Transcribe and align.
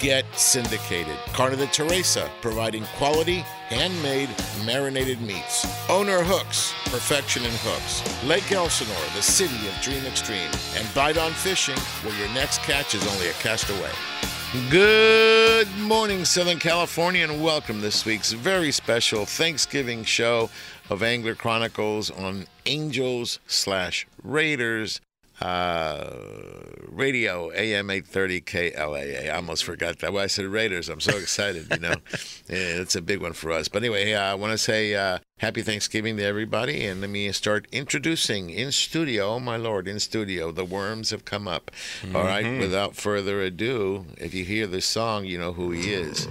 Get 0.00 0.24
syndicated. 0.34 1.18
Carne 1.34 1.58
de 1.58 1.66
Teresa, 1.66 2.30
providing 2.40 2.84
quality, 2.96 3.44
handmade, 3.68 4.30
marinated 4.64 5.20
meats. 5.20 5.66
Owner 5.90 6.22
Hooks, 6.22 6.72
perfection 6.86 7.44
in 7.44 7.50
hooks. 7.56 8.02
Lake 8.24 8.50
Elsinore, 8.50 8.96
the 9.14 9.20
city 9.20 9.68
of 9.68 9.78
Dream 9.82 10.02
Extreme. 10.06 10.48
And 10.74 10.88
Bite 10.94 11.18
on 11.18 11.32
Fishing, 11.32 11.76
where 12.02 12.18
your 12.18 12.30
next 12.30 12.62
catch 12.62 12.94
is 12.94 13.06
only 13.12 13.28
a 13.28 13.34
cast 13.34 13.68
away. 13.68 13.90
Good 14.70 15.68
morning, 15.76 16.24
Southern 16.24 16.58
California, 16.58 17.22
and 17.22 17.44
welcome 17.44 17.82
this 17.82 18.06
week's 18.06 18.32
very 18.32 18.72
special 18.72 19.26
Thanksgiving 19.26 20.04
show 20.04 20.48
of 20.88 21.02
Angler 21.02 21.34
Chronicles 21.34 22.10
on 22.10 22.46
Angels 22.64 23.38
slash 23.46 24.06
Raiders 24.24 25.02
uh, 25.40 26.10
radio 26.88 27.50
AM 27.52 27.90
830 27.90 28.40
KLAA. 28.42 29.26
I 29.26 29.36
almost 29.36 29.64
forgot 29.64 29.98
that. 30.00 30.12
Well, 30.12 30.24
I 30.24 30.26
said 30.26 30.46
Raiders. 30.46 30.88
I'm 30.88 31.00
so 31.00 31.16
excited, 31.16 31.68
you 31.70 31.78
know. 31.78 31.88
yeah, 32.48 32.80
it's 32.80 32.94
a 32.94 33.02
big 33.02 33.22
one 33.22 33.32
for 33.32 33.52
us. 33.52 33.68
But 33.68 33.82
anyway, 33.82 34.12
uh, 34.12 34.22
I 34.22 34.34
want 34.34 34.52
to 34.52 34.58
say 34.58 34.94
uh, 34.94 35.18
happy 35.38 35.62
Thanksgiving 35.62 36.16
to 36.18 36.24
everybody. 36.24 36.84
And 36.84 37.00
let 37.00 37.10
me 37.10 37.32
start 37.32 37.66
introducing 37.72 38.50
in 38.50 38.72
studio, 38.72 39.34
oh 39.34 39.40
my 39.40 39.56
Lord, 39.56 39.88
in 39.88 39.98
studio, 39.98 40.52
the 40.52 40.64
worms 40.64 41.10
have 41.10 41.24
come 41.24 41.48
up. 41.48 41.70
Mm-hmm. 42.02 42.16
All 42.16 42.24
right, 42.24 42.44
mm-hmm. 42.44 42.60
without 42.60 42.94
further 42.94 43.40
ado, 43.40 44.06
if 44.18 44.34
you 44.34 44.44
hear 44.44 44.66
this 44.66 44.86
song, 44.86 45.24
you 45.24 45.38
know 45.38 45.52
who 45.52 45.70
he 45.70 45.92
is. 45.92 46.28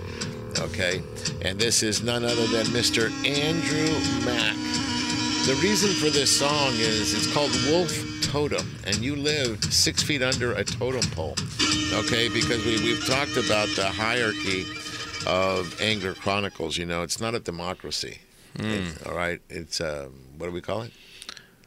Okay, 0.60 1.02
and 1.42 1.60
this 1.60 1.84
is 1.84 2.04
none 2.04 2.24
other 2.24 2.48
than 2.48 2.66
Mr. 2.68 3.10
Andrew 3.26 4.26
Mack. 4.26 4.99
The 5.46 5.56
reason 5.64 5.90
for 5.92 6.10
this 6.10 6.38
song 6.38 6.74
is 6.74 7.14
it's 7.14 7.32
called 7.34 7.52
Wolf 7.68 7.92
totem 8.22 8.76
and 8.86 8.98
you 8.98 9.16
live 9.16 9.64
six 9.64 10.04
feet 10.04 10.22
under 10.22 10.54
a 10.54 10.64
totem 10.64 11.10
pole, 11.12 11.36
okay? 11.94 12.30
Because 12.30 12.64
we, 12.66 12.76
we've 12.84 13.04
talked 13.06 13.36
about 13.36 13.68
the 13.76 13.86
hierarchy 13.86 14.66
of 15.26 15.80
Angler 15.82 16.14
Chronicles. 16.14 16.78
You 16.78 16.86
know, 16.86 17.02
it's 17.02 17.20
not 17.20 17.34
a 17.34 17.40
democracy. 17.40 18.20
Mm. 18.58 19.08
all 19.08 19.16
right, 19.16 19.40
it's 19.50 19.80
uh, 19.82 20.10
what 20.38 20.48
do 20.48 20.52
we 20.52 20.62
call 20.62 20.84
it? 20.84 20.92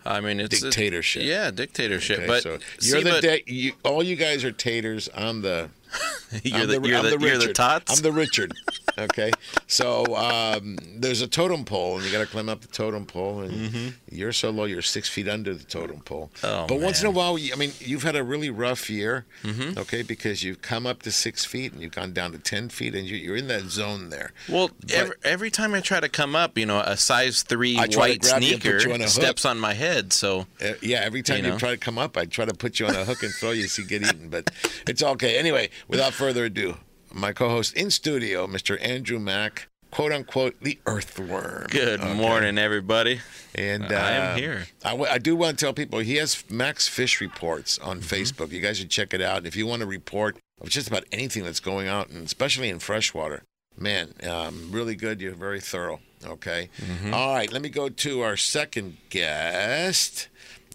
I 0.04 0.20
mean, 0.20 0.40
it's 0.40 0.60
dictatorship. 0.60 1.22
A, 1.22 1.24
yeah, 1.24 1.50
dictatorship. 1.50 2.18
Okay, 2.18 2.26
but 2.26 2.42
so 2.42 2.50
you're 2.50 2.98
see, 2.98 3.02
the 3.02 3.10
but, 3.10 3.22
de- 3.22 3.44
you, 3.46 3.72
all 3.84 4.02
you 4.02 4.16
guys 4.16 4.44
are 4.44 4.52
taters. 4.52 5.08
I'm 5.14 5.42
the 5.42 5.70
you're, 6.42 6.66
the, 6.66 6.80
the, 6.80 6.88
you're, 6.88 7.02
the, 7.02 7.16
the 7.16 7.26
you're 7.26 7.38
the 7.38 7.52
tots. 7.52 7.96
I'm 7.96 8.02
the 8.02 8.12
Richard. 8.12 8.52
Okay, 8.98 9.30
so 9.66 10.04
um, 10.16 10.76
there's 10.96 11.22
a 11.22 11.26
totem 11.26 11.64
pole, 11.64 11.96
and 11.96 12.04
you 12.04 12.12
got 12.12 12.18
to 12.18 12.26
climb 12.26 12.48
up 12.48 12.60
the 12.60 12.68
totem 12.68 13.06
pole, 13.06 13.40
and 13.40 13.52
mm-hmm. 13.52 13.88
you're 14.10 14.32
so 14.32 14.50
low, 14.50 14.64
you're 14.64 14.82
six 14.82 15.08
feet 15.08 15.28
under 15.28 15.54
the 15.54 15.64
totem 15.64 16.00
pole. 16.00 16.30
Oh, 16.44 16.66
but 16.66 16.74
man. 16.74 16.84
once 16.84 17.00
in 17.00 17.06
a 17.06 17.10
while, 17.10 17.38
I 17.38 17.56
mean, 17.56 17.72
you've 17.78 18.02
had 18.02 18.16
a 18.16 18.22
really 18.22 18.50
rough 18.50 18.90
year, 18.90 19.24
mm-hmm. 19.42 19.78
okay, 19.78 20.02
because 20.02 20.42
you've 20.42 20.60
come 20.60 20.86
up 20.86 21.02
to 21.02 21.12
six 21.12 21.44
feet 21.44 21.72
and 21.72 21.80
you've 21.80 21.92
gone 21.92 22.12
down 22.12 22.32
to 22.32 22.38
ten 22.38 22.68
feet, 22.68 22.94
and 22.94 23.08
you're 23.08 23.36
in 23.36 23.48
that 23.48 23.62
zone 23.62 24.10
there. 24.10 24.32
Well, 24.48 24.70
but, 24.80 24.92
every, 24.92 25.16
every 25.24 25.50
time 25.50 25.74
I 25.74 25.80
try 25.80 26.00
to 26.00 26.08
come 26.08 26.36
up, 26.36 26.58
you 26.58 26.66
know, 26.66 26.80
a 26.80 26.96
size 26.96 27.42
three 27.42 27.76
white 27.76 28.24
sneaker 28.24 28.92
on 28.92 29.00
steps 29.08 29.44
on 29.44 29.58
my 29.58 29.74
head. 29.74 30.12
So 30.12 30.46
uh, 30.62 30.74
yeah, 30.82 31.00
every 31.02 31.22
time 31.22 31.38
you, 31.38 31.42
know. 31.44 31.52
you, 31.54 31.58
try 31.58 31.70
to 31.70 31.76
come 31.76 31.98
up, 31.98 32.16
I 32.16 32.26
try 32.26 32.44
to 32.44 32.54
put 32.54 32.78
you 32.78 32.86
on 32.86 32.94
a 32.94 33.04
hook 33.04 33.22
and 33.22 33.32
throw 33.32 33.50
you 33.52 33.68
so 33.68 33.82
you 33.82 33.88
get 33.88 34.02
eaten. 34.02 34.28
But 34.28 34.50
it's 34.86 35.02
okay. 35.02 35.38
Anyway, 35.38 35.70
without 35.88 36.12
further 36.12 36.44
ado 36.46 36.76
my 37.14 37.32
co 37.32 37.48
host 37.48 37.74
in 37.74 37.90
studio, 37.90 38.46
Mr. 38.46 38.78
Andrew 38.82 39.18
Mack, 39.18 39.68
quote 39.90 40.12
unquote, 40.12 40.60
the 40.60 40.78
earthworm. 40.86 41.66
Good 41.70 42.00
okay. 42.00 42.14
morning, 42.14 42.58
everybody. 42.58 43.20
And 43.54 43.84
uh, 43.84 43.96
I 43.96 44.10
am 44.12 44.32
uh, 44.32 44.36
here. 44.36 44.66
I, 44.84 44.96
I 44.96 45.18
do 45.18 45.36
want 45.36 45.58
to 45.58 45.64
tell 45.64 45.72
people 45.72 45.98
he 46.00 46.16
has 46.16 46.44
Max 46.50 46.88
Fish 46.88 47.20
Reports 47.20 47.78
on 47.78 48.00
mm-hmm. 48.00 48.14
Facebook. 48.14 48.50
You 48.52 48.60
guys 48.60 48.78
should 48.78 48.90
check 48.90 49.14
it 49.14 49.20
out. 49.20 49.46
If 49.46 49.56
you 49.56 49.66
want 49.66 49.80
to 49.80 49.86
report 49.86 50.38
of 50.60 50.68
just 50.68 50.88
about 50.88 51.04
anything 51.12 51.44
that's 51.44 51.60
going 51.60 51.88
out, 51.88 52.08
and 52.08 52.24
especially 52.24 52.68
in 52.68 52.78
freshwater, 52.78 53.42
man, 53.76 54.14
um, 54.28 54.68
really 54.70 54.96
good. 54.96 55.20
You're 55.20 55.34
very 55.34 55.60
thorough. 55.60 56.00
Okay. 56.24 56.70
Mm-hmm. 56.78 57.14
All 57.14 57.34
right. 57.34 57.52
Let 57.52 57.62
me 57.62 57.68
go 57.68 57.88
to 57.88 58.20
our 58.22 58.36
second 58.36 58.96
guest. 59.10 60.28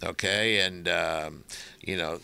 Okay. 0.04 0.60
And, 0.60 0.86
um, 0.88 1.44
you 1.80 1.96
know, 1.96 2.20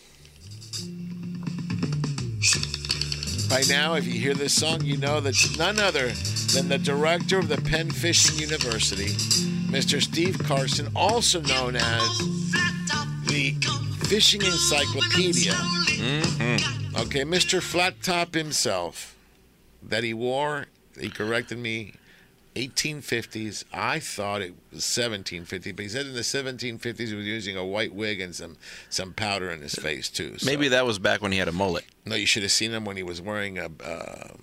by 3.55 3.63
now, 3.69 3.93
if 3.93 4.05
you 4.05 4.19
hear 4.19 4.33
this 4.33 4.53
song, 4.53 4.83
you 4.83 4.97
know 4.97 5.21
that 5.21 5.29
it's 5.29 5.57
none 5.57 5.79
other 5.79 6.09
than 6.53 6.67
the 6.67 6.77
director 6.77 7.39
of 7.39 7.47
the 7.47 7.55
Penn 7.61 7.89
Fishing 7.89 8.37
University, 8.37 9.13
Mr. 9.71 10.03
Steve 10.03 10.37
Carson, 10.39 10.89
also 10.93 11.39
known 11.39 11.77
as 11.77 12.17
the 13.27 13.55
Fishing 14.09 14.41
Encyclopedia. 14.41 15.53
Mm-hmm. 15.53 16.97
Okay, 16.97 17.21
Mr. 17.21 17.61
Flat 17.61 18.03
Top 18.03 18.33
himself, 18.33 19.15
that 19.81 20.03
he 20.03 20.13
wore, 20.13 20.65
he 20.99 21.07
corrected 21.09 21.57
me 21.57 21.93
1850s. 22.55 23.65
I 23.73 23.99
thought 23.99 24.41
it 24.41 24.53
was 24.71 24.83
1750, 24.97 25.71
but 25.73 25.83
he 25.83 25.89
said 25.89 26.05
in 26.05 26.13
the 26.13 26.21
1750s 26.21 27.07
he 27.07 27.13
was 27.13 27.25
using 27.25 27.57
a 27.57 27.65
white 27.65 27.93
wig 27.93 28.21
and 28.21 28.33
some 28.33 28.57
some 28.89 29.13
powder 29.13 29.51
in 29.51 29.61
his 29.61 29.75
face 29.75 30.09
too. 30.09 30.37
So. 30.37 30.45
Maybe 30.45 30.67
that 30.69 30.85
was 30.85 30.97
back 30.97 31.21
when 31.21 31.31
he 31.31 31.37
had 31.37 31.47
a 31.47 31.53
mullet. 31.53 31.85
No, 32.05 32.15
you 32.15 32.25
should 32.25 32.43
have 32.43 32.51
seen 32.51 32.71
him 32.71 32.85
when 32.85 32.97
he 32.97 33.03
was 33.03 33.21
wearing 33.21 33.57
a 33.59 33.69
uh, 33.83 34.33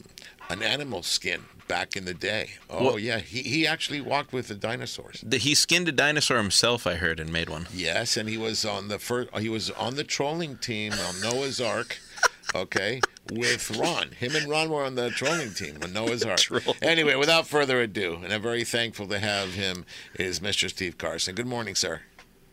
an 0.50 0.62
animal 0.62 1.02
skin 1.02 1.44
back 1.68 1.96
in 1.96 2.04
the 2.04 2.14
day. 2.14 2.50
Oh 2.68 2.84
well, 2.84 2.98
yeah, 2.98 3.18
he 3.18 3.42
he 3.42 3.66
actually 3.66 4.00
walked 4.00 4.32
with 4.32 4.48
the 4.48 4.54
dinosaurs. 4.54 5.24
The, 5.26 5.38
he 5.38 5.54
skinned 5.54 5.88
a 5.88 5.92
dinosaur 5.92 6.36
himself, 6.36 6.86
I 6.86 6.96
heard, 6.96 7.18
and 7.18 7.32
made 7.32 7.48
one. 7.48 7.66
Yes, 7.72 8.16
and 8.16 8.28
he 8.28 8.36
was 8.36 8.64
on 8.64 8.88
the 8.88 8.98
first. 8.98 9.30
He 9.38 9.48
was 9.48 9.70
on 9.70 9.96
the 9.96 10.04
trolling 10.04 10.58
team 10.58 10.92
on 10.92 11.20
Noah's 11.20 11.60
Ark. 11.60 11.98
Okay, 12.54 13.00
with 13.30 13.70
Ron. 13.76 14.10
Him 14.10 14.36
and 14.36 14.48
Ron 14.48 14.68
were 14.70 14.84
on 14.84 14.94
the 14.94 15.10
trolling 15.10 15.54
team 15.54 15.78
on 15.82 15.92
Noah's 15.92 16.24
Ark. 16.24 16.40
anyway, 16.82 17.14
without 17.14 17.46
further 17.46 17.80
ado, 17.80 18.20
and 18.22 18.32
I'm 18.32 18.42
very 18.42 18.64
thankful 18.64 19.06
to 19.08 19.18
have 19.18 19.54
him, 19.54 19.86
is 20.18 20.40
Mr. 20.40 20.68
Steve 20.68 20.98
Carson. 20.98 21.34
Good 21.34 21.46
morning, 21.46 21.74
sir. 21.74 22.02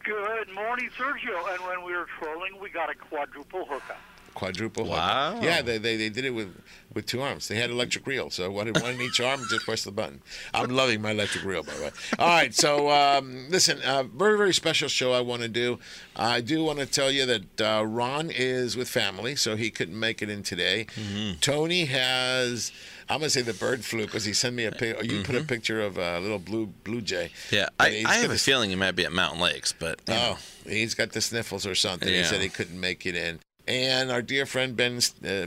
Good 0.04 0.54
morning, 0.54 0.90
Sergio. 0.98 1.54
And 1.54 1.66
when 1.66 1.86
we 1.86 1.92
were 1.92 2.08
trolling, 2.20 2.60
we 2.62 2.70
got 2.70 2.90
a 2.90 2.96
quadruple 2.96 3.66
hookup 3.66 4.00
quadruple 4.34 4.86
wow. 4.86 5.34
Hook. 5.34 5.44
Yeah, 5.44 5.62
they, 5.62 5.78
they, 5.78 5.98
they 5.98 6.10
did 6.10 6.26
it 6.26 6.32
with, 6.32 6.56
with 6.94 7.06
two 7.06 7.22
arms. 7.22 7.48
They 7.48 7.56
had 7.56 7.70
electric 7.70 8.06
reel, 8.08 8.30
so 8.30 8.50
one, 8.52 8.68
one 8.74 8.96
in 8.96 9.02
each 9.02 9.20
arm, 9.20 9.42
just 9.50 9.66
press 9.66 9.84
the 9.84 9.92
button. 9.92 10.22
I'm 10.54 10.70
loving 10.70 11.02
my 11.02 11.12
electric 11.12 11.44
reel, 11.44 11.64
by 11.64 11.74
the 11.74 11.84
way. 11.84 11.92
All 12.18 12.28
right, 12.28 12.54
so 12.54 12.90
um, 12.90 13.48
listen, 13.50 13.82
uh, 13.82 14.04
very, 14.04 14.38
very 14.38 14.54
special 14.54 14.90
show 14.90 15.14
I 15.14 15.22
want 15.22 15.42
to 15.42 15.48
do. 15.48 15.80
I 16.16 16.42
do 16.42 16.64
want 16.64 16.80
to 16.80 16.86
tell 16.86 17.12
you 17.12 17.26
that 17.26 17.62
uh, 17.62 17.86
Ron 17.86 18.30
is 18.30 18.76
with 18.76 18.90
family, 18.90 19.36
so 19.36 19.56
he 19.56 19.70
couldn't 19.70 20.00
make 20.00 20.22
it 20.22 20.30
in 20.30 20.44
today. 20.44 20.88
Mm-hmm. 20.96 21.40
Tony 21.40 21.86
has. 21.86 22.72
I'm 23.12 23.22
gonna 23.22 23.32
say 23.32 23.42
the 23.42 23.54
bird 23.54 23.84
flu 23.84 24.06
because 24.06 24.26
he 24.26 24.34
sent 24.34 24.56
me 24.56 24.66
a 24.66 24.72
pic. 24.72 25.02
You 25.02 25.10
mm-hmm. 25.10 25.24
put 25.24 25.34
a 25.34 25.40
mm-hmm. 25.40 25.48
picture 25.48 25.82
of 25.82 25.98
a 25.98 26.20
little 26.20 26.38
blue 26.38 26.68
blue 26.68 27.02
jay. 27.02 27.32
Yeah, 27.50 27.70
I, 27.80 28.04
I 28.06 28.16
have 28.18 28.30
a 28.30 28.38
feeling 28.38 28.70
he 28.70 28.76
might 28.76 28.96
be 28.96 29.04
at 29.04 29.12
Mountain 29.12 29.42
Lakes, 29.42 29.74
but 29.74 30.00
oh, 30.08 30.14
know. 30.14 30.38
he's 30.72 30.94
got 30.94 31.14
the 31.14 31.22
sniffles 31.22 31.66
or 31.66 31.74
something. 31.74 32.08
Yeah. 32.08 32.18
He 32.18 32.24
said 32.26 32.42
he 32.42 32.50
couldn't 32.50 32.80
make 32.80 33.08
it 33.08 33.16
in 33.16 33.40
and 33.70 34.12
our 34.12 34.22
dear 34.22 34.46
friend 34.46 34.76
Ben 34.76 35.00
uh, 35.26 35.46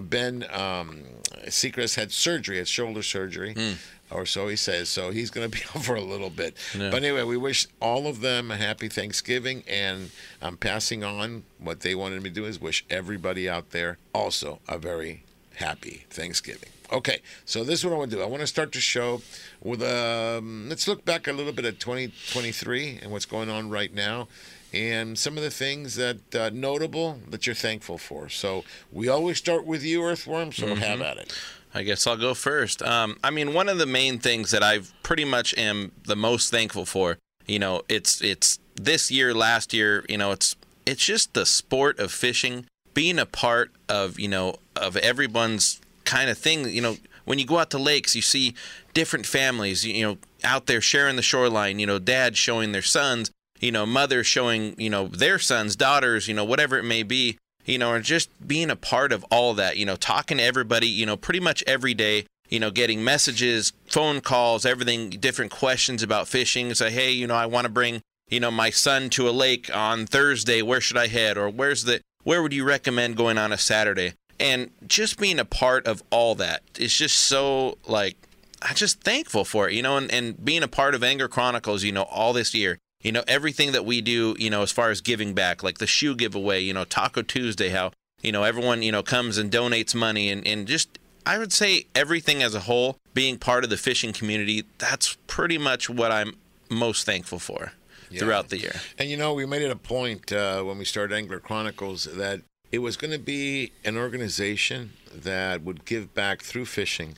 Ben 0.00 0.44
um, 0.52 1.04
Seacrest 1.46 1.94
had 1.94 2.12
surgery, 2.12 2.58
had 2.58 2.68
shoulder 2.68 3.02
surgery. 3.02 3.54
Mm. 3.54 3.76
Or 4.10 4.26
so 4.26 4.48
he 4.48 4.56
says. 4.56 4.88
So 4.88 5.12
he's 5.12 5.30
going 5.30 5.48
to 5.48 5.56
be 5.56 5.62
out 5.74 5.84
for 5.84 5.94
a 5.94 6.00
little 6.00 6.30
bit. 6.30 6.56
Yeah. 6.76 6.90
But 6.90 7.04
anyway, 7.04 7.22
we 7.22 7.36
wish 7.36 7.68
all 7.80 8.08
of 8.08 8.20
them 8.20 8.50
a 8.50 8.56
happy 8.56 8.88
Thanksgiving. 8.88 9.62
And 9.68 10.10
I'm 10.42 10.56
passing 10.56 11.04
on 11.04 11.44
what 11.60 11.80
they 11.80 11.94
wanted 11.94 12.20
me 12.22 12.30
to 12.30 12.34
do 12.34 12.44
is 12.44 12.60
wish 12.60 12.84
everybody 12.90 13.48
out 13.48 13.70
there 13.70 13.98
also 14.12 14.58
a 14.68 14.78
very 14.78 15.22
happy 15.54 16.06
Thanksgiving. 16.10 16.70
Okay, 16.92 17.20
so 17.44 17.62
this 17.62 17.78
is 17.78 17.84
what 17.84 17.94
I 17.94 17.98
want 17.98 18.10
to 18.10 18.16
do. 18.16 18.22
I 18.22 18.26
want 18.26 18.40
to 18.40 18.48
start 18.48 18.72
the 18.72 18.80
show 18.80 19.22
with 19.62 19.80
um, 19.80 20.68
let's 20.68 20.88
look 20.88 21.04
back 21.04 21.28
a 21.28 21.32
little 21.32 21.52
bit 21.52 21.64
at 21.64 21.78
2023 21.78 22.98
and 23.00 23.12
what's 23.12 23.26
going 23.26 23.48
on 23.48 23.70
right 23.70 23.94
now 23.94 24.26
and 24.72 25.18
some 25.18 25.36
of 25.36 25.42
the 25.42 25.50
things 25.50 25.96
that 25.96 26.34
uh, 26.34 26.50
notable 26.52 27.18
that 27.28 27.46
you're 27.46 27.54
thankful 27.54 27.98
for. 27.98 28.28
So 28.28 28.64
we 28.92 29.08
always 29.08 29.38
start 29.38 29.64
with 29.64 29.82
you, 29.82 30.02
Earthworm. 30.02 30.52
So 30.52 30.66
mm-hmm. 30.66 30.76
have 30.76 31.00
at 31.00 31.16
it. 31.16 31.32
I 31.72 31.82
guess 31.82 32.06
I'll 32.06 32.16
go 32.16 32.34
first. 32.34 32.82
Um, 32.82 33.16
I 33.22 33.30
mean, 33.30 33.54
one 33.54 33.68
of 33.68 33.78
the 33.78 33.86
main 33.86 34.18
things 34.18 34.50
that 34.50 34.62
I've 34.62 34.92
pretty 35.02 35.24
much 35.24 35.56
am 35.56 35.92
the 36.04 36.16
most 36.16 36.50
thankful 36.50 36.84
for, 36.84 37.18
you 37.46 37.58
know, 37.58 37.82
it's 37.88 38.20
it's 38.22 38.58
this 38.74 39.10
year, 39.10 39.34
last 39.34 39.72
year, 39.72 40.04
you 40.08 40.18
know, 40.18 40.32
it's 40.32 40.56
it's 40.86 41.04
just 41.04 41.34
the 41.34 41.46
sport 41.46 41.98
of 42.00 42.10
fishing, 42.10 42.66
being 42.94 43.18
a 43.18 43.26
part 43.26 43.70
of, 43.88 44.18
you 44.18 44.28
know, 44.28 44.56
of 44.74 44.96
everyone's 44.96 45.80
kind 46.04 46.28
of 46.28 46.38
thing. 46.38 46.68
You 46.68 46.82
know, 46.82 46.96
when 47.24 47.38
you 47.38 47.46
go 47.46 47.58
out 47.58 47.70
to 47.70 47.78
lakes, 47.78 48.16
you 48.16 48.22
see 48.22 48.54
different 48.92 49.26
families, 49.26 49.86
you 49.86 50.02
know, 50.02 50.18
out 50.42 50.66
there 50.66 50.80
sharing 50.80 51.16
the 51.16 51.22
shoreline, 51.22 51.78
you 51.78 51.86
know, 51.86 51.98
dads 51.98 52.38
showing 52.38 52.72
their 52.72 52.82
sons, 52.82 53.30
you 53.60 53.70
know, 53.70 53.86
mothers 53.86 54.26
showing, 54.26 54.74
you 54.78 54.90
know, 54.90 55.08
their 55.08 55.38
sons, 55.38 55.76
daughters, 55.76 56.26
you 56.26 56.34
know, 56.34 56.44
whatever 56.44 56.78
it 56.78 56.82
may 56.82 57.02
be, 57.02 57.38
you 57.64 57.78
know, 57.78 57.94
and 57.94 58.04
just 58.04 58.30
being 58.46 58.70
a 58.70 58.76
part 58.76 59.12
of 59.12 59.24
all 59.30 59.54
that, 59.54 59.76
you 59.76 59.86
know, 59.86 59.96
talking 59.96 60.38
to 60.38 60.42
everybody, 60.42 60.86
you 60.86 61.06
know, 61.06 61.16
pretty 61.16 61.40
much 61.40 61.62
every 61.66 61.94
day, 61.94 62.24
you 62.48 62.58
know, 62.58 62.70
getting 62.70 63.04
messages, 63.04 63.72
phone 63.86 64.20
calls, 64.20 64.66
everything, 64.66 65.10
different 65.10 65.52
questions 65.52 66.02
about 66.02 66.26
fishing. 66.26 66.74
Say, 66.74 66.90
hey, 66.90 67.12
you 67.12 67.26
know, 67.26 67.34
I 67.34 67.46
want 67.46 67.66
to 67.66 67.72
bring, 67.72 68.00
you 68.28 68.40
know, 68.40 68.50
my 68.50 68.70
son 68.70 69.10
to 69.10 69.28
a 69.28 69.30
lake 69.30 69.70
on 69.74 70.06
Thursday. 70.06 70.62
Where 70.62 70.80
should 70.80 70.96
I 70.96 71.06
head? 71.06 71.36
Or 71.36 71.48
where's 71.48 71.84
the, 71.84 72.00
where 72.24 72.42
would 72.42 72.52
you 72.52 72.64
recommend 72.64 73.16
going 73.16 73.38
on 73.38 73.52
a 73.52 73.58
Saturday? 73.58 74.14
And 74.40 74.70
just 74.86 75.18
being 75.18 75.38
a 75.38 75.44
part 75.44 75.86
of 75.86 76.02
all 76.10 76.34
that 76.36 76.62
is 76.78 76.96
just 76.96 77.16
so 77.16 77.76
like, 77.86 78.16
I'm 78.62 78.74
just 78.74 79.00
thankful 79.02 79.44
for 79.44 79.68
it, 79.68 79.74
you 79.74 79.82
know, 79.82 79.96
and, 79.96 80.10
and 80.10 80.42
being 80.42 80.62
a 80.62 80.68
part 80.68 80.94
of 80.94 81.04
Angler 81.04 81.28
Chronicles, 81.28 81.82
you 81.82 81.92
know, 81.92 82.02
all 82.02 82.32
this 82.32 82.54
year, 82.54 82.78
you 83.02 83.12
know, 83.12 83.24
everything 83.26 83.72
that 83.72 83.84
we 83.84 84.00
do, 84.00 84.36
you 84.38 84.50
know, 84.50 84.62
as 84.62 84.70
far 84.70 84.90
as 84.90 85.00
giving 85.00 85.34
back, 85.34 85.62
like 85.62 85.78
the 85.78 85.86
shoe 85.86 86.14
giveaway, 86.14 86.60
you 86.60 86.74
know, 86.74 86.84
Taco 86.84 87.22
Tuesday, 87.22 87.70
how, 87.70 87.92
you 88.22 88.32
know, 88.32 88.44
everyone, 88.44 88.82
you 88.82 88.92
know, 88.92 89.02
comes 89.02 89.38
and 89.38 89.50
donates 89.50 89.94
money 89.94 90.30
and, 90.30 90.46
and 90.46 90.66
just, 90.66 90.98
I 91.24 91.38
would 91.38 91.52
say 91.52 91.86
everything 91.94 92.42
as 92.42 92.54
a 92.54 92.60
whole, 92.60 92.96
being 93.14 93.38
part 93.38 93.64
of 93.64 93.70
the 93.70 93.76
fishing 93.76 94.12
community, 94.12 94.64
that's 94.78 95.16
pretty 95.26 95.58
much 95.58 95.88
what 95.88 96.12
I'm 96.12 96.36
most 96.68 97.06
thankful 97.06 97.38
for 97.38 97.72
yeah. 98.10 98.20
throughout 98.20 98.48
the 98.50 98.58
year. 98.58 98.74
And, 98.98 99.08
you 99.08 99.16
know, 99.16 99.32
we 99.32 99.46
made 99.46 99.62
it 99.62 99.70
a 99.70 99.76
point 99.76 100.32
uh, 100.32 100.62
when 100.62 100.78
we 100.78 100.84
started 100.84 101.14
Angler 101.14 101.40
Chronicles 101.40 102.04
that 102.04 102.42
it 102.70 102.80
was 102.80 102.96
going 102.96 103.12
to 103.12 103.18
be 103.18 103.72
an 103.84 103.96
organization 103.96 104.92
that 105.14 105.62
would 105.62 105.84
give 105.84 106.14
back 106.14 106.42
through 106.42 106.66
fishing 106.66 107.16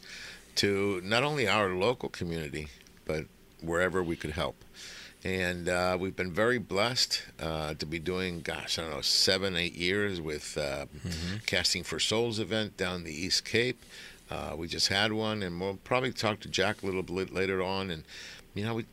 to 0.55 1.01
not 1.05 1.23
only 1.23 1.49
our 1.49 1.71
local 1.71 2.09
community, 2.09 2.69
but 3.05 3.27
wherever 3.61 4.03
we 4.03 4.17
could 4.17 4.33
help. 4.33 4.57
And 5.25 5.69
uh, 5.69 5.97
we've 6.01 6.17
been 6.17 6.33
very 6.33 6.59
blessed 6.59 7.23
uh, 7.41 7.75
to 7.75 7.87
be 7.87 7.99
doing, 8.01 8.41
gosh, 8.41 8.79
I 8.79 8.83
don't 8.83 8.91
know, 8.91 9.01
seven, 9.03 9.57
eight 9.57 9.75
years 9.75 10.21
with 10.21 10.59
uh, 10.59 10.87
mm-hmm. 10.87 11.37
Casting 11.47 11.85
for 11.85 12.01
Souls 12.01 12.41
event 12.41 12.77
down 12.77 13.05
the 13.05 13.15
East 13.15 13.45
Cape. 13.45 13.81
Uh, 14.31 14.55
we 14.57 14.67
just 14.67 14.89
had 14.89 15.13
one, 15.13 15.43
and 15.43 15.61
we'll 15.61 15.79
probably 15.85 16.13
talk 16.13 16.41
to 16.41 16.49
Jack 16.49 16.83
a 16.83 16.87
little 16.87 17.03
bit 17.03 17.33
later 17.33 17.63
on. 17.63 17.91
And, 17.91 18.05
you 18.55 18.65
know, 18.65 18.75
we 18.75 18.87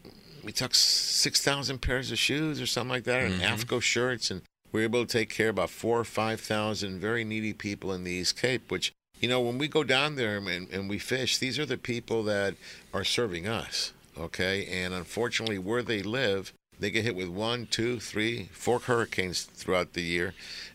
we 0.43 0.53
took 0.53 0.73
6,000 0.73 1.79
pairs 1.79 2.11
of 2.11 2.17
shoes 2.17 2.61
or 2.61 2.65
something 2.65 2.89
like 2.89 3.03
that, 3.03 3.29
mm-hmm. 3.29 3.41
and 3.41 3.59
AFTCO 3.59 3.81
shirts, 3.81 4.31
and 4.31 4.41
we 4.71 4.79
were 4.79 4.85
able 4.85 5.05
to 5.05 5.11
take 5.11 5.29
care 5.29 5.49
of 5.49 5.55
about 5.55 5.69
four 5.69 5.99
or 5.99 6.05
5,000 6.05 6.99
very 6.99 7.23
needy 7.23 7.53
people 7.53 7.91
in 7.91 8.03
the 8.03 8.11
East 8.11 8.39
Cape, 8.39 8.71
which 8.71 8.93
you 9.19 9.27
know, 9.27 9.41
when 9.41 9.57
we 9.57 9.67
go 9.67 9.83
down 9.83 10.15
there 10.15 10.37
and, 10.37 10.69
and 10.69 10.89
we 10.89 10.97
fish, 10.97 11.37
these 11.37 11.59
are 11.59 11.65
the 11.65 11.77
people 11.77 12.23
that 12.23 12.55
are 12.93 13.03
serving 13.03 13.47
us, 13.47 13.91
okay? 14.17 14.65
And 14.65 14.93
unfortunately, 14.93 15.57
where 15.57 15.83
they 15.83 16.01
live, 16.01 16.53
they 16.79 16.91
get 16.91 17.03
hit 17.03 17.15
with 17.15 17.27
one, 17.27 17.67
two, 17.67 17.99
three, 17.99 18.49
four 18.53 18.79
hurricanes 18.79 19.43
throughout 19.43 19.93
the 19.93 20.01
year, 20.01 20.33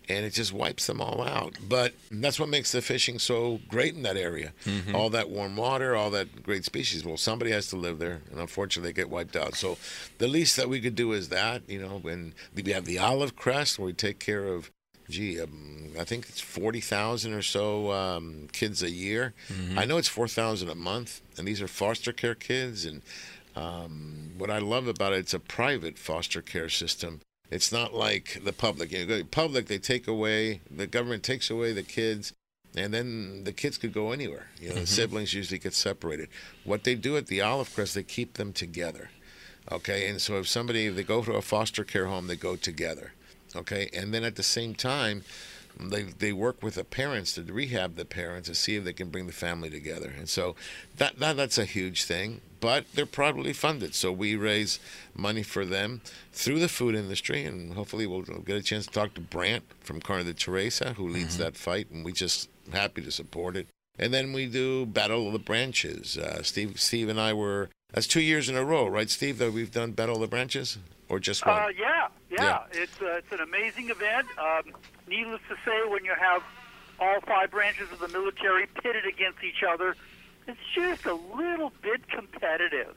and 0.09 0.27
it 0.27 0.35
just 0.35 0.53
wipes 0.53 0.87
them 0.87 1.01
all 1.01 1.23
out. 1.23 1.55
But 1.67 1.95
that's 2.11 2.39
what 2.39 2.51
makes 2.51 2.73
the 2.73 2.83
fishing 2.83 3.19
so 3.19 3.61
great 3.69 3.95
in 3.95 4.03
that 4.03 4.19
area. 4.19 4.53
Mm-hmm. 4.67 4.95
All 4.95 5.09
that 5.11 5.31
warm 5.31 5.57
water, 5.57 5.97
all 5.97 6.11
that 6.11 6.43
great 6.43 6.67
species. 6.67 7.05
Well, 7.05 7.17
somebody 7.17 7.51
has 7.53 7.69
to 7.69 7.77
live 7.77 7.99
there, 7.99 8.21
and 8.31 8.39
unfortunately, 8.39 8.91
they 8.91 8.95
get 8.95 9.09
wiped 9.09 9.35
out. 9.35 9.55
So 9.55 9.79
the 10.19 10.29
least 10.29 10.57
that 10.57 10.69
we 10.69 10.81
could 10.81 10.95
do 10.95 11.13
is 11.13 11.31
that, 11.31 11.63
you 11.69 11.81
know, 11.81 12.03
and 12.07 12.35
we 12.55 12.71
have 12.73 12.85
the 12.85 12.99
olive 12.99 13.35
crest 13.35 13.79
where 13.79 13.87
we 13.87 13.95
take 13.95 14.19
care 14.19 14.47
of 14.47 14.71
gee, 15.09 15.41
um, 15.41 15.91
I 15.99 16.05
think 16.05 16.29
it's 16.29 16.41
40,000 16.41 17.33
or 17.33 17.43
so 17.43 17.93
um, 17.93 18.49
kids 18.53 18.83
a 18.83 18.91
year. 18.91 19.35
Mm-hmm. 19.49 19.79
I 19.79 19.85
know 19.85 19.97
it's 19.97 20.09
4,000 20.09 20.69
a 20.69 20.75
month, 20.75 21.21
and 21.37 21.47
these 21.47 21.61
are 21.61 21.69
foster 21.69 22.13
care 22.13 22.35
kids. 22.35 22.85
And 22.85 23.03
um, 23.55 24.33
what 24.39 24.51
I 24.51 24.59
love 24.59 24.89
about 24.89 25.13
it, 25.13 25.19
it's 25.19 25.35
a 25.35 25.39
private 25.39 25.99
foster 25.99 26.43
care 26.43 26.69
system. 26.69 27.21
It's 27.51 27.71
not 27.71 27.95
like 27.95 28.41
the 28.45 28.53
public. 28.53 28.93
You 28.93 29.07
know, 29.07 29.23
public, 29.25 29.67
they 29.67 29.79
take 29.79 30.09
away, 30.09 30.61
the 30.71 30.87
government 30.87 31.23
takes 31.23 31.51
away 31.51 31.73
the 31.73 31.83
kids, 31.83 32.33
and 32.77 32.93
then 32.93 33.45
the 33.45 33.53
kids 33.53 33.79
could 33.79 33.93
go 33.93 34.13
anywhere. 34.13 34.47
You 34.59 34.69
know, 34.69 34.75
mm-hmm. 34.75 34.81
the 34.83 34.87
siblings 34.87 35.35
usually 35.35 35.59
get 35.59 35.75
separated. 35.75 36.29
What 36.65 36.85
they 36.85 36.95
do 36.95 37.17
at 37.17 37.27
the 37.27 37.43
Olive 37.43 37.73
Crest, 37.75 37.95
they 37.95 38.03
keep 38.03 38.35
them 38.35 38.53
together. 38.53 39.11
Okay, 39.71 40.09
and 40.09 40.21
so 40.21 40.39
if 40.39 40.49
somebody, 40.49 40.89
they 40.89 41.03
go 41.03 41.23
to 41.23 41.35
a 41.35 41.43
foster 41.43 41.85
care 41.85 42.07
home, 42.07 42.27
they 42.27 42.37
go 42.37 42.57
together 42.57 43.13
okay? 43.57 43.89
And 43.93 44.13
then 44.13 44.25
at 44.25 44.37
the 44.37 44.43
same 44.43 44.75
time 44.75 45.25
they 45.79 46.03
they 46.03 46.33
work 46.33 46.63
with 46.63 46.75
the 46.77 46.85
parents 46.85 47.35
to 47.35 47.43
rehab 47.43 47.97
the 47.97 48.05
parents 48.05 48.49
to 48.49 48.55
see 48.55 48.77
if 48.77 48.85
they 48.85 48.93
can 48.93 49.09
bring 49.09 49.27
the 49.27 49.33
family 49.33 49.71
together. 49.71 50.13
And 50.17 50.29
so 50.29 50.55
that, 50.99 51.19
that 51.19 51.37
that's 51.37 51.59
a 51.59 51.65
huge 51.65 52.05
thing 52.05 52.41
but 52.65 52.87
they're 52.95 53.05
privately 53.05 53.53
funded. 53.53 53.95
So 53.95 54.11
we 54.11 54.37
raise 54.37 54.81
money 55.15 55.43
for 55.43 55.67
them 55.67 56.01
through 56.33 56.61
the 56.61 56.69
food 56.69 56.95
industry 56.95 57.45
and 57.45 57.75
hopefully 57.75 58.07
we'll, 58.07 58.23
get 58.23 58.57
a 58.57 58.63
chance 58.63 58.87
to 58.87 58.91
talk 58.91 59.13
to 59.15 59.21
Brant 59.21 59.65
from 59.81 60.01
Carne 60.01 60.25
de 60.25 60.33
Teresa 60.33 60.95
who 60.95 61.07
leads 61.07 61.35
mm-hmm. 61.35 61.43
that 61.43 61.59
fight 61.59 61.91
and 61.91 62.07
we 62.07 62.13
just 62.13 62.49
happy 62.73 63.03
to 63.03 63.11
support 63.11 63.55
it. 63.59 63.67
And 63.99 64.15
then 64.15 64.33
we 64.33 64.47
do 64.47 64.87
Battle 64.87 65.27
of 65.27 65.35
the 65.35 65.39
Branches. 65.39 66.17
Uh, 66.17 66.43
Steve 66.43 66.81
Steve 66.81 67.11
and 67.11 67.21
I 67.21 67.35
were 67.35 67.69
that's 67.93 68.07
two 68.07 68.23
years 68.23 68.49
in 68.49 68.57
a 68.57 68.65
row 68.65 68.87
right 68.87 69.11
Steve 69.11 69.37
that 69.39 69.53
we've 69.53 69.71
done 69.71 69.93
Battle 69.93 70.15
of 70.15 70.23
the 70.23 70.27
Branches 70.27 70.79
or 71.09 71.19
just 71.19 71.45
one? 71.47 71.63
Uh, 71.63 71.69
yeah, 71.79 72.09
yeah, 72.31 72.43
yeah. 72.43 72.65
It's 72.73 73.01
uh, 73.01 73.19
it's 73.19 73.33
an 73.33 73.41
amazing 73.41 73.91
event. 73.91 74.27
Um, 74.39 74.73
needless 75.09 75.41
to 75.49 75.57
say, 75.65 75.89
when 75.89 76.05
you 76.05 76.15
have 76.19 76.43
all 77.01 77.21
five 77.23 77.51
branches 77.51 77.91
of 77.93 77.99
the 77.99 78.09
military 78.09 78.67
pitted 78.83 79.05
against 79.07 79.43
each 79.43 79.63
other, 79.63 79.97
it's 80.47 80.61
just 80.75 81.07
a 81.07 81.15
little 81.15 81.73
bit 81.83 82.09
competitive. 82.09 82.95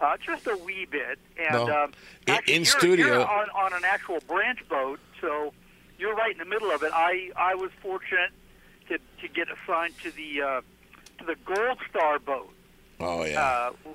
Uh, 0.00 0.16
just 0.24 0.46
a 0.46 0.56
wee 0.56 0.86
bit. 0.90 1.18
And 1.38 1.52
no. 1.52 1.84
um, 1.84 1.92
actually, 2.26 2.54
in 2.54 2.62
you're, 2.62 2.66
studio 2.66 3.06
you're 3.06 3.26
on, 3.26 3.48
on 3.50 3.72
an 3.74 3.82
actual 3.84 4.18
branch 4.26 4.66
boat, 4.68 4.98
so 5.20 5.52
you're 5.98 6.14
right 6.14 6.32
in 6.32 6.38
the 6.38 6.44
middle 6.46 6.70
of 6.70 6.82
it. 6.82 6.90
I 6.94 7.30
I 7.36 7.54
was 7.54 7.70
fortunate 7.82 8.30
to 8.88 8.98
to 8.98 9.28
get 9.28 9.48
assigned 9.50 9.94
to 10.02 10.10
the 10.10 10.42
uh, 10.42 10.60
to 11.18 11.24
the 11.26 11.36
Gold 11.44 11.78
Star 11.88 12.18
boat. 12.18 12.50
Oh 12.98 13.24
yeah. 13.24 13.70
Uh, 13.84 13.90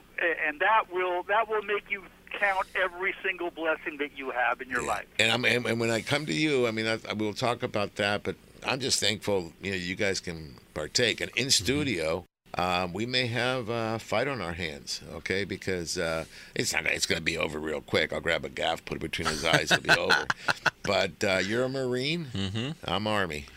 and 0.47 0.59
that 0.59 0.91
will 0.91 1.23
that 1.23 1.49
will 1.49 1.61
make 1.63 1.89
you 1.89 2.03
count 2.39 2.67
every 2.75 3.13
single 3.23 3.51
blessing 3.51 3.97
that 3.97 4.17
you 4.17 4.31
have 4.31 4.61
in 4.61 4.69
your 4.69 4.81
yeah. 4.81 4.87
life. 4.87 5.05
And, 5.19 5.31
I'm, 5.31 5.45
and 5.45 5.79
when 5.79 5.91
I 5.91 6.01
come 6.01 6.25
to 6.25 6.33
you, 6.33 6.67
I 6.67 6.71
mean, 6.71 6.87
I, 6.87 6.99
I 7.09 7.13
will 7.13 7.33
talk 7.33 7.63
about 7.63 7.95
that, 7.95 8.23
but 8.23 8.35
I'm 8.65 8.79
just 8.79 8.99
thankful, 8.99 9.53
you 9.61 9.71
know, 9.71 9.77
you 9.77 9.95
guys 9.95 10.19
can 10.19 10.55
partake. 10.73 11.21
And 11.21 11.31
in 11.31 11.47
mm-hmm. 11.47 11.49
studio, 11.49 12.25
um, 12.57 12.93
we 12.93 13.05
may 13.05 13.27
have 13.27 13.69
a 13.69 13.99
fight 13.99 14.27
on 14.27 14.41
our 14.41 14.53
hands, 14.53 15.01
okay? 15.13 15.43
Because 15.43 15.97
uh, 15.97 16.25
it's 16.55 16.73
not 16.73 16.85
it's 16.85 17.05
going 17.05 17.17
to 17.17 17.23
be 17.23 17.37
over 17.37 17.59
real 17.59 17.81
quick. 17.81 18.13
I'll 18.13 18.21
grab 18.21 18.45
a 18.45 18.49
gaff, 18.49 18.85
put 18.85 18.97
it 18.97 19.01
between 19.01 19.27
his 19.27 19.43
eyes, 19.43 19.71
it'll 19.71 19.83
be 19.83 19.89
over. 19.89 20.27
But 20.83 21.23
uh, 21.23 21.39
you're 21.43 21.63
a 21.63 21.69
Marine. 21.69 22.27
Mm-hmm. 22.31 22.71
I'm 22.83 23.07
Army. 23.07 23.47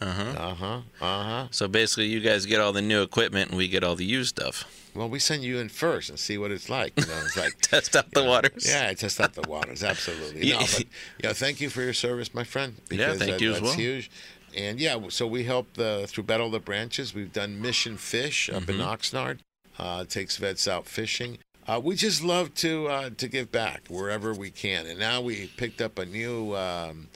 Uh 0.00 0.10
huh. 0.10 0.22
Uh 0.36 0.54
huh. 0.54 0.80
Uh 1.00 1.22
huh. 1.22 1.48
So 1.50 1.68
basically, 1.68 2.06
you 2.06 2.20
guys 2.20 2.46
get 2.46 2.60
all 2.60 2.72
the 2.72 2.82
new 2.82 3.02
equipment, 3.02 3.50
and 3.50 3.58
we 3.58 3.68
get 3.68 3.84
all 3.84 3.96
the 3.96 4.04
used 4.04 4.30
stuff. 4.30 4.64
Well, 4.94 5.08
we 5.08 5.18
send 5.18 5.42
you 5.42 5.58
in 5.58 5.68
first 5.68 6.08
and 6.08 6.18
see 6.18 6.38
what 6.38 6.52
it's 6.52 6.68
like. 6.68 6.92
You 6.98 7.06
know, 7.06 7.20
it's 7.24 7.36
like 7.36 7.58
test 7.62 7.96
out 7.96 8.10
the 8.12 8.22
know, 8.22 8.28
waters. 8.28 8.68
Yeah, 8.68 8.88
I 8.90 8.94
test 8.94 9.20
out 9.20 9.34
the 9.34 9.48
waters. 9.48 9.82
Absolutely. 9.82 10.50
No, 10.54 10.58
but 10.58 10.84
yeah, 11.22 11.32
thank 11.32 11.60
you 11.60 11.70
for 11.70 11.82
your 11.82 11.92
service, 11.92 12.34
my 12.34 12.44
friend. 12.44 12.76
Because 12.88 13.14
yeah, 13.14 13.18
thank 13.18 13.32
that, 13.32 13.40
you 13.40 13.54
as 13.54 13.62
well. 13.62 13.72
huge. 13.72 14.10
And 14.56 14.78
yeah, 14.78 14.98
so 15.08 15.26
we 15.26 15.44
help 15.44 15.74
the, 15.74 16.04
through 16.08 16.24
Battle 16.24 16.46
of 16.46 16.52
the 16.52 16.60
Branches. 16.60 17.12
We've 17.12 17.32
done 17.32 17.60
Mission 17.60 17.96
Fish 17.96 18.48
up 18.48 18.64
mm-hmm. 18.64 18.80
in 18.80 18.86
Oxnard. 18.86 19.38
Uh, 19.78 20.04
takes 20.04 20.36
vets 20.36 20.68
out 20.68 20.86
fishing. 20.86 21.38
Uh, 21.66 21.80
we 21.82 21.96
just 21.96 22.22
love 22.22 22.54
to 22.54 22.86
uh, 22.88 23.10
to 23.16 23.26
give 23.26 23.50
back 23.50 23.82
wherever 23.88 24.32
we 24.32 24.50
can. 24.50 24.86
And 24.86 24.98
now 24.98 25.20
we 25.20 25.50
picked 25.56 25.80
up 25.80 25.98
a 25.98 26.04
new 26.04 26.54
um, 26.54 27.08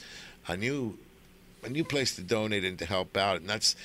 a 0.49 0.57
new 0.57 0.99
a 1.65 1.69
new 1.69 1.85
place 1.85 2.15
to 2.17 2.23
donate 2.23 2.65
and 2.65 2.79
to 2.79 2.87
help 2.87 3.17
out, 3.17 3.41
and 3.41 3.49
that's 3.49 3.77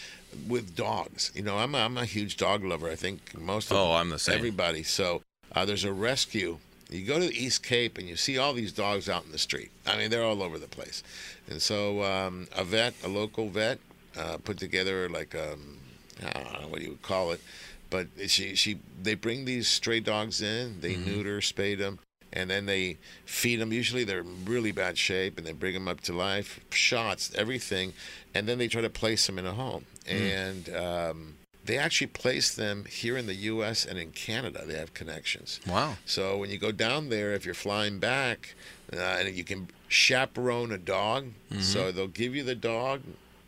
with 0.48 0.76
dogs. 0.76 1.32
You 1.36 1.44
know, 1.44 1.58
I'm 1.58 1.76
a, 1.76 1.80
I'm 1.80 1.98
a 1.98 2.06
huge 2.06 2.38
dog 2.38 2.64
lover. 2.64 2.90
I 2.90 2.96
think 2.96 3.38
most 3.40 3.72
of 3.72 3.78
oh, 3.78 3.94
I'm 3.94 4.10
the 4.10 4.20
same. 4.20 4.38
everybody. 4.38 4.84
So 4.84 5.22
uh, 5.56 5.66
there's 5.66 5.84
a 5.84 5.94
rescue. 5.94 6.58
You 6.90 7.06
go 7.06 7.20
to 7.20 7.28
the 7.28 7.44
East 7.44 7.64
Cape 7.64 7.98
and 7.98 8.08
you 8.08 8.16
see 8.16 8.38
all 8.38 8.54
these 8.54 8.72
dogs 8.72 9.10
out 9.10 9.26
in 9.26 9.32
the 9.32 9.40
street. 9.40 9.72
I 9.88 9.98
mean, 9.98 10.12
they're 10.12 10.24
all 10.24 10.44
over 10.44 10.60
the 10.60 10.68
place. 10.68 11.02
And 11.50 11.62
so 11.62 12.04
um, 12.04 12.48
a 12.56 12.64
vet, 12.64 12.94
a 13.04 13.08
local 13.08 13.50
vet, 13.50 13.80
uh, 14.18 14.38
put 14.44 14.58
together 14.58 15.10
like 15.10 15.34
um, 15.36 15.80
I 16.24 16.32
don't 16.32 16.62
know 16.62 16.68
what 16.68 16.82
you 16.82 16.90
would 16.90 17.02
call 17.02 17.32
it, 17.32 17.42
but 17.90 18.08
she 18.28 18.56
she 18.56 18.80
they 19.02 19.16
bring 19.16 19.46
these 19.46 19.68
stray 19.68 20.00
dogs 20.00 20.42
in, 20.42 20.82
they 20.82 20.94
mm-hmm. 20.94 21.06
neuter, 21.06 21.40
spay 21.40 21.78
them, 21.78 22.00
and 22.34 22.50
then 22.50 22.66
they 22.66 22.98
feed 23.26 23.58
them. 23.58 23.72
Usually 23.72 24.04
they're 24.04 24.20
in 24.20 24.46
really 24.46 24.72
bad 24.72 24.98
shape, 24.98 25.38
and 25.38 25.48
they 25.48 25.54
bring 25.54 25.74
them 25.74 25.88
up 25.88 26.02
to 26.02 26.14
life, 26.14 26.60
shots, 26.72 27.32
everything, 27.36 27.94
and 28.34 28.48
then 28.48 28.58
they 28.58 28.68
try 28.68 28.82
to 28.82 28.90
place 28.90 29.26
them 29.28 29.40
in 29.40 29.46
a 29.46 29.54
home. 29.54 29.86
Mm. 30.06 30.68
And 30.68 30.76
um, 30.76 31.36
they 31.64 31.78
actually 31.78 32.08
place 32.08 32.54
them 32.54 32.86
here 32.86 33.18
in 33.18 33.28
the 33.28 33.36
U.S. 33.36 33.86
and 33.86 33.98
in 33.98 34.12
Canada. 34.12 34.64
They 34.66 34.78
have 34.78 34.94
connections. 34.94 35.60
Wow. 35.68 35.96
So 36.06 36.38
when 36.38 36.50
you 36.50 36.58
go 36.58 36.72
down 36.72 37.10
there, 37.10 37.34
if 37.34 37.46
you're 37.46 37.54
flying 37.54 38.00
back, 38.00 38.56
uh, 38.92 38.98
and 38.98 39.36
you 39.36 39.44
can 39.44 39.70
chaperone 39.88 40.72
a 40.72 40.78
dog, 40.78 41.28
so 41.60 41.92
they'll 41.92 42.08
give 42.08 42.36
you 42.36 42.44
the 42.44 42.56
dog. 42.56 43.02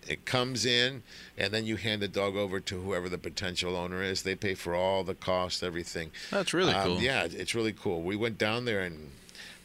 It 0.07 0.25
comes 0.25 0.65
in, 0.65 1.03
and 1.38 1.53
then 1.53 1.65
you 1.65 1.77
hand 1.77 2.01
the 2.01 2.07
dog 2.07 2.35
over 2.35 2.59
to 2.59 2.81
whoever 2.81 3.09
the 3.09 3.17
potential 3.17 3.75
owner 3.75 4.03
is. 4.03 4.24
They 4.24 4.35
pay 4.35 4.53
for 4.55 4.75
all 4.75 5.03
the 5.03 5.15
cost, 5.15 5.63
everything. 5.63 6.12
That's 6.31 6.53
really 6.53 6.74
Um, 6.74 6.83
cool. 6.88 7.01
Yeah, 7.01 7.24
it's 7.29 7.55
really 7.55 7.74
cool. 7.74 8.01
We 8.01 8.15
went 8.15 8.38
down 8.38 8.65
there 8.65 8.81
and 8.81 9.12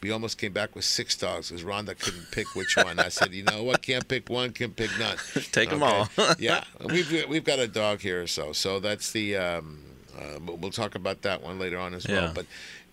we 0.01 0.09
almost 0.09 0.39
came 0.39 0.51
back 0.51 0.75
with 0.75 0.83
six 0.83 1.15
dogs 1.15 1.49
because 1.49 1.63
Rhonda 1.63 1.97
couldn't 1.99 2.31
pick 2.31 2.55
which 2.55 2.75
one. 2.75 2.97
I 2.97 3.09
said, 3.09 3.33
you 3.33 3.43
know 3.43 3.61
what? 3.61 3.83
Can't 3.83 4.07
pick 4.07 4.29
one, 4.29 4.51
can't 4.51 4.75
pick 4.75 4.89
none. 4.97 5.17
Take 5.51 5.71
Okay. 5.71 5.83
all. 5.85 6.09
yeah, 6.39 6.63
we've 6.85 7.27
we've 7.29 7.43
got 7.43 7.59
a 7.59 7.67
dog 7.67 8.01
here 8.01 8.23
or 8.23 8.27
so. 8.27 8.51
So 8.51 8.79
that's 8.79 9.11
the. 9.11 9.35
Um, 9.37 9.83
uh, 10.17 10.39
we'll 10.45 10.57
we'll 10.57 10.71
talk 10.71 10.95
about 10.95 11.21
that 11.21 11.41
one 11.43 11.59
later 11.59 11.77
on 11.77 11.93
as 11.93 12.07
well. 12.07 12.31
But 12.33 12.45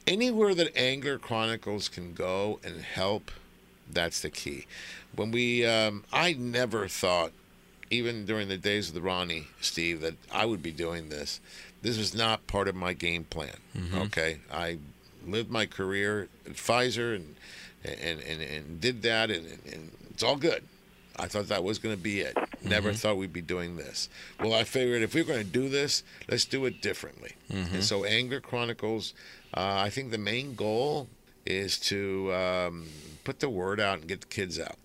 anywhere 0.06 0.54
that 0.54 0.76
Angler 0.76 1.18
Chronicles 1.18 1.88
can 1.88 2.12
go 2.14 2.60
and 2.62 2.80
help, 2.82 3.30
that's 3.92 4.21
the 4.21 4.30
key. 4.30 4.66
When 5.14 5.30
we, 5.30 5.64
um, 5.66 6.04
I 6.12 6.35
never 6.35 6.88
thought, 6.88 7.33
even 7.90 8.26
during 8.26 8.49
the 8.49 8.59
days 8.59 8.88
of 8.88 8.95
the 8.95 9.00
Ronnie, 9.00 9.49
Steve, 9.61 10.00
that 10.02 10.14
I 10.33 10.45
would 10.45 10.62
be 10.62 10.73
doing 10.73 11.09
this. 11.09 11.40
This 11.80 11.97
was 11.97 12.14
not 12.14 12.47
part 12.47 12.68
of 12.68 12.75
my 12.75 12.92
game 12.92 13.25
plan. 13.25 13.57
Okay, 13.95 14.38
I 14.52 14.78
lived 15.26 15.50
my 15.50 15.66
career 15.66 16.28
at 16.47 16.54
Pfizer 16.54 17.14
and 17.14 17.37
and 17.85 18.21
and, 18.21 18.42
and 18.42 18.80
did 18.80 19.02
that, 19.02 19.30
and, 19.30 19.47
and, 19.73 19.90
it's 20.11 20.23
all 20.25 20.37
good. 20.37 20.64
I 21.16 21.26
thought 21.28 21.49
that 21.49 21.62
was 21.62 21.78
going 21.78 21.95
to 21.95 22.00
be 22.00 22.21
it. 22.21 22.37
Never 22.62 22.92
thought 22.92 23.16
we'd 23.16 23.33
be 23.33 23.40
doing 23.40 23.76
this. 23.76 24.09
Well, 24.40 24.52
I 24.52 24.64
figured 24.64 25.02
if 25.02 25.14
we're 25.14 25.25
going 25.25 25.45
to 25.45 25.45
do 25.45 25.68
this, 25.68 26.02
let's 26.28 26.45
do 26.45 26.64
it 26.66 26.83
differently. 26.83 27.33
And 27.75 27.85
so, 27.85 28.04
Angler 28.04 28.40
Chronicles, 28.40 29.14
uh, 29.54 29.76
I 29.78 29.90
think 29.90 30.11
the 30.11 30.18
main 30.18 30.54
goal 30.57 31.09
is 31.48 31.78
to 31.78 32.32
um, 32.34 32.88
put 33.24 33.40
the 33.40 33.48
word 33.48 33.80
out 33.80 33.98
and 33.98 34.08
get 34.08 34.20
the 34.20 34.26
kids 34.26 34.60
out. 34.60 34.76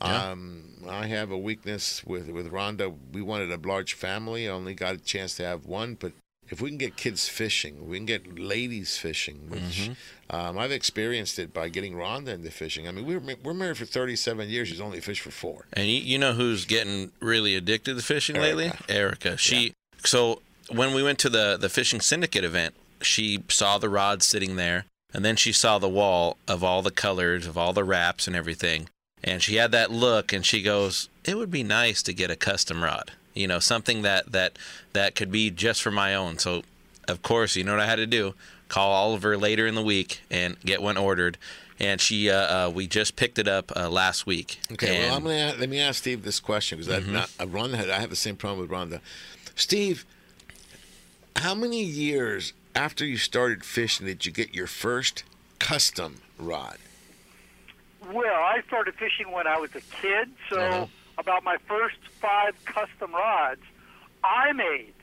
Um, 0.00 0.64
I 0.88 1.06
have 1.06 1.30
a 1.30 1.38
weakness 1.38 2.02
with 2.04 2.28
with 2.30 2.50
Rhonda. 2.50 2.92
We 3.12 3.22
wanted 3.22 3.52
a 3.52 3.68
large 3.68 3.94
family. 3.94 4.48
I 4.48 4.52
only 4.52 4.74
got 4.74 4.94
a 4.94 4.98
chance 4.98 5.36
to 5.36 5.44
have 5.44 5.64
one, 5.64 5.94
but 5.94 6.12
if 6.48 6.60
we 6.60 6.70
can 6.70 6.78
get 6.78 6.96
kids 6.96 7.28
fishing, 7.28 7.88
we 7.88 7.98
can 7.98 8.06
get 8.06 8.38
ladies 8.38 8.98
fishing, 8.98 9.48
which 9.48 9.90
um, 10.28 10.58
I've 10.58 10.72
experienced 10.72 11.38
it 11.38 11.54
by 11.54 11.68
getting 11.68 11.94
Rhonda 11.94 12.28
into 12.28 12.50
fishing. 12.50 12.88
I 12.88 12.90
mean, 12.90 13.06
we 13.06 13.16
were, 13.16 13.36
we're 13.42 13.54
married 13.54 13.78
for 13.78 13.86
37 13.86 14.48
years. 14.48 14.68
She's 14.68 14.80
only 14.80 15.00
fished 15.00 15.22
for 15.22 15.30
four. 15.30 15.66
And 15.72 15.86
you, 15.86 15.98
you 15.98 16.18
know 16.18 16.32
who's 16.32 16.64
getting 16.64 17.12
really 17.20 17.54
addicted 17.54 17.94
to 17.94 18.02
fishing 18.02 18.36
lately? 18.36 18.66
Erica. 18.66 18.92
Erica. 18.92 19.36
She 19.36 19.72
so 20.04 20.42
when 20.68 20.94
we 20.94 21.02
went 21.02 21.18
to 21.20 21.28
the 21.28 21.56
the 21.58 21.68
fishing 21.68 22.00
syndicate 22.00 22.44
event, 22.44 22.74
she 23.00 23.44
saw 23.48 23.78
the 23.78 23.88
rod 23.88 24.22
sitting 24.22 24.56
there, 24.56 24.86
and 25.12 25.24
then 25.24 25.36
she 25.36 25.52
saw 25.52 25.78
the 25.78 25.88
wall 25.88 26.36
of 26.48 26.62
all 26.64 26.82
the 26.82 26.90
colors 26.90 27.46
of 27.46 27.56
all 27.58 27.72
the 27.72 27.84
wraps 27.84 28.26
and 28.26 28.34
everything, 28.36 28.88
and 29.22 29.42
she 29.42 29.56
had 29.56 29.72
that 29.72 29.90
look, 29.90 30.32
and 30.32 30.44
she 30.44 30.62
goes, 30.62 31.08
"It 31.24 31.36
would 31.36 31.50
be 31.50 31.62
nice 31.62 32.02
to 32.04 32.12
get 32.12 32.30
a 32.30 32.36
custom 32.36 32.82
rod, 32.82 33.12
you 33.34 33.46
know, 33.46 33.58
something 33.58 34.02
that 34.02 34.32
that 34.32 34.58
that 34.92 35.14
could 35.14 35.30
be 35.30 35.50
just 35.50 35.82
for 35.82 35.90
my 35.90 36.14
own." 36.14 36.38
So, 36.38 36.62
of 37.08 37.22
course, 37.22 37.56
you 37.56 37.64
know 37.64 37.72
what 37.72 37.80
I 37.80 37.86
had 37.86 37.96
to 37.96 38.06
do? 38.06 38.34
Call 38.68 38.90
Oliver 38.90 39.36
later 39.36 39.66
in 39.66 39.74
the 39.74 39.82
week 39.82 40.22
and 40.30 40.58
get 40.60 40.80
one 40.80 40.96
ordered. 40.96 41.36
And 41.80 42.00
she, 42.00 42.30
uh, 42.30 42.68
uh, 42.68 42.70
we 42.70 42.86
just 42.86 43.16
picked 43.16 43.38
it 43.40 43.48
up 43.48 43.72
uh, 43.74 43.90
last 43.90 44.24
week. 44.24 44.60
Okay, 44.70 45.00
well, 45.00 45.16
I'm 45.16 45.24
gonna 45.24 45.54
let 45.58 45.68
me 45.68 45.80
ask 45.80 45.98
Steve 45.98 46.22
this 46.22 46.38
question 46.38 46.78
because 46.78 47.02
Mm-hmm. 47.02 47.12
not 47.12 47.28
Rhonda 47.38 47.74
had 47.74 47.90
I 47.90 47.98
have 47.98 48.10
the 48.10 48.14
same 48.16 48.36
problem 48.36 48.60
with 48.60 48.70
Rhonda. 48.70 49.00
Steve, 49.56 50.06
how 51.36 51.54
many 51.54 51.82
years 51.82 52.52
after 52.74 53.04
you 53.04 53.16
started 53.16 53.64
fishing 53.64 54.06
did 54.06 54.24
you 54.26 54.32
get 54.32 54.54
your 54.54 54.66
first 54.66 55.24
custom 55.58 56.20
rod? 56.38 56.78
Well, 58.12 58.34
I 58.42 58.62
started 58.66 58.94
fishing 58.94 59.30
when 59.30 59.46
I 59.46 59.58
was 59.58 59.70
a 59.74 59.80
kid, 59.80 60.30
so 60.48 60.58
Uh-huh. 60.60 60.86
about 61.18 61.44
my 61.44 61.56
first 61.68 61.98
five 62.20 62.54
custom 62.64 63.12
rods, 63.12 63.60
I 64.24 64.52
made. 64.52 64.94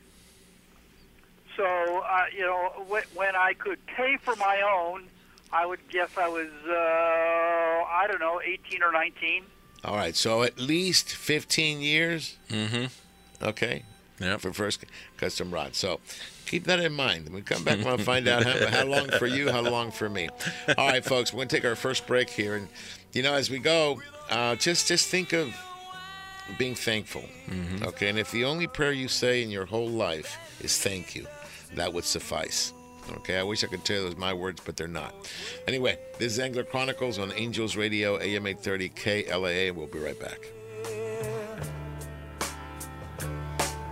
So, 1.56 1.66
uh, 1.66 2.26
you 2.36 2.42
know, 2.42 2.86
when, 2.88 3.04
when 3.14 3.36
I 3.36 3.54
could 3.54 3.86
pay 3.86 4.18
for 4.18 4.36
my 4.36 4.62
own, 4.62 5.08
I 5.52 5.66
would 5.66 5.80
guess 5.90 6.10
I 6.18 6.28
was, 6.28 6.48
uh, 6.68 6.74
I 6.74 8.06
don't 8.08 8.20
know, 8.20 8.40
18 8.42 8.82
or 8.84 8.92
19. 8.92 9.44
All 9.84 9.96
right, 9.96 10.16
so 10.16 10.44
at 10.44 10.60
least 10.60 11.10
15 11.14 11.82
years. 11.82 12.38
Mm 12.50 12.68
hmm. 12.70 13.46
Okay. 13.46 13.84
Yeah. 14.20 14.36
For 14.38 14.52
first 14.52 14.84
custom 15.18 15.52
rod. 15.52 15.76
So 15.76 16.02
keep 16.50 16.64
that 16.66 16.80
in 16.80 16.94
mind. 16.94 17.26
When 17.26 17.34
we 17.34 17.42
come 17.42 17.64
back, 17.64 17.84
we'll 17.86 17.98
find 18.00 18.28
out 18.28 18.44
how, 18.44 18.68
how 18.68 18.86
long 18.86 19.08
for 19.08 19.28
you, 19.28 19.52
how 19.52 19.62
long 19.78 19.92
for 19.92 20.10
me. 20.10 20.30
All 20.78 20.88
right, 20.88 21.06
folks, 21.06 21.32
we're 21.32 21.38
going 21.38 21.48
to 21.50 21.56
take 21.56 21.66
our 21.66 21.76
first 21.76 22.08
break 22.08 22.30
here. 22.30 22.56
And, 22.56 22.68
you 23.14 23.22
know, 23.22 23.34
as 23.34 23.50
we 23.50 23.60
go, 23.60 24.02
uh, 24.30 24.56
just, 24.56 24.88
just 24.88 25.08
think 25.08 25.32
of 25.34 25.56
being 26.58 26.76
thankful. 26.76 27.24
Okay. 27.84 28.10
And 28.10 28.18
if 28.18 28.32
the 28.32 28.46
only 28.46 28.68
prayer 28.68 28.92
you 28.92 29.08
say 29.08 29.44
in 29.44 29.52
your 29.52 29.66
whole 29.66 29.90
life 29.90 30.38
is 30.62 30.82
thank 30.82 31.16
you, 31.16 31.28
that 31.76 31.94
would 31.94 32.06
suffice. 32.06 32.74
Okay, 33.12 33.40
I 33.40 33.44
wish 33.44 33.64
I 33.64 33.68
could 33.68 33.84
tell 33.84 33.98
you 33.98 34.04
those 34.04 34.18
my 34.18 34.34
words, 34.34 34.62
but 34.64 34.78
they're 34.78 34.88
not. 34.88 35.16
Anyway, 35.68 35.98
this 36.20 36.34
is 36.34 36.40
Angler 36.40 36.64
Chronicles 36.64 37.18
on 37.18 37.32
Angels 37.34 37.76
Radio, 37.76 38.20
AM 38.20 38.46
830 38.46 38.90
KLAA. 38.90 39.74
We'll 39.74 39.88
be 39.88 39.98
right 39.98 40.20
back. 40.20 40.40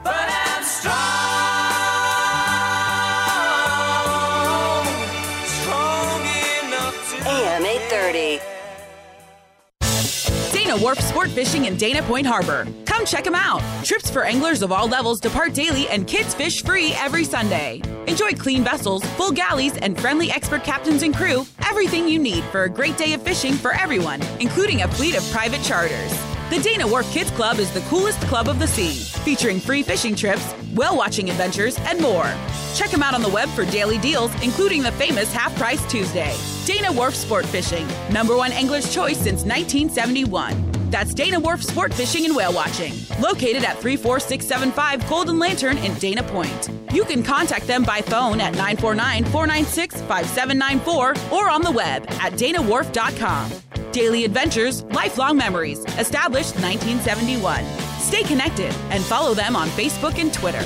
AM 0.06 1.27
830. 7.90 8.42
Dana 10.52 10.78
Wharf 10.78 11.00
Sport 11.00 11.30
Fishing 11.30 11.66
in 11.66 11.78
Dana 11.78 12.02
Point 12.04 12.28
Harbor. 12.28 12.68
Come 12.86 13.06
check 13.06 13.24
them 13.24 13.36
out. 13.36 13.62
Trips 13.86 14.10
for 14.10 14.24
anglers 14.24 14.62
of 14.62 14.74
all 14.74 14.88
levels 14.90 15.22
depart 15.22 15.54
daily 15.54 15.88
and 15.88 16.06
kids 16.06 16.34
fish 16.34 16.64
free 16.64 16.94
every 16.96 17.24
Sunday. 17.24 17.82
Enjoy 18.08 18.32
clean 18.32 18.64
vessels, 18.64 19.06
full 19.16 19.32
galleys, 19.32 19.78
and 19.78 19.98
friendly 19.98 20.30
expert 20.32 20.64
captains 20.66 21.04
and 21.04 21.16
crew. 21.16 21.46
Everything 21.66 22.10
you 22.10 22.20
need 22.20 22.44
for 22.46 22.64
a 22.64 22.70
great 22.70 22.98
day 22.98 23.14
of 23.14 23.22
fishing 23.22 23.54
for 23.54 23.74
everyone, 23.74 24.22
including 24.42 24.82
a 24.82 24.88
fleet 24.90 25.16
of 25.16 25.24
private 25.32 25.62
charters. 25.64 26.37
The 26.50 26.60
Dana 26.60 26.88
Wharf 26.88 27.12
Kids 27.12 27.30
Club 27.32 27.60
is 27.60 27.70
the 27.74 27.82
coolest 27.82 28.22
club 28.22 28.48
of 28.48 28.58
the 28.58 28.68
sea, 28.68 28.94
featuring 29.26 29.60
free 29.60 29.84
fishing 29.84 30.16
trips, 30.16 30.54
whale 30.76 30.96
watching 30.96 31.30
adventures, 31.30 31.78
and 31.80 32.00
more. 32.00 32.34
Check 32.74 32.90
them 32.90 33.04
out 33.04 33.14
on 33.14 33.22
the 33.22 33.28
web 33.28 33.50
for 33.50 33.66
daily 33.66 33.98
deals, 33.98 34.32
including 34.42 34.82
the 34.82 34.94
famous 34.94 35.34
Half 35.34 35.54
Price 35.58 35.86
Tuesday. 35.92 36.34
Dana 36.64 36.90
Wharf 36.94 37.16
Sport 37.16 37.46
Fishing, 37.46 37.86
number 38.14 38.38
one 38.38 38.54
angler's 38.54 38.94
choice 38.94 39.18
since 39.18 39.44
1971. 39.44 40.87
That's 40.90 41.14
Dana 41.14 41.40
Wharf 41.40 41.64
Sport 41.64 41.94
Fishing 41.94 42.26
and 42.26 42.36
Whale 42.36 42.54
Watching, 42.54 42.94
located 43.20 43.64
at 43.66 43.78
34675 43.80 45.10
Golden 45.10 45.38
Lantern 45.38 45.78
in 45.80 45.94
Dana 45.96 46.24
Point. 46.24 46.70
You 46.94 47.04
can 47.04 47.24
contact 47.24 47.68
them 47.68 47.84
by 47.84 48.02
phone 48.02 48.40
at 48.40 48.54
949 48.54 49.26
496 49.26 50.02
5794 50.02 51.14
or 51.38 51.50
on 51.50 51.62
the 51.62 51.72
web 51.72 52.06
at 52.22 52.34
danawharf.com. 52.34 53.52
Daily 53.92 54.24
adventures, 54.26 54.84
lifelong 54.84 55.38
memories, 55.38 55.80
established 55.98 56.56
1971. 56.56 57.66
Stay 58.00 58.24
connected 58.24 58.74
and 58.90 59.04
follow 59.04 59.34
them 59.34 59.56
on 59.56 59.68
Facebook 59.70 60.20
and 60.20 60.34
Twitter. 60.34 60.66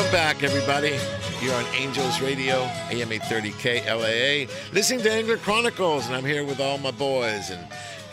Welcome 0.00 0.16
back, 0.16 0.42
everybody. 0.42 0.98
You're 1.42 1.54
on 1.54 1.66
Angels 1.74 2.22
Radio, 2.22 2.62
AM 2.88 3.10
830K 3.10 3.84
LAA, 3.84 4.50
listening 4.72 5.02
to 5.02 5.12
Angler 5.12 5.36
Chronicles, 5.36 6.06
and 6.06 6.16
I'm 6.16 6.24
here 6.24 6.42
with 6.42 6.58
all 6.58 6.78
my 6.78 6.90
boys. 6.90 7.50
And 7.50 7.62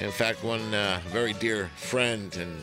In 0.01 0.11
fact, 0.11 0.43
one 0.43 0.73
uh, 0.73 0.99
very 1.07 1.31
dear 1.31 1.71
friend 1.77 2.35
and 2.35 2.57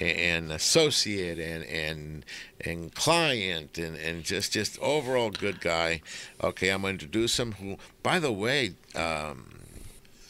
and 0.00 0.50
associate 0.50 1.38
and 1.38 1.62
and 1.64 2.24
and 2.64 2.92
client 2.92 3.78
and, 3.78 3.96
and 3.96 4.24
just 4.24 4.50
just 4.50 4.80
overall 4.80 5.30
good 5.30 5.60
guy. 5.60 6.02
Okay, 6.42 6.70
I'm 6.70 6.82
going 6.82 6.98
to 6.98 7.04
introduce 7.04 7.38
him. 7.38 7.52
Who, 7.52 7.76
by 8.02 8.18
the 8.18 8.32
way, 8.32 8.72
um, 8.96 9.60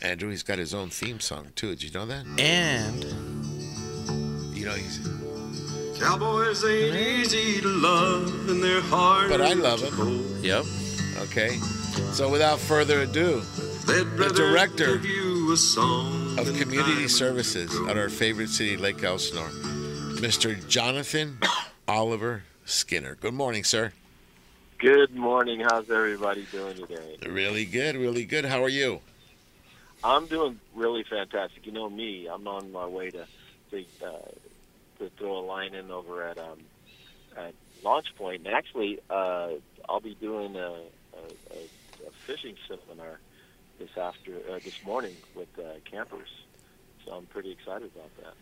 Andrew, 0.03 0.29
he's 0.29 0.43
got 0.43 0.59
his 0.59 0.75
own 0.75 0.91
theme 0.91 1.21
song 1.21 1.53
too. 1.57 1.71
Did 1.71 1.85
you 1.85 1.91
know 1.93 2.05
that? 2.05 2.27
And 2.39 3.03
You 4.55 4.67
know, 4.67 4.75
he's. 4.75 5.20
Cowboys 6.01 6.65
ain't 6.65 6.97
easy 6.97 7.61
to 7.61 7.69
love 7.69 8.49
and 8.49 8.63
they're 8.63 8.81
hard. 8.81 9.29
But 9.29 9.43
I 9.43 9.53
love 9.53 9.81
to 9.81 9.91
him. 9.91 10.43
yep. 10.43 10.65
Okay. 11.19 11.59
So 12.13 12.31
without 12.31 12.59
further 12.59 13.03
ado, 13.03 13.43
They'd 13.87 14.07
director 14.35 14.97
you 14.97 15.53
a 15.53 15.57
song 15.59 16.39
of 16.39 16.47
community 16.57 17.07
services 17.07 17.77
at 17.89 17.99
our 17.99 18.09
favorite 18.09 18.49
city, 18.49 18.79
Lake 18.79 19.03
Elsinore, 19.05 19.49
Mr. 20.21 20.67
Jonathan 20.69 21.39
Oliver 21.87 22.45
Skinner. 22.65 23.17
Good 23.17 23.35
morning, 23.35 23.65
sir. 23.65 23.93
Good 24.79 25.15
morning. 25.15 25.61
How's 25.61 25.91
everybody 25.91 26.47
doing 26.51 26.77
today? 26.77 27.19
Really 27.29 27.67
good, 27.67 27.97
really 27.97 28.25
good. 28.25 28.47
How 28.47 28.65
are 28.65 28.71
you? 28.71 29.01
I'm 30.03 30.27
doing 30.27 30.59
really 30.75 31.03
fantastic. 31.03 31.67
You 31.67 31.73
know 31.73 31.91
me. 31.91 32.27
I'm 32.27 32.49
on 32.49 32.73
my 32.73 32.87
way 32.87 33.11
to 33.11 33.27
to, 33.71 33.85
uh, 34.05 34.09
to 35.01 35.11
throw 35.19 35.39
a 35.39 35.45
line 35.45 35.75
in 35.75 35.91
over 35.91 36.23
at 36.23 36.39
um, 36.39 36.59
at 37.37 37.55
Launch 37.83 38.07
Point. 38.17 38.47
And 38.47 38.55
actually, 38.55 39.01
uh, 39.11 39.49
I'll 39.89 40.01
be 40.01 40.15
doing 40.15 40.55
a, 40.57 40.61
a, 40.61 41.23
a, 41.51 42.07
a 42.07 42.11
fishing 42.27 42.55
seminar 42.69 43.19
this 43.79 43.91
after 43.97 44.37
uh, 44.51 44.61
this 44.63 44.85
morning 44.85 45.17
with 45.35 45.49
uh, 45.59 45.63
campers. 45.91 46.29
So 47.05 47.13
I'm 47.13 47.27
pretty 47.27 47.51
excited 47.51 47.91
about 47.95 48.17
that. 48.23 48.35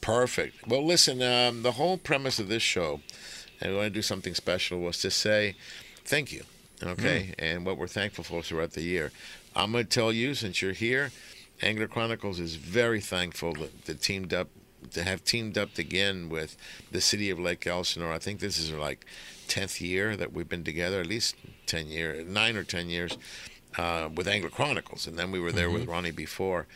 Perfect. 0.00 0.68
Well, 0.68 0.84
listen, 0.84 1.22
um, 1.22 1.62
the 1.62 1.72
whole 1.72 1.96
premise 1.96 2.38
of 2.38 2.48
this 2.48 2.62
show, 2.62 3.00
and 3.60 3.70
we 3.70 3.76
want 3.76 3.86
to 3.86 3.94
do 3.94 4.02
something 4.02 4.34
special, 4.34 4.80
was 4.80 4.98
to 5.02 5.10
say 5.10 5.56
thank 6.04 6.32
you, 6.32 6.42
okay, 6.82 7.34
and 7.38 7.64
what 7.64 7.78
we're 7.78 7.86
thankful 7.88 8.22
for 8.22 8.42
throughout 8.42 8.72
the 8.72 8.82
year. 8.82 9.10
I'm 9.54 9.72
going 9.72 9.84
to 9.84 9.90
tell 9.90 10.12
you, 10.12 10.34
since 10.34 10.60
you're 10.62 10.72
here, 10.72 11.10
Angler 11.62 11.88
Chronicles 11.88 12.38
is 12.38 12.56
very 12.56 13.00
thankful 13.00 13.54
that, 13.54 13.86
that 13.86 14.02
teamed 14.02 14.34
up 14.34 14.48
to 14.92 15.02
have 15.02 15.24
teamed 15.24 15.56
up 15.58 15.78
again 15.78 16.28
with 16.28 16.56
the 16.90 17.00
city 17.00 17.30
of 17.30 17.38
Lake 17.38 17.66
Elsinore. 17.66 18.12
I 18.12 18.18
think 18.18 18.40
this 18.40 18.58
is 18.58 18.72
like 18.72 19.06
tenth 19.48 19.80
year 19.80 20.16
that 20.16 20.32
we've 20.32 20.48
been 20.48 20.64
together, 20.64 21.00
at 21.00 21.06
least 21.06 21.36
ten 21.66 21.88
years, 21.88 22.26
nine 22.26 22.56
or 22.56 22.64
ten 22.64 22.88
years. 22.88 23.16
Uh, 23.78 24.08
with 24.14 24.26
Angler 24.26 24.48
Chronicles, 24.48 25.06
and 25.06 25.18
then 25.18 25.30
we 25.30 25.38
were 25.38 25.52
there 25.52 25.68
with 25.68 25.86
Ronnie 25.86 26.10
before. 26.10 26.66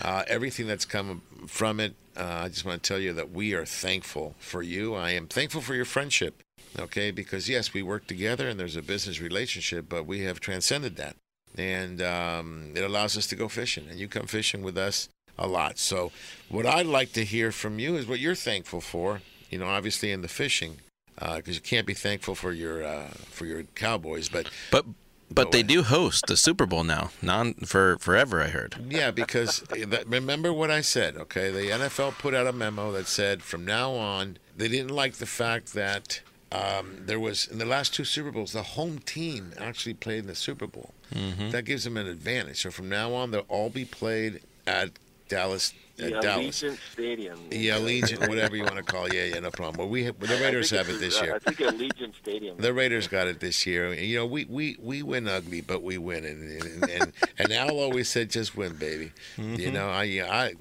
Uh, 0.00 0.22
everything 0.28 0.68
that's 0.68 0.84
come 0.84 1.20
from 1.48 1.80
it, 1.80 1.96
uh, 2.16 2.42
I 2.44 2.48
just 2.48 2.64
want 2.64 2.80
to 2.80 2.88
tell 2.88 3.00
you 3.00 3.12
that 3.14 3.32
we 3.32 3.54
are 3.54 3.64
thankful 3.64 4.36
for 4.38 4.62
you. 4.62 4.94
I 4.94 5.10
am 5.10 5.26
thankful 5.26 5.62
for 5.62 5.74
your 5.74 5.84
friendship, 5.84 6.44
okay? 6.78 7.10
Because 7.10 7.48
yes, 7.48 7.74
we 7.74 7.82
work 7.82 8.06
together 8.06 8.48
and 8.48 8.60
there's 8.60 8.76
a 8.76 8.82
business 8.82 9.20
relationship, 9.20 9.86
but 9.88 10.06
we 10.06 10.20
have 10.20 10.38
transcended 10.38 10.94
that, 10.94 11.16
and 11.58 12.00
um, 12.00 12.70
it 12.76 12.84
allows 12.84 13.16
us 13.16 13.26
to 13.28 13.34
go 13.34 13.48
fishing, 13.48 13.88
and 13.90 13.98
you 13.98 14.06
come 14.06 14.28
fishing 14.28 14.62
with 14.62 14.78
us 14.78 15.08
a 15.38 15.46
lot. 15.46 15.78
So, 15.78 16.12
what 16.48 16.66
I'd 16.66 16.86
like 16.86 17.12
to 17.12 17.24
hear 17.24 17.52
from 17.52 17.78
you 17.78 17.96
is 17.96 18.06
what 18.06 18.20
you're 18.20 18.34
thankful 18.34 18.80
for. 18.80 19.20
You 19.50 19.58
know, 19.58 19.66
obviously 19.66 20.10
in 20.10 20.22
the 20.22 20.28
fishing, 20.28 20.78
because 21.18 21.54
you 21.54 21.60
can't 21.60 21.86
be 21.86 21.94
thankful 21.94 22.34
for 22.34 22.52
your 22.52 22.84
uh, 22.84 23.08
for 23.30 23.46
your 23.46 23.64
Cowboys, 23.74 24.28
but 24.28 24.50
But 24.70 24.84
but 25.30 25.52
they 25.52 25.62
do 25.62 25.82
host 25.82 26.26
the 26.26 26.36
Super 26.36 26.66
Bowl 26.66 26.84
now, 26.84 27.10
non 27.22 27.54
for 27.54 27.98
forever. 27.98 28.42
I 28.42 28.48
heard. 28.48 28.76
Yeah, 28.88 29.10
because 29.10 29.64
remember 30.06 30.52
what 30.52 30.70
I 30.70 30.80
said, 30.80 31.16
okay? 31.16 31.50
The 31.50 31.70
NFL 31.70 32.18
put 32.18 32.34
out 32.34 32.46
a 32.46 32.52
memo 32.52 32.92
that 32.92 33.06
said 33.06 33.42
from 33.42 33.64
now 33.64 33.92
on, 33.92 34.38
they 34.56 34.68
didn't 34.68 34.94
like 34.94 35.14
the 35.14 35.26
fact 35.26 35.74
that 35.74 36.20
um, 36.52 36.98
there 37.06 37.18
was, 37.18 37.48
in 37.48 37.58
the 37.58 37.64
last 37.64 37.94
two 37.94 38.04
Super 38.04 38.30
Bowls, 38.30 38.52
the 38.52 38.62
home 38.62 39.00
team 39.00 39.52
actually 39.58 39.94
played 39.94 40.20
in 40.20 40.26
the 40.26 40.34
Super 40.36 40.68
Bowl. 40.68 40.94
Mm-hmm. 41.12 41.50
That 41.50 41.64
gives 41.64 41.84
them 41.84 41.96
an 41.96 42.06
advantage. 42.06 42.62
So 42.62 42.70
from 42.70 42.88
now 42.88 43.12
on, 43.14 43.30
they'll 43.32 43.46
all 43.48 43.70
be 43.70 43.84
played 43.84 44.40
at 44.66 44.90
Dallas. 45.28 45.72
At 45.96 46.10
The 46.10 46.20
Dallas. 46.20 46.62
Allegiant 46.62 46.78
Stadium. 46.92 47.38
Yeah, 47.52 47.78
Allegiant, 47.78 48.28
whatever 48.28 48.56
you 48.56 48.64
want 48.64 48.76
to 48.76 48.82
call 48.82 49.04
it. 49.06 49.14
Yeah, 49.14 49.26
yeah, 49.26 49.38
no 49.38 49.50
problem. 49.52 49.76
Well, 49.78 49.88
we 49.88 50.02
have, 50.04 50.18
the 50.18 50.26
Raiders 50.26 50.70
have 50.70 50.88
it 50.88 50.98
this 50.98 51.20
uh, 51.20 51.24
year. 51.24 51.34
I 51.36 51.38
think 51.38 51.58
Allegiant 51.58 52.16
Stadium. 52.16 52.56
The 52.56 52.72
Raiders 52.72 53.06
got 53.06 53.28
it 53.28 53.38
this 53.38 53.64
year. 53.64 53.94
You 53.94 54.16
know, 54.18 54.26
we 54.26 54.44
we, 54.46 54.76
we 54.82 55.02
win 55.04 55.28
ugly, 55.28 55.60
but 55.60 55.82
we 55.84 55.98
win, 55.98 56.24
and 56.24 56.62
and 56.62 56.90
and, 56.90 57.12
and 57.38 57.52
Al 57.52 57.78
always 57.78 58.08
said, 58.08 58.28
"Just 58.30 58.56
win, 58.56 58.74
baby." 58.74 59.12
You 59.38 59.70
know, 59.70 59.88
I 59.88 60.02
I 60.28 60.54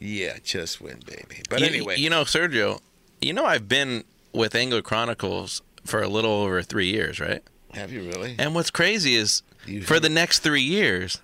yeah, 0.00 0.38
just 0.42 0.80
win, 0.80 1.00
baby. 1.06 1.42
But 1.50 1.60
You- 1.60 1.66
anyway, 1.66 1.96
you 1.98 2.08
know, 2.08 2.22
Sergio, 2.22 2.80
you 3.20 3.34
know, 3.34 3.44
I've 3.44 3.68
been 3.68 4.04
with 4.32 4.54
Angler 4.54 4.80
Chronicles 4.82 5.60
for 5.84 6.02
a 6.02 6.08
little 6.08 6.30
over 6.32 6.62
three 6.62 6.90
years, 6.90 7.20
right? 7.20 7.42
have 7.74 7.92
you 7.92 8.02
really? 8.02 8.34
And 8.38 8.54
what's 8.54 8.70
crazy 8.70 9.14
is 9.14 9.42
You 9.66 9.82
for 9.82 10.00
the 10.00 10.08
next 10.08 10.38
three 10.38 10.62
years, 10.62 11.20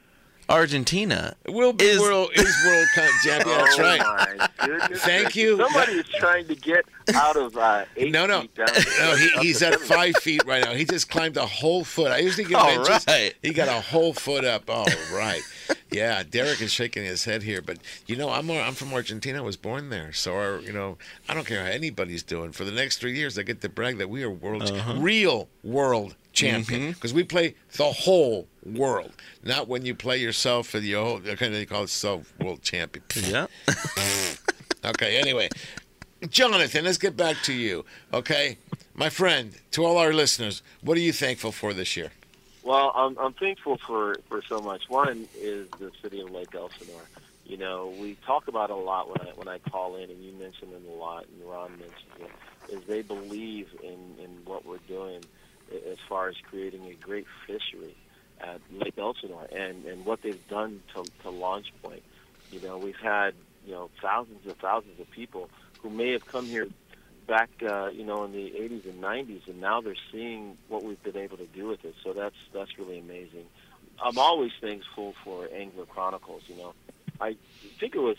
Argentina 0.49 1.35
Will 1.49 1.73
be 1.73 1.85
is- 1.85 2.01
world 2.01 2.31
is 2.35 2.55
world 2.67 2.87
cup 2.95 3.09
champion. 3.25 3.59
That's 3.59 3.79
oh 3.79 3.83
right. 3.83 4.39
my! 4.39 4.49
Thank 4.97 5.37
you. 5.37 5.57
Somebody 5.59 5.93
is 5.93 6.09
trying 6.09 6.47
to 6.49 6.55
get 6.55 6.85
out 7.15 7.37
of 7.37 7.57
uh, 7.57 7.85
eight 7.97 8.13
No, 8.13 8.27
no, 8.27 8.43
feet 8.43 8.55
down. 8.55 8.67
no. 8.99 9.17
He, 9.17 9.29
he's 9.47 9.63
at 9.63 9.73
seven. 9.75 9.87
five 9.87 10.17
feet 10.17 10.43
right 10.47 10.65
now. 10.65 10.73
He 10.73 10.85
just 10.85 11.11
climbed 11.11 11.37
a 11.37 11.47
whole 11.47 11.85
foot. 11.85 12.11
I 12.13 12.19
usually 12.19 12.45
get 12.45 12.57
All 12.57 12.83
right. 12.85 13.35
He 13.43 13.53
got 13.53 13.69
a 13.69 13.81
whole 13.81 14.13
foot 14.13 14.45
up. 14.45 14.69
All 14.71 14.87
right. 15.13 15.41
Yeah, 15.91 16.25
Derek 16.29 16.61
is 16.61 16.73
shaking 16.73 17.05
his 17.05 17.25
head 17.25 17.43
here, 17.43 17.63
but 17.63 17.79
you 18.07 18.17
know, 18.17 18.29
I'm 18.31 18.51
I'm 18.51 18.75
from 18.75 18.93
Argentina. 18.93 19.39
I 19.39 19.43
was 19.43 19.57
born 19.57 19.91
there, 19.91 20.13
so 20.13 20.35
our, 20.35 20.59
you 20.61 20.73
know, 20.73 20.99
I 21.29 21.35
don't 21.35 21.47
care 21.47 21.65
how 21.65 21.71
anybody's 21.71 22.23
doing. 22.23 22.53
For 22.53 22.65
the 22.65 22.73
next 22.73 22.99
three 22.99 23.17
years, 23.17 23.39
I 23.39 23.43
get 23.43 23.61
to 23.61 23.69
brag 23.69 23.99
that 23.99 24.11
we 24.11 24.25
are 24.25 24.31
world, 24.31 24.65
uh-huh. 24.65 24.95
real 24.99 25.49
world 25.63 26.17
champion 26.33 26.81
mm-hmm. 26.81 26.91
because 26.91 27.15
we 27.15 27.23
play 27.23 27.55
the 27.77 27.85
whole 27.85 28.49
world, 28.65 29.13
not 29.45 29.69
when 29.69 29.85
you 29.85 29.95
play 29.95 30.19
yourself 30.19 30.67
for 30.69 30.81
the 30.81 30.93
whole. 30.93 31.21
Kind 31.21 31.55
of 31.55 31.69
call 31.69 31.85
it 31.85 31.91
self 31.91 32.33
world 32.41 32.63
champion. 32.63 33.05
yeah. 33.23 33.47
Okay, 34.85 35.17
anyway, 35.17 35.49
Jonathan, 36.29 36.85
let's 36.85 36.99
get 36.99 37.17
back 37.17 37.37
to 37.45 37.55
you. 37.55 37.87
Okay, 38.13 38.59
my 38.95 39.09
friend, 39.09 39.55
to 39.71 39.83
all 39.83 39.97
our 39.97 40.13
listeners, 40.13 40.63
what 40.83 40.99
are 40.99 41.01
you 41.01 41.11
thankful 41.13 41.53
for 41.53 41.73
this 41.73 41.97
year? 41.97 42.11
Well, 42.65 42.93
I'm, 42.95 43.19
I'm 43.19 43.35
thankful 43.35 43.77
for, 43.77 44.17
for 44.29 44.41
so 44.43 44.59
much. 44.61 44.89
One 44.89 45.29
is 45.37 45.69
the 45.79 45.93
city 46.03 46.23
of 46.23 46.31
Lake 46.31 46.55
Elsinore. 46.55 47.03
You 47.45 47.59
know, 47.59 47.95
we 48.01 48.17
talk 48.27 48.49
about 48.49 48.71
a 48.71 48.75
lot 48.75 49.11
when 49.11 49.29
I 49.29 49.33
when 49.35 49.49
I 49.49 49.59
call 49.59 49.97
in, 49.97 50.09
and 50.09 50.25
you 50.25 50.33
mention 50.33 50.71
it 50.71 50.83
a 50.89 50.95
lot, 50.95 51.27
and 51.29 51.47
Ron 51.47 51.73
mentions 51.73 52.01
it. 52.21 52.75
Is 52.75 52.85
they 52.87 53.03
believe 53.03 53.69
in 53.83 54.17
in 54.19 54.31
what 54.47 54.65
we're 54.65 54.79
doing 54.89 55.23
as 55.71 55.99
far 56.09 56.29
as 56.29 56.37
creating 56.49 56.87
a 56.87 56.95
great 56.95 57.27
fishery 57.47 57.95
at 58.41 58.61
Lake 58.73 58.97
Elsinore, 58.97 59.47
and 59.53 59.85
and 59.85 60.07
what 60.07 60.23
they've 60.23 60.49
done 60.49 60.81
to 60.95 61.05
to 61.23 61.29
Launch 61.29 61.67
Point. 61.83 62.03
You 62.51 62.63
know, 62.63 62.79
we've 62.79 62.97
had 62.97 63.35
you 63.67 63.73
know 63.73 63.91
thousands 64.01 64.47
and 64.47 64.57
thousands 64.57 64.99
of 64.99 65.11
people 65.11 65.51
who 65.83 65.91
may 65.91 66.13
have 66.13 66.27
come 66.27 66.47
here 66.47 66.67
back, 67.27 67.51
uh, 67.69 67.89
you 67.89 68.05
know, 68.05 68.25
in 68.25 68.33
the 68.33 68.51
80s 68.51 68.85
and 68.89 69.03
90s, 69.03 69.49
and 69.49 69.61
now 69.61 69.81
they're 69.81 69.95
seeing 70.13 70.57
what 70.69 70.83
we've 70.83 71.03
been 71.03 71.17
able 71.17 71.37
to 71.37 71.47
do 71.47 71.69
with 71.69 71.85
it. 71.85 71.95
So 72.03 72.13
that's 72.13 72.37
that's 72.53 72.79
really 72.79 72.99
amazing. 72.99 73.47
I'm 74.03 74.19
always 74.19 74.53
thankful 74.61 75.15
for 75.25 75.49
Angler 75.55 75.87
Chronicles. 75.87 76.43
You 76.49 76.57
know, 76.57 76.75
I 77.21 77.37
think 77.79 77.95
it 77.95 78.01
was 78.01 78.17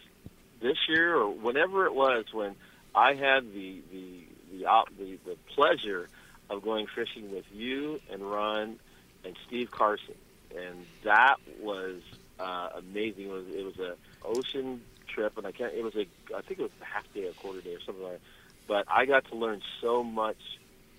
this 0.61 0.77
year 0.87 1.15
or 1.15 1.29
whenever 1.29 1.85
it 1.85 1.93
was 1.93 2.25
when 2.33 2.55
I 2.93 3.13
had 3.13 3.53
the 3.53 3.81
the 3.91 4.23
the 4.51 4.65
op- 4.65 4.95
the, 4.97 5.17
the 5.25 5.37
pleasure 5.53 6.07
of 6.49 6.63
going 6.63 6.87
fishing 6.87 7.31
with 7.31 7.45
you 7.51 7.99
and 8.11 8.21
Ron 8.21 8.79
and 9.23 9.35
Steve 9.47 9.71
Carson, 9.71 10.15
and 10.55 10.85
that 11.03 11.35
was 11.61 12.01
uh, 12.39 12.69
amazing. 12.77 13.25
It 13.25 13.31
was 13.31 13.45
it 13.47 13.65
was 13.65 13.79
a 13.79 13.95
ocean 14.25 14.81
trip, 15.07 15.37
and 15.37 15.45
I 15.45 15.51
can't. 15.51 15.73
It 15.73 15.83
was 15.83 15.95
a 15.95 16.07
I 16.35 16.41
think 16.41 16.59
it 16.59 16.63
was 16.63 16.71
a 16.81 16.85
half 16.85 17.03
day, 17.13 17.25
a 17.25 17.33
quarter 17.33 17.61
day, 17.61 17.73
or 17.75 17.81
something 17.81 18.03
like. 18.03 18.13
that. 18.13 18.21
But 18.67 18.85
I 18.89 19.05
got 19.05 19.25
to 19.29 19.35
learn 19.35 19.61
so 19.81 20.03
much 20.03 20.37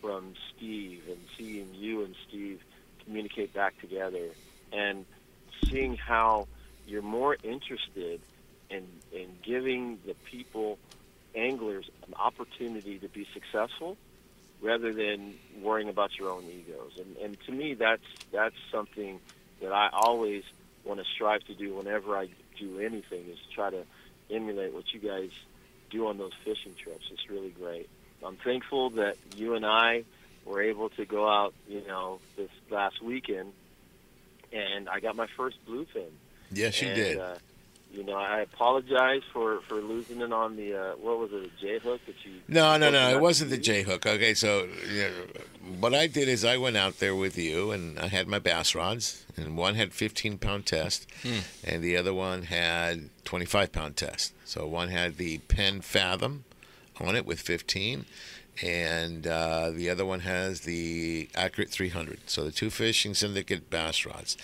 from 0.01 0.35
Steve 0.55 1.03
and 1.09 1.19
seeing 1.37 1.75
you 1.75 2.05
and 2.05 2.15
Steve 2.29 2.63
communicate 3.05 3.55
back 3.55 3.79
together, 3.81 4.29
and 4.73 5.05
seeing 5.65 5.97
how 5.97 6.47
you're 6.87 7.03
more 7.03 7.37
interested 7.43 8.21
in 8.71 8.87
in 9.13 9.29
giving 9.43 9.99
the 10.07 10.15
people 10.31 10.79
anglers 11.35 11.89
an 12.07 12.15
opportunity 12.15 12.99
to 12.99 13.09
be 13.09 13.27
successful 13.33 13.97
rather 14.63 14.93
than 14.93 15.35
worrying 15.61 15.89
about 15.89 16.19
your 16.19 16.31
own 16.31 16.45
egos. 16.45 16.93
And 16.99 17.17
and 17.19 17.41
to 17.47 17.53
me 17.53 17.75
that's 17.75 18.03
that's 18.33 18.57
something 18.71 19.21
that 19.61 19.73
I 19.73 19.91
always 19.93 20.45
want 20.85 21.01
to 21.01 21.07
strive 21.15 21.45
to 21.45 21.55
do 21.55 21.75
whenever 21.75 22.17
I 22.17 22.29
do 22.59 22.81
anything 22.81 23.27
is 23.29 23.39
try 23.55 23.71
to 23.71 23.85
emulate 24.31 24.73
what 24.73 24.93
you 24.93 25.01
guys 25.01 25.31
do 25.91 26.07
on 26.09 26.19
those 26.19 26.33
fishing 26.45 26.75
trips. 26.77 27.07
It's 27.13 27.29
really 27.29 27.51
great. 27.51 27.89
I'm 28.25 28.37
thankful 28.37 28.91
that 28.91 29.17
you 29.37 29.55
and 29.55 29.65
I 29.65 30.05
were 30.45 30.63
able 30.63 30.89
to 30.91 31.05
go 31.05 31.29
out, 31.29 31.55
you 31.69 31.83
know, 31.87 32.21
this 32.37 32.51
last 32.71 33.03
weekend 33.03 33.53
and 34.53 34.89
I 34.89 35.01
got 35.01 35.17
my 35.17 35.27
first 35.37 35.57
bluefin. 35.67 36.11
Yes, 36.53 36.81
you 36.81 36.89
and, 36.89 36.97
did. 36.97 37.19
Uh, 37.19 37.35
You 37.93 38.05
know, 38.05 38.15
I 38.15 38.41
apologize 38.41 39.23
for 39.33 39.61
for 39.63 39.77
losing 39.77 40.21
it 40.21 40.33
on 40.33 40.57
the 40.57 40.75
uh, 40.75 40.93
what 40.97 41.19
was 41.19 41.33
it, 41.33 41.45
a 41.45 41.61
J 41.61 41.79
hook 41.79 42.01
that 42.07 42.17
you? 42.25 42.33
No, 42.49 42.77
no, 42.77 42.91
no. 42.91 43.11
It 43.11 43.21
wasn't 43.21 43.51
the? 43.51 43.57
J 43.59 43.83
hook. 43.83 44.05
Okay, 44.07 44.35
so 44.35 44.69
you 44.93 45.03
know, 45.03 45.11
what 45.79 45.95
I 45.95 46.07
did 46.07 46.29
is 46.29 46.45
I 46.45 46.57
went 46.57 46.77
out 46.77 46.99
there 46.99 47.15
with 47.15 47.39
you, 47.39 47.71
and 47.71 47.99
I 47.99 48.09
had 48.09 48.29
my 48.29 48.39
bass 48.39 48.75
rods, 48.75 49.25
and 49.37 49.57
one 49.57 49.77
had 49.77 49.93
15 49.95 50.39
pound 50.39 50.67
test, 50.67 51.07
and 51.65 51.83
the 51.83 51.97
other 51.97 52.13
one 52.13 52.43
had 52.43 53.09
25 53.25 53.73
pound 53.73 53.97
test. 53.97 54.35
So 54.45 54.67
one 54.67 54.89
had 54.89 55.17
the 55.17 55.39
Penn 55.39 55.81
Fathom 55.81 56.45
on 57.01 57.17
it 57.17 57.27
with 57.27 57.41
15, 57.41 58.05
and 58.63 59.27
uh, 59.27 59.71
the 59.71 59.91
other 59.91 60.07
one 60.07 60.21
has 60.21 60.63
the 60.63 61.29
Accurate 61.35 61.71
300. 61.71 62.21
So 62.29 62.45
the 62.45 62.53
two 62.53 62.71
fishing 62.71 63.15
syndicate 63.15 63.69
bass 63.71 64.07
rods. 64.07 64.37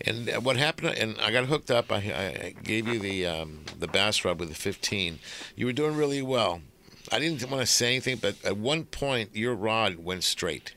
And 0.00 0.28
what 0.44 0.56
happened? 0.56 0.96
And 0.98 1.16
I 1.20 1.30
got 1.30 1.46
hooked 1.46 1.70
up. 1.70 1.92
I, 1.92 1.96
I 1.96 2.54
gave 2.62 2.88
you 2.88 2.98
the 2.98 3.26
um, 3.26 3.60
the 3.78 3.88
bass 3.88 4.24
rod 4.24 4.38
with 4.40 4.48
the 4.48 4.54
15. 4.54 5.18
You 5.56 5.66
were 5.66 5.72
doing 5.72 5.96
really 5.96 6.22
well. 6.22 6.62
I 7.10 7.18
didn't 7.18 7.48
want 7.50 7.60
to 7.60 7.66
say 7.66 7.88
anything, 7.88 8.18
but 8.18 8.36
at 8.44 8.56
one 8.56 8.84
point 8.84 9.34
your 9.34 9.54
rod 9.54 9.96
went 9.96 10.24
straight. 10.24 10.72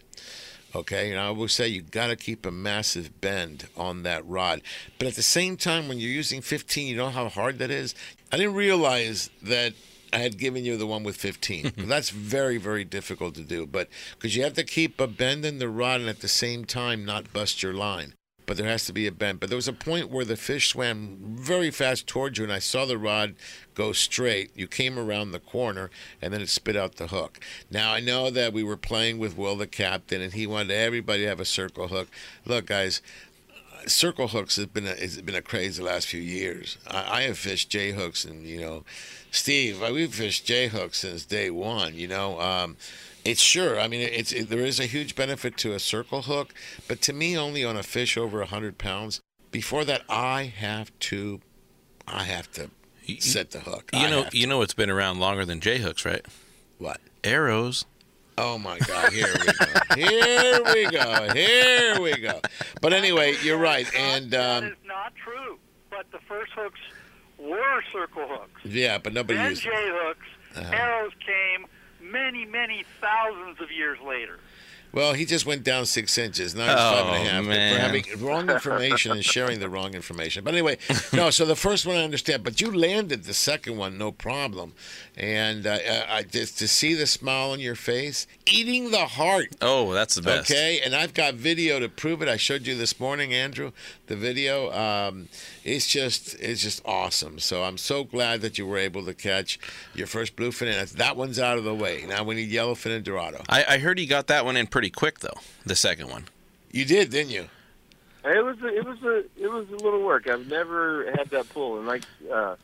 Okay, 0.75 1.09
and 1.09 1.19
I 1.19 1.31
will 1.31 1.47
say 1.47 1.69
you 1.69 1.81
got 1.81 2.07
to 2.07 2.17
keep 2.17 2.45
a 2.45 2.51
massive 2.51 3.21
bend 3.21 3.69
on 3.77 4.03
that 4.03 4.27
rod. 4.27 4.61
But 4.99 5.07
at 5.07 5.15
the 5.15 5.21
same 5.21 5.55
time, 5.55 5.87
when 5.87 5.99
you're 5.99 6.11
using 6.11 6.41
15, 6.41 6.87
you 6.87 6.97
know 6.97 7.09
how 7.09 7.29
hard 7.29 7.59
that 7.59 7.71
is. 7.71 7.95
I 8.29 8.37
didn't 8.37 8.55
realize 8.55 9.29
that 9.41 9.73
I 10.13 10.19
had 10.19 10.37
given 10.37 10.65
you 10.65 10.77
the 10.77 10.87
one 10.87 11.03
with 11.03 11.17
15. 11.17 11.73
That's 11.77 12.09
very, 12.09 12.57
very 12.57 12.85
difficult 12.85 13.35
to 13.35 13.43
do. 13.43 13.65
But 13.65 13.89
because 14.15 14.35
you 14.35 14.43
have 14.43 14.53
to 14.53 14.63
keep 14.63 14.99
a 14.99 15.07
bend 15.07 15.45
in 15.45 15.59
the 15.59 15.69
rod 15.69 16.01
and 16.01 16.09
at 16.09 16.21
the 16.21 16.27
same 16.27 16.65
time 16.65 17.05
not 17.05 17.33
bust 17.33 17.63
your 17.63 17.73
line. 17.73 18.13
But 18.45 18.57
there 18.57 18.67
has 18.67 18.85
to 18.85 18.93
be 18.93 19.07
a 19.07 19.11
bend. 19.11 19.39
But 19.39 19.49
there 19.49 19.55
was 19.55 19.67
a 19.67 19.73
point 19.73 20.11
where 20.11 20.25
the 20.25 20.37
fish 20.37 20.69
swam 20.69 21.17
very 21.19 21.71
fast 21.71 22.05
towards 22.05 22.37
you, 22.37 22.43
and 22.43 22.53
I 22.53 22.59
saw 22.59 22.85
the 22.85 22.97
rod 22.97 23.35
go 23.73 23.91
straight. 23.91 24.51
You 24.55 24.67
came 24.67 24.99
around 24.99 25.31
the 25.31 25.39
corner, 25.39 25.89
and 26.21 26.31
then 26.31 26.41
it 26.41 26.49
spit 26.49 26.75
out 26.75 26.97
the 26.97 27.07
hook. 27.07 27.39
Now 27.71 27.91
I 27.91 28.01
know 28.01 28.29
that 28.29 28.53
we 28.53 28.63
were 28.63 28.77
playing 28.77 29.17
with 29.17 29.35
Will, 29.35 29.55
the 29.55 29.65
captain, 29.65 30.21
and 30.21 30.33
he 30.33 30.45
wanted 30.45 30.71
everybody 30.71 31.23
to 31.23 31.29
have 31.29 31.39
a 31.39 31.45
circle 31.45 31.87
hook. 31.87 32.07
Look, 32.45 32.67
guys, 32.67 33.01
circle 33.87 34.27
hooks 34.27 34.55
has 34.57 34.67
been 34.67 34.85
a, 34.85 34.95
has 34.95 35.21
been 35.21 35.35
a 35.35 35.41
craze 35.41 35.77
the 35.77 35.83
last 35.83 36.07
few 36.07 36.21
years. 36.21 36.77
I, 36.87 37.19
I 37.19 37.21
have 37.23 37.37
fished 37.37 37.69
J 37.69 37.91
hooks, 37.91 38.25
and 38.25 38.45
you 38.45 38.59
know, 38.59 38.83
Steve, 39.31 39.81
we've 39.91 40.13
fished 40.13 40.45
J 40.45 40.67
hooks 40.67 40.99
since 40.99 41.25
day 41.25 41.49
one. 41.49 41.95
You 41.95 42.07
know, 42.07 42.39
um, 42.39 42.77
it's 43.23 43.41
sure. 43.41 43.79
I 43.79 43.87
mean, 43.87 44.01
it's 44.01 44.31
it, 44.31 44.49
there 44.49 44.59
is 44.59 44.79
a 44.79 44.85
huge 44.85 45.15
benefit 45.15 45.57
to 45.57 45.73
a 45.73 45.79
circle 45.79 46.23
hook, 46.23 46.53
but 46.87 47.01
to 47.03 47.13
me, 47.13 47.37
only 47.37 47.63
on 47.63 47.77
a 47.77 47.83
fish 47.83 48.17
over 48.17 48.43
hundred 48.43 48.77
pounds. 48.77 49.21
Before 49.51 49.85
that, 49.85 50.01
I 50.09 50.43
have 50.43 50.97
to, 50.99 51.39
I 52.07 52.23
have 52.23 52.51
to 52.53 52.69
set 53.19 53.51
the 53.51 53.61
hook. 53.61 53.89
You 53.93 53.99
I 53.99 54.09
know, 54.09 54.25
you 54.33 54.47
know, 54.47 54.61
it's 54.61 54.73
been 54.73 54.89
around 54.89 55.19
longer 55.19 55.45
than 55.45 55.59
J 55.59 55.77
hooks, 55.79 56.05
right? 56.05 56.25
what? 56.77 56.99
Arrows. 57.23 57.85
Oh 58.37 58.57
my 58.57 58.77
God! 58.79 59.13
Here 59.13 59.33
we 59.33 59.45
go. 59.45 59.95
Here 59.95 60.61
we 60.73 60.91
go. 60.91 61.33
Here 61.33 62.01
we 62.01 62.17
go. 62.17 62.41
But 62.81 62.93
anyway, 62.93 63.35
you're 63.43 63.57
right, 63.57 63.87
and 63.95 64.29
that 64.31 64.63
um, 64.63 64.69
is 64.71 64.77
not 64.85 65.13
true. 65.15 65.57
But 65.89 66.11
the 66.11 66.19
first 66.27 66.51
hooks 66.53 66.79
were 67.37 67.81
circle 67.93 68.27
hooks. 68.27 68.61
yeah, 68.65 68.97
but 68.97 69.13
nobody 69.13 69.37
Then 69.37 69.51
used 69.51 69.63
J 69.63 69.71
hooks. 69.73 70.25
Uh-huh. 70.55 70.69
Arrows 70.73 71.11
came 71.25 71.65
many, 72.11 72.45
many 72.45 72.83
thousands 73.01 73.61
of 73.61 73.71
years 73.71 73.97
later. 74.05 74.39
Well, 74.95 75.13
he 75.13 75.25
just 75.25 75.45
went 75.45 75.63
down 75.63 75.85
six 75.85 76.17
inches. 76.17 76.55
Now 76.55 76.67
he's 76.67 76.75
five 76.75 77.05
Oh, 77.05 77.43
man. 77.43 77.75
For 77.75 77.79
having 77.81 78.05
wrong 78.25 78.49
information 78.49 79.11
and 79.11 79.23
sharing 79.23 79.59
the 79.59 79.69
wrong 79.69 79.93
information. 79.93 80.43
But 80.45 80.53
anyway, 80.53 80.77
no. 81.11 81.29
So 81.29 81.45
the 81.45 81.55
first 81.55 81.85
one 81.85 81.97
I 81.97 82.03
understand, 82.03 82.43
but 82.43 82.61
you 82.61 82.73
landed 82.73 83.25
the 83.25 83.33
second 83.33 83.77
one, 83.77 83.97
no 83.97 84.13
problem. 84.13 84.73
And 85.17 85.67
uh, 85.67 85.77
I 86.09 86.23
just 86.23 86.57
to 86.59 86.67
see 86.67 86.93
the 86.93 87.07
smile 87.07 87.51
on 87.51 87.59
your 87.59 87.75
face, 87.75 88.25
eating 88.49 88.91
the 88.91 89.05
heart. 89.05 89.47
Oh, 89.61 89.93
that's 89.93 90.15
the 90.15 90.21
best. 90.21 90.49
Okay, 90.49 90.79
and 90.83 90.95
I've 90.95 91.13
got 91.13 91.33
video 91.35 91.79
to 91.79 91.89
prove 91.89 92.21
it. 92.21 92.29
I 92.29 92.37
showed 92.37 92.65
you 92.65 92.75
this 92.75 92.99
morning, 92.99 93.33
Andrew, 93.33 93.71
the 94.07 94.15
video. 94.15 94.71
Um, 94.71 95.27
it's 95.63 95.87
just, 95.87 96.35
it's 96.39 96.61
just 96.61 96.81
awesome. 96.85 97.39
So 97.39 97.63
I'm 97.63 97.77
so 97.77 98.03
glad 98.03 98.41
that 98.41 98.57
you 98.57 98.65
were 98.65 98.77
able 98.77 99.03
to 99.05 99.13
catch 99.13 99.59
your 99.93 100.07
first 100.07 100.35
bluefin, 100.35 100.67
and 100.67 100.87
that 100.87 101.17
one's 101.17 101.39
out 101.39 101.57
of 101.57 101.63
the 101.63 101.75
way. 101.75 102.05
Now 102.07 102.23
we 102.23 102.35
need 102.35 102.49
yellowfin 102.51 102.95
and 102.95 103.03
dorado. 103.03 103.43
I, 103.49 103.65
I 103.67 103.77
heard 103.79 103.97
he 103.97 104.05
got 104.05 104.27
that 104.27 104.45
one 104.45 104.55
in 104.55 104.67
pretty 104.67 104.84
quick 104.89 105.19
though. 105.19 105.39
The 105.65 105.75
second 105.75 106.09
one. 106.09 106.25
You 106.71 106.85
did, 106.85 107.09
didn't 107.09 107.31
you? 107.31 107.47
It 108.25 108.43
was 108.43 108.59
a, 108.61 108.67
it 108.67 108.85
was 108.85 109.01
a 109.03 109.17
it 109.41 109.51
was 109.51 109.67
a 109.69 109.83
little 109.83 110.01
work. 110.01 110.27
I've 110.27 110.47
never 110.47 111.05
had 111.11 111.29
that 111.29 111.47
pull, 111.49 111.77
and 111.77 111.87
like 111.87 112.03
uh, 112.31 112.55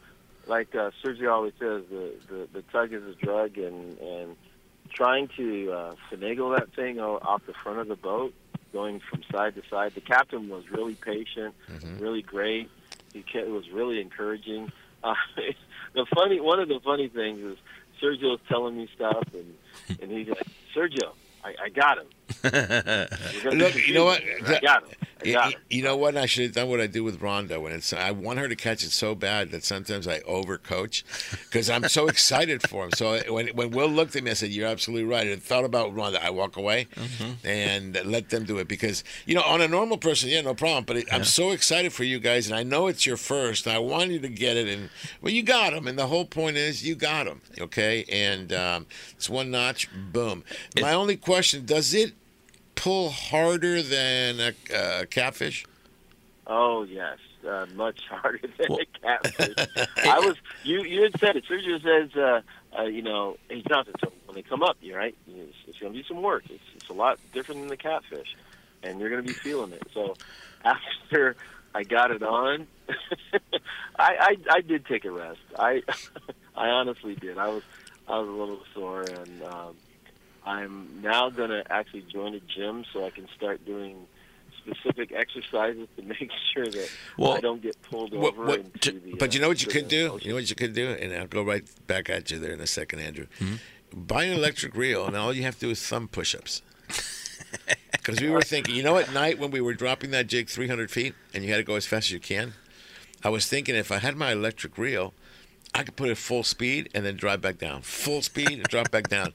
like 0.48 0.74
uh, 0.76 0.92
Sergio 1.04 1.32
always 1.32 1.54
says, 1.60 1.84
the, 1.90 2.14
the 2.28 2.48
the 2.52 2.62
tug 2.72 2.92
is 2.94 3.04
a 3.04 3.14
drug, 3.14 3.58
and 3.58 3.98
and 4.00 4.36
trying 4.90 5.30
to 5.38 5.72
uh, 5.72 5.96
finagle 6.12 6.58
that 6.58 6.74
thing 6.74 7.00
off 7.00 7.46
the 7.46 7.54
front 7.54 7.80
of 7.80 7.88
the 7.88 7.96
boat, 7.96 8.34
going 8.74 9.00
from 9.00 9.22
side 9.32 9.56
to 9.56 9.62
side. 9.70 9.94
The 9.94 10.02
captain 10.02 10.50
was 10.50 10.70
really 10.72 10.96
patient, 10.96 11.54
really 12.00 12.22
great. 12.22 12.70
He 13.14 13.22
kept, 13.22 13.48
it 13.48 13.52
was 13.52 13.70
really 13.70 14.02
encouraging. 14.02 14.72
Uh, 15.04 15.16
the 15.96 16.06
funny 16.14 16.40
one 16.40 16.60
of 16.60 16.68
the 16.68 16.80
funny 16.84 17.08
things 17.08 17.40
is 17.42 17.58
Sergio 18.00 18.38
Sergio's 18.38 18.40
telling 18.48 18.78
me 18.78 18.88
stuff, 18.96 19.24
and 19.34 20.00
and 20.00 20.12
he's 20.12 20.28
like, 20.28 20.46
Sergio, 20.76 21.14
I, 21.43 21.56
I 21.65 21.69
got 21.69 21.97
him. 21.99 22.08
Look, 22.44 23.76
you 23.88 23.94
know 23.94 24.06
what? 24.06 24.22
I 24.48 24.60
got 24.60 24.84
him. 24.84 24.89
I 25.24 25.28
You, 25.28 25.34
got 25.34 25.54
him. 25.54 25.60
you 25.70 25.84
know 25.84 25.98
what? 25.98 26.17
I 26.17 26.26
should 26.26 26.44
have 26.46 26.54
done 26.54 26.70
what 26.70 26.82
I 26.82 26.88
do 26.88 27.04
with 27.04 27.20
Rhonda 27.20 27.62
when 27.62 27.72
it's. 27.74 27.94
I 27.94 28.12
want 28.12 28.39
her 28.39 28.48
to 28.48 28.56
catch 28.56 28.84
it 28.84 28.91
so 28.91 29.13
bad 29.15 29.52
that 29.52 29.63
sometimes 29.63 30.08
I 30.08 30.20
overcoach 30.22 31.04
because 31.46 31.70
I'm 31.70 31.88
so 31.89 32.08
excited 32.13 32.67
for 32.67 32.86
him. 32.86 32.91
So 32.96 33.20
when 33.32 33.48
when 33.50 33.72
Will 33.72 33.88
looked 33.88 34.15
at 34.15 34.24
me, 34.24 34.32
I 34.32 34.34
said, 34.34 34.50
"You're 34.50 34.67
absolutely 34.67 35.06
right." 35.08 35.28
I 35.28 35.36
thought 35.36 35.63
about 35.65 35.94
Rhonda. 35.94 36.20
I 36.24 36.30
walk 36.32 36.58
away 36.58 36.88
and 37.44 38.00
let 38.06 38.30
them 38.30 38.46
do 38.46 38.58
it 38.58 38.67
because 38.67 39.04
you 39.26 39.36
know, 39.36 39.44
on 39.44 39.62
a 39.62 39.67
normal 39.67 39.98
person, 39.98 40.30
yeah, 40.30 40.41
no 40.41 40.54
problem. 40.56 40.86
But 40.86 40.98
it, 40.98 41.08
I'm 41.13 41.24
so 41.24 41.52
excited 41.52 41.94
for 41.94 42.04
you 42.04 42.20
guys, 42.20 42.48
and 42.48 42.56
I 42.56 42.63
know 42.63 42.88
it's 42.88 43.06
your 43.06 43.17
first. 43.17 43.67
And 43.67 43.76
I 43.76 43.80
want 43.80 44.10
you 44.12 44.20
to 44.20 44.30
get 44.30 44.58
it, 44.58 44.67
and 44.67 44.89
well, 45.22 45.32
you 45.34 45.44
got 45.44 45.74
him. 45.74 45.88
And 45.88 45.98
the 46.00 46.08
whole 46.08 46.26
point 46.26 46.58
is, 46.58 46.86
you 46.86 46.96
got 46.96 47.28
him. 47.28 47.41
Okay, 47.60 48.06
and 48.10 48.52
um, 48.54 48.88
it's 49.12 49.30
one 49.30 49.52
notch. 49.52 49.88
Boom. 50.12 50.44
My 50.80 50.94
only 50.94 51.15
question: 51.17 51.65
Does 51.65 51.94
it 51.94 52.13
pull 52.82 53.12
harder 53.12 53.84
than 53.84 54.39
a, 54.39 54.54
a 54.74 55.06
catfish? 55.06 55.65
Oh 56.48 56.82
yes, 56.84 57.20
uh, 57.48 57.67
much 57.76 58.02
harder 58.10 58.41
than 58.58 58.72
a 58.72 58.86
catfish. 59.00 59.88
I 59.98 60.20
was 60.20 60.36
you. 60.63 60.84
You 60.84 61.04
had 61.04 61.20
said 61.20 61.36
it. 61.36 61.46
Sergio 61.46 61.82
says, 61.82 62.15
uh, 62.17 62.41
uh, 62.78 62.84
you 62.86 63.04
know, 63.04 63.38
hey 63.50 63.62
Jonathan, 63.67 63.94
so 64.04 64.12
when 64.26 64.36
they 64.36 64.41
come 64.41 64.63
up, 64.63 64.78
You're 64.82 64.98
right, 64.98 65.15
it's, 65.28 65.56
it's 65.67 65.78
going 65.78 65.94
to 65.94 66.00
be 66.00 66.04
some 66.08 66.24
work. 66.24 66.44
It's, 66.50 66.63
it's 66.76 66.89
a 66.89 66.94
lot 66.94 67.20
different 67.34 67.62
than 67.62 67.70
the 67.70 67.78
catfish, 67.78 68.36
and 68.82 69.00
you're 69.00 69.10
going 69.10 69.22
to 69.22 69.28
be 69.28 69.34
feeling 69.34 69.74
it. 69.74 69.84
So 69.94 70.15
after 70.65 71.36
I 71.76 71.84
got 71.84 72.10
it 72.10 72.24
on, 72.24 72.65
I, 74.00 74.15
I 74.20 74.38
I 74.50 74.62
did 74.62 74.88
take 74.88 75.06
a 75.06 75.12
rest. 75.12 75.39
I 75.58 75.84
I 76.56 76.70
honestly 76.70 77.13
did. 77.13 77.38
I 77.38 77.50
was 77.50 77.63
I 78.08 78.17
was 78.17 78.28
a 78.28 78.32
little 78.32 78.63
sore, 78.74 79.04
and 79.04 79.44
um, 79.44 79.76
I'm 80.45 81.01
now 81.01 81.30
going 81.30 81.49
to 81.51 81.63
actually 81.71 82.04
join 82.12 82.34
a 82.36 82.39
gym 82.39 82.84
so 82.93 83.06
I 83.06 83.10
can 83.12 83.27
start 83.36 83.63
doing 83.65 83.95
specific 84.58 85.12
exercises 85.12 85.88
to 85.97 86.01
make 86.04 86.30
sure 86.54 86.65
that 86.65 86.89
Well, 87.17 87.34
I 87.34 87.39
don't 87.41 87.62
get 87.62 87.82
pulled 87.84 88.13
What- 88.13 88.34
over 88.34 88.45
what- 88.45 88.60
into 88.60 88.91
the. 88.99 89.13
but 89.19 89.30
uh, 89.30 89.34
you 89.34 89.39
know 89.39 89.47
what 89.47 89.62
you 89.62 89.67
could 89.67 89.88
do? 89.88 90.13
ocean. 90.13 90.19
You 90.23 90.30
know 90.30 90.36
what 90.36 90.49
you 90.49 90.56
could 90.56 90.73
do? 90.73 90.89
And 90.89 91.13
I'll 91.13 91.27
go 91.27 91.43
right 91.43 91.63
back 91.88 92.10
at 92.10 92.32
you 92.32 92.39
there 92.39 92.51
in 92.54 92.60
a 92.62 92.67
second, 92.67 92.99
Andrew. 92.99 93.27
Mm-hmm. 93.39 93.56
Buy 94.04 94.23
an 94.25 94.34
electric 94.34 94.73
reel, 94.75 95.06
and 95.06 95.15
all 95.17 95.34
you 95.34 95.43
have 95.43 95.56
to 95.56 95.60
do 95.62 95.69
is 95.69 95.86
thumb 95.86 96.08
push 96.08 96.34
ups. 96.34 96.62
Because 97.91 98.19
we 98.21 98.30
were 98.30 98.41
thinking, 98.41 98.73
you 98.75 98.84
know, 98.84 98.97
at 98.97 99.12
night 99.13 99.38
when 99.38 99.51
we 99.51 99.62
were 99.62 99.73
dropping 99.73 100.12
that 100.12 100.27
jig 100.27 100.47
300 100.49 100.89
feet 100.89 101.13
and 101.34 101.43
you 101.43 101.51
had 101.51 101.58
to 101.58 101.63
go 101.63 101.75
as 101.75 101.86
fast 101.86 102.08
as 102.08 102.12
you 102.12 102.19
can, 102.19 102.54
I 103.23 103.30
was 103.30 103.47
thinking 103.47 103.75
if 103.75 103.91
I 103.91 103.97
had 103.99 104.15
my 104.15 104.32
electric 104.32 104.77
reel, 104.77 105.13
I 105.74 105.84
could 105.84 105.96
put 105.96 106.10
it 106.10 106.18
full 106.18 106.44
speed 106.44 106.90
and 106.94 107.06
then 107.06 107.16
drive 107.16 107.40
back 107.42 107.58
down. 107.58 107.82
Full 107.82 108.22
speed 108.22 108.52
and 108.52 108.64
drop 108.64 108.92
back 108.92 109.08
down. 109.08 109.32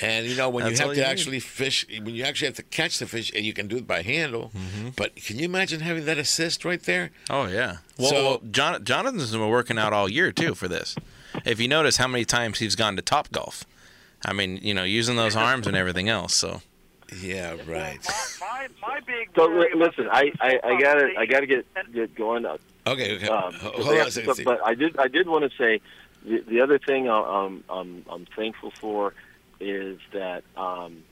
And 0.00 0.26
you 0.26 0.36
know, 0.36 0.50
when 0.50 0.64
That's 0.64 0.80
you 0.80 0.84
all 0.84 0.88
have 0.90 0.96
you 0.98 1.02
to 1.02 1.08
need. 1.08 1.12
actually 1.12 1.40
fish, 1.40 1.86
when 2.02 2.14
you 2.14 2.24
actually 2.24 2.46
have 2.48 2.56
to 2.56 2.62
catch 2.62 2.98
the 2.98 3.06
fish, 3.06 3.32
and 3.34 3.44
you 3.44 3.54
can 3.54 3.68
do 3.68 3.76
it 3.78 3.86
by 3.86 4.02
handle, 4.02 4.50
Mm-hmm. 4.54 4.90
but 4.96 5.16
can 5.16 5.38
you 5.38 5.46
imagine 5.46 5.80
having 5.80 6.04
that 6.04 6.18
assist 6.18 6.64
right 6.64 6.82
there? 6.82 7.10
Oh 7.30 7.46
yeah. 7.46 7.78
Well, 7.96 8.10
So- 8.10 8.22
well 8.24 8.40
John, 8.50 8.84
Jonathan's 8.84 9.30
been 9.32 9.48
working 9.48 9.78
out 9.78 9.92
all 9.94 10.08
year 10.10 10.30
too 10.30 10.54
for 10.54 10.68
this. 10.68 10.94
If 11.46 11.58
you 11.60 11.68
notice 11.68 11.96
how 11.96 12.06
many 12.08 12.24
times 12.26 12.58
he's 12.58 12.74
gone 12.74 12.96
to 12.96 13.02
Top 13.02 13.30
Golf, 13.32 13.64
I 14.26 14.32
mean, 14.34 14.58
you 14.62 14.74
know, 14.74 14.84
using 14.84 15.16
those 15.16 15.36
arms 15.36 15.66
and 15.66 15.76
everything 15.76 16.08
else. 16.10 16.34
So 16.34 16.60
Yeah, 17.22 17.52
right. 17.66 17.98
My, 18.40 18.40
my, 18.40 18.68
my 18.82 19.00
big 19.06 19.30
So 19.34 19.48
worry 19.48 19.68
li- 19.74 19.80
about 19.80 19.96
listen, 19.96 20.08
I, 20.12 20.32
I, 20.40 20.60
I 20.62 20.80
gotta 20.80 21.14
I 21.18 21.24
gotta 21.24 21.46
get 21.46 21.64
get 21.94 22.14
going. 22.14 22.44
Okay, 22.92 23.16
okay. 23.16 23.28
um, 23.28 23.52
hold 23.54 23.88
on 23.88 24.06
a 24.06 24.10
second. 24.10 24.34
stuff, 24.34 24.44
But 24.44 24.64
I 24.64 24.74
did 24.74 24.98
I 24.98 25.08
did 25.08 25.28
want 25.28 25.50
to 25.50 25.56
say 25.56 25.80
the, 26.24 26.40
the 26.40 26.60
other 26.60 26.78
thing 26.78 27.08
I'm 27.08 27.64
I'm 27.68 28.04
I'm 28.10 28.26
thankful 28.36 28.70
for 28.70 29.14
is 29.60 29.98
that 30.12 30.44
um, 30.56 31.02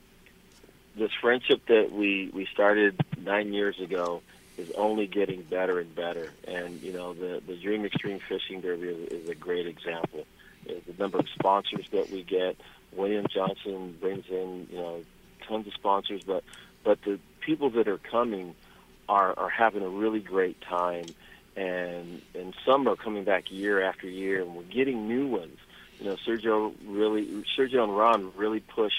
this 0.95 1.11
friendship 1.21 1.65
that 1.67 1.91
we 1.91 2.29
we 2.33 2.45
started 2.45 2.99
nine 3.17 3.53
years 3.53 3.79
ago 3.79 4.21
is 4.57 4.71
only 4.71 5.07
getting 5.07 5.43
better 5.43 5.79
and 5.79 5.93
better. 5.95 6.31
And 6.47 6.81
you 6.81 6.93
know, 6.93 7.13
the 7.13 7.41
the 7.45 7.55
Dream 7.55 7.85
Extreme 7.85 8.19
Fishing 8.27 8.61
Derby 8.61 8.87
is, 8.87 9.23
is 9.23 9.29
a 9.29 9.35
great 9.35 9.67
example. 9.67 10.25
The 10.65 10.93
number 10.97 11.19
of 11.19 11.27
sponsors 11.29 11.87
that 11.91 12.09
we 12.09 12.23
get. 12.23 12.57
William 12.93 13.27
Johnson 13.29 13.95
brings 13.99 14.25
in 14.29 14.67
you 14.71 14.77
know 14.77 15.03
tons 15.47 15.67
of 15.67 15.73
sponsors, 15.73 16.21
but 16.23 16.43
but 16.83 17.01
the 17.03 17.19
people 17.41 17.69
that 17.71 17.87
are 17.87 17.99
coming 17.99 18.55
are 19.07 19.37
are 19.37 19.49
having 19.49 19.83
a 19.83 19.89
really 19.89 20.19
great 20.19 20.59
time, 20.61 21.05
and 21.57 22.21
and 22.35 22.53
some 22.65 22.87
are 22.87 22.95
coming 22.95 23.23
back 23.23 23.51
year 23.51 23.81
after 23.81 24.07
year, 24.07 24.41
and 24.41 24.55
we're 24.55 24.63
getting 24.63 25.07
new 25.07 25.27
ones. 25.27 25.57
You 25.99 26.05
know, 26.05 26.15
Sergio 26.15 26.73
really, 26.85 27.25
Sergio 27.57 27.83
and 27.83 27.97
Ron 27.97 28.31
really 28.37 28.59
push 28.59 28.93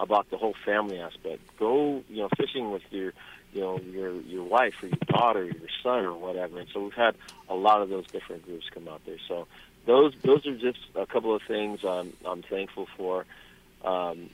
about 0.00 0.28
the 0.30 0.36
whole 0.36 0.54
family 0.64 0.98
aspect. 0.98 1.40
Go, 1.58 2.02
you 2.08 2.22
know, 2.22 2.28
fishing 2.36 2.72
with 2.72 2.82
your, 2.90 3.12
you 3.52 3.60
know, 3.60 3.78
your 3.78 4.12
your 4.22 4.42
wife 4.42 4.74
or 4.82 4.88
your 4.88 4.98
daughter, 5.06 5.40
or 5.40 5.44
your 5.44 5.68
son, 5.82 6.04
or 6.04 6.14
whatever. 6.14 6.58
And 6.58 6.68
so 6.74 6.80
we've 6.82 6.92
had 6.92 7.14
a 7.48 7.54
lot 7.54 7.80
of 7.80 7.88
those 7.88 8.06
different 8.08 8.44
groups 8.44 8.66
come 8.74 8.88
out 8.88 9.02
there. 9.06 9.18
So 9.28 9.46
those 9.86 10.12
those 10.22 10.44
are 10.46 10.56
just 10.56 10.80
a 10.96 11.06
couple 11.06 11.34
of 11.34 11.42
things 11.46 11.84
I'm 11.84 12.12
I'm 12.26 12.42
thankful 12.42 12.88
for. 12.96 13.24
Um, 13.84 14.30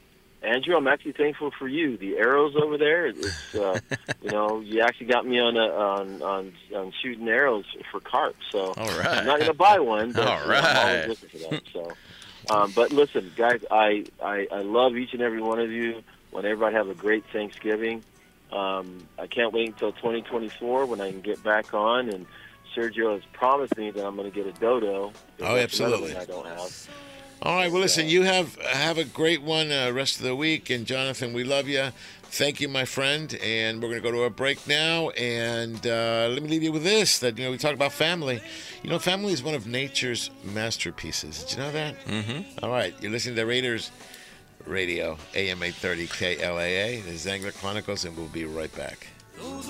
Andrew, 0.47 0.77
I'm 0.77 0.87
actually 0.87 1.13
thankful 1.13 1.51
for 1.59 1.67
you. 1.67 1.97
The 1.97 2.17
arrows 2.17 2.55
over 2.57 2.79
there, 2.79 3.07
it's 3.07 3.55
uh, 3.55 3.79
you 4.23 4.31
know, 4.31 4.61
you 4.61 4.81
actually 4.81 5.07
got 5.07 5.27
me 5.27 5.41
on 5.41 5.57
a, 5.57 5.67
on 5.67 6.23
on 6.23 6.53
on 6.75 6.93
shooting 7.03 7.29
arrows 7.29 7.65
for 7.91 8.01
carp. 8.01 8.37
So 8.53 8.73
All 8.77 8.87
right. 8.99 9.09
I'm 9.09 9.27
not 9.27 9.39
going 9.41 9.51
to 9.51 9.55
buy 9.55 9.81
one. 9.81 10.13
But, 10.13 10.29
All 10.29 10.49
right. 10.49 10.65
I'm 10.65 10.77
always 10.77 11.09
looking 11.09 11.41
for 11.41 11.51
that. 11.51 11.63
So, 11.73 11.93
um, 12.49 12.73
but 12.77 12.93
listen, 12.93 13.33
guys, 13.37 13.65
I, 13.71 14.05
I 14.23 14.47
I 14.53 14.61
love 14.63 14.97
each 14.97 15.13
and 15.13 15.23
every 15.23 15.43
one 15.43 15.59
of 15.59 15.71
you. 15.71 16.03
Want 16.31 16.47
everybody 16.47 16.75
to 16.75 16.79
have 16.79 16.89
a 16.89 16.95
great 16.95 17.25
Thanksgiving. 17.33 18.05
Um, 18.53 19.09
I 19.19 19.27
can't 19.27 19.53
wait 19.53 19.69
until 19.69 19.93
2024 19.93 20.87
when 20.87 21.01
I 21.01 21.11
can 21.11 21.23
get 21.23 21.43
back 21.43 21.75
on. 21.75 22.09
And 22.09 22.27
Sergio 22.75 23.15
has 23.15 23.23
promised 23.33 23.77
me 23.77 23.91
that 23.91 24.07
I'm 24.07 24.17
going 24.17 24.31
to 24.31 24.35
get 24.35 24.47
a 24.47 24.53
dodo. 24.61 25.13
Oh, 25.41 25.57
absolutely. 25.57 26.17
I 26.17 26.25
don't 26.25 26.47
have. 26.47 26.89
All 27.42 27.55
right. 27.55 27.70
Well, 27.70 27.83
listen. 27.83 28.09
You 28.09 28.22
have 28.22 28.57
have 28.62 28.99
a 28.99 29.05
great 29.05 29.42
one 29.42 29.70
uh, 29.70 29.90
rest 29.92 30.16
of 30.16 30.22
the 30.22 30.35
week, 30.35 30.70
and 30.70 30.87
Jonathan, 30.87 31.33
we 31.33 31.44
love 31.44 31.68
you. 31.68 31.90
Thank 32.25 32.61
you, 32.61 32.68
my 32.68 32.85
friend. 32.85 33.38
And 33.42 33.83
we're 33.83 33.88
going 33.88 34.03
to 34.03 34.09
go 34.09 34.12
to 34.12 34.22
a 34.25 34.31
break 34.31 34.66
now. 34.66 35.11
And 35.11 35.87
uh, 35.87 36.29
let 36.31 36.42
me 36.42 36.49
leave 36.49 36.62
you 36.62 36.72
with 36.72 36.83
this: 36.83 37.18
that 37.18 37.38
you 37.38 37.44
know, 37.44 37.51
we 37.51 37.59
talk 37.59 37.75
about 37.75 37.92
family. 37.92 38.40
You 38.83 38.90
know, 38.90 38.99
family 38.99 39.33
is 39.33 39.42
one 39.42 39.55
of 39.55 39.66
nature's 39.66 40.31
masterpieces. 40.44 41.44
Did 41.44 41.53
you 41.53 41.59
know 41.64 41.72
that? 41.72 42.05
Mm-hmm. 42.07 42.64
All 42.64 42.70
right. 42.70 42.94
You're 43.01 43.12
listening 43.12 43.37
to 43.37 43.44
Raiders 43.44 43.90
Radio, 44.64 45.18
AM 45.35 45.62
830 45.62 46.07
KLAA. 46.07 47.22
the 47.22 47.31
Angler 47.31 47.53
Chronicles, 47.53 48.05
and 48.05 48.16
we'll 48.16 48.29
be 48.29 48.44
right 48.46 48.75
back. 48.75 49.07
Those 49.38 49.68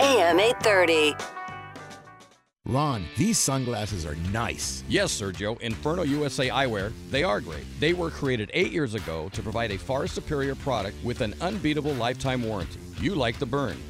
AM 0.00 0.40
830. 0.40 1.14
Ron, 2.64 3.04
these 3.16 3.38
sunglasses 3.38 4.06
are 4.06 4.14
nice. 4.32 4.82
Yes, 4.88 5.18
Sergio, 5.18 5.60
Inferno 5.60 6.04
USA 6.04 6.48
Eyewear, 6.48 6.92
they 7.10 7.22
are 7.22 7.40
great. 7.40 7.64
They 7.80 7.92
were 7.92 8.10
created 8.10 8.50
eight 8.54 8.72
years 8.72 8.94
ago 8.94 9.28
to 9.32 9.42
provide 9.42 9.72
a 9.72 9.78
far 9.78 10.06
superior 10.06 10.54
product 10.54 10.96
with 11.04 11.20
an 11.20 11.34
unbeatable 11.40 11.94
lifetime 11.94 12.42
warranty. 12.42 12.80
You 13.00 13.14
like 13.14 13.38
the 13.38 13.46
burns. 13.46 13.89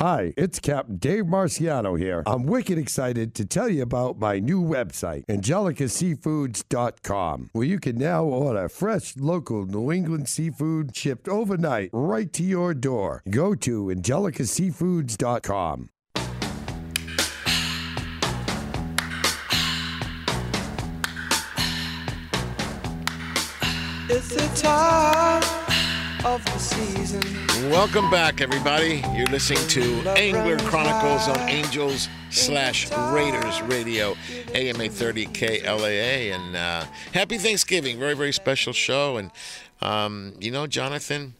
Hi, 0.00 0.32
it's 0.38 0.58
Captain 0.60 0.96
Dave 0.96 1.24
Marciano 1.24 1.98
here. 1.98 2.22
I'm 2.24 2.44
wicked 2.44 2.78
excited 2.78 3.34
to 3.34 3.44
tell 3.44 3.68
you 3.68 3.82
about 3.82 4.18
my 4.18 4.38
new 4.38 4.62
website, 4.62 5.26
angelicaseafoods.com, 5.26 7.50
where 7.52 7.66
you 7.66 7.78
can 7.78 7.98
now 7.98 8.24
order 8.24 8.70
fresh 8.70 9.14
local 9.18 9.66
New 9.66 9.92
England 9.92 10.26
seafood 10.26 10.96
shipped 10.96 11.28
overnight 11.28 11.90
right 11.92 12.32
to 12.32 12.42
your 12.42 12.72
door. 12.72 13.22
Go 13.28 13.54
to 13.56 13.88
angelicaseafoods.com. 13.88 15.90
It's 24.08 24.34
the 24.34 24.48
time 24.62 25.59
of 26.24 26.44
the 26.44 26.58
season. 26.58 27.22
Welcome 27.70 28.10
back, 28.10 28.42
everybody. 28.42 29.02
You're 29.14 29.28
listening 29.28 29.66
to 29.68 30.10
Angler 30.10 30.58
Chronicles 30.58 31.28
on 31.28 31.48
Angels 31.48 32.08
slash 32.30 32.90
Raiders 32.90 33.62
Radio, 33.62 34.16
AM 34.54 34.80
830 34.80 35.26
KLAA. 35.26 36.34
And 36.34 36.56
uh, 36.56 36.84
happy 37.14 37.38
Thanksgiving. 37.38 37.98
Very, 37.98 38.14
very 38.14 38.32
special 38.32 38.74
show. 38.74 39.16
And, 39.16 39.30
um, 39.80 40.34
you 40.38 40.50
know, 40.50 40.66
Jonathan, 40.66 41.34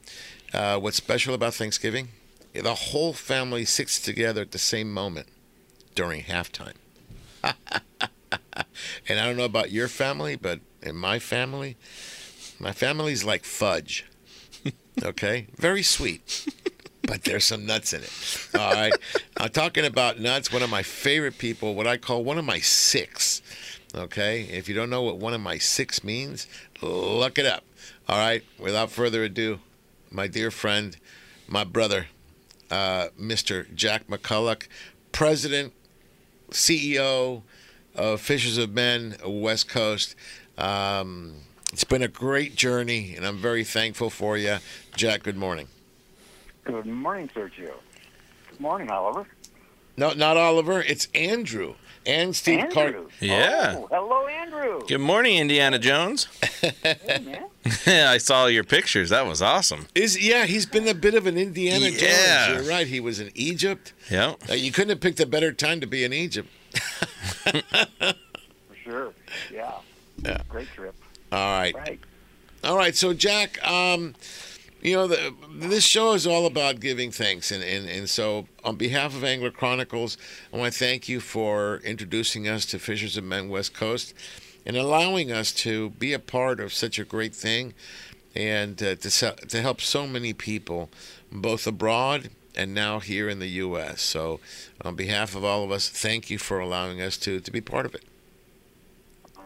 uh, 0.54 0.78
what's 0.78 0.96
special 0.96 1.34
about 1.34 1.54
Thanksgiving? 1.54 2.08
The 2.54 2.74
whole 2.74 3.12
family 3.12 3.66
sits 3.66 4.00
together 4.00 4.40
at 4.40 4.52
the 4.52 4.58
same 4.58 4.92
moment 4.92 5.28
during 5.94 6.22
halftime. 6.22 6.74
and 7.44 9.20
I 9.20 9.26
don't 9.26 9.36
know 9.36 9.44
about 9.44 9.70
your 9.70 9.88
family, 9.88 10.36
but 10.36 10.60
in 10.82 10.96
my 10.96 11.18
family, 11.18 11.76
my 12.58 12.72
family's 12.72 13.24
like 13.24 13.44
fudge. 13.44 14.06
Okay? 15.02 15.46
Very 15.56 15.82
sweet. 15.82 16.46
But 17.02 17.24
there's 17.24 17.44
some 17.44 17.66
nuts 17.66 17.92
in 17.92 18.02
it. 18.02 18.48
All 18.54 18.72
right. 18.72 18.92
I'm 19.36 19.48
talking 19.48 19.84
about 19.84 20.20
nuts. 20.20 20.52
One 20.52 20.62
of 20.62 20.70
my 20.70 20.82
favorite 20.82 21.38
people, 21.38 21.74
what 21.74 21.86
I 21.86 21.96
call 21.96 22.22
one 22.22 22.38
of 22.38 22.44
my 22.44 22.60
six. 22.60 23.42
Okay. 23.94 24.42
If 24.42 24.68
you 24.68 24.74
don't 24.74 24.90
know 24.90 25.02
what 25.02 25.16
one 25.16 25.34
of 25.34 25.40
my 25.40 25.58
six 25.58 26.04
means, 26.04 26.46
look 26.82 27.38
it 27.38 27.46
up. 27.46 27.64
All 28.08 28.18
right. 28.18 28.44
Without 28.58 28.90
further 28.90 29.24
ado, 29.24 29.58
my 30.10 30.26
dear 30.26 30.50
friend, 30.50 30.96
my 31.48 31.64
brother, 31.64 32.06
uh, 32.70 33.08
Mr. 33.20 33.74
Jack 33.74 34.06
McCulloch, 34.06 34.68
President, 35.10 35.72
CEO 36.50 37.42
of 37.96 38.20
Fishers 38.20 38.58
of 38.58 38.70
Men, 38.72 39.16
West 39.26 39.68
Coast. 39.68 40.14
Um, 40.58 41.36
it's 41.72 41.84
been 41.84 42.02
a 42.02 42.08
great 42.08 42.54
journey, 42.56 43.14
and 43.16 43.26
I'm 43.26 43.38
very 43.38 43.64
thankful 43.64 44.10
for 44.10 44.36
you. 44.36 44.58
Jack, 44.96 45.22
good 45.22 45.36
morning. 45.36 45.68
Good 46.64 46.86
morning, 46.86 47.28
Sergio. 47.34 47.72
Good 48.50 48.60
morning, 48.60 48.90
Oliver. 48.90 49.26
No, 49.96 50.12
not 50.12 50.36
Oliver. 50.36 50.80
It's 50.82 51.08
Andrew 51.14 51.74
and 52.06 52.34
Steve 52.34 52.70
Car- 52.70 52.86
Andrew. 52.86 53.08
Yeah. 53.20 53.74
Oh, 53.76 53.88
hello, 53.90 54.26
Andrew. 54.26 54.80
Good 54.86 55.00
morning, 55.00 55.36
Indiana 55.38 55.78
Jones. 55.78 56.26
Hey, 56.82 57.18
man. 57.24 57.46
I 57.86 58.18
saw 58.18 58.46
your 58.46 58.64
pictures. 58.64 59.10
That 59.10 59.26
was 59.26 59.40
awesome. 59.42 59.86
Is 59.94 60.18
yeah, 60.26 60.44
he's 60.46 60.66
been 60.66 60.86
a 60.88 60.94
bit 60.94 61.14
of 61.14 61.26
an 61.26 61.36
Indiana 61.38 61.86
Yeah. 61.88 62.46
Jones. 62.48 62.66
You're 62.66 62.74
right. 62.74 62.86
He 62.86 63.00
was 63.00 63.18
in 63.20 63.30
Egypt. 63.34 63.92
Yeah. 64.10 64.34
Uh, 64.48 64.54
you 64.54 64.72
couldn't 64.72 64.90
have 64.90 65.00
picked 65.00 65.20
a 65.20 65.26
better 65.26 65.52
time 65.52 65.80
to 65.80 65.86
be 65.86 66.04
in 66.04 66.12
Egypt. 66.12 66.48
For 67.44 68.76
sure. 68.84 69.12
Yeah. 69.52 69.72
Yeah. 70.22 70.42
Great 70.48 70.68
trip. 70.74 70.94
All 71.32 71.58
right. 71.58 71.74
Right. 71.74 72.00
All 72.64 72.76
right. 72.76 72.94
So 72.94 73.14
Jack, 73.14 73.62
um, 73.66 74.14
you 74.82 74.94
know, 74.94 75.06
the, 75.06 75.34
this 75.54 75.84
show 75.84 76.12
is 76.14 76.26
all 76.26 76.46
about 76.46 76.80
giving 76.80 77.10
thanks, 77.10 77.50
and, 77.50 77.62
and 77.62 77.88
and 77.88 78.08
so 78.08 78.46
on 78.64 78.76
behalf 78.76 79.14
of 79.14 79.22
Angler 79.24 79.50
Chronicles, 79.50 80.16
I 80.52 80.56
want 80.56 80.72
to 80.72 80.78
thank 80.78 81.08
you 81.08 81.20
for 81.20 81.80
introducing 81.84 82.48
us 82.48 82.64
to 82.66 82.78
Fishers 82.78 83.16
of 83.16 83.24
Men 83.24 83.48
West 83.48 83.74
Coast, 83.74 84.14
and 84.64 84.76
allowing 84.76 85.30
us 85.30 85.52
to 85.52 85.90
be 85.90 86.12
a 86.12 86.18
part 86.18 86.60
of 86.60 86.72
such 86.72 86.98
a 86.98 87.04
great 87.04 87.34
thing, 87.34 87.74
and 88.34 88.82
uh, 88.82 88.94
to 88.96 89.10
se- 89.10 89.36
to 89.48 89.60
help 89.60 89.80
so 89.80 90.06
many 90.06 90.32
people, 90.32 90.88
both 91.30 91.66
abroad 91.66 92.30
and 92.56 92.74
now 92.74 92.98
here 92.98 93.28
in 93.28 93.38
the 93.38 93.46
U.S. 93.46 94.02
So, 94.02 94.40
on 94.84 94.96
behalf 94.96 95.34
of 95.36 95.44
all 95.44 95.62
of 95.62 95.70
us, 95.70 95.88
thank 95.88 96.30
you 96.30 96.38
for 96.38 96.58
allowing 96.58 97.00
us 97.00 97.16
to 97.18 97.38
to 97.40 97.50
be 97.50 97.60
part 97.60 97.86
of 97.86 97.94
it. 97.94 98.04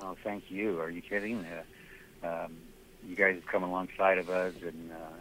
Oh, 0.01 0.16
thank 0.23 0.51
you. 0.51 0.81
Are 0.81 0.90
you 0.90 1.03
kidding? 1.03 1.38
Uh, 1.40 1.62
um, 2.25 2.57
you 3.07 3.17
guys 3.17 3.35
have 3.37 3.47
come 3.47 3.63
alongside 3.63 4.19
of 4.19 4.31
us 4.31 4.55
and 4.63 4.91
uh, 4.93 5.17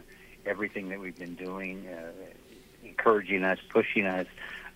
everything 0.46 0.88
that 0.88 1.00
we've 1.00 1.18
been 1.18 1.34
doing, 1.34 1.86
uh, 1.88 2.10
encouraging 2.84 3.44
us, 3.44 3.58
pushing 3.68 4.06
us, 4.06 4.26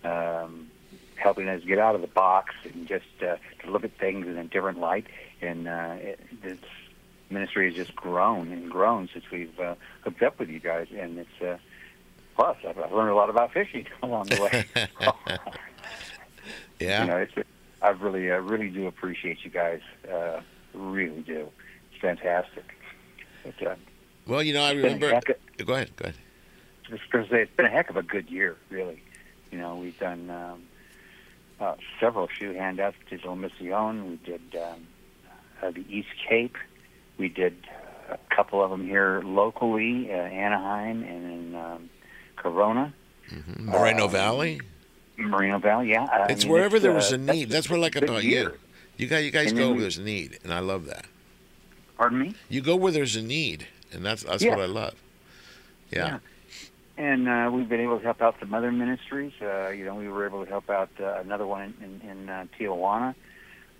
um, 0.03 0.69
helping 1.15 1.49
us 1.49 1.63
get 1.63 1.79
out 1.79 1.95
of 1.95 2.01
the 2.01 2.07
box 2.07 2.55
and 2.63 2.87
just 2.87 3.05
uh, 3.21 3.35
to 3.61 3.71
look 3.71 3.83
at 3.83 3.91
things 3.97 4.27
in 4.27 4.37
a 4.37 4.43
different 4.43 4.79
light. 4.79 5.07
And 5.41 5.67
uh, 5.67 5.95
it, 5.97 6.19
this 6.41 6.59
ministry 7.29 7.65
has 7.67 7.75
just 7.75 7.95
grown 7.95 8.51
and 8.51 8.69
grown 8.69 9.09
since 9.11 9.25
we've 9.31 9.59
uh, 9.59 9.75
hooked 10.01 10.21
up 10.23 10.39
with 10.39 10.49
you 10.49 10.59
guys. 10.59 10.87
And 10.95 11.19
it's 11.19 11.41
uh, 11.41 11.57
plus 12.35 12.57
I've, 12.67 12.77
I've 12.77 12.91
learned 12.91 13.11
a 13.11 13.15
lot 13.15 13.29
about 13.29 13.51
fishing 13.51 13.87
along 14.03 14.27
the 14.27 14.41
way. 14.41 14.87
Yeah. 16.79 17.01
You 17.01 17.07
know, 17.09 17.17
it's 17.17 17.33
I 17.81 17.89
really, 17.89 18.31
I 18.31 18.35
really 18.35 18.69
do 18.69 18.87
appreciate 18.87 19.43
you 19.43 19.49
guys. 19.49 19.81
Uh, 20.09 20.41
really 20.73 21.21
do. 21.21 21.49
Fantastic. 22.01 22.63
But, 23.43 23.67
uh, 23.67 23.75
Well, 24.27 24.43
you 24.43 24.53
know, 24.53 24.61
I 24.63 24.71
It's 24.71 24.81
been 24.81 24.91
a 24.91 24.95
remember. 25.05 25.17
of- 25.17 25.65
Go 25.67 25.73
ahead. 25.73 25.91
Go 25.95 26.03
ahead. 26.03 26.15
just 26.89 27.09
going 27.11 27.25
to 27.25 27.29
say 27.31 27.41
it's 27.43 27.55
been 27.55 27.65
a 27.65 27.69
heck 27.69 27.89
of 27.89 27.97
a 27.97 28.03
good 28.03 28.29
year, 28.29 28.55
really. 28.69 29.01
You 29.51 29.57
know, 29.59 29.75
we've 29.75 29.97
done 29.99 30.29
um, 30.29 30.63
uh, 31.59 31.75
several 31.99 32.27
shoe 32.27 32.53
handouts 32.53 32.97
to 33.09 33.19
La 33.27 33.35
Mission. 33.35 34.09
We 34.09 34.15
did 34.17 34.41
um, 34.61 34.87
uh, 35.61 35.71
the 35.71 35.85
East 35.89 36.09
Cape. 36.27 36.55
We 37.17 37.27
did 37.29 37.55
a 38.09 38.17
couple 38.35 38.63
of 38.63 38.69
them 38.71 38.85
here 38.85 39.21
locally, 39.23 40.09
uh, 40.11 40.15
Anaheim 40.15 41.03
and 41.03 41.31
in 41.31 41.55
um, 41.55 41.89
Corona, 42.37 42.93
Moreno 43.59 44.05
Um, 44.05 44.11
Valley. 44.11 44.61
Moreno 45.17 45.59
Valley. 45.59 45.89
Yeah, 45.91 46.05
I 46.05 46.31
It's 46.31 46.45
mean, 46.45 46.53
wherever 46.53 46.77
it's, 46.77 46.83
there 46.83 46.91
uh, 46.93 46.95
was 46.95 47.11
a 47.11 47.17
need. 47.17 47.45
that's 47.49 47.67
That's 47.67 47.69
what 47.69 47.77
I 47.77 47.79
like 47.81 47.95
about 47.97 48.23
year. 48.23 48.41
you. 48.51 48.57
You 48.97 49.07
guys, 49.07 49.25
you 49.25 49.31
guys 49.31 49.49
And 49.49 49.57
go 49.59 49.71
where 49.71 49.81
there's 49.81 49.97
a 49.97 50.01
need, 50.01 50.39
and 50.43 50.53
I 50.53 50.59
love 50.59 50.85
that. 50.85 51.05
Pardon 51.99 52.19
me. 52.19 52.33
You 52.47 52.61
go 52.61 52.77
where 52.77 52.93
there's 52.93 53.17
a 53.17 53.21
need, 53.21 53.67
and 53.91 54.05
that's 54.05 54.23
that's 54.23 54.41
Yeah. 54.41 54.51
what 54.51 54.61
I 54.61 54.67
love. 54.67 54.95
Yeah. 55.91 56.07
yeah. 56.07 56.19
And 56.97 57.27
uh, 57.27 57.51
we've 57.53 57.67
been 57.67 57.81
able 57.81 57.97
to 57.97 58.03
help 58.03 58.21
out 58.21 58.35
some 58.39 58.53
other 58.53 58.71
ministries. 58.71 59.33
Uh, 59.41 59.67
you 59.69 59.83
know, 59.83 59.95
we 59.95 60.07
were 60.07 60.25
able 60.25 60.43
to 60.45 60.49
help 60.49 60.69
out 60.69 60.89
uh, 61.01 61.19
another 61.19 61.45
one 61.45 61.73
in, 61.81 62.01
in, 62.01 62.09
in 62.09 62.29
uh, 62.29 62.45
Tijuana. 62.57 63.15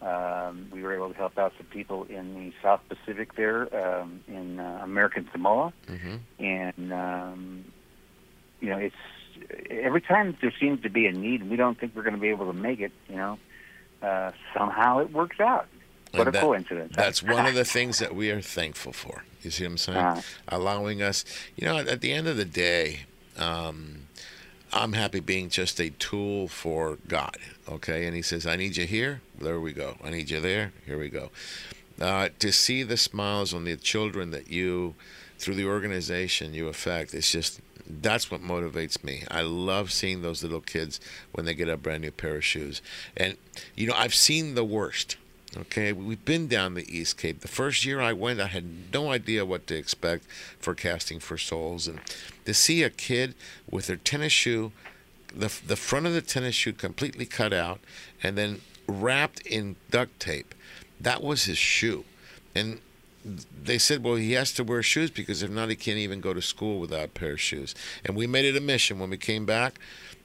Um, 0.01 0.67
we 0.71 0.83
were 0.83 0.93
able 0.93 1.09
to 1.09 1.15
help 1.15 1.37
out 1.37 1.53
some 1.57 1.67
people 1.67 2.03
in 2.05 2.33
the 2.35 2.53
South 2.61 2.81
Pacific 2.89 3.35
there, 3.35 3.73
um, 3.73 4.21
in 4.27 4.59
uh, 4.59 4.81
American 4.83 5.29
Samoa. 5.31 5.71
Mm-hmm. 5.87 6.15
And, 6.43 6.93
um, 6.93 7.65
you 8.59 8.69
know, 8.69 8.77
it's 8.77 8.95
every 9.69 10.01
time 10.01 10.37
there 10.41 10.53
seems 10.59 10.81
to 10.83 10.89
be 10.89 11.05
a 11.05 11.11
need, 11.13 11.49
we 11.49 11.55
don't 11.55 11.79
think 11.79 11.95
we're 11.95 12.03
going 12.03 12.15
to 12.15 12.21
be 12.21 12.29
able 12.29 12.47
to 12.47 12.57
make 12.57 12.79
it, 12.81 12.91
you 13.09 13.15
know, 13.15 13.39
uh, 14.01 14.31
somehow 14.53 14.99
it 14.99 15.11
works 15.13 15.39
out. 15.39 15.67
What 16.11 16.21
And 16.21 16.29
a 16.29 16.31
that- 16.31 16.41
coincidence. 16.41 16.95
That's 16.95 17.21
one 17.21 17.45
of 17.45 17.53
the 17.53 17.65
things 17.65 17.99
that 17.99 18.15
we 18.15 18.31
are 18.31 18.41
thankful 18.41 18.93
for. 18.93 19.23
You 19.43 19.51
see 19.51 19.63
what 19.63 19.71
I'm 19.71 19.77
saying? 19.77 19.97
Uh-huh. 19.97 20.21
Allowing 20.49 21.01
us, 21.01 21.23
you 21.55 21.65
know, 21.67 21.77
at, 21.77 21.87
at 21.87 22.01
the 22.01 22.11
end 22.11 22.27
of 22.27 22.35
the 22.35 22.45
day, 22.45 23.01
um, 23.37 24.07
I'm 24.73 24.93
happy 24.93 25.19
being 25.19 25.49
just 25.49 25.79
a 25.79 25.89
tool 25.91 26.47
for 26.47 26.97
God. 27.07 27.37
Okay, 27.67 28.05
and 28.05 28.15
He 28.15 28.21
says, 28.21 28.45
"I 28.45 28.55
need 28.55 28.75
you 28.77 28.85
here." 28.85 29.21
There 29.39 29.59
we 29.59 29.71
go. 29.73 29.97
I 30.03 30.09
need 30.09 30.29
you 30.29 30.41
there. 30.41 30.73
Here 30.85 30.97
we 30.99 31.09
go. 31.09 31.29
Uh, 32.01 32.29
to 32.39 32.51
see 32.51 32.83
the 32.83 32.97
smiles 32.97 33.53
on 33.53 33.63
the 33.65 33.75
children 33.75 34.31
that 34.31 34.49
you, 34.49 34.95
through 35.37 35.55
the 35.55 35.65
organization 35.65 36.53
you 36.53 36.67
affect, 36.67 37.13
it's 37.13 37.31
just 37.31 37.61
that's 37.87 38.29
what 38.29 38.41
motivates 38.41 39.03
me. 39.03 39.23
I 39.31 39.41
love 39.41 39.91
seeing 39.91 40.21
those 40.21 40.43
little 40.43 40.61
kids 40.61 40.99
when 41.31 41.45
they 41.45 41.53
get 41.55 41.67
a 41.69 41.77
brand 41.77 42.01
new 42.01 42.11
pair 42.11 42.35
of 42.35 42.45
shoes. 42.45 42.81
And 43.17 43.37
you 43.75 43.87
know, 43.87 43.95
I've 43.95 44.15
seen 44.15 44.55
the 44.55 44.63
worst. 44.65 45.15
Okay, 45.57 45.91
we've 45.91 46.23
been 46.25 46.47
down 46.47 46.75
the 46.75 46.95
East 46.95 47.17
Cape. 47.17 47.39
The 47.41 47.47
first 47.47 47.83
year 47.83 47.99
I 47.99 48.13
went, 48.13 48.39
I 48.39 48.47
had 48.47 48.93
no 48.93 49.11
idea 49.11 49.45
what 49.45 49.65
to 49.67 49.75
expect 49.75 50.25
for 50.59 50.75
casting 50.75 51.19
for 51.19 51.39
souls, 51.39 51.87
and 51.87 51.99
to 52.45 52.53
see 52.53 52.83
a 52.83 52.89
kid 52.91 53.33
with 53.69 53.87
their 53.87 53.95
tennis 53.95 54.31
shoe, 54.31 54.71
the 55.35 55.51
the 55.65 55.75
front 55.75 56.05
of 56.05 56.13
the 56.13 56.21
tennis 56.21 56.53
shoe 56.53 56.73
completely 56.73 57.25
cut 57.25 57.51
out, 57.51 57.79
and 58.21 58.37
then 58.37 58.61
wrapped 58.87 59.39
in 59.41 59.75
duct 59.89 60.19
tape, 60.19 60.53
that 61.01 61.23
was 61.23 61.45
his 61.45 61.57
shoe, 61.57 62.05
and 62.53 62.79
they 63.63 63.77
said, 63.77 64.03
well, 64.03 64.15
he 64.15 64.33
has 64.33 64.53
to 64.53 64.63
wear 64.63 64.81
shoes 64.81 65.11
because 65.11 65.43
if 65.43 65.51
not, 65.51 65.69
he 65.69 65.75
can't 65.75 65.97
even 65.97 66.21
go 66.21 66.33
to 66.33 66.41
school 66.41 66.79
without 66.79 67.05
a 67.05 67.09
pair 67.09 67.33
of 67.33 67.41
shoes. 67.41 67.75
And 68.05 68.15
we 68.15 68.27
made 68.27 68.45
it 68.45 68.55
a 68.55 68.61
mission 68.61 68.97
when 68.97 69.09
we 69.09 69.17
came 69.17 69.45
back. 69.45 69.77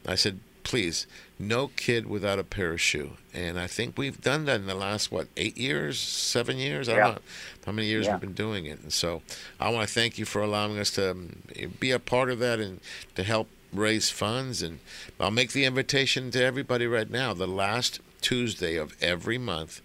I 0.07 0.15
said, 0.15 0.39
please, 0.65 1.07
no 1.39 1.69
kid 1.69 2.07
without 2.09 2.39
a 2.39 2.45
pair 2.45 2.73
of 2.73 2.81
shoe. 2.81 3.13
And 3.33 3.59
I 3.61 3.67
think 3.67 3.97
we've 3.97 4.21
done 4.21 4.45
that 4.47 4.61
in 4.61 4.67
the 4.67 4.75
last, 4.75 5.13
what, 5.13 5.29
eight 5.37 5.57
years, 5.57 5.99
seven 5.99 6.59
years? 6.59 6.89
I 6.89 6.97
don't 6.97 7.15
know 7.15 7.21
how 7.67 7.73
many 7.73 7.89
years 7.89 8.07
Yeah. 8.07 8.13
we've 8.13 8.21
been 8.23 8.33
doing 8.33 8.67
it. 8.67 8.81
And 8.81 8.93
so 8.93 9.23
I 9.61 9.71
want 9.71 9.87
to 9.89 9.95
thank 9.95 10.19
you 10.19 10.25
for 10.25 10.43
allowing 10.43 10.79
us 10.79 10.91
to 10.93 11.11
um, 11.13 11.43
be 11.79 11.91
a 11.91 11.99
part 11.99 12.31
of 12.31 12.39
that 12.41 12.59
and 12.61 12.81
to 13.15 13.23
help 13.23 13.49
raise 13.73 14.11
funds. 14.11 14.63
And 14.63 14.79
I'll 15.21 15.31
make 15.31 15.53
the 15.53 15.65
invitation 15.65 16.31
to 16.33 16.43
everybody 16.43 16.87
right 16.87 17.11
now. 17.11 17.35
The 17.35 17.47
last 17.47 18.01
Tuesday 18.21 18.77
of 18.77 18.95
every 19.03 19.39
month, 19.39 19.81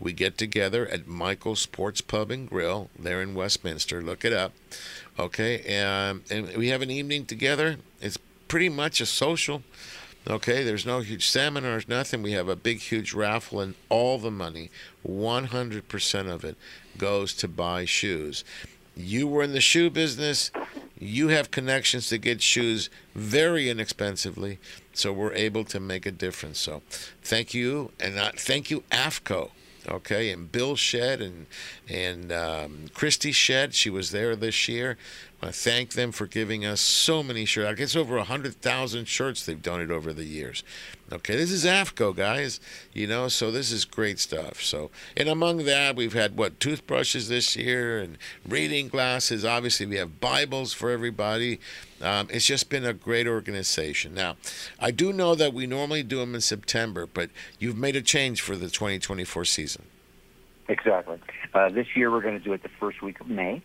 we 0.00 0.12
get 0.12 0.36
together 0.36 0.86
at 0.88 1.06
Michael's 1.06 1.60
Sports 1.60 2.00
Pub 2.00 2.30
and 2.30 2.48
Grill 2.48 2.90
there 2.98 3.22
in 3.22 3.34
Westminster. 3.34 4.02
Look 4.02 4.24
it 4.24 4.32
up. 4.32 4.52
Okay. 5.18 5.78
Um, 5.80 6.22
and 6.30 6.56
we 6.56 6.68
have 6.68 6.82
an 6.82 6.90
evening 6.90 7.26
together. 7.26 7.76
It's 8.00 8.18
pretty 8.48 8.68
much 8.68 9.00
a 9.00 9.06
social. 9.06 9.62
Okay, 10.28 10.64
there's 10.64 10.86
no 10.86 11.00
huge 11.00 11.28
seminars, 11.28 11.86
nothing. 11.86 12.22
We 12.22 12.32
have 12.32 12.48
a 12.48 12.56
big, 12.56 12.78
huge 12.78 13.12
raffle, 13.12 13.60
and 13.60 13.74
all 13.90 14.18
the 14.18 14.30
money, 14.30 14.70
100% 15.06 16.30
of 16.30 16.44
it, 16.44 16.56
goes 16.96 17.34
to 17.34 17.48
buy 17.48 17.84
shoes. 17.84 18.42
You 18.96 19.26
were 19.26 19.42
in 19.42 19.52
the 19.52 19.60
shoe 19.60 19.90
business. 19.90 20.50
You 20.98 21.28
have 21.28 21.50
connections 21.50 22.08
to 22.08 22.16
get 22.16 22.40
shoes 22.40 22.88
very 23.14 23.68
inexpensively, 23.68 24.58
so 24.94 25.12
we're 25.12 25.34
able 25.34 25.64
to 25.64 25.78
make 25.78 26.06
a 26.06 26.12
difference. 26.12 26.58
So, 26.58 26.80
thank 27.22 27.52
you, 27.52 27.90
and 28.00 28.18
uh, 28.18 28.30
thank 28.34 28.70
you, 28.70 28.84
AFTCO. 28.90 29.50
Okay, 29.88 30.30
and 30.30 30.50
Bill 30.50 30.76
Shedd 30.76 31.20
and 31.20 31.46
and 31.88 32.32
um, 32.32 32.86
Christy 32.94 33.32
Shedd, 33.32 33.74
she 33.74 33.90
was 33.90 34.10
there 34.10 34.34
this 34.34 34.68
year. 34.68 34.96
I 35.42 35.50
thank 35.50 35.92
them 35.92 36.10
for 36.10 36.26
giving 36.26 36.64
us 36.64 36.80
so 36.80 37.22
many 37.22 37.44
shirts. 37.44 37.68
I 37.68 37.74
guess 37.74 37.94
over 37.94 38.18
hundred 38.20 38.54
thousand 38.54 39.08
shirts 39.08 39.44
they've 39.44 39.60
donated 39.60 39.90
over 39.90 40.14
the 40.14 40.24
years. 40.24 40.64
Okay, 41.14 41.36
this 41.36 41.52
is 41.52 41.64
AFTCO, 41.64 42.16
guys. 42.16 42.58
You 42.92 43.06
know, 43.06 43.28
so 43.28 43.52
this 43.52 43.70
is 43.70 43.84
great 43.84 44.18
stuff. 44.18 44.60
So, 44.60 44.90
and 45.16 45.28
among 45.28 45.58
that, 45.58 45.94
we've 45.94 46.12
had 46.12 46.36
what 46.36 46.58
toothbrushes 46.58 47.28
this 47.28 47.54
year 47.54 48.00
and 48.00 48.18
reading 48.48 48.88
glasses. 48.88 49.44
Obviously, 49.44 49.86
we 49.86 49.96
have 49.96 50.20
Bibles 50.20 50.72
for 50.72 50.90
everybody. 50.90 51.60
Um, 52.02 52.26
it's 52.32 52.46
just 52.46 52.68
been 52.68 52.84
a 52.84 52.92
great 52.92 53.28
organization. 53.28 54.12
Now, 54.12 54.36
I 54.80 54.90
do 54.90 55.12
know 55.12 55.36
that 55.36 55.54
we 55.54 55.68
normally 55.68 56.02
do 56.02 56.18
them 56.18 56.34
in 56.34 56.40
September, 56.40 57.06
but 57.06 57.30
you've 57.60 57.78
made 57.78 57.94
a 57.94 58.02
change 58.02 58.40
for 58.40 58.56
the 58.56 58.68
2024 58.68 59.44
season. 59.44 59.84
Exactly. 60.68 61.20
Uh, 61.52 61.68
this 61.68 61.86
year 61.94 62.10
we're 62.10 62.22
going 62.22 62.38
to 62.38 62.44
do 62.44 62.52
it 62.54 62.64
the 62.64 62.70
first 62.80 63.02
week 63.02 63.20
of 63.20 63.28
May. 63.28 63.62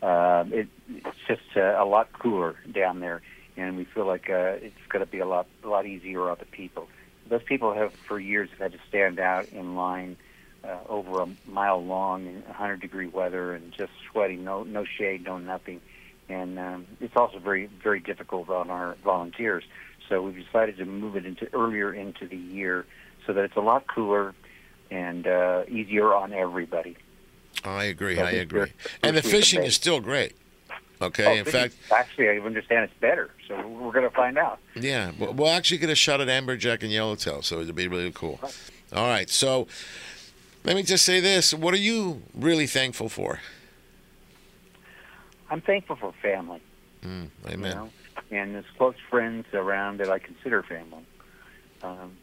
Um, 0.00 0.52
it, 0.52 0.68
it's 0.88 1.16
just 1.26 1.56
uh, 1.56 1.74
a 1.76 1.84
lot 1.84 2.12
cooler 2.12 2.54
down 2.70 3.00
there, 3.00 3.20
and 3.58 3.76
we 3.76 3.84
feel 3.84 4.06
like 4.06 4.30
uh, 4.30 4.56
it's 4.62 4.86
going 4.88 5.04
to 5.04 5.10
be 5.10 5.18
a 5.18 5.26
lot 5.26 5.46
a 5.64 5.68
lot 5.68 5.84
easier 5.84 6.30
on 6.30 6.36
the 6.38 6.46
people. 6.46 6.88
Those 7.28 7.42
people 7.42 7.74
have 7.74 7.92
for 7.92 8.18
years 8.18 8.48
had 8.58 8.72
to 8.72 8.78
stand 8.88 9.18
out 9.18 9.48
in 9.48 9.74
line 9.74 10.16
uh, 10.64 10.78
over 10.88 11.22
a 11.22 11.28
mile 11.46 11.84
long 11.84 12.26
in 12.26 12.42
100 12.42 12.80
degree 12.80 13.08
weather 13.08 13.54
and 13.54 13.72
just 13.72 13.92
sweating, 14.10 14.44
no 14.44 14.62
no 14.62 14.84
shade, 14.84 15.24
no 15.24 15.38
nothing. 15.38 15.80
and 16.28 16.58
um, 16.58 16.86
it's 17.00 17.16
also 17.16 17.38
very 17.38 17.66
very 17.82 18.00
difficult 18.00 18.48
on 18.48 18.70
our 18.70 18.96
volunteers. 19.04 19.64
So 20.08 20.22
we've 20.22 20.42
decided 20.42 20.78
to 20.78 20.86
move 20.86 21.16
it 21.16 21.26
into 21.26 21.52
earlier 21.52 21.92
into 21.92 22.26
the 22.26 22.36
year 22.36 22.86
so 23.26 23.32
that 23.34 23.44
it's 23.44 23.56
a 23.56 23.60
lot 23.60 23.86
cooler 23.88 24.34
and 24.90 25.26
uh, 25.26 25.64
easier 25.68 26.14
on 26.14 26.32
everybody. 26.32 26.96
I 27.64 27.84
agree. 27.84 28.16
So 28.16 28.22
I 28.22 28.30
agree. 28.30 28.72
And 29.02 29.16
the 29.16 29.22
fishing 29.22 29.64
is 29.64 29.74
still 29.74 30.00
great. 30.00 30.34
Okay. 31.00 31.26
Oh, 31.26 31.34
In 31.34 31.44
fact, 31.44 31.74
is- 31.74 31.92
actually, 31.92 32.28
I 32.28 32.38
understand 32.38 32.84
it's 32.84 33.00
better. 33.00 33.30
So 33.46 33.54
we're 33.66 33.92
going 33.92 34.08
to 34.08 34.14
find 34.14 34.36
out. 34.36 34.58
yeah, 34.74 35.12
we'll, 35.18 35.48
actually 35.48 35.78
get 35.78 35.90
a 35.90 35.94
shot 35.94 36.20
at 36.20 36.28
amberjack 36.28 36.82
and 36.82 36.90
yellowtail, 36.90 37.42
so 37.42 37.60
it'll 37.60 37.72
be 37.72 37.88
really 37.88 38.12
cool. 38.12 38.40
All 38.92 39.06
right. 39.08 39.30
So 39.30 39.66
let 40.64 40.76
me 40.76 40.82
just 40.82 41.04
say 41.04 41.20
this: 41.20 41.54
What 41.54 41.72
are 41.74 41.78
you 41.78 42.22
really 42.34 42.66
thankful 42.66 43.08
for? 43.08 43.40
I'm 45.50 45.60
thankful 45.60 45.96
for 45.96 46.12
family. 46.20 46.60
Mm, 47.02 47.22
you 47.24 47.54
amen. 47.54 47.76
know, 47.76 47.90
and 48.30 48.56
as 48.56 48.64
close 48.76 48.96
friends 49.08 49.46
around 49.54 49.98
that 49.98 50.10
I 50.10 50.18
consider 50.18 50.62
family. 50.62 51.04
Um, 51.82 52.16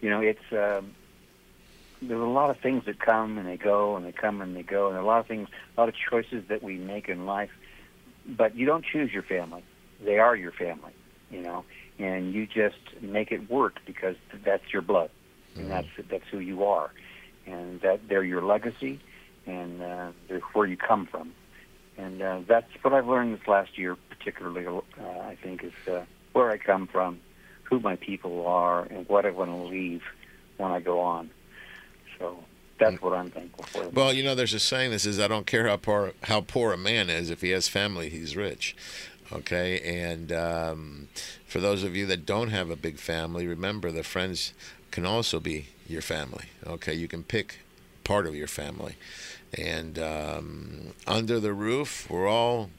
you 0.00 0.10
know, 0.10 0.20
it's 0.20 0.52
um, 0.52 0.94
there's 2.02 2.20
a 2.20 2.24
lot 2.24 2.50
of 2.50 2.58
things 2.58 2.84
that 2.86 2.98
come 3.00 3.38
and 3.38 3.46
they 3.46 3.56
go 3.56 3.96
and 3.96 4.04
they 4.04 4.12
come 4.12 4.40
and 4.40 4.56
they 4.56 4.62
go, 4.62 4.88
and 4.88 4.98
a 4.98 5.02
lot 5.02 5.20
of 5.20 5.26
things, 5.26 5.48
a 5.76 5.80
lot 5.80 5.88
of 5.88 5.94
choices 5.94 6.44
that 6.48 6.62
we 6.62 6.76
make 6.76 7.08
in 7.08 7.26
life. 7.26 7.50
But 8.26 8.56
you 8.56 8.66
don't 8.66 8.84
choose 8.84 9.12
your 9.12 9.22
family; 9.22 9.64
they 10.04 10.18
are 10.18 10.36
your 10.36 10.52
family. 10.52 10.92
You 11.30 11.42
know, 11.42 11.64
and 11.98 12.34
you 12.34 12.46
just 12.46 12.76
make 13.00 13.32
it 13.32 13.50
work 13.50 13.76
because 13.86 14.16
that's 14.44 14.72
your 14.72 14.82
blood, 14.82 15.10
and 15.56 15.70
that's 15.70 15.88
that's 16.10 16.26
who 16.30 16.38
you 16.38 16.64
are, 16.64 16.90
and 17.46 17.80
that 17.80 18.08
they're 18.08 18.24
your 18.24 18.42
legacy, 18.42 19.00
and 19.46 19.82
uh, 19.82 20.12
they're 20.28 20.40
where 20.52 20.66
you 20.66 20.76
come 20.76 21.06
from. 21.06 21.32
And 21.96 22.22
uh, 22.22 22.40
that's 22.46 22.70
what 22.82 22.94
I've 22.94 23.06
learned 23.06 23.38
this 23.38 23.46
last 23.46 23.76
year, 23.76 23.96
particularly, 24.08 24.66
uh, 24.66 25.02
I 25.04 25.36
think, 25.42 25.62
is 25.62 25.72
uh, 25.86 26.04
where 26.32 26.50
I 26.50 26.56
come 26.56 26.86
from, 26.86 27.20
who 27.64 27.80
my 27.80 27.96
people 27.96 28.46
are, 28.46 28.84
and 28.84 29.06
what 29.08 29.26
I 29.26 29.30
want 29.30 29.50
to 29.50 29.56
leave 29.56 30.02
when 30.56 30.70
I 30.70 30.80
go 30.80 31.00
on. 31.00 31.30
So 32.22 32.36
that's 32.78 33.02
what 33.02 33.14
I'm 33.14 33.30
thankful 33.30 33.64
for. 33.64 33.88
Well, 33.90 34.12
you 34.12 34.22
know, 34.22 34.36
there's 34.36 34.54
a 34.54 34.60
saying 34.60 34.92
that 34.92 35.00
says, 35.00 35.18
"I 35.18 35.26
don't 35.26 35.46
care 35.46 35.66
how 35.66 35.76
poor 35.76 36.12
how 36.22 36.40
poor 36.40 36.72
a 36.72 36.78
man 36.78 37.10
is. 37.10 37.30
If 37.30 37.40
he 37.40 37.50
has 37.50 37.68
family, 37.68 38.08
he's 38.08 38.36
rich." 38.36 38.76
Okay, 39.32 39.80
and 39.80 40.30
um, 40.30 41.08
for 41.46 41.58
those 41.58 41.82
of 41.82 41.96
you 41.96 42.06
that 42.06 42.26
don't 42.26 42.50
have 42.50 42.70
a 42.70 42.76
big 42.76 42.98
family, 42.98 43.46
remember 43.46 43.90
the 43.90 44.02
friends 44.02 44.52
can 44.90 45.04
also 45.06 45.40
be 45.40 45.68
your 45.88 46.02
family. 46.02 46.46
Okay, 46.66 46.94
you 46.94 47.08
can 47.08 47.24
pick 47.24 47.60
part 48.04 48.26
of 48.26 48.34
your 48.34 48.46
family, 48.46 48.96
and 49.58 49.98
um, 49.98 50.92
under 51.06 51.40
the 51.40 51.52
roof, 51.52 52.08
we're 52.10 52.28
all 52.28 52.70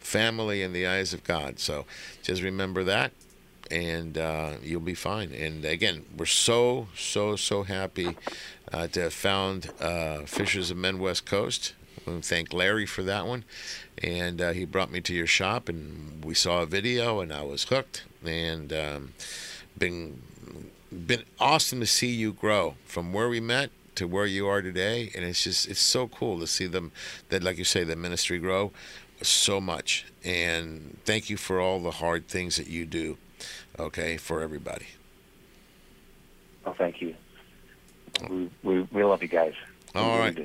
family 0.00 0.62
in 0.62 0.72
the 0.72 0.86
eyes 0.86 1.12
of 1.12 1.22
God. 1.22 1.60
So 1.60 1.84
just 2.22 2.42
remember 2.42 2.82
that, 2.84 3.12
and 3.70 4.18
uh, 4.18 4.52
you'll 4.62 4.80
be 4.80 4.94
fine. 4.94 5.32
And 5.32 5.64
again, 5.64 6.04
we're 6.16 6.26
so 6.26 6.88
so 6.96 7.36
so 7.36 7.62
happy 7.62 8.16
uh, 8.72 8.86
to 8.88 9.00
have 9.02 9.14
found 9.14 9.70
uh, 9.80 10.22
Fishers 10.22 10.70
of 10.70 10.76
Men 10.76 10.98
West 10.98 11.26
Coast. 11.26 11.74
I 12.06 12.10
want 12.10 12.22
to 12.24 12.28
thank 12.28 12.52
Larry 12.52 12.86
for 12.86 13.02
that 13.02 13.26
one, 13.26 13.44
and 14.02 14.40
uh, 14.40 14.52
he 14.52 14.64
brought 14.64 14.90
me 14.90 15.00
to 15.02 15.14
your 15.14 15.26
shop, 15.26 15.68
and 15.68 16.24
we 16.24 16.34
saw 16.34 16.62
a 16.62 16.66
video, 16.66 17.20
and 17.20 17.32
I 17.32 17.42
was 17.42 17.64
hooked, 17.64 18.04
and 18.24 18.72
um, 18.72 19.12
been 19.76 20.22
been 20.90 21.24
awesome 21.38 21.80
to 21.80 21.86
see 21.86 22.08
you 22.08 22.32
grow 22.32 22.74
from 22.84 23.12
where 23.12 23.28
we 23.28 23.40
met 23.40 23.70
to 23.96 24.06
where 24.08 24.26
you 24.26 24.46
are 24.46 24.62
today, 24.62 25.10
and 25.14 25.24
it's 25.24 25.44
just 25.44 25.68
it's 25.68 25.80
so 25.80 26.08
cool 26.08 26.38
to 26.40 26.46
see 26.46 26.66
them 26.66 26.90
that, 27.28 27.42
like 27.42 27.58
you 27.58 27.64
say, 27.64 27.84
the 27.84 27.96
ministry 27.96 28.38
grow 28.38 28.72
so 29.22 29.60
much, 29.60 30.06
and 30.24 30.98
thank 31.04 31.28
you 31.28 31.36
for 31.36 31.60
all 31.60 31.80
the 31.80 31.90
hard 31.90 32.26
things 32.26 32.56
that 32.56 32.68
you 32.68 32.86
do, 32.86 33.18
okay, 33.80 34.16
for 34.16 34.40
everybody. 34.40 34.86
Well, 36.64 36.74
thank 36.74 37.00
you. 37.00 37.14
We, 38.28 38.50
we, 38.62 38.82
we 38.92 39.04
love 39.04 39.22
you 39.22 39.28
guys. 39.28 39.54
All 39.94 40.18
right. 40.18 40.38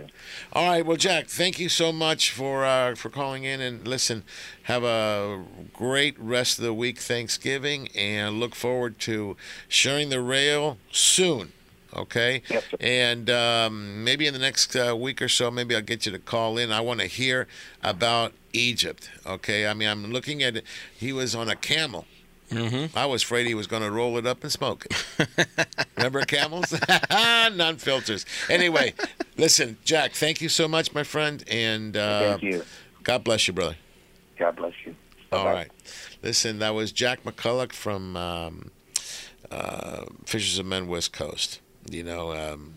All 0.53 0.67
right. 0.67 0.83
Well, 0.83 0.97
Jack, 0.97 1.27
thank 1.27 1.59
you 1.59 1.69
so 1.69 1.91
much 1.91 2.31
for 2.31 2.65
uh, 2.65 2.95
for 2.95 3.11
calling 3.11 3.43
in 3.43 3.61
and 3.61 3.87
listen. 3.87 4.23
Have 4.63 4.83
a 4.83 5.43
great 5.71 6.19
rest 6.19 6.57
of 6.57 6.63
the 6.63 6.73
week, 6.73 6.97
Thanksgiving, 6.97 7.89
and 7.95 8.39
look 8.39 8.55
forward 8.55 8.97
to 9.01 9.37
sharing 9.67 10.09
the 10.09 10.19
rail 10.19 10.77
soon. 10.91 11.51
Okay. 11.95 12.41
Yes. 12.49 12.63
And 12.79 13.29
um, 13.29 14.03
maybe 14.03 14.25
in 14.25 14.33
the 14.33 14.39
next 14.39 14.75
uh, 14.75 14.95
week 14.97 15.21
or 15.21 15.29
so, 15.29 15.51
maybe 15.51 15.75
I'll 15.75 15.81
get 15.81 16.07
you 16.07 16.11
to 16.11 16.19
call 16.19 16.57
in. 16.57 16.71
I 16.71 16.81
want 16.81 17.01
to 17.01 17.07
hear 17.07 17.47
about 17.83 18.33
Egypt. 18.51 19.11
Okay. 19.27 19.67
I 19.67 19.75
mean, 19.75 19.87
I'm 19.87 20.11
looking 20.11 20.41
at 20.41 20.57
it. 20.57 20.65
He 20.97 21.13
was 21.13 21.35
on 21.35 21.49
a 21.49 21.55
camel. 21.55 22.05
Mm-hmm. 22.49 22.97
I 22.97 23.05
was 23.05 23.23
afraid 23.23 23.47
he 23.47 23.55
was 23.55 23.67
going 23.67 23.81
to 23.81 23.91
roll 23.91 24.17
it 24.17 24.25
up 24.27 24.43
and 24.43 24.51
smoke 24.51 24.85
it. 24.85 25.47
Remember 25.97 26.21
camels? 26.21 26.73
Non 27.09 27.77
filters. 27.77 28.25
Anyway, 28.49 28.93
listen, 29.37 29.77
Jack, 29.83 30.13
thank 30.13 30.41
you 30.41 30.49
so 30.49 30.67
much, 30.67 30.93
my 30.93 31.03
friend. 31.03 31.43
And 31.49 31.97
uh, 31.97 32.37
Thank 32.37 32.43
you. 32.43 32.63
God 33.03 33.23
bless 33.23 33.47
you, 33.47 33.53
brother. 33.53 33.77
God 34.37 34.55
bless 34.55 34.73
you. 34.85 34.95
All 35.31 35.45
right. 35.45 35.71
Listen, 36.21 36.59
that 36.59 36.73
was 36.73 36.91
Jack 36.91 37.23
McCulloch 37.23 37.73
from 37.73 38.15
um, 38.15 38.71
uh, 39.51 40.05
Fishers 40.25 40.59
of 40.59 40.65
Men 40.65 40.87
West 40.87 41.13
Coast. 41.13 41.59
You 41.89 42.03
know, 42.03 42.31
um, 42.31 42.73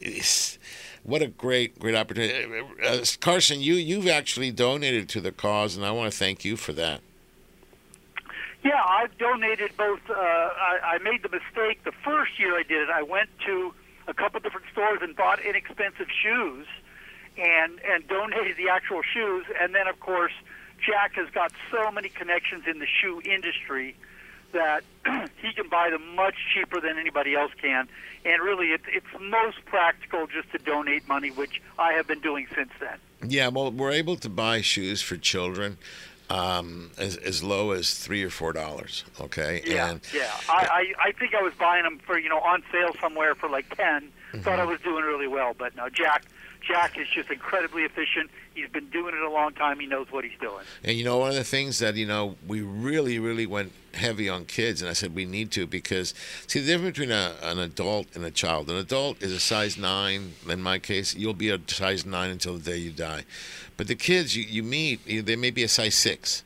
it's, 0.00 0.58
what 1.02 1.22
a 1.22 1.26
great, 1.26 1.78
great 1.78 1.94
opportunity. 1.94 2.62
Uh, 2.84 3.04
Carson, 3.20 3.60
you, 3.60 3.74
you've 3.74 4.08
actually 4.08 4.50
donated 4.50 5.08
to 5.10 5.20
the 5.20 5.32
cause, 5.32 5.76
and 5.76 5.84
I 5.84 5.90
want 5.90 6.10
to 6.12 6.18
thank 6.18 6.44
you 6.44 6.56
for 6.56 6.72
that. 6.74 7.00
Yeah, 8.62 8.82
I've 8.86 9.16
donated 9.16 9.72
both. 9.76 10.00
Uh, 10.08 10.14
I, 10.14 10.78
I 10.82 10.98
made 10.98 11.22
the 11.22 11.30
mistake 11.30 11.82
the 11.84 11.92
first 12.04 12.38
year 12.38 12.58
I 12.58 12.62
did 12.62 12.82
it. 12.82 12.90
I 12.90 13.02
went 13.02 13.30
to 13.46 13.72
a 14.06 14.14
couple 14.14 14.40
different 14.40 14.66
stores 14.72 14.98
and 15.02 15.16
bought 15.16 15.40
inexpensive 15.40 16.08
shoes, 16.22 16.66
and 17.38 17.80
and 17.88 18.06
donated 18.06 18.56
the 18.56 18.68
actual 18.68 19.00
shoes. 19.02 19.46
And 19.60 19.74
then, 19.74 19.86
of 19.86 19.98
course, 20.00 20.32
Jack 20.84 21.14
has 21.14 21.30
got 21.30 21.52
so 21.70 21.90
many 21.90 22.10
connections 22.10 22.64
in 22.66 22.80
the 22.80 22.86
shoe 22.86 23.22
industry 23.24 23.96
that 24.52 24.82
he 25.40 25.52
can 25.54 25.68
buy 25.68 25.90
them 25.90 26.14
much 26.14 26.34
cheaper 26.52 26.80
than 26.80 26.98
anybody 26.98 27.34
else 27.34 27.52
can. 27.60 27.88
And 28.24 28.42
really, 28.42 28.72
it's 28.72 28.84
it's 28.88 29.06
most 29.18 29.64
practical 29.64 30.26
just 30.26 30.52
to 30.52 30.58
donate 30.58 31.08
money, 31.08 31.30
which 31.30 31.62
I 31.78 31.92
have 31.94 32.06
been 32.06 32.20
doing 32.20 32.46
since 32.54 32.72
then. 32.78 32.98
Yeah, 33.26 33.48
well, 33.48 33.70
we're 33.70 33.92
able 33.92 34.16
to 34.16 34.28
buy 34.28 34.60
shoes 34.60 35.02
for 35.02 35.16
children 35.16 35.78
um, 36.30 36.90
as, 36.96 37.16
as 37.16 37.42
low 37.42 37.72
as 37.72 37.94
three 37.94 38.22
or 38.22 38.30
four 38.30 38.52
dollars. 38.52 39.04
Okay, 39.20 39.62
Yeah, 39.66 39.90
and 39.90 40.00
yeah. 40.14 40.30
I, 40.48 40.92
I 41.02 41.08
I 41.08 41.12
think 41.12 41.34
I 41.34 41.42
was 41.42 41.52
buying 41.54 41.84
them 41.84 41.98
for 41.98 42.18
you 42.18 42.28
know 42.28 42.38
on 42.38 42.62
sale 42.72 42.92
somewhere 43.00 43.34
for 43.34 43.48
like 43.48 43.76
10 43.76 44.10
Thought 44.38 44.60
I 44.60 44.64
was 44.64 44.80
doing 44.80 45.04
really 45.04 45.26
well, 45.26 45.54
but 45.58 45.74
no. 45.74 45.88
Jack 45.88 46.24
Jack 46.70 46.96
is 46.96 47.08
just 47.12 47.30
incredibly 47.30 47.82
efficient. 47.82 48.30
He's 48.54 48.68
been 48.68 48.88
doing 48.90 49.12
it 49.12 49.20
a 49.22 49.28
long 49.28 49.52
time. 49.54 49.80
He 49.80 49.86
knows 49.86 50.06
what 50.10 50.22
he's 50.22 50.38
doing. 50.40 50.64
And 50.84 50.96
you 50.96 51.04
know, 51.04 51.18
one 51.18 51.30
of 51.30 51.34
the 51.34 51.42
things 51.42 51.80
that 51.80 51.96
you 51.96 52.06
know 52.06 52.36
we 52.46 52.60
really, 52.60 53.18
really 53.18 53.44
went 53.44 53.72
heavy 53.94 54.28
on 54.28 54.44
kids, 54.44 54.80
and 54.80 54.88
I 54.88 54.92
said 54.92 55.12
we 55.12 55.24
need 55.24 55.50
to 55.52 55.66
because 55.66 56.14
see 56.46 56.60
the 56.60 56.66
difference 56.66 56.96
between 56.96 57.10
a, 57.10 57.34
an 57.42 57.58
adult 57.58 58.14
and 58.14 58.24
a 58.24 58.30
child. 58.30 58.70
An 58.70 58.76
adult 58.76 59.20
is 59.20 59.32
a 59.32 59.40
size 59.40 59.76
nine. 59.76 60.34
In 60.48 60.62
my 60.62 60.78
case, 60.78 61.12
you'll 61.12 61.34
be 61.34 61.50
a 61.50 61.58
size 61.66 62.06
nine 62.06 62.30
until 62.30 62.56
the 62.56 62.70
day 62.70 62.76
you 62.76 62.92
die. 62.92 63.24
But 63.76 63.88
the 63.88 63.96
kids 63.96 64.36
you, 64.36 64.44
you 64.44 64.62
meet, 64.62 65.26
they 65.26 65.34
may 65.34 65.50
be 65.50 65.64
a 65.64 65.68
size 65.68 65.96
six. 65.96 66.44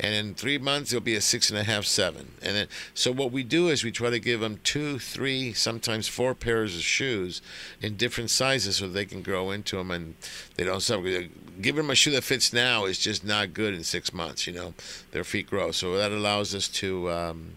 And 0.00 0.14
in 0.14 0.34
three 0.34 0.58
months, 0.58 0.90
they'll 0.90 1.00
be 1.00 1.14
a 1.14 1.20
six 1.20 1.50
and 1.50 1.58
a 1.58 1.62
half, 1.62 1.84
seven. 1.84 2.32
And 2.42 2.56
then, 2.56 2.66
so 2.94 3.12
what 3.12 3.30
we 3.30 3.44
do 3.44 3.68
is 3.68 3.84
we 3.84 3.92
try 3.92 4.10
to 4.10 4.18
give 4.18 4.40
them 4.40 4.58
two, 4.64 4.98
three, 4.98 5.52
sometimes 5.52 6.08
four 6.08 6.34
pairs 6.34 6.74
of 6.74 6.82
shoes 6.82 7.40
in 7.80 7.96
different 7.96 8.30
sizes 8.30 8.76
so 8.76 8.88
they 8.88 9.04
can 9.04 9.22
grow 9.22 9.52
into 9.52 9.76
them 9.76 9.92
and 9.92 10.16
they 10.56 10.64
don't 10.64 10.80
suffer. 10.80 11.26
Giving 11.60 11.82
them 11.82 11.90
a 11.90 11.94
shoe 11.94 12.10
that 12.10 12.24
fits 12.24 12.52
now 12.52 12.86
is 12.86 12.98
just 12.98 13.24
not 13.24 13.54
good 13.54 13.72
in 13.72 13.84
six 13.84 14.12
months. 14.12 14.46
You 14.48 14.54
know, 14.54 14.74
their 15.12 15.22
feet 15.22 15.48
grow, 15.48 15.70
so 15.70 15.96
that 15.96 16.10
allows 16.10 16.54
us 16.54 16.66
to 16.68 17.10
um, 17.12 17.52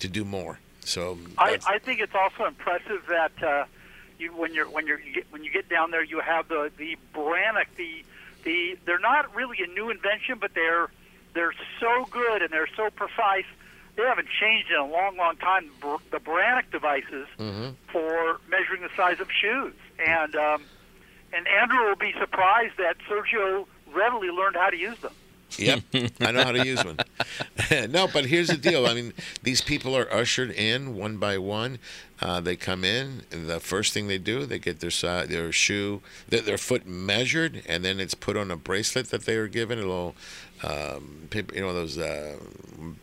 to 0.00 0.08
do 0.08 0.24
more. 0.24 0.58
So 0.80 1.18
I, 1.38 1.58
I 1.66 1.78
think 1.78 2.00
it's 2.00 2.14
also 2.14 2.46
impressive 2.46 3.04
that 3.08 3.42
uh, 3.42 3.64
you 4.18 4.32
when 4.34 4.52
you're 4.54 4.68
when 4.68 4.88
you're 4.88 5.00
you 5.00 5.14
get, 5.14 5.26
when 5.30 5.44
you 5.44 5.52
get 5.52 5.68
down 5.68 5.92
there, 5.92 6.02
you 6.02 6.18
have 6.18 6.48
the 6.48 6.72
the 6.76 6.96
Brannock. 7.14 7.66
The 7.76 8.04
the 8.42 8.76
they're 8.84 8.98
not 8.98 9.32
really 9.34 9.58
a 9.62 9.68
new 9.68 9.90
invention, 9.90 10.38
but 10.40 10.52
they're 10.54 10.88
they're 11.36 11.54
so 11.78 12.06
good 12.10 12.42
and 12.42 12.50
they're 12.50 12.68
so 12.76 12.90
precise. 12.90 13.44
They 13.96 14.02
haven't 14.02 14.28
changed 14.40 14.70
in 14.70 14.76
a 14.76 14.86
long, 14.86 15.16
long 15.16 15.36
time. 15.36 15.70
The 16.10 16.18
Brannock 16.18 16.70
devices 16.70 17.28
for 17.92 18.40
measuring 18.50 18.82
the 18.82 18.90
size 18.96 19.20
of 19.20 19.28
shoes, 19.30 19.74
and 20.04 20.34
um, 20.36 20.64
and 21.32 21.46
Andrew 21.48 21.88
will 21.88 21.96
be 21.96 22.12
surprised 22.18 22.74
that 22.78 22.96
Sergio 23.08 23.66
readily 23.94 24.28
learned 24.28 24.56
how 24.56 24.70
to 24.70 24.76
use 24.76 24.98
them. 24.98 25.12
Yep, 25.58 25.80
I 26.20 26.32
know 26.32 26.44
how 26.44 26.52
to 26.52 26.66
use 26.66 26.84
one. 26.84 26.98
no, 27.90 28.08
but 28.12 28.26
here's 28.26 28.48
the 28.48 28.56
deal. 28.56 28.86
I 28.86 28.94
mean, 28.94 29.12
these 29.42 29.60
people 29.60 29.96
are 29.96 30.12
ushered 30.12 30.50
in 30.50 30.94
one 30.94 31.16
by 31.16 31.38
one. 31.38 31.78
Uh, 32.20 32.40
they 32.40 32.56
come 32.56 32.84
in, 32.84 33.22
and 33.30 33.48
the 33.48 33.60
first 33.60 33.92
thing 33.92 34.08
they 34.08 34.18
do, 34.18 34.44
they 34.46 34.58
get 34.58 34.80
their 34.80 34.90
si- 34.90 35.26
their 35.26 35.52
shoe, 35.52 36.02
their, 36.28 36.40
their 36.40 36.58
foot 36.58 36.86
measured, 36.86 37.62
and 37.66 37.84
then 37.84 38.00
it's 38.00 38.14
put 38.14 38.36
on 38.36 38.50
a 38.50 38.56
bracelet 38.56 39.10
that 39.10 39.24
they 39.24 39.36
are 39.36 39.48
given, 39.48 39.78
a 39.78 39.82
little 39.82 40.14
um, 40.62 41.28
you 41.32 41.60
know 41.60 41.72
those 41.72 41.98
uh, 41.98 42.36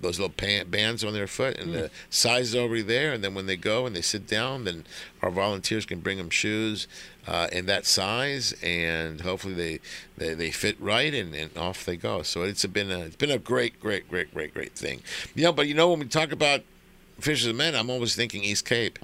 those 0.01 0.20
little 0.20 0.34
pan, 0.34 0.70
bands 0.70 1.04
on 1.04 1.14
their 1.14 1.28
foot, 1.28 1.58
and 1.58 1.74
the 1.74 1.91
size 2.10 2.49
is 2.49 2.56
already 2.56 2.82
there. 2.82 3.14
And 3.14 3.24
then 3.24 3.34
when 3.34 3.45
they 3.45 3.58
go 3.58 3.86
and 3.86 3.95
they 3.95 4.01
sit 4.01 4.28
down, 4.28 4.64
then 4.64 4.86
our 5.22 5.30
volunteers 5.30 5.86
can 5.86 5.99
bring 5.99 6.18
them 6.18 6.30
shoes 6.30 6.88
uh, 7.28 7.47
in 7.51 7.66
that 7.68 7.86
size, 7.86 8.54
and 8.64 9.22
hopefully 9.22 9.54
they 9.54 9.80
they, 10.18 10.34
they 10.34 10.51
fit 10.51 10.80
right, 10.80 11.14
and, 11.14 11.34
and 11.36 11.56
off 11.58 11.86
they 11.86 11.97
go. 11.97 12.22
So 12.24 12.43
it's 12.43 12.66
been 12.66 12.91
a 12.91 12.99
it's 12.99 13.16
been 13.16 13.32
a 13.32 13.39
great, 13.39 13.80
great, 13.80 14.10
great, 14.10 14.34
great, 14.34 14.54
great 14.54 14.74
thing. 14.74 15.01
You 15.36 15.43
know, 15.43 15.51
but 15.51 15.68
you 15.68 15.74
know 15.74 15.89
when 15.89 15.99
we 15.99 16.06
talk 16.06 16.32
about 16.32 16.62
Fishers 17.20 17.47
of 17.47 17.56
Men, 17.56 17.76
I'm 17.76 17.89
always 17.89 18.16
thinking 18.16 18.43
East 18.43 18.66
Cape. 18.66 18.99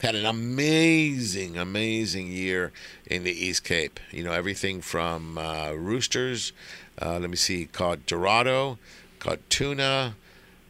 Had 0.00 0.16
an 0.16 0.26
amazing, 0.26 1.56
amazing 1.56 2.26
year 2.26 2.72
in 3.06 3.22
the 3.22 3.30
East 3.30 3.62
Cape. 3.62 4.00
You 4.10 4.24
know, 4.24 4.32
everything 4.32 4.80
from 4.80 5.38
uh, 5.38 5.70
roosters, 5.74 6.52
uh, 7.00 7.18
let 7.18 7.30
me 7.30 7.36
see, 7.36 7.66
caught 7.66 8.06
Dorado, 8.06 8.78
caught 9.18 9.38
tuna, 9.48 10.14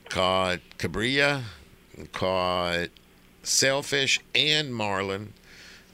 caught 0.08 0.60
cabrilla, 0.78 1.42
caught 2.12 2.88
sailfish 3.42 4.20
and 4.34 4.74
marlin. 4.74 5.32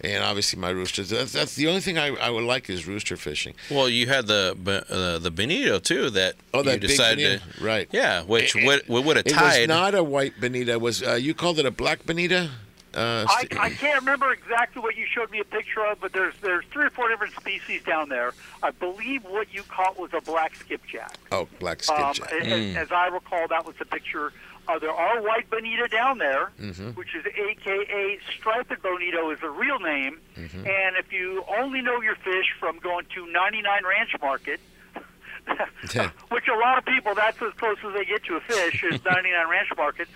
And 0.01 0.23
obviously 0.23 0.61
my 0.61 0.71
roosters. 0.71 1.11
That's, 1.11 1.33
that's 1.33 1.57
the 1.57 1.67
only 1.67 1.81
thing 1.81 1.99
I, 1.99 2.15
I 2.15 2.31
would 2.31 2.45
like 2.45 2.71
is 2.71 2.87
rooster 2.87 3.17
fishing. 3.17 3.55
Well, 3.69 3.89
you 3.89 4.07
had 4.07 4.29
the 4.29 4.55
uh, 4.89 5.19
the 5.19 5.31
bonito 5.33 5.81
too 5.81 6.09
that 6.11 6.37
Oh, 6.55 6.63
that 6.63 6.75
you 6.75 6.79
decided 6.89 7.41
bonito. 7.41 7.59
to 7.59 7.65
right? 7.65 7.89
Yeah, 7.91 8.23
which 8.23 8.55
would 8.55 8.87
would 8.87 9.17
have 9.17 9.25
tied. 9.25 9.57
It 9.57 9.61
was 9.63 9.69
not 9.69 9.97
a 9.97 10.05
white 10.05 10.41
bonita. 10.41 10.71
It 10.73 10.81
was 10.81 11.03
uh, 11.03 11.15
you 11.15 11.35
called 11.35 11.59
it 11.59 11.67
a 11.67 11.73
black 11.73 12.07
bonita? 12.07 12.49
Uh, 12.95 13.25
I, 13.29 13.47
I 13.59 13.71
can't 13.71 14.01
remember 14.01 14.33
exactly 14.33 14.81
what 14.83 14.97
you 14.97 15.05
showed 15.07 15.31
me 15.31 15.41
a 15.41 15.45
picture 15.45 15.85
of, 15.85 16.01
but 16.01 16.13
there's 16.13 16.35
there's 16.41 16.65
three 16.73 16.87
or 16.87 16.91
four 16.91 17.09
different 17.09 17.35
species 17.35 17.83
down 17.85 18.09
there. 18.09 18.33
I 18.63 18.71
believe 18.71 19.25
what 19.25 19.53
you 19.53 19.63
caught 19.65 19.99
was 19.99 20.11
a 20.15 20.21
black 20.23 20.57
skipjack. 20.57 21.17
oh, 21.31 21.47
black 21.59 21.87
Um, 21.91 22.15
skipjack. 22.15 22.33
as, 22.43 22.77
as 22.77 22.93
I 22.93 23.09
recall, 23.09 23.47
that 23.49 23.67
was 23.67 23.77
the 23.79 23.85
picture. 23.85 24.33
Uh, 24.67 24.79
there 24.79 24.93
are 24.93 25.23
white 25.23 25.49
bonita 25.51 25.89
down 25.89 26.19
there, 26.19 26.51
Mhm. 26.61 26.95
which 26.97 27.15
is 27.15 27.25
AKA 27.27 28.19
striped 28.37 28.83
bonito 28.83 29.31
is 29.31 29.41
the 29.41 29.49
real 29.51 29.79
name. 29.79 30.21
Mm-hmm. 30.37 30.67
And 30.67 30.97
if 30.97 31.11
you 31.13 31.43
only 31.59 31.81
know 31.81 32.01
your 32.03 32.17
fish 32.17 32.47
from 32.61 32.79
going 32.79 33.07
to 33.15 33.27
99 33.27 33.85
Ranch 33.85 34.11
Market, 34.21 34.61
which 36.31 36.49
a 36.49 36.57
lot 36.59 36.77
of 36.79 36.85
people, 36.85 37.15
that's 37.15 37.41
as 37.41 37.53
close 37.55 37.79
as 37.87 37.95
they 37.95 38.05
get 38.05 38.25
to 38.25 38.37
a 38.37 38.41
fish, 38.41 38.85
is 38.85 39.03
99 39.07 39.49
Ranch 39.49 39.69
Market. 39.77 40.09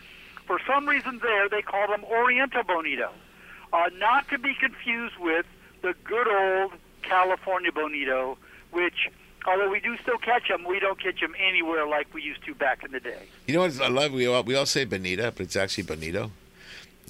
For 0.47 0.59
some 0.67 0.89
reason 0.89 1.21
there, 1.23 1.49
they 1.49 1.63
call 1.63 1.89
them 1.89 2.05
Oriental 2.05 2.63
Bonito. 2.63 3.11
Uh, 3.73 3.89
not 3.99 4.29
to 4.29 4.39
be 4.39 4.55
confused 4.55 5.17
with 5.19 5.47
the 5.83 5.95
good 6.05 6.29
old 6.29 6.73
California 7.03 7.73
Bonito, 7.73 8.37
which, 8.71 9.09
although 9.47 9.71
we 9.71 9.81
do 9.81 9.97
still 9.99 10.19
catch 10.19 10.49
them, 10.49 10.65
we 10.65 10.79
don't 10.79 11.01
catch 11.01 11.21
them 11.21 11.35
anywhere 11.39 11.87
like 11.87 12.13
we 12.13 12.23
used 12.23 12.45
to 12.45 12.55
back 12.55 12.85
in 12.85 12.93
the 12.93 13.01
day. 13.01 13.23
You 13.47 13.55
know 13.55 13.61
what 13.61 13.81
I 13.81 13.89
love? 13.89 14.13
We 14.13 14.27
all, 14.27 14.43
we 14.43 14.55
all 14.55 14.67
say 14.67 14.85
bonita, 14.85 15.33
but 15.37 15.41
it's 15.45 15.57
actually 15.57 15.85
bonito. 15.85 16.31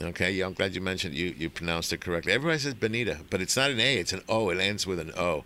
Okay, 0.01 0.33
yeah, 0.33 0.47
I'm 0.47 0.55
glad 0.55 0.75
you 0.75 0.81
mentioned 0.81 1.15
you 1.15 1.35
you 1.37 1.51
pronounced 1.51 1.93
it 1.93 2.01
correctly. 2.01 2.33
Everybody 2.33 2.59
says 2.59 2.75
bonita, 2.75 3.19
but 3.31 3.41
it's 3.41 3.57
not 3.57 3.71
an 3.71 3.79
A; 3.79 3.99
it's 3.99 4.13
an 4.13 4.23
O. 4.29 4.49
It 4.49 4.59
ends 4.59 4.87
with 4.87 4.99
an 4.99 5.13
O. 5.17 5.45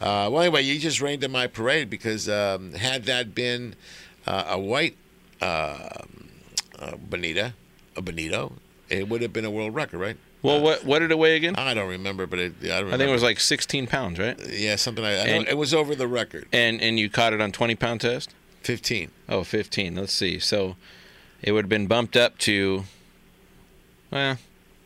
Uh, 0.00 0.28
well, 0.30 0.40
anyway, 0.40 0.62
you 0.62 0.78
just 0.78 1.00
rained 1.00 1.24
in 1.24 1.32
my 1.32 1.46
parade 1.46 1.88
because 1.90 2.28
um, 2.28 2.72
had 2.74 3.04
that 3.04 3.34
been 3.34 3.74
uh, 4.26 4.44
a 4.48 4.58
white 4.58 4.96
uh, 5.40 5.88
uh, 6.78 6.96
bonita, 6.96 7.54
a 7.96 8.02
bonito, 8.02 8.52
it 8.88 9.08
would 9.08 9.22
have 9.22 9.32
been 9.32 9.44
a 9.44 9.50
world 9.50 9.74
record, 9.74 9.98
right? 9.98 10.16
well, 10.42 10.60
what 10.60 10.84
what 10.84 11.00
did 11.00 11.10
it 11.10 11.18
weigh 11.18 11.36
again? 11.36 11.56
I 11.56 11.74
don't 11.74 11.88
remember, 11.88 12.26
but 12.26 12.38
it, 12.38 12.54
I, 12.64 12.80
don't 12.80 12.92
I 12.92 12.96
think 12.98 13.08
it 13.08 13.12
was 13.12 13.22
like 13.22 13.40
16 13.40 13.86
pounds, 13.86 14.18
right? 14.18 14.38
yeah, 14.50 14.76
something 14.76 15.02
like 15.02 15.16
that. 15.16 15.28
And- 15.28 15.48
it 15.48 15.58
was 15.58 15.74
over 15.74 15.94
the 15.94 16.06
record. 16.06 16.46
And 16.52 16.80
and 16.80 16.98
you 16.98 17.10
caught 17.10 17.32
it 17.32 17.40
on 17.40 17.52
20 17.52 17.74
pound 17.74 18.00
test. 18.02 18.34
15. 18.62 19.10
Oh, 19.28 19.44
15. 19.44 19.94
Let's 19.94 20.12
see. 20.12 20.40
So 20.40 20.74
it 21.40 21.52
would 21.52 21.64
have 21.64 21.68
been 21.68 21.86
bumped 21.86 22.16
up 22.16 22.36
to. 22.38 22.84
Well, 24.10 24.38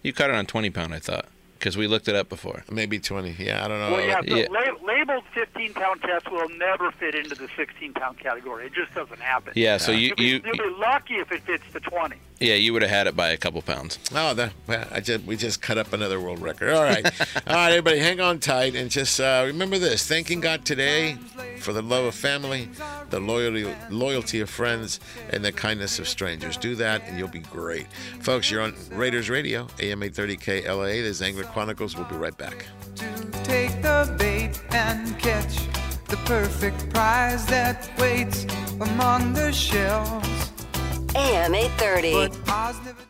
you 0.02 0.12
caught 0.12 0.30
it 0.30 0.36
on 0.36 0.46
20 0.46 0.70
pound, 0.70 0.94
I 0.94 0.98
thought, 0.98 1.26
because 1.60 1.76
we 1.76 1.86
looked 1.86 2.08
it 2.08 2.14
up 2.16 2.28
before. 2.30 2.64
Maybe 2.70 2.98
20. 2.98 3.36
Yeah, 3.38 3.62
I 3.64 3.68
don't 3.68 3.78
know. 3.78 3.92
Well, 3.92 4.04
yeah, 4.06 4.20
so 4.26 4.34
yeah. 4.34 4.46
la- 4.50 4.86
labeled 4.86 5.24
15 5.34 5.74
pound 5.74 6.00
test 6.00 6.30
will 6.32 6.48
never 6.56 6.90
fit 6.92 7.14
into 7.14 7.34
the 7.34 7.48
16 7.54 7.92
pound 7.92 8.18
category. 8.18 8.66
It 8.66 8.72
just 8.72 8.94
doesn't 8.94 9.20
happen. 9.20 9.52
Yeah, 9.54 9.76
so 9.76 9.92
you- 9.92 10.08
You'll 10.08 10.16
be, 10.16 10.24
you- 10.24 10.40
you'll 10.44 10.56
be 10.56 10.74
lucky 10.78 11.14
if 11.16 11.30
it 11.30 11.42
fits 11.42 11.64
the 11.72 11.80
20. 11.80 12.16
Yeah, 12.40 12.54
you 12.54 12.72
would 12.72 12.80
have 12.80 12.90
had 12.90 13.06
it 13.06 13.14
by 13.14 13.28
a 13.30 13.36
couple 13.36 13.60
pounds. 13.60 13.98
Oh, 14.14 14.32
the, 14.32 14.50
well, 14.66 14.86
I 14.90 15.00
just 15.00 15.26
we 15.26 15.36
just 15.36 15.60
cut 15.60 15.76
up 15.76 15.92
another 15.92 16.18
world 16.18 16.40
record. 16.40 16.70
All 16.70 16.82
right, 16.82 17.04
all 17.46 17.54
right, 17.54 17.68
everybody, 17.68 17.98
hang 17.98 18.18
on 18.18 18.38
tight 18.38 18.74
and 18.74 18.90
just 18.90 19.20
uh, 19.20 19.44
remember 19.46 19.78
this: 19.78 20.06
thanking 20.06 20.40
God 20.40 20.64
today 20.64 21.18
for 21.58 21.74
the 21.74 21.82
love 21.82 22.06
of 22.06 22.14
family, 22.14 22.70
the 23.10 23.20
loyalty 23.20 23.70
loyalty 23.90 24.40
of 24.40 24.48
friends, 24.48 25.00
and 25.28 25.44
the 25.44 25.52
kindness 25.52 25.98
of 25.98 26.08
strangers. 26.08 26.56
Do 26.56 26.74
that, 26.76 27.06
and 27.06 27.18
you'll 27.18 27.28
be 27.28 27.40
great, 27.40 27.86
folks. 28.20 28.50
You're 28.50 28.62
on 28.62 28.74
Raiders 28.90 29.28
Radio, 29.28 29.68
AM 29.78 30.02
830 30.02 30.36
KLAA. 30.38 31.02
This 31.02 31.16
is 31.16 31.22
Angler 31.22 31.44
Chronicles. 31.44 31.94
We'll 31.94 32.06
be 32.06 32.16
right 32.16 32.36
back. 32.38 32.64
Take 33.44 33.82
the 33.82 34.14
bait 34.18 34.62
and 34.70 35.18
catch 35.18 35.58
the 36.08 36.16
perfect 36.24 36.88
prize 36.88 37.44
that 37.46 37.90
waits 37.98 38.46
among 38.80 39.34
the 39.34 39.52
shells. 39.52 40.50
AM 41.14 41.54
830. 41.54 43.09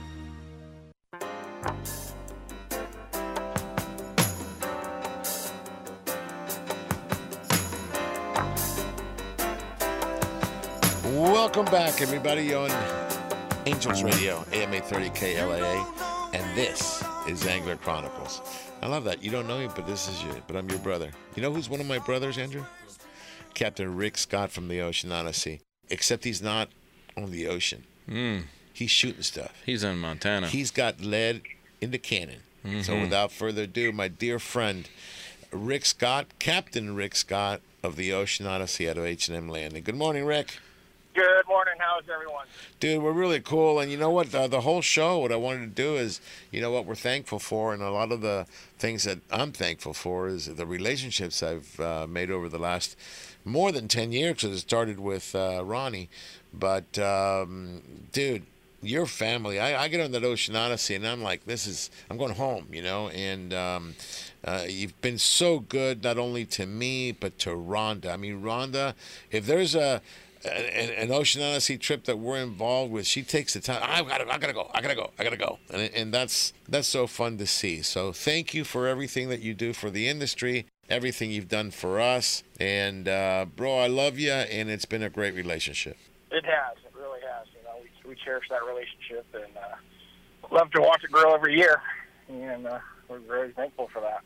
Welcome 11.61 11.77
back, 11.77 12.01
everybody, 12.01 12.55
on 12.55 12.71
Angels 13.67 14.01
Radio, 14.01 14.43
AM 14.51 14.73
830 14.73 15.09
KLAA, 15.11 16.33
and 16.33 16.57
this 16.57 17.03
is 17.27 17.45
Angler 17.45 17.75
Chronicles. 17.75 18.41
I 18.81 18.87
love 18.87 19.03
that. 19.03 19.23
You 19.23 19.29
don't 19.29 19.47
know 19.47 19.59
me, 19.59 19.69
but 19.75 19.85
this 19.85 20.09
is 20.09 20.23
you. 20.23 20.31
But 20.47 20.55
I'm 20.55 20.67
your 20.71 20.79
brother. 20.79 21.11
You 21.35 21.43
know 21.43 21.53
who's 21.53 21.69
one 21.69 21.79
of 21.79 21.85
my 21.85 21.99
brothers, 21.99 22.39
Andrew? 22.39 22.63
Captain 23.53 23.95
Rick 23.95 24.17
Scott 24.17 24.49
from 24.49 24.69
the 24.69 24.81
Ocean 24.81 25.11
Odyssey. 25.11 25.61
Except 25.91 26.23
he's 26.23 26.41
not 26.41 26.69
on 27.15 27.29
the 27.29 27.45
ocean. 27.45 27.83
Mm. 28.09 28.45
He's 28.73 28.89
shooting 28.89 29.21
stuff. 29.21 29.53
He's 29.63 29.83
in 29.83 29.99
Montana. 29.99 30.47
He's 30.47 30.71
got 30.71 30.99
lead 30.99 31.43
in 31.79 31.91
the 31.91 31.99
cannon. 31.99 32.39
So 32.81 32.93
Mhm. 32.95 33.01
without 33.03 33.31
further 33.31 33.61
ado, 33.63 33.91
my 33.91 34.07
dear 34.07 34.39
friend 34.39 34.89
Rick 35.51 35.85
Scott, 35.85 36.25
Captain 36.39 36.95
Rick 36.95 37.15
Scott 37.15 37.61
of 37.83 37.97
the 37.97 38.13
Ocean 38.13 38.47
Odyssey 38.47 38.89
out 38.89 38.97
of 38.97 39.05
H&M 39.05 39.47
Landing. 39.47 39.83
Good 39.83 39.95
morning, 39.95 40.25
Rick. 40.25 40.57
Good 41.13 41.45
morning. 41.45 41.73
How's 41.77 42.07
everyone? 42.07 42.45
Dude, 42.79 43.03
we're 43.03 43.11
really 43.11 43.41
cool, 43.41 43.81
and 43.81 43.91
you 43.91 43.97
know 43.97 44.11
what? 44.11 44.33
Uh, 44.33 44.47
the 44.47 44.61
whole 44.61 44.81
show, 44.81 45.19
what 45.19 45.33
I 45.33 45.35
wanted 45.35 45.75
to 45.75 45.81
do 45.81 45.97
is, 45.97 46.21
you 46.51 46.61
know, 46.61 46.71
what 46.71 46.85
we're 46.85 46.95
thankful 46.95 47.37
for, 47.37 47.73
and 47.73 47.83
a 47.83 47.91
lot 47.91 48.13
of 48.13 48.21
the 48.21 48.45
things 48.79 49.03
that 49.03 49.19
I'm 49.29 49.51
thankful 49.51 49.93
for 49.93 50.29
is 50.29 50.45
the 50.45 50.65
relationships 50.65 51.43
I've 51.43 51.77
uh, 51.81 52.07
made 52.07 52.31
over 52.31 52.47
the 52.47 52.59
last 52.59 52.95
more 53.43 53.73
than 53.73 53.89
ten 53.89 54.13
years. 54.13 54.35
Because 54.35 54.55
it 54.55 54.61
started 54.61 55.01
with 55.01 55.35
uh, 55.35 55.63
Ronnie, 55.65 56.07
but 56.53 56.97
um, 56.97 57.81
dude, 58.13 58.43
your 58.81 59.05
family. 59.05 59.59
I, 59.59 59.83
I 59.83 59.87
get 59.89 59.99
on 59.99 60.11
that 60.11 60.23
Ocean 60.23 60.55
Odyssey, 60.55 60.95
and 60.95 61.05
I'm 61.05 61.21
like, 61.21 61.43
this 61.43 61.67
is, 61.67 61.91
I'm 62.09 62.17
going 62.17 62.35
home, 62.35 62.67
you 62.71 62.83
know, 62.83 63.09
and. 63.09 63.53
Um, 63.53 63.95
uh, 64.43 64.65
you've 64.67 64.99
been 65.01 65.19
so 65.19 65.59
good, 65.59 66.03
not 66.03 66.17
only 66.17 66.45
to 66.45 66.65
me 66.65 67.11
but 67.11 67.37
to 67.37 67.51
Rhonda. 67.51 68.11
I 68.11 68.17
mean, 68.17 68.41
Rhonda, 68.41 68.95
if 69.29 69.45
there's 69.45 69.75
a 69.75 70.01
an, 70.45 70.89
an 70.89 71.11
Ocean 71.11 71.41
Odyssey 71.41 71.77
trip 71.77 72.05
that 72.05 72.19
we're 72.19 72.37
involved 72.37 72.91
with, 72.91 73.05
she 73.05 73.23
takes 73.23 73.53
the 73.53 73.59
time. 73.59 73.81
I 73.83 74.01
gotta, 74.03 74.31
I 74.31 74.37
gotta 74.37 74.53
go. 74.53 74.69
I 74.73 74.81
gotta 74.81 74.95
go. 74.95 75.11
I 75.19 75.23
gotta 75.23 75.37
go. 75.37 75.59
And 75.71 75.91
and 75.93 76.13
that's 76.13 76.53
that's 76.67 76.87
so 76.87 77.07
fun 77.07 77.37
to 77.37 77.47
see. 77.47 77.81
So 77.81 78.11
thank 78.11 78.53
you 78.53 78.63
for 78.63 78.87
everything 78.87 79.29
that 79.29 79.41
you 79.41 79.53
do 79.53 79.73
for 79.73 79.89
the 79.89 80.07
industry, 80.07 80.65
everything 80.89 81.31
you've 81.31 81.49
done 81.49 81.71
for 81.71 81.99
us, 81.99 82.43
and 82.59 83.07
uh, 83.07 83.45
bro, 83.55 83.77
I 83.77 83.87
love 83.87 84.17
you, 84.17 84.31
and 84.31 84.69
it's 84.69 84.85
been 84.85 85.03
a 85.03 85.09
great 85.09 85.35
relationship. 85.35 85.97
It 86.31 86.45
has. 86.45 86.77
It 86.85 86.97
really 86.97 87.19
has. 87.21 87.47
You 87.53 87.63
know, 87.63 87.75
we, 87.81 88.09
we 88.09 88.15
cherish 88.23 88.45
that 88.49 88.63
relationship 88.65 89.25
and 89.33 89.57
uh, 89.57 90.55
love 90.55 90.71
to 90.71 90.81
watch 90.81 91.03
it 91.03 91.11
grow 91.11 91.33
every 91.33 91.57
year. 91.57 91.81
And 92.29 92.67
uh, 92.67 92.79
we're 93.09 93.19
very 93.19 93.51
thankful 93.51 93.89
for 93.91 94.01
that. 94.01 94.23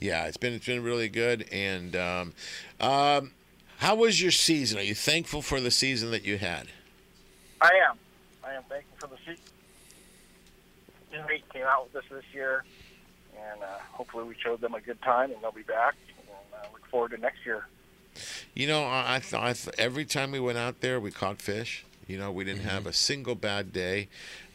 Yeah, 0.00 0.26
it's 0.26 0.36
been 0.36 0.52
it's 0.52 0.66
been 0.66 0.82
really 0.82 1.08
good. 1.08 1.46
And 1.52 1.94
um, 1.94 2.32
um, 2.80 3.32
how 3.78 3.94
was 3.94 4.20
your 4.20 4.30
season? 4.30 4.78
Are 4.78 4.82
you 4.82 4.94
thankful 4.94 5.42
for 5.42 5.60
the 5.60 5.70
season 5.70 6.10
that 6.10 6.24
you 6.24 6.38
had? 6.38 6.68
I 7.60 7.70
am. 7.88 7.98
I 8.44 8.54
am 8.54 8.62
thankful 8.64 9.08
for 9.08 9.14
the 9.14 9.18
season. 9.20 9.44
Inmate 11.12 11.48
came 11.52 11.64
out 11.64 11.86
with 11.86 12.04
us 12.04 12.10
this 12.10 12.24
year, 12.32 12.64
and 13.36 13.62
uh, 13.62 13.66
hopefully 13.92 14.24
we 14.24 14.34
showed 14.34 14.60
them 14.60 14.74
a 14.74 14.80
good 14.80 15.00
time, 15.02 15.30
and 15.30 15.42
they'll 15.42 15.52
be 15.52 15.62
back. 15.62 15.94
And 16.18 16.28
uh, 16.54 16.66
look 16.72 16.86
forward 16.86 17.12
to 17.12 17.18
next 17.18 17.44
year. 17.44 17.66
You 18.54 18.66
know, 18.66 18.84
I, 18.84 19.16
I 19.16 19.18
thought 19.20 19.56
th- 19.56 19.76
every 19.78 20.04
time 20.04 20.32
we 20.32 20.40
went 20.40 20.58
out 20.58 20.80
there, 20.80 20.98
we 20.98 21.10
caught 21.10 21.40
fish. 21.40 21.84
You 22.06 22.18
know, 22.18 22.30
we 22.30 22.44
didn't 22.44 22.62
have 22.62 22.86
a 22.86 22.92
single 22.92 23.34
bad 23.34 23.72
day, 23.72 24.08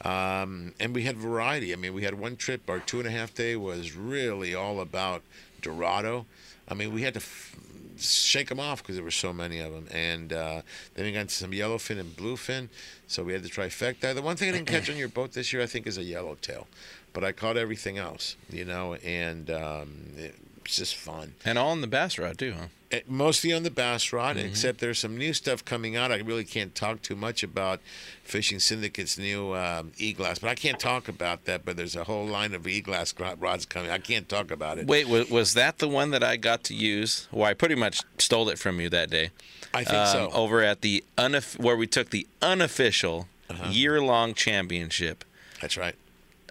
um, 0.06 0.74
and 0.80 0.96
we 0.96 1.04
had 1.04 1.18
variety. 1.18 1.74
I 1.74 1.76
mean, 1.76 1.94
we 1.94 2.04
had 2.04 2.18
one 2.18 2.38
trip. 2.38 2.70
Our 2.70 2.80
two 2.80 3.00
and 3.00 3.08
a 3.08 3.12
half 3.12 3.34
day 3.34 3.58
was 3.58 3.94
really 3.94 4.56
all 4.56 4.80
about 4.80 5.22
Dorado. 5.62 6.26
I 6.70 6.74
mean, 6.76 6.94
we 6.94 7.02
had 7.02 7.14
to 7.16 7.20
f- 7.20 7.56
shake 7.98 8.50
them 8.50 8.60
off 8.60 8.82
because 8.82 8.96
there 8.96 9.04
were 9.04 9.12
so 9.12 9.34
many 9.34 9.60
of 9.60 9.72
them, 9.72 9.88
and 9.92 10.34
uh, 10.34 10.62
then 10.96 11.06
we 11.06 11.12
got 11.12 11.30
some 11.32 11.52
yellowfin 11.52 12.00
and 12.00 12.16
bluefin. 12.16 12.70
So 13.08 13.24
we 13.24 13.34
had 13.34 13.44
the 13.44 13.50
trifecta. 13.50 14.14
The 14.14 14.22
one 14.22 14.36
thing 14.36 14.50
I 14.50 14.52
didn't 14.54 14.68
catch 14.68 14.90
on 14.90 14.98
your 14.98 15.10
boat 15.10 15.34
this 15.34 15.52
year, 15.52 15.62
I 15.62 15.66
think, 15.66 15.88
is 15.88 15.98
a 15.98 16.04
yellowtail, 16.04 16.68
but 17.14 17.24
I 17.24 17.32
caught 17.32 17.58
everything 17.58 17.98
else. 17.98 18.36
You 18.50 18.66
know, 18.66 18.96
and 18.96 19.50
um, 19.50 19.92
it's 20.18 20.78
just 20.78 20.96
fun. 20.96 21.36
And 21.46 21.58
all 21.58 21.74
in 21.74 21.82
the 21.82 21.88
bass 21.88 22.18
rod 22.18 22.38
too, 22.38 22.54
huh? 22.54 22.68
Uh, 22.94 22.98
mostly 23.08 23.54
on 23.54 23.64
the 23.64 23.72
bass 23.72 24.12
rod, 24.12 24.36
Mhm. 24.38 24.46
except 24.46 24.80
there's 24.80 25.00
some 25.00 25.18
new 25.18 25.34
stuff 25.34 25.64
coming 25.64 25.96
out. 25.96 26.12
I 26.12 26.18
really 26.18 26.44
can't 26.44 26.76
talk 26.76 27.02
too 27.02 27.16
much 27.16 27.42
about 27.44 27.80
Fishing 28.24 28.60
Syndicate's 28.60 29.18
new 29.18 29.54
um, 29.56 29.92
e-glass, 29.98 30.40
but 30.40 30.50
I 30.50 30.56
can't 30.56 30.80
talk 30.80 31.08
about 31.08 31.46
that. 31.46 31.64
But 31.64 31.78
there's 31.78 31.96
a 31.96 32.04
whole 32.04 32.26
line 32.26 32.54
of 32.54 32.68
e-glass 32.68 33.14
rods 33.40 33.66
coming. 33.66 33.92
I 33.92 33.98
can't 34.00 34.28
talk 34.28 34.52
about 34.52 34.78
it. 34.78 34.88
Wait, 34.88 35.08
was, 35.08 35.30
was 35.30 35.54
that 35.54 35.78
the 35.80 35.88
one 35.88 36.12
that 36.12 36.24
I 36.24 36.36
got 36.38 36.64
to 36.66 36.74
use? 36.74 37.28
Well, 37.32 37.46
I 37.50 37.54
pretty 37.54 37.76
much 37.76 38.02
stole 38.18 38.50
it 38.50 38.60
from 38.60 38.80
you 38.82 38.90
that 38.90 39.10
day. 39.10 39.32
I 39.74 39.84
think 39.86 40.08
so. 40.08 40.30
Over 40.34 40.62
at 40.62 40.82
the 40.82 41.04
unof- 41.18 41.58
where 41.60 41.78
we 41.78 41.88
took 41.88 42.10
the 42.10 42.28
unofficial 42.42 43.28
Uh-huh. 43.50 43.70
year-long 43.70 44.34
championship. 44.34 45.24
That's 45.62 45.76
right. 45.78 45.96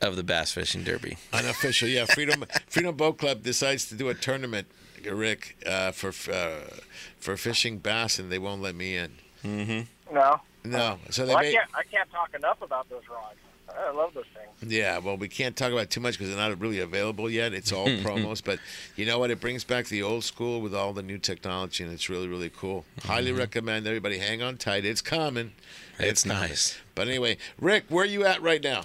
Of 0.03 0.17
the 0.17 0.23
bass 0.23 0.53
fishing 0.53 0.85
derby. 0.85 1.17
Unofficial, 1.33 1.89
yeah. 1.89 2.05
Freedom 2.07 2.45
Freedom 2.69 2.95
Boat 2.97 3.19
Club 3.19 3.43
decides 3.43 3.85
to 3.87 3.95
do 3.95 4.09
a 4.09 4.15
tournament, 4.15 4.67
Rick, 5.07 5.57
uh, 5.67 5.93
for 5.93 6.09
uh, 6.33 6.61
for 7.19 7.37
fishing 7.37 7.79
bass, 7.79 8.19
and 8.19 8.31
they 8.31 8.39
won't 8.39 8.63
let 8.63 8.75
me 8.75 8.97
in. 8.97 9.13
Mm-hmm. 9.45 10.15
No. 10.15 10.41
No, 10.63 10.99
so 11.09 11.25
they 11.25 11.31
Well, 11.31 11.39
I 11.39 11.43
made. 11.43 11.55
can't. 11.55 11.71
I 11.75 11.83
can't 11.85 12.11
talk 12.11 12.35
enough 12.35 12.61
about 12.61 12.89
those 12.91 13.03
rods. 13.11 13.37
I 13.71 13.93
love 13.93 14.13
those 14.15 14.25
things. 14.35 14.71
Yeah, 14.73 14.99
well, 14.99 15.17
we 15.17 15.29
can't 15.29 15.57
talk 15.57 15.71
about 15.71 15.83
it 15.83 15.91
too 15.91 16.01
much 16.01 16.19
because 16.19 16.29
they're 16.35 16.49
not 16.49 16.61
really 16.61 16.81
available 16.81 17.31
yet. 17.31 17.55
It's 17.55 17.73
all 17.73 17.87
promos, 18.05 18.43
but 18.45 18.59
you 18.97 19.07
know 19.07 19.19
what? 19.19 19.31
It 19.31 19.41
brings 19.41 19.65
back 19.65 19.87
the 19.87 20.03
old 20.03 20.25
school 20.25 20.61
with 20.61 20.75
all 20.75 20.93
the 20.93 21.03
new 21.05 21.17
technology, 21.19 21.83
and 21.85 21.93
it's 21.93 22.11
really, 22.11 22.27
really 22.29 22.51
cool. 22.51 22.85
Highly 23.05 23.33
recommend 23.33 23.87
everybody 23.87 24.19
hang 24.19 24.43
on 24.43 24.57
tight. 24.59 24.85
It's 24.85 25.01
coming. 25.01 25.53
It's 25.99 26.25
coming. 26.25 26.41
nice. 26.51 26.79
But 26.95 27.09
anyway, 27.09 27.39
Rick, 27.59 27.85
where 27.89 28.03
are 28.03 28.07
you 28.09 28.25
at 28.27 28.43
right 28.43 28.63
now? 28.63 28.83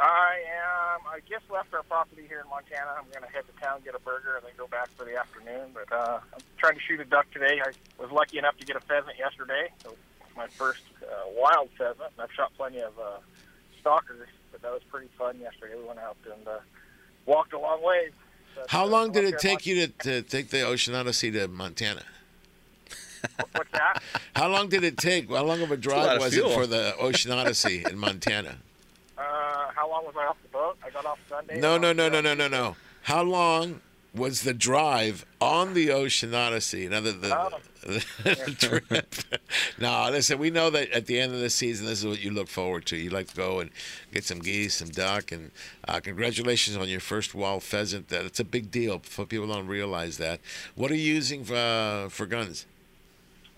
I 0.00 0.34
am. 0.52 0.73
I 1.08 1.20
just 1.28 1.50
left 1.50 1.72
our 1.74 1.82
property 1.82 2.24
here 2.28 2.40
in 2.40 2.48
Montana. 2.48 2.94
I'm 2.98 3.04
going 3.10 3.22
to 3.22 3.32
head 3.34 3.44
to 3.46 3.60
town, 3.60 3.80
get 3.84 3.94
a 3.94 3.98
burger, 4.00 4.36
and 4.36 4.44
then 4.44 4.52
go 4.56 4.66
back 4.66 4.88
for 4.96 5.04
the 5.04 5.16
afternoon. 5.16 5.74
But 5.74 5.92
uh, 5.92 6.20
I'm 6.32 6.40
trying 6.58 6.74
to 6.74 6.80
shoot 6.80 7.00
a 7.00 7.04
duck 7.04 7.30
today. 7.32 7.60
I 7.64 7.72
was 8.00 8.10
lucky 8.10 8.38
enough 8.38 8.56
to 8.58 8.66
get 8.66 8.76
a 8.76 8.80
pheasant 8.80 9.18
yesterday. 9.18 9.68
So 9.82 9.96
it's 10.20 10.36
my 10.36 10.46
first 10.48 10.82
uh, 11.02 11.30
wild 11.36 11.70
pheasant. 11.76 12.12
And 12.16 12.20
I've 12.20 12.32
shot 12.32 12.52
plenty 12.56 12.80
of 12.80 12.92
uh, 12.98 13.18
stalkers, 13.80 14.28
but 14.52 14.62
that 14.62 14.72
was 14.72 14.82
pretty 14.90 15.08
fun 15.18 15.38
yesterday. 15.40 15.74
We 15.76 15.86
went 15.86 16.00
out 16.00 16.16
and 16.24 16.46
uh, 16.46 16.58
walked 17.26 17.52
a 17.52 17.58
long 17.58 17.82
ways. 17.82 18.12
But, 18.54 18.70
How 18.70 18.84
uh, 18.84 18.88
long 18.88 19.12
did 19.12 19.24
it 19.24 19.34
up 19.34 19.42
here 19.42 19.50
in 19.50 19.56
take 19.56 19.66
you 19.66 19.86
to, 19.86 19.92
to 20.04 20.22
take 20.22 20.50
the 20.50 20.62
Ocean 20.62 20.94
Odyssey 20.94 21.30
to 21.32 21.48
Montana? 21.48 22.02
What's 23.52 23.70
that? 23.72 24.02
How 24.36 24.48
long 24.48 24.68
did 24.68 24.84
it 24.84 24.96
take? 24.96 25.30
How 25.30 25.44
long 25.44 25.62
of 25.62 25.70
a 25.70 25.76
drive 25.76 26.16
of 26.16 26.22
was 26.22 26.34
fuel. 26.34 26.50
it 26.50 26.54
for 26.54 26.66
the 26.66 26.94
Ocean 26.96 27.32
Odyssey 27.32 27.84
in 27.88 27.98
Montana? 27.98 28.56
Uh, 29.16 29.70
how 29.76 29.88
long 29.88 30.04
was 30.04 30.14
I 30.18 30.26
off 30.26 30.36
the 30.42 30.43
boat? 30.43 30.43
I 30.43 30.43
got 30.94 31.04
off 31.06 31.18
Sunday. 31.28 31.60
No, 31.60 31.76
no, 31.76 31.92
no, 31.92 32.08
no, 32.08 32.20
no, 32.20 32.32
no, 32.34 32.48
no. 32.48 32.76
How 33.02 33.22
long 33.22 33.80
was 34.14 34.42
the 34.42 34.54
drive 34.54 35.26
on 35.40 35.74
the 35.74 35.90
Ocean 35.90 36.32
Odyssey? 36.34 36.86
Another 36.86 37.12
the, 37.12 37.36
Oh. 37.36 37.58
the 38.22 38.56
trip. 38.88 39.14
no, 39.78 40.08
listen. 40.10 40.38
We 40.38 40.50
know 40.50 40.70
that 40.70 40.90
at 40.92 41.06
the 41.06 41.20
end 41.20 41.34
of 41.34 41.40
the 41.40 41.50
season, 41.50 41.84
this 41.86 41.98
is 41.98 42.06
what 42.06 42.22
you 42.24 42.30
look 42.30 42.48
forward 42.48 42.86
to. 42.86 42.96
You 42.96 43.10
like 43.10 43.26
to 43.28 43.36
go 43.36 43.60
and 43.60 43.70
get 44.12 44.24
some 44.24 44.38
geese, 44.38 44.76
some 44.76 44.88
duck, 44.88 45.32
and 45.32 45.50
uh, 45.86 46.00
congratulations 46.00 46.76
on 46.76 46.88
your 46.88 47.00
first 47.00 47.34
wild 47.34 47.62
pheasant. 47.62 48.08
That's 48.08 48.40
a 48.40 48.44
big 48.44 48.70
deal. 48.70 49.00
For 49.00 49.26
people 49.26 49.48
don't 49.48 49.66
realize 49.66 50.16
that. 50.18 50.40
What 50.76 50.90
are 50.90 50.96
you 50.96 51.12
using 51.14 51.44
for 51.44 51.56
uh, 51.56 52.08
for 52.08 52.24
guns? 52.26 52.66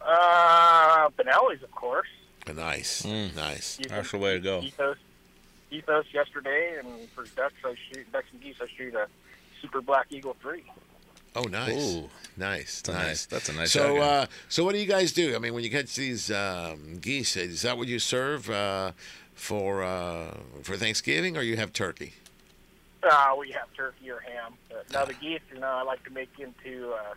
Uh, 0.04 1.08
Benelli's, 1.18 1.62
of 1.62 1.70
course. 1.72 2.08
Nice, 2.54 3.02
Mm. 3.02 3.34
nice. 3.34 3.78
That's 3.88 4.12
the 4.12 4.18
way 4.18 4.34
to 4.34 4.40
go. 4.40 4.60
Ethos, 4.62 4.96
ethos 5.70 6.06
yesterday, 6.12 6.76
and 6.78 7.08
for 7.10 7.24
ducks, 7.36 7.54
I 7.64 7.74
shoot 7.92 8.10
ducks 8.12 8.26
and 8.32 8.40
geese. 8.42 8.56
I 8.60 8.66
shoot 8.76 8.94
a 8.94 9.08
Super 9.60 9.80
Black 9.80 10.06
Eagle 10.10 10.36
three. 10.40 10.64
Oh, 11.34 11.42
nice, 11.42 11.96
Ooh. 11.96 12.08
nice, 12.38 12.80
That's 12.80 12.88
a 12.88 12.92
nice. 12.92 13.06
nice- 13.06 13.26
that's 13.26 13.48
a 13.50 13.52
nice 13.52 13.70
So, 13.72 13.80
shotgun. 13.96 14.02
uh, 14.02 14.26
so 14.48 14.64
what 14.64 14.72
do 14.72 14.78
you 14.78 14.86
guys 14.86 15.12
do? 15.12 15.34
I 15.34 15.38
mean, 15.38 15.52
when 15.52 15.64
you 15.64 15.70
catch 15.70 15.94
these 15.94 16.30
um, 16.30 16.96
geese, 17.00 17.36
is 17.36 17.60
that 17.62 17.76
what 17.76 17.88
you 17.88 17.98
serve 17.98 18.48
uh, 18.48 18.92
for 19.34 19.82
uh, 19.84 20.34
for 20.62 20.76
Thanksgiving, 20.76 21.36
or 21.36 21.42
you 21.42 21.56
have 21.56 21.72
turkey? 21.74 22.14
Uh, 23.02 23.34
we 23.38 23.50
have 23.52 23.72
turkey 23.76 24.10
or 24.10 24.20
ham. 24.20 24.54
But 24.70 24.90
now 24.92 25.04
the 25.04 25.12
geese, 25.14 25.40
you 25.52 25.60
know, 25.60 25.66
I 25.68 25.82
like 25.82 26.02
to 26.04 26.10
make 26.10 26.30
into 26.38 26.92
uh, 26.94 27.14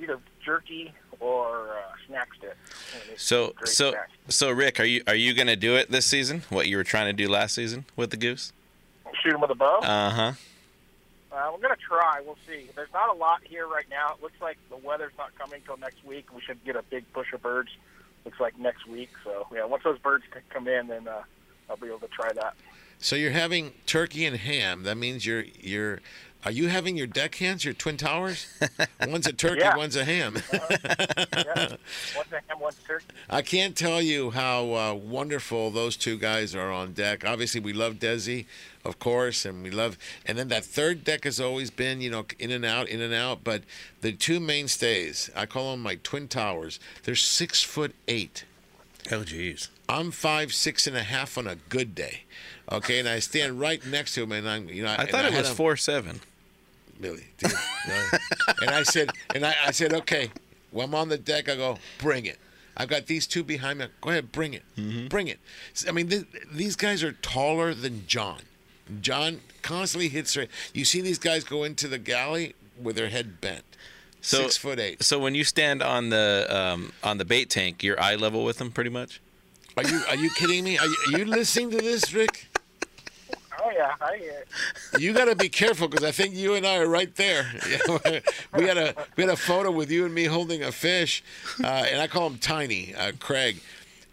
either 0.00 0.18
jerky 0.44 0.92
or 1.20 1.70
uh, 1.70 1.92
snack 2.06 2.28
stick. 2.36 2.56
So 3.16 3.54
so 3.64 3.92
snack. 3.92 4.10
so 4.28 4.50
Rick, 4.50 4.80
are 4.80 4.84
you 4.84 5.02
are 5.06 5.14
you 5.14 5.34
gonna 5.34 5.56
do 5.56 5.76
it 5.76 5.90
this 5.90 6.06
season? 6.06 6.42
What 6.48 6.66
you 6.66 6.76
were 6.76 6.84
trying 6.84 7.06
to 7.06 7.12
do 7.12 7.30
last 7.30 7.54
season 7.54 7.84
with 7.96 8.10
the 8.10 8.16
goose? 8.16 8.52
shoot 9.22 9.32
them 9.32 9.40
with 9.40 9.50
a 9.50 9.54
bow. 9.54 9.78
Uh 9.82 10.10
huh. 10.10 10.32
Uh, 11.32 11.50
we're 11.52 11.60
gonna 11.60 11.76
try. 11.76 12.20
We'll 12.24 12.38
see. 12.46 12.66
There's 12.74 12.92
not 12.92 13.14
a 13.14 13.18
lot 13.18 13.40
here 13.44 13.66
right 13.66 13.86
now. 13.88 14.14
It 14.14 14.22
looks 14.22 14.40
like 14.40 14.58
the 14.68 14.76
weather's 14.76 15.12
not 15.16 15.36
coming 15.38 15.60
till 15.64 15.76
next 15.76 16.04
week. 16.04 16.34
We 16.34 16.40
should 16.40 16.62
get 16.64 16.76
a 16.76 16.82
big 16.82 17.10
push 17.12 17.32
of 17.32 17.42
birds. 17.42 17.70
Looks 18.24 18.40
like 18.40 18.58
next 18.58 18.86
week. 18.86 19.10
So 19.24 19.46
yeah, 19.52 19.64
once 19.64 19.84
those 19.84 19.98
birds 19.98 20.24
come 20.50 20.66
in, 20.66 20.88
then 20.88 21.06
uh, 21.06 21.22
I'll 21.68 21.76
be 21.76 21.86
able 21.86 22.00
to 22.00 22.08
try 22.08 22.32
that. 22.32 22.54
So 22.98 23.16
you're 23.16 23.30
having 23.30 23.72
turkey 23.86 24.26
and 24.26 24.36
ham. 24.36 24.82
That 24.82 24.96
means 24.96 25.24
you're 25.24 25.44
you're. 25.60 26.00
Are 26.44 26.50
you 26.50 26.68
having 26.68 26.96
your 26.96 27.06
deckhands, 27.06 27.64
your 27.66 27.74
twin 27.74 27.98
towers? 27.98 28.46
one's 29.06 29.26
a 29.26 29.32
turkey, 29.32 29.60
Yeah. 29.60 29.76
one's 29.76 29.94
a 29.94 30.04
ham. 30.06 30.36
yeah. 30.52 31.76
One's 32.16 32.32
a 32.32 32.40
ham, 32.48 32.58
one's 32.60 32.76
turkey. 32.86 33.04
I 33.28 33.42
can't 33.42 33.76
tell 33.76 34.00
you 34.00 34.30
how 34.30 34.72
uh, 34.74 34.94
wonderful 34.94 35.70
those 35.70 35.96
two 35.96 36.16
guys 36.18 36.54
are 36.54 36.70
on 36.72 36.92
deck. 36.94 37.24
Obviously, 37.26 37.60
we 37.60 37.74
love 37.74 37.96
Desi, 37.96 38.46
of 38.86 38.98
course, 38.98 39.44
and 39.44 39.62
we 39.62 39.70
love. 39.70 39.98
And 40.24 40.38
then 40.38 40.48
that 40.48 40.64
third 40.64 41.04
deck 41.04 41.24
has 41.24 41.38
always 41.40 41.70
been, 41.70 42.00
you 42.00 42.10
know, 42.10 42.24
in 42.38 42.50
and 42.50 42.64
out, 42.64 42.88
in 42.88 43.02
and 43.02 43.12
out. 43.12 43.44
But 43.44 43.64
the 44.00 44.12
two 44.12 44.40
mainstays, 44.40 45.28
I 45.36 45.44
call 45.44 45.72
them 45.72 45.82
my 45.82 45.96
twin 45.96 46.26
towers. 46.26 46.80
They're 47.02 47.16
six 47.16 47.62
foot 47.62 47.94
eight. 48.08 48.44
Oh, 49.12 49.20
jeez. 49.20 49.68
I'm 49.90 50.10
five, 50.10 50.54
six 50.54 50.86
and 50.86 50.96
a 50.96 51.02
half 51.02 51.36
on 51.36 51.46
a 51.46 51.56
good 51.56 51.94
day. 51.94 52.22
Okay, 52.72 52.98
and 53.00 53.08
I 53.08 53.18
stand 53.18 53.58
right 53.58 53.84
next 53.84 54.14
to 54.14 54.22
him, 54.22 54.30
and 54.32 54.48
I'm, 54.48 54.68
you 54.68 54.84
know, 54.84 54.90
I 54.90 54.94
and 55.02 55.08
thought 55.10 55.24
it 55.24 55.34
was 55.34 55.50
him- 55.50 55.56
four 55.56 55.76
seven. 55.76 56.20
Billy. 57.00 57.24
and 58.60 58.70
I 58.70 58.82
said, 58.82 59.10
and 59.34 59.44
I, 59.46 59.54
I 59.66 59.70
said, 59.70 59.92
okay, 59.92 60.30
When 60.70 60.88
I'm 60.88 60.94
on 60.94 61.08
the 61.08 61.18
deck, 61.18 61.48
I 61.48 61.56
go, 61.56 61.78
bring 61.98 62.26
it. 62.26 62.38
I've 62.76 62.88
got 62.88 63.06
these 63.06 63.26
two 63.26 63.42
behind 63.42 63.78
me. 63.80 63.86
Go 64.00 64.10
ahead, 64.10 64.32
bring 64.32 64.54
it. 64.54 64.62
Bring 65.08 65.28
it. 65.28 65.38
I 65.86 65.92
mean, 65.92 66.08
th- 66.08 66.24
these 66.52 66.76
guys 66.76 67.02
are 67.02 67.12
taller 67.12 67.74
than 67.74 68.06
John. 68.06 68.40
John 69.00 69.40
constantly 69.62 70.08
hits 70.08 70.34
her. 70.34 70.46
You 70.72 70.84
see 70.84 71.00
these 71.00 71.18
guys 71.18 71.44
go 71.44 71.64
into 71.64 71.88
the 71.88 71.98
galley 71.98 72.54
with 72.80 72.96
their 72.96 73.08
head 73.08 73.40
bent. 73.40 73.64
So, 74.22 74.42
Six 74.42 74.56
foot 74.56 74.78
eight. 74.78 75.02
So 75.02 75.18
when 75.18 75.34
you 75.34 75.44
stand 75.44 75.82
on 75.82 76.10
the 76.10 76.46
um, 76.50 76.92
on 77.02 77.16
the 77.18 77.24
bait 77.24 77.48
tank, 77.48 77.82
you're 77.82 77.98
eye 78.00 78.16
level 78.16 78.44
with 78.44 78.58
them, 78.58 78.70
pretty 78.70 78.90
much. 78.90 79.20
Are 79.76 79.82
you 79.82 80.02
are 80.08 80.16
you 80.16 80.30
kidding 80.36 80.62
me? 80.64 80.78
Are 80.78 80.86
you, 80.86 80.96
are 81.14 81.18
you 81.20 81.24
listening 81.24 81.70
to 81.70 81.78
this, 81.78 82.12
Rick? 82.12 82.49
Oh 83.62 83.70
yeah, 83.70 83.94
I 84.00 84.16
hear 84.16 84.44
it. 84.92 85.00
You 85.00 85.12
got 85.12 85.26
to 85.26 85.36
be 85.36 85.48
careful 85.48 85.88
because 85.88 86.04
I 86.04 86.12
think 86.12 86.34
you 86.34 86.54
and 86.54 86.66
I 86.66 86.78
are 86.78 86.88
right 86.88 87.14
there. 87.16 87.46
we 88.56 88.64
had 88.64 88.78
a 88.78 88.94
we 89.16 89.22
had 89.22 89.30
a 89.30 89.36
photo 89.36 89.70
with 89.70 89.90
you 89.90 90.04
and 90.04 90.14
me 90.14 90.24
holding 90.24 90.62
a 90.62 90.72
fish, 90.72 91.22
uh, 91.62 91.66
and 91.90 92.00
I 92.00 92.06
call 92.06 92.26
him 92.26 92.38
Tiny 92.38 92.94
uh, 92.94 93.12
Craig. 93.18 93.60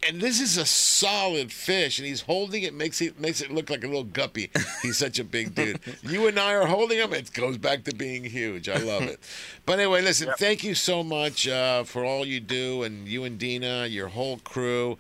And 0.08 0.22
this 0.22 0.40
is 0.40 0.58
a 0.58 0.66
solid 0.66 1.52
fish, 1.52 1.98
and 1.98 2.08
he's 2.08 2.22
holding 2.22 2.64
it 2.64 2.74
makes 2.74 3.02
it 3.02 3.20
makes 3.20 3.42
it 3.42 3.52
look 3.52 3.70
like 3.70 3.84
a 3.84 3.88
little 3.88 4.04
guppy. 4.04 4.52
He's 4.82 4.98
such 4.98 5.18
a 5.18 5.24
big 5.24 5.56
dude. 5.56 5.80
You 6.04 6.28
and 6.28 6.38
I 6.40 6.54
are 6.54 6.68
holding 6.68 7.00
him. 7.00 7.14
It 7.14 7.34
goes 7.34 7.58
back 7.58 7.84
to 7.86 7.96
being 7.96 8.24
huge. 8.24 8.70
I 8.70 8.78
love 8.78 9.04
it. 9.04 9.20
But 9.66 9.80
anyway, 9.80 10.02
listen. 10.02 10.30
Thank 10.38 10.64
you 10.64 10.76
so 10.76 11.04
much 11.04 11.48
uh, 11.48 11.84
for 11.84 12.06
all 12.06 12.26
you 12.26 12.40
do, 12.40 12.84
and 12.84 13.08
you 13.08 13.24
and 13.24 13.40
Dina, 13.40 13.88
your 13.88 14.10
whole 14.10 14.38
crew. 14.38 14.98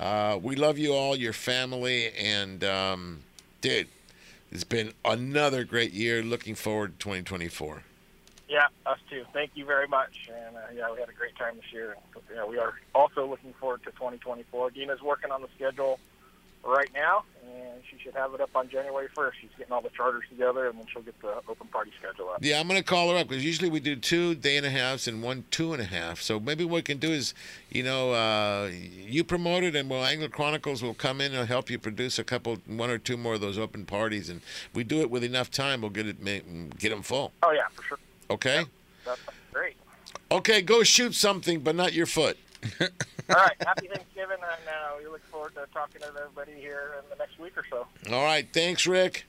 Uh, 0.00 0.38
we 0.42 0.56
love 0.56 0.78
you 0.78 0.94
all, 0.94 1.14
your 1.14 1.34
family, 1.34 2.10
and 2.18 2.64
um, 2.64 3.20
dude, 3.60 3.88
it's 4.50 4.64
been 4.64 4.92
another 5.04 5.64
great 5.64 5.92
year. 5.92 6.22
Looking 6.22 6.54
forward 6.54 6.98
to 6.98 7.04
2024. 7.04 7.82
Yeah, 8.48 8.66
us 8.84 8.98
too. 9.08 9.24
Thank 9.32 9.52
you 9.54 9.64
very 9.64 9.86
much. 9.86 10.28
And 10.28 10.56
uh, 10.56 10.60
yeah, 10.74 10.90
we 10.92 10.98
had 10.98 11.08
a 11.08 11.12
great 11.12 11.36
time 11.36 11.56
this 11.56 11.72
year. 11.72 11.96
Yeah, 12.34 12.44
we 12.44 12.58
are 12.58 12.74
also 12.94 13.26
looking 13.26 13.52
forward 13.54 13.82
to 13.84 13.90
2024. 13.92 14.70
Dina's 14.70 15.00
working 15.00 15.30
on 15.30 15.42
the 15.42 15.48
schedule 15.54 16.00
right 16.64 16.90
now, 16.92 17.24
and 17.60 17.82
she 17.88 17.98
should 17.98 18.14
have 18.14 18.34
it 18.34 18.40
up 18.40 18.50
on 18.54 18.68
January 18.68 19.08
1st. 19.16 19.32
She's 19.40 19.50
getting 19.58 19.72
all 19.72 19.80
the 19.80 19.90
charters 19.90 20.24
together, 20.28 20.68
and 20.68 20.78
then 20.78 20.86
she'll 20.92 21.02
get 21.02 21.20
the 21.20 21.36
open 21.48 21.66
party 21.68 21.90
schedule 21.98 22.30
up. 22.30 22.38
Yeah, 22.42 22.60
I'm 22.60 22.68
gonna 22.68 22.82
call 22.82 23.10
her 23.10 23.18
up 23.18 23.28
because 23.28 23.44
usually 23.44 23.68
we 23.68 23.80
do 23.80 23.96
two 23.96 24.34
day 24.34 24.56
and 24.56 24.66
a 24.66 24.70
halfs 24.70 25.06
and 25.06 25.22
one 25.22 25.44
two 25.50 25.72
and 25.72 25.82
a 25.82 25.86
half. 25.86 26.20
So 26.20 26.40
maybe 26.40 26.64
what 26.64 26.76
we 26.76 26.82
can 26.82 26.98
do 26.98 27.10
is, 27.10 27.34
you 27.70 27.82
know, 27.82 28.12
uh, 28.12 28.70
you 28.72 29.24
promote 29.24 29.64
it, 29.64 29.76
and 29.76 29.88
well, 29.90 30.04
Angler 30.04 30.28
Chronicles 30.28 30.82
will 30.82 30.94
come 30.94 31.20
in 31.20 31.34
and 31.34 31.48
help 31.48 31.70
you 31.70 31.78
produce 31.78 32.18
a 32.18 32.24
couple, 32.24 32.58
one 32.66 32.90
or 32.90 32.98
two 32.98 33.16
more 33.16 33.34
of 33.34 33.40
those 33.40 33.58
open 33.58 33.84
parties, 33.84 34.28
and 34.28 34.40
we 34.74 34.84
do 34.84 35.00
it 35.00 35.10
with 35.10 35.24
enough 35.24 35.50
time. 35.50 35.80
We'll 35.80 35.90
get 35.90 36.06
it, 36.06 36.78
get 36.78 36.90
them 36.90 37.02
full. 37.02 37.32
Oh 37.42 37.52
yeah, 37.52 37.66
for 37.72 37.82
sure. 37.82 37.98
Okay. 38.30 38.64
That's 39.04 39.20
great. 39.52 39.76
Okay, 40.30 40.62
go 40.62 40.82
shoot 40.82 41.14
something, 41.14 41.60
but 41.60 41.74
not 41.74 41.92
your 41.92 42.06
foot. 42.06 42.38
All 43.30 43.36
right, 43.36 43.56
happy 43.64 43.86
Thanksgiving, 43.88 44.38
and 44.40 44.68
uh, 44.68 44.98
we 44.98 45.06
look 45.08 45.22
forward 45.26 45.54
to 45.54 45.66
talking 45.72 46.00
to 46.00 46.06
everybody 46.08 46.52
here 46.60 46.94
in 47.02 47.08
the 47.10 47.16
next 47.16 47.38
week 47.38 47.56
or 47.56 47.64
so. 47.70 47.86
All 48.12 48.24
right, 48.24 48.46
thanks, 48.52 48.86
Rick. 48.86 49.24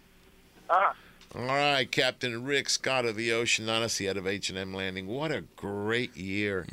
Ah, 0.70 0.96
All 1.36 1.46
right, 1.46 1.90
Captain 1.92 2.44
Rick 2.44 2.70
Scott 2.70 3.06
of 3.06 3.16
the 3.16 3.32
Ocean 3.32 3.70
Odyssey 3.70 4.10
out 4.10 4.18
of 4.18 4.26
H&M 4.26 4.74
Landing. 4.74 5.08
What 5.08 5.32
a 5.32 5.42
great 5.56 6.16
year 6.18 6.66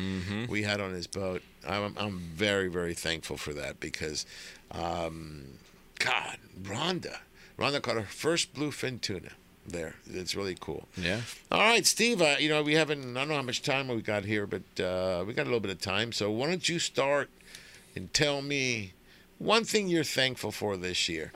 we 0.49 0.62
had 0.62 0.81
on 0.81 0.93
his 0.93 1.07
boat. 1.07 1.43
I'm, 1.66 1.95
I'm 1.99 2.18
very, 2.18 2.68
very 2.68 2.95
thankful 2.95 3.37
for 3.37 3.53
that 3.55 3.79
because, 3.81 4.24
um, 4.72 5.45
God, 5.99 6.39
Rhonda. 6.62 7.18
Rhonda 7.59 7.83
caught 7.83 7.97
her 7.97 8.03
first 8.03 8.55
bluefin 8.55 9.01
tuna 9.01 9.31
there. 9.71 9.95
It's 10.11 10.35
really 10.35 10.57
cool. 10.59 10.89
Yeah. 10.97 11.21
All 11.51 11.61
right, 11.61 11.87
Steve. 11.87 12.21
Uh, 12.23 12.37
you 12.39 12.49
know 12.49 12.62
we 12.62 12.75
haven't. 12.75 13.16
I 13.16 13.21
don't 13.21 13.29
know 13.29 13.37
how 13.37 13.43
much 13.43 13.62
time 13.62 13.89
we 13.89 14.03
got 14.03 14.25
here, 14.25 14.47
but 14.47 14.81
uh, 14.81 15.25
we 15.27 15.35
got 15.35 15.43
a 15.43 15.45
little 15.45 15.61
bit 15.61 15.71
of 15.71 15.81
time. 15.81 16.12
So 16.12 16.31
why 16.31 16.49
don't 16.49 16.69
you 16.69 16.79
start 16.79 17.31
and 17.95 18.12
tell 18.12 18.43
me 18.43 18.93
one 19.39 19.64
thing 19.64 19.89
you're 19.89 20.05
thankful 20.05 20.53
for 20.53 20.77
this 20.77 21.09
year? 21.09 21.33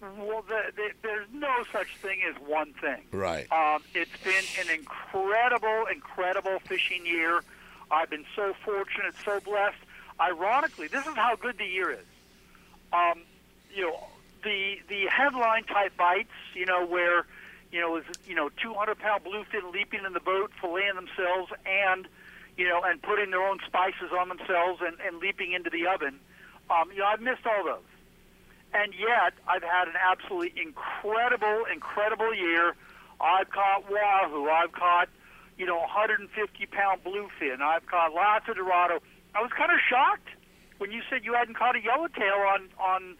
Well, 0.00 0.44
the, 0.48 0.72
the, 0.76 0.90
there's 1.02 1.26
no 1.32 1.64
such 1.72 1.96
thing 2.00 2.20
as 2.28 2.34
one 2.46 2.72
thing. 2.74 3.02
Right. 3.12 3.50
Um, 3.52 3.82
it's 3.94 4.10
been 4.24 4.44
an 4.60 4.74
incredible, 4.74 5.86
incredible 5.92 6.58
fishing 6.60 7.04
year. 7.04 7.42
I've 7.90 8.10
been 8.10 8.24
so 8.36 8.54
fortunate, 8.64 9.14
so 9.24 9.40
blessed. 9.40 9.78
Ironically, 10.20 10.88
this 10.88 11.06
is 11.06 11.14
how 11.14 11.36
good 11.36 11.58
the 11.58 11.66
year 11.66 11.90
is. 11.90 12.04
Um, 12.92 13.22
you 13.74 13.82
know, 13.86 14.06
the 14.42 14.76
the 14.88 15.06
headline 15.06 15.64
type 15.64 15.96
bites, 15.96 16.30
you 16.54 16.66
know, 16.66 16.86
where 16.86 17.26
you 17.70 17.80
know 17.80 17.96
is 17.96 18.04
you 18.26 18.34
know 18.34 18.50
200 18.62 18.98
pound 18.98 19.24
bluefin 19.24 19.72
leaping 19.72 20.04
in 20.04 20.12
the 20.12 20.20
boat, 20.20 20.50
filleting 20.62 20.94
themselves, 20.94 21.52
and 21.66 22.08
you 22.58 22.68
know, 22.68 22.82
and 22.82 23.00
putting 23.00 23.30
their 23.30 23.42
own 23.42 23.58
spices 23.64 24.10
on 24.18 24.28
themselves 24.28 24.82
and, 24.84 24.96
and 25.06 25.18
leaping 25.18 25.52
into 25.52 25.70
the 25.70 25.86
oven. 25.86 26.18
Um, 26.68 26.90
you 26.92 26.98
know, 26.98 27.06
I've 27.06 27.20
missed 27.20 27.46
all 27.46 27.64
those. 27.64 27.86
And 28.74 28.92
yet, 28.92 29.32
I've 29.46 29.62
had 29.62 29.88
an 29.88 29.94
absolutely 29.96 30.60
incredible, 30.60 31.64
incredible 31.72 32.34
year. 32.34 32.74
I've 33.20 33.48
caught 33.48 33.88
wahoo. 33.88 34.50
I've 34.50 34.72
caught, 34.72 35.08
you 35.56 35.64
know, 35.64 35.78
150 35.78 36.66
pound 36.66 37.02
bluefin. 37.04 37.62
I've 37.62 37.86
caught 37.86 38.12
lots 38.12 38.48
of 38.48 38.56
dorado. 38.56 38.98
I 39.34 39.40
was 39.40 39.52
kind 39.56 39.72
of 39.72 39.78
shocked 39.88 40.28
when 40.78 40.90
you 40.90 41.00
said 41.08 41.24
you 41.24 41.34
hadn't 41.34 41.54
caught 41.56 41.76
a 41.76 41.82
yellowtail 41.82 42.44
on 42.52 42.68
on 42.78 43.16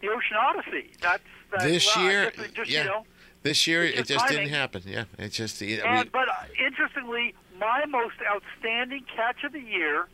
the 0.00 0.08
Ocean 0.08 0.36
Odyssey. 0.40 0.90
That's, 1.00 1.22
that's 1.50 1.64
this 1.64 1.96
well, 1.96 2.04
year, 2.04 2.32
just, 2.54 2.70
yeah. 2.70 2.82
you 2.82 2.88
know, 2.88 3.06
this 3.42 3.66
year 3.66 3.84
it's 3.84 4.00
it 4.10 4.14
just 4.14 4.24
just 4.24 4.28
didn't 4.28 4.50
happen. 4.50 4.82
Yeah, 4.84 5.04
it 5.18 5.30
just. 5.30 5.62
It, 5.62 5.80
and, 5.84 6.04
we, 6.04 6.10
but 6.10 6.28
uh, 6.28 6.32
interestingly, 6.64 7.34
my 7.58 7.84
most 7.86 8.16
outstanding 8.26 9.04
catch 9.14 9.44
of 9.44 9.52
the 9.52 9.60
year, 9.60 10.08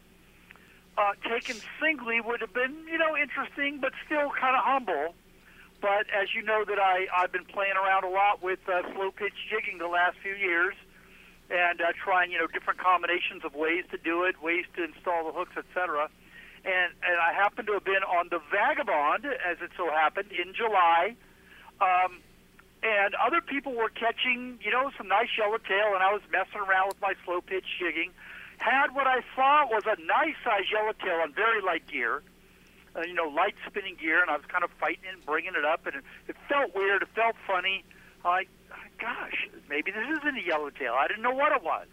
uh, 0.99 1.13
taken 1.29 1.57
singly, 1.81 2.21
would 2.21 2.41
have 2.41 2.53
been 2.53 2.75
you 2.91 2.99
know 2.99 3.17
interesting, 3.17 3.79
but 3.81 3.93
still 4.07 4.31
kind 4.31 4.57
of 4.57 4.65
humble. 4.65 5.15
But 5.81 6.07
as 6.15 6.35
you 6.35 6.43
know, 6.43 6.65
that 6.67 6.79
I 6.79 7.07
I've 7.17 7.33
been 7.33 7.45
playing 7.45 7.75
around 7.77 8.05
a 8.05 8.11
lot 8.11 8.43
with 8.43 8.61
uh, 8.69 8.83
slow 8.95 9.11
pitch 9.11 9.35
jigging 9.51 9.79
the 9.79 9.89
last 9.89 10.17
few 10.23 10.35
years, 10.35 10.75
and 11.51 11.81
uh, 11.81 11.93
trying 12.03 12.31
you 12.31 12.39
know 12.39 12.47
different 12.47 12.79
combinations 12.79 13.45
of 13.45 13.55
ways 13.55 13.85
to 13.91 13.99
do 13.99 14.25
it, 14.25 14.43
ways 14.43 14.65
to 14.77 14.85
install 14.85 15.27
the 15.27 15.33
hooks, 15.33 15.57
etc. 15.57 16.09
And 16.65 16.93
and 17.05 17.19
I 17.21 17.35
happened 17.35 17.67
to 17.69 17.75
have 17.75 17.85
been 17.85 18.03
on 18.03 18.29
the 18.31 18.41
Vagabond, 18.51 19.27
as 19.27 19.59
it 19.61 19.71
so 19.77 19.91
happened, 19.91 20.33
in 20.33 20.55
July. 20.55 21.15
Um, 21.81 22.21
and 22.83 23.15
other 23.15 23.41
people 23.41 23.73
were 23.73 23.89
catching, 23.89 24.59
you 24.63 24.71
know, 24.71 24.91
some 24.97 25.09
nice 25.09 25.29
yellowtail, 25.37 25.95
and 25.95 26.03
I 26.03 26.13
was 26.13 26.21
messing 26.31 26.61
around 26.61 26.89
with 26.89 27.01
my 27.01 27.15
slow 27.25 27.41
pitch 27.41 27.65
jigging. 27.79 28.13
Had 28.59 28.95
what 28.95 29.07
I 29.07 29.21
thought 29.35 29.69
was 29.71 29.85
a 29.87 30.01
nice 30.05 30.37
size 30.45 30.69
yellowtail 30.71 31.21
on 31.23 31.33
very 31.33 31.61
light 31.63 31.87
gear, 31.87 32.23
uh, 32.95 33.01
you 33.01 33.15
know, 33.15 33.29
light 33.29 33.55
spinning 33.67 33.97
gear, 33.97 34.21
and 34.21 34.31
I 34.31 34.37
was 34.37 34.47
kind 34.47 34.63
of 34.63 34.71
fighting 34.79 35.09
and 35.11 35.25
bringing 35.25 35.55
it 35.57 35.65
up, 35.65 35.87
and 35.87 35.97
it, 35.97 36.05
it 36.29 36.37
felt 36.49 36.75
weird. 36.75 37.03
It 37.03 37.09
felt 37.15 37.37
funny. 37.47 37.85
I, 38.25 38.45
gosh, 38.99 39.49
maybe 39.69 39.91
this 39.91 40.07
isn't 40.19 40.37
a 40.37 40.47
yellowtail. 40.47 40.93
I 40.93 41.09
didn't 41.09 41.23
know 41.23 41.35
what 41.35 41.53
it 41.53 41.63
was, 41.63 41.89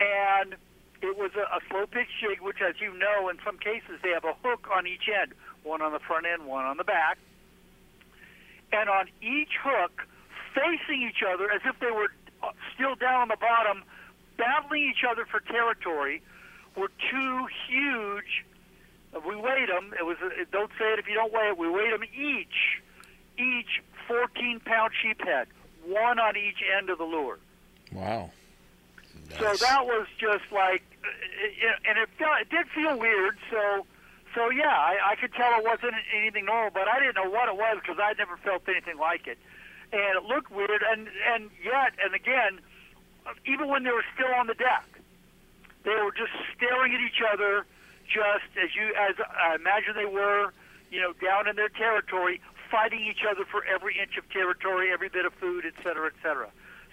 and 0.00 0.56
it 1.02 1.16
was 1.16 1.30
a, 1.36 1.42
a 1.56 1.60
slow 1.70 1.86
pitch 1.86 2.08
jig, 2.20 2.40
which, 2.40 2.58
as 2.66 2.80
you 2.80 2.96
know, 2.98 3.28
in 3.28 3.38
some 3.44 3.58
cases 3.58 3.98
they 4.02 4.10
have 4.10 4.24
a 4.24 4.34
hook 4.42 4.68
on 4.74 4.86
each 4.86 5.08
end, 5.08 5.32
one 5.62 5.82
on 5.82 5.92
the 5.92 5.98
front 6.00 6.26
end, 6.26 6.46
one 6.46 6.64
on 6.64 6.76
the 6.76 6.84
back 6.84 7.18
and 8.72 8.88
on 8.90 9.06
each 9.22 9.52
hook, 9.62 10.02
facing 10.54 11.02
each 11.08 11.22
other 11.22 11.50
as 11.50 11.60
if 11.64 11.78
they 11.80 11.90
were 11.90 12.10
uh, 12.42 12.50
still 12.74 12.94
down 12.96 13.22
on 13.22 13.28
the 13.28 13.36
bottom, 13.40 13.82
battling 14.36 14.82
each 14.90 15.04
other 15.08 15.24
for 15.24 15.40
territory, 15.40 16.20
were 16.76 16.90
two 17.10 17.46
huge. 17.68 18.44
uh, 19.14 19.20
We 19.26 19.36
weighed 19.36 19.68
them. 19.68 19.94
It 19.98 20.04
was. 20.04 20.16
uh, 20.20 20.28
Don't 20.50 20.70
say 20.78 20.92
it 20.92 20.98
if 20.98 21.06
you 21.06 21.14
don't 21.14 21.32
weigh 21.32 21.48
it. 21.48 21.56
We 21.58 21.70
weighed 21.70 21.92
them 21.92 22.02
each, 22.04 22.82
each 23.38 23.82
14 24.08 24.60
pound 24.64 24.92
sheephead, 25.02 25.46
one 25.86 26.18
on 26.18 26.36
each 26.36 26.58
end 26.76 26.90
of 26.90 26.98
the 26.98 27.04
lure. 27.04 27.38
Wow. 27.92 28.30
So 29.38 29.44
that 29.60 29.86
was 29.86 30.06
just 30.18 30.44
like, 30.50 30.82
uh, 31.04 31.88
and 31.88 31.98
it 31.98 32.08
felt, 32.18 32.40
it 32.40 32.48
did 32.48 32.66
feel 32.68 32.98
weird. 32.98 33.36
So, 33.50 33.86
so 34.34 34.50
yeah, 34.50 34.70
I, 34.70 35.12
I 35.12 35.16
could 35.16 35.34
tell 35.34 35.58
it 35.58 35.64
wasn't 35.64 35.94
anything 36.16 36.46
normal, 36.46 36.70
but 36.70 36.88
I 36.88 37.00
didn't 37.00 37.16
know 37.16 37.30
what 37.30 37.48
it 37.48 37.56
was 37.56 37.78
because 37.82 37.98
I'd 38.00 38.18
never 38.18 38.36
felt 38.38 38.62
anything 38.68 38.98
like 38.98 39.26
it, 39.26 39.38
and 39.92 40.16
it 40.16 40.24
looked 40.24 40.50
weird. 40.50 40.82
And 40.88 41.08
and 41.32 41.50
yet, 41.62 41.92
and 42.02 42.14
again, 42.14 42.60
even 43.44 43.68
when 43.68 43.82
they 43.84 43.90
were 43.90 44.04
still 44.14 44.32
on 44.34 44.46
the 44.46 44.54
deck, 44.54 44.86
they 45.84 45.94
were 45.94 46.12
just 46.12 46.32
staring 46.56 46.94
at 46.94 47.00
each 47.00 47.20
other, 47.32 47.66
just 48.06 48.48
as 48.56 48.74
you 48.74 48.94
as 48.96 49.16
I 49.20 49.54
imagine 49.54 49.94
they 49.96 50.06
were, 50.06 50.52
you 50.90 51.00
know, 51.00 51.12
down 51.14 51.46
in 51.48 51.56
their 51.56 51.68
territory, 51.68 52.40
fighting 52.70 53.00
each 53.00 53.24
other 53.28 53.44
for 53.44 53.64
every 53.64 53.98
inch 53.98 54.16
of 54.16 54.28
territory, 54.30 54.92
every 54.92 55.08
bit 55.08 55.26
of 55.26 55.34
food, 55.34 55.64
et 55.66 55.74
cetera, 55.82 56.06
et 56.06 56.16
cetera. 56.22 56.48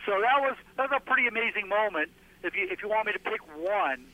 So 0.05 0.19
that 0.19 0.41
was 0.41 0.55
that 0.75 0.89
was 0.89 0.99
a 1.01 1.05
pretty 1.05 1.27
amazing 1.27 1.69
moment. 1.69 2.11
If 2.43 2.55
you 2.55 2.67
if 2.69 2.81
you 2.81 2.89
want 2.89 3.07
me 3.07 3.13
to 3.13 3.19
pick 3.19 3.41
one, 3.57 4.05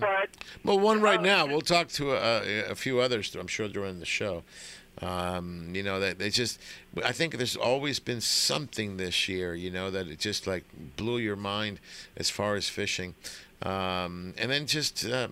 but 0.00 0.30
well, 0.64 0.78
one 0.78 1.00
right 1.00 1.20
now. 1.22 1.46
We'll 1.46 1.60
talk 1.60 1.88
to 1.88 2.12
a, 2.12 2.70
a 2.70 2.74
few 2.74 3.00
others. 3.00 3.34
I'm 3.34 3.46
sure 3.46 3.68
during 3.68 4.00
the 4.00 4.06
show. 4.06 4.42
Um, 5.00 5.70
you 5.74 5.82
know 5.82 6.00
that 6.00 6.18
they 6.18 6.30
just. 6.30 6.60
I 7.04 7.12
think 7.12 7.36
there's 7.36 7.56
always 7.56 8.00
been 8.00 8.20
something 8.20 8.96
this 8.96 9.28
year. 9.28 9.54
You 9.54 9.70
know 9.70 9.90
that 9.90 10.08
it 10.08 10.18
just 10.18 10.46
like 10.46 10.64
blew 10.96 11.18
your 11.18 11.36
mind 11.36 11.80
as 12.16 12.30
far 12.30 12.56
as 12.56 12.68
fishing. 12.68 13.14
Um, 13.62 14.34
and 14.38 14.50
then 14.50 14.66
just 14.66 15.04
uh, 15.04 15.28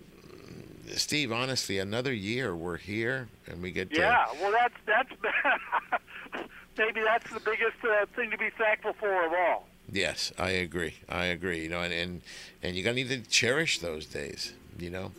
Steve, 0.94 1.32
honestly, 1.32 1.78
another 1.78 2.12
year 2.12 2.55
we're 2.55 2.76
here 2.76 3.28
and 3.47 3.62
we 3.62 3.70
get 3.70 3.90
to 3.90 4.01
Yeah, 4.01 4.26
well, 4.40 4.53
that's 4.53 4.74
that's 4.86 6.49
maybe 6.78 7.01
that's 7.03 7.30
the 7.32 7.40
biggest 7.40 7.76
uh, 7.84 8.07
thing 8.14 8.30
to 8.30 8.38
be 8.38 8.51
thankful 8.57 8.92
for 8.99 9.24
of 9.24 9.32
all. 9.32 9.66
Yes, 9.97 10.30
I 10.38 10.51
agree. 10.51 10.94
I 11.09 11.24
agree. 11.26 11.62
You 11.62 11.70
know, 11.70 11.80
and 11.80 11.92
and, 11.92 12.20
and 12.62 12.76
you 12.76 12.82
gotta 12.82 12.97
need 12.97 13.09
to 13.09 13.22
cherish 13.22 13.78
those 13.78 14.05
days. 14.05 14.53
You 14.78 14.90
know, 14.90 15.12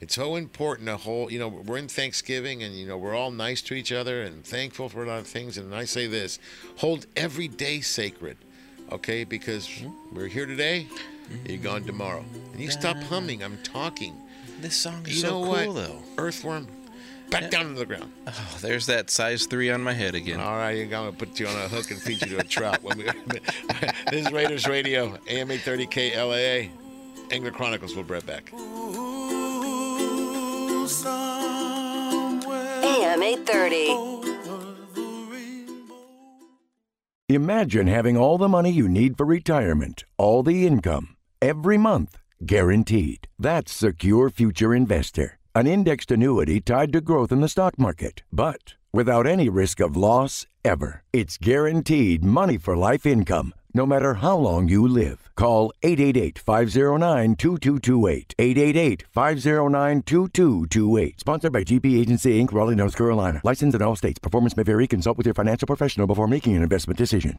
it's 0.00 0.14
so 0.14 0.36
important 0.36 0.88
to 0.88 0.96
hold. 0.96 1.32
You 1.32 1.38
know, 1.38 1.48
we're 1.48 1.76
in 1.76 1.88
Thanksgiving, 1.88 2.62
and 2.62 2.74
you 2.74 2.86
know 2.86 2.96
we're 2.96 3.14
all 3.14 3.30
nice 3.30 3.60
to 3.62 3.74
each 3.74 3.92
other 3.92 4.22
and 4.22 4.42
thankful 4.42 4.88
for 4.88 5.04
a 5.04 5.06
lot 5.06 5.18
of 5.18 5.26
things. 5.26 5.58
And 5.58 5.74
I 5.74 5.84
say 5.84 6.06
this: 6.06 6.38
hold 6.76 7.04
every 7.14 7.46
day 7.46 7.82
sacred, 7.82 8.38
okay? 8.90 9.24
Because 9.24 9.68
we're 10.14 10.28
here 10.28 10.46
today, 10.46 10.86
you're 11.46 11.58
gone 11.58 11.84
tomorrow. 11.84 12.24
And 12.52 12.60
you 12.60 12.70
stop 12.70 12.96
humming. 12.96 13.44
I'm 13.44 13.58
talking. 13.62 14.16
This 14.62 14.76
song 14.76 15.02
is 15.06 15.16
you 15.16 15.20
so 15.20 15.28
know 15.28 15.44
cool, 15.44 15.74
what? 15.74 15.74
though. 15.74 16.02
Earthworm, 16.16 16.68
back 17.32 17.50
down 17.50 17.66
to 17.66 17.78
the 17.78 17.86
ground. 17.86 18.12
Oh, 18.26 18.58
there's 18.60 18.86
that 18.86 19.10
size 19.10 19.46
three 19.46 19.70
on 19.70 19.82
my 19.82 19.92
head 19.92 20.14
again. 20.14 20.40
All 20.40 20.56
right, 20.56 20.72
you're 20.72 20.86
gonna 20.86 21.12
put 21.12 21.38
you 21.40 21.46
on 21.46 21.56
a 21.56 21.68
hook 21.68 21.90
and 21.90 22.00
feed 22.00 22.20
you 22.22 22.28
to 22.28 22.38
a 22.38 22.44
trout. 22.44 22.82
When 22.82 22.98
we, 22.98 23.04
this 24.10 24.26
is 24.26 24.32
Raiders 24.32 24.66
Radio, 24.68 25.18
AM 25.28 25.50
830 25.50 25.86
KLAA. 25.86 26.70
Angler 27.32 27.50
Chronicles. 27.50 27.94
We'll 27.94 28.04
be 28.04 28.12
right 28.14 28.26
back. 28.26 28.52
AM 32.84 33.22
830. 33.22 34.12
Imagine 37.28 37.86
having 37.86 38.16
all 38.18 38.36
the 38.36 38.48
money 38.48 38.70
you 38.70 38.86
need 38.88 39.16
for 39.16 39.24
retirement, 39.24 40.04
all 40.18 40.42
the 40.42 40.66
income, 40.66 41.16
every 41.40 41.78
month, 41.78 42.18
guaranteed. 42.44 43.26
That's 43.38 43.72
Secure 43.72 44.28
Future 44.28 44.74
Investor, 44.74 45.38
an 45.54 45.66
indexed 45.66 46.10
annuity 46.10 46.60
tied 46.60 46.92
to 46.92 47.00
growth 47.00 47.30
in 47.32 47.40
the 47.40 47.48
stock 47.48 47.78
market, 47.78 48.22
but 48.32 48.74
without 48.92 49.26
any 49.26 49.48
risk 49.48 49.80
of 49.80 49.96
loss 49.96 50.46
ever. 50.64 51.02
It's 51.12 51.36
guaranteed 51.36 52.24
money 52.24 52.56
for 52.58 52.76
life 52.76 53.04
income, 53.06 53.52
no 53.74 53.86
matter 53.86 54.14
how 54.14 54.36
long 54.36 54.68
you 54.68 54.86
live. 54.86 55.30
Call 55.36 55.72
888 55.82 56.38
509 56.38 57.36
2228. 57.36 58.34
888 58.38 59.04
509 59.10 60.02
2228. 60.02 61.20
Sponsored 61.20 61.52
by 61.52 61.64
GP 61.64 62.00
Agency 62.00 62.42
Inc., 62.42 62.52
Raleigh, 62.52 62.74
North 62.74 62.96
Carolina. 62.96 63.40
Licensed 63.44 63.74
in 63.74 63.82
all 63.82 63.96
states. 63.96 64.18
Performance 64.18 64.56
may 64.56 64.62
vary. 64.62 64.86
Consult 64.86 65.16
with 65.16 65.26
your 65.26 65.34
financial 65.34 65.66
professional 65.66 66.06
before 66.06 66.28
making 66.28 66.56
an 66.56 66.62
investment 66.62 66.98
decision. 66.98 67.38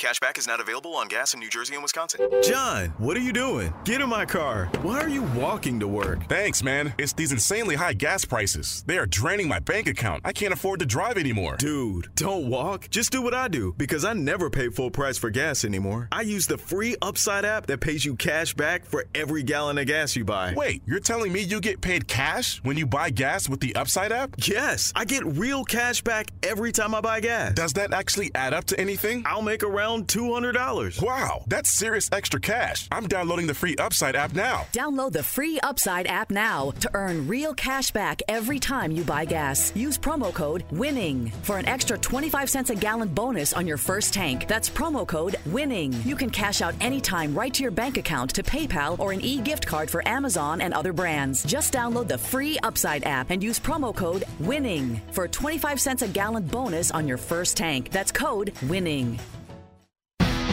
Cashback 0.00 0.38
is 0.38 0.46
not 0.46 0.60
available 0.60 0.94
on 0.96 1.08
gas 1.08 1.34
in 1.34 1.40
New 1.40 1.50
Jersey 1.50 1.74
and 1.74 1.82
Wisconsin. 1.82 2.26
John, 2.42 2.88
what 2.96 3.18
are 3.18 3.20
you 3.20 3.34
doing? 3.34 3.70
Get 3.84 4.00
in 4.00 4.08
my 4.08 4.24
car. 4.24 4.70
Why 4.80 4.98
are 4.98 5.10
you 5.10 5.24
walking 5.36 5.78
to 5.78 5.86
work? 5.86 6.26
Thanks, 6.26 6.62
man. 6.62 6.94
It's 6.96 7.12
these 7.12 7.32
insanely 7.32 7.74
high 7.74 7.92
gas 7.92 8.24
prices. 8.24 8.82
They 8.86 8.96
are 8.96 9.04
draining 9.04 9.46
my 9.46 9.58
bank 9.58 9.88
account. 9.88 10.22
I 10.24 10.32
can't 10.32 10.54
afford 10.54 10.80
to 10.80 10.86
drive 10.86 11.18
anymore. 11.18 11.56
Dude, 11.58 12.08
don't 12.14 12.48
walk. 12.48 12.88
Just 12.88 13.12
do 13.12 13.20
what 13.20 13.34
I 13.34 13.48
do 13.48 13.74
because 13.76 14.06
I 14.06 14.14
never 14.14 14.48
pay 14.48 14.70
full 14.70 14.90
price 14.90 15.18
for 15.18 15.28
gas 15.28 15.66
anymore. 15.66 16.08
I 16.10 16.22
use 16.22 16.46
the 16.46 16.56
free 16.56 16.96
Upside 17.02 17.44
app 17.44 17.66
that 17.66 17.80
pays 17.82 18.02
you 18.02 18.16
cash 18.16 18.54
back 18.54 18.86
for 18.86 19.04
every 19.14 19.42
gallon 19.42 19.76
of 19.76 19.86
gas 19.86 20.16
you 20.16 20.24
buy. 20.24 20.54
Wait, 20.56 20.82
you're 20.86 21.00
telling 21.00 21.30
me 21.30 21.40
you 21.40 21.60
get 21.60 21.82
paid 21.82 22.08
cash 22.08 22.58
when 22.64 22.78
you 22.78 22.86
buy 22.86 23.10
gas 23.10 23.50
with 23.50 23.60
the 23.60 23.76
Upside 23.76 24.12
app? 24.12 24.34
Yes, 24.38 24.94
I 24.96 25.04
get 25.04 25.26
real 25.26 25.62
cash 25.62 26.00
back 26.00 26.30
every 26.42 26.72
time 26.72 26.94
I 26.94 27.02
buy 27.02 27.20
gas. 27.20 27.52
Does 27.52 27.74
that 27.74 27.92
actually 27.92 28.30
add 28.34 28.54
up 28.54 28.64
to 28.64 28.80
anything? 28.80 29.24
I'll 29.26 29.42
make 29.42 29.62
around 29.62 29.89
$200. 29.98 31.02
Wow, 31.02 31.44
that's 31.46 31.70
serious 31.70 32.08
extra 32.12 32.40
cash. 32.40 32.88
I'm 32.90 33.06
downloading 33.06 33.46
the 33.46 33.54
free 33.54 33.76
Upside 33.76 34.16
app 34.16 34.32
now. 34.32 34.66
Download 34.72 35.12
the 35.12 35.22
free 35.22 35.58
Upside 35.60 36.06
app 36.06 36.30
now 36.30 36.70
to 36.80 36.90
earn 36.94 37.26
real 37.26 37.52
cash 37.52 37.90
back 37.90 38.22
every 38.28 38.58
time 38.58 38.92
you 38.92 39.02
buy 39.04 39.24
gas. 39.24 39.74
Use 39.74 39.98
promo 39.98 40.32
code 40.32 40.64
WINNING 40.70 41.30
for 41.42 41.58
an 41.58 41.66
extra 41.66 41.98
25 41.98 42.48
cents 42.48 42.70
a 42.70 42.74
gallon 42.74 43.08
bonus 43.08 43.52
on 43.52 43.66
your 43.66 43.76
first 43.76 44.14
tank. 44.14 44.46
That's 44.48 44.70
promo 44.70 45.06
code 45.06 45.36
WINNING. 45.46 45.92
You 46.04 46.16
can 46.16 46.30
cash 46.30 46.62
out 46.62 46.74
anytime 46.80 47.34
right 47.34 47.52
to 47.54 47.62
your 47.62 47.72
bank 47.72 47.96
account 47.96 48.30
to 48.34 48.42
PayPal 48.42 48.98
or 48.98 49.12
an 49.12 49.20
e 49.20 49.40
gift 49.40 49.66
card 49.66 49.90
for 49.90 50.06
Amazon 50.08 50.60
and 50.60 50.72
other 50.72 50.92
brands. 50.92 51.44
Just 51.44 51.72
download 51.72 52.08
the 52.08 52.18
free 52.18 52.58
Upside 52.62 53.04
app 53.04 53.30
and 53.30 53.42
use 53.42 53.58
promo 53.58 53.94
code 53.94 54.24
WINNING 54.40 55.00
for 55.12 55.24
a 55.24 55.28
25 55.28 55.80
cents 55.80 56.02
a 56.02 56.08
gallon 56.08 56.44
bonus 56.44 56.90
on 56.90 57.08
your 57.08 57.18
first 57.18 57.56
tank. 57.56 57.90
That's 57.90 58.12
code 58.12 58.52
WINNING. 58.68 59.18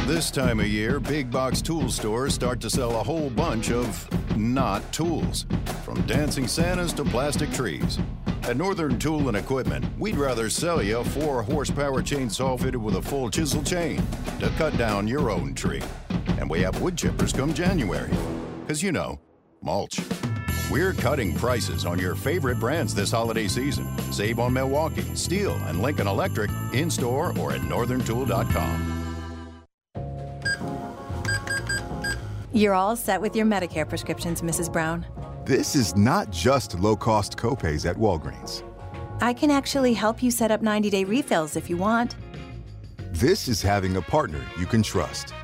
This 0.07 0.31
time 0.31 0.61
of 0.61 0.67
year, 0.67 1.01
big 1.01 1.29
box 1.29 1.61
tool 1.61 1.89
stores 1.89 2.33
start 2.33 2.61
to 2.61 2.69
sell 2.69 2.97
a 2.97 3.03
whole 3.03 3.29
bunch 3.29 3.71
of 3.71 4.07
not 4.37 4.81
tools, 4.93 5.45
from 5.83 6.01
dancing 6.03 6.47
Santas 6.47 6.93
to 6.93 7.03
plastic 7.03 7.51
trees. 7.51 7.99
At 8.43 8.55
Northern 8.55 8.97
Tool 8.97 9.27
and 9.27 9.35
Equipment, 9.35 9.85
we'd 9.99 10.15
rather 10.15 10.49
sell 10.49 10.81
you 10.81 10.99
a 10.99 11.03
4 11.03 11.43
horsepower 11.43 12.01
chainsaw 12.01 12.57
fitted 12.57 12.81
with 12.81 12.95
a 12.95 13.01
full 13.01 13.29
chisel 13.29 13.61
chain 13.63 14.01
to 14.39 14.49
cut 14.51 14.77
down 14.77 15.09
your 15.09 15.29
own 15.29 15.53
tree. 15.53 15.83
And 16.39 16.49
we 16.49 16.61
have 16.61 16.81
wood 16.81 16.95
chippers 16.95 17.35
come 17.35 17.53
January. 17.53 18.09
Because 18.61 18.81
you 18.81 18.93
know, 18.93 19.19
mulch. 19.61 19.99
We're 20.71 20.93
cutting 20.93 21.35
prices 21.35 21.85
on 21.85 21.99
your 21.99 22.15
favorite 22.15 22.61
brands 22.61 22.95
this 22.95 23.11
holiday 23.11 23.49
season. 23.49 23.85
Save 24.13 24.39
on 24.39 24.53
Milwaukee, 24.53 25.01
Stihl, 25.15 25.61
and 25.67 25.81
Lincoln 25.81 26.07
Electric 26.07 26.49
in 26.71 26.89
store 26.89 27.37
or 27.37 27.51
at 27.51 27.59
northerntool.com. 27.59 29.06
You're 32.57 32.73
all 32.73 32.95
set 32.95 33.21
with 33.21 33.35
your 33.35 33.45
Medicare 33.45 33.87
prescriptions, 33.87 34.41
Mrs. 34.41 34.73
Brown. 34.73 35.05
This 35.45 35.75
is 35.75 35.95
not 35.95 36.31
just 36.31 36.73
low 36.79 36.95
cost 36.95 37.37
copays 37.37 37.87
at 37.87 37.95
Walgreens. 37.95 38.63
I 39.21 39.31
can 39.31 39.51
actually 39.51 39.93
help 39.93 40.23
you 40.23 40.31
set 40.31 40.49
up 40.49 40.63
90 40.63 40.89
day 40.89 41.03
refills 41.03 41.55
if 41.55 41.69
you 41.69 41.77
want. 41.77 42.15
This 43.11 43.47
is 43.47 43.61
having 43.61 43.97
a 43.97 44.01
partner 44.01 44.43
you 44.59 44.65
can 44.65 44.81
trust. 44.81 45.35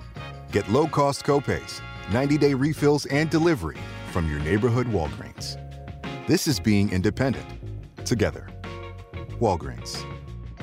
Get 0.51 0.67
low 0.71 0.87
cost 0.87 1.23
copays, 1.23 1.81
90 2.11 2.39
day 2.39 2.55
refills, 2.55 3.05
and 3.05 3.29
delivery 3.29 3.77
from 4.11 4.27
your 4.27 4.39
neighborhood 4.39 4.87
Walgreens. 4.87 5.59
This 6.25 6.47
is 6.47 6.59
being 6.59 6.91
independent. 6.91 7.45
Together. 8.07 8.49
Walgreens. 9.39 10.03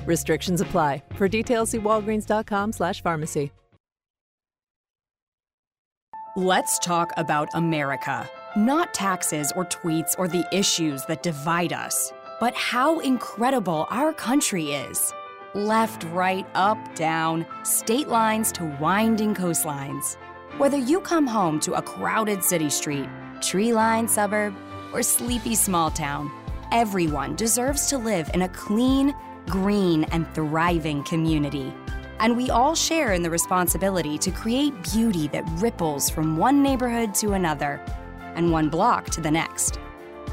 Restrictions 0.04 0.60
apply. 0.60 1.04
For 1.14 1.28
details, 1.28 1.70
see 1.70 1.78
walgreens.com/pharmacy. 1.78 3.52
Let's 6.36 6.78
talk 6.78 7.12
about 7.16 7.48
America. 7.54 8.30
Not 8.54 8.94
taxes 8.94 9.52
or 9.56 9.64
tweets 9.64 10.14
or 10.16 10.28
the 10.28 10.46
issues 10.52 11.04
that 11.06 11.24
divide 11.24 11.72
us, 11.72 12.12
but 12.38 12.54
how 12.54 13.00
incredible 13.00 13.88
our 13.90 14.12
country 14.12 14.70
is. 14.70 15.12
Left, 15.54 16.04
right, 16.12 16.46
up, 16.54 16.78
down, 16.94 17.44
state 17.64 18.06
lines 18.06 18.52
to 18.52 18.64
winding 18.80 19.34
coastlines. 19.34 20.14
Whether 20.56 20.78
you 20.78 21.00
come 21.00 21.26
home 21.26 21.58
to 21.60 21.72
a 21.72 21.82
crowded 21.82 22.44
city 22.44 22.70
street, 22.70 23.08
tree 23.40 23.72
lined 23.72 24.08
suburb, 24.08 24.54
or 24.92 25.02
sleepy 25.02 25.56
small 25.56 25.90
town, 25.90 26.30
everyone 26.70 27.34
deserves 27.34 27.88
to 27.88 27.98
live 27.98 28.30
in 28.34 28.42
a 28.42 28.48
clean, 28.50 29.16
green, 29.48 30.04
and 30.12 30.32
thriving 30.32 31.02
community. 31.02 31.74
And 32.20 32.36
we 32.36 32.50
all 32.50 32.74
share 32.74 33.14
in 33.14 33.22
the 33.22 33.30
responsibility 33.30 34.18
to 34.18 34.30
create 34.30 34.74
beauty 34.92 35.26
that 35.28 35.48
ripples 35.54 36.10
from 36.10 36.36
one 36.36 36.62
neighborhood 36.62 37.14
to 37.14 37.32
another 37.32 37.82
and 38.34 38.52
one 38.52 38.68
block 38.68 39.06
to 39.06 39.22
the 39.22 39.30
next. 39.30 39.80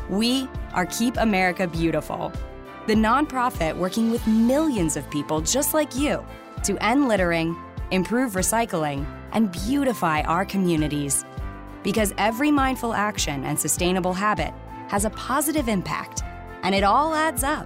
We 0.09 0.49
are 0.73 0.85
Keep 0.85 1.15
America 1.15 1.65
Beautiful, 1.65 2.33
the 2.87 2.93
nonprofit 2.93 3.75
working 3.75 4.11
with 4.11 4.27
millions 4.27 4.97
of 4.97 5.09
people 5.09 5.39
just 5.39 5.73
like 5.73 5.95
you 5.95 6.25
to 6.63 6.77
end 6.83 7.07
littering, 7.07 7.55
improve 7.91 8.33
recycling, 8.33 9.05
and 9.31 9.49
beautify 9.51 10.21
our 10.23 10.43
communities. 10.43 11.23
Because 11.83 12.13
every 12.17 12.51
mindful 12.51 12.93
action 12.93 13.45
and 13.45 13.57
sustainable 13.57 14.13
habit 14.13 14.53
has 14.89 15.05
a 15.05 15.09
positive 15.11 15.69
impact, 15.69 16.21
and 16.63 16.75
it 16.75 16.83
all 16.83 17.13
adds 17.13 17.43
up. 17.43 17.65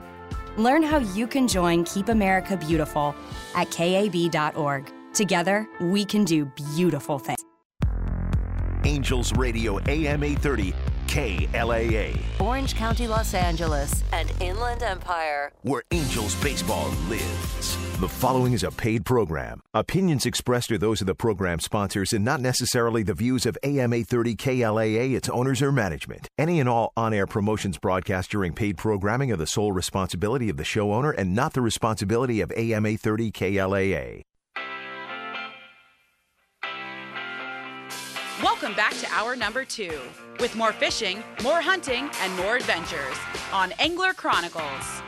Learn 0.57 0.83
how 0.83 0.97
you 0.97 1.27
can 1.27 1.47
join 1.47 1.83
Keep 1.83 2.09
America 2.09 2.57
Beautiful 2.57 3.15
at 3.55 3.71
kab.org. 3.71 4.91
Together, 5.13 5.67
we 5.79 6.05
can 6.05 6.23
do 6.25 6.45
beautiful 6.75 7.19
things. 7.19 7.43
Angels 8.83 9.31
Radio 9.33 9.79
AM 9.87 10.23
830 10.23 10.73
KLAA, 11.11 12.17
Orange 12.39 12.73
County, 12.73 13.05
Los 13.05 13.33
Angeles, 13.33 14.01
and 14.13 14.31
Inland 14.39 14.81
Empire. 14.81 15.51
where 15.63 15.83
Angels 15.91 16.41
baseball 16.41 16.87
lives. 17.09 17.75
The 17.99 18.07
following 18.07 18.53
is 18.53 18.63
a 18.63 18.71
paid 18.71 19.03
program. 19.03 19.61
Opinions 19.73 20.25
expressed 20.25 20.71
are 20.71 20.77
those 20.77 21.01
of 21.01 21.07
the 21.07 21.13
program 21.13 21.59
sponsors 21.59 22.13
and 22.13 22.23
not 22.23 22.39
necessarily 22.39 23.03
the 23.03 23.13
views 23.13 23.45
of 23.45 23.57
AM 23.61 23.91
830 23.91 24.35
KLAA, 24.37 25.13
its 25.13 25.27
owners, 25.27 25.61
or 25.61 25.73
management. 25.73 26.29
Any 26.37 26.61
and 26.61 26.69
all 26.69 26.93
on 26.95 27.13
air 27.13 27.27
promotions 27.27 27.77
broadcast 27.77 28.31
during 28.31 28.53
paid 28.53 28.77
programming 28.77 29.33
are 29.33 29.37
the 29.37 29.45
sole 29.45 29.73
responsibility 29.73 30.47
of 30.47 30.55
the 30.55 30.63
show 30.63 30.93
owner 30.93 31.11
and 31.11 31.35
not 31.35 31.51
the 31.51 31.61
responsibility 31.61 32.39
of 32.39 32.53
AM 32.55 32.85
830 32.85 33.31
KLAA. 33.33 34.21
Welcome 38.43 38.73
back 38.73 38.97
to 38.97 39.07
hour 39.11 39.35
number 39.35 39.63
two 39.63 39.99
with 40.39 40.55
more 40.55 40.73
fishing, 40.73 41.23
more 41.43 41.61
hunting, 41.61 42.09
and 42.21 42.35
more 42.37 42.55
adventures 42.55 43.15
on 43.53 43.71
Angler 43.73 44.13
Chronicles. 44.13 45.03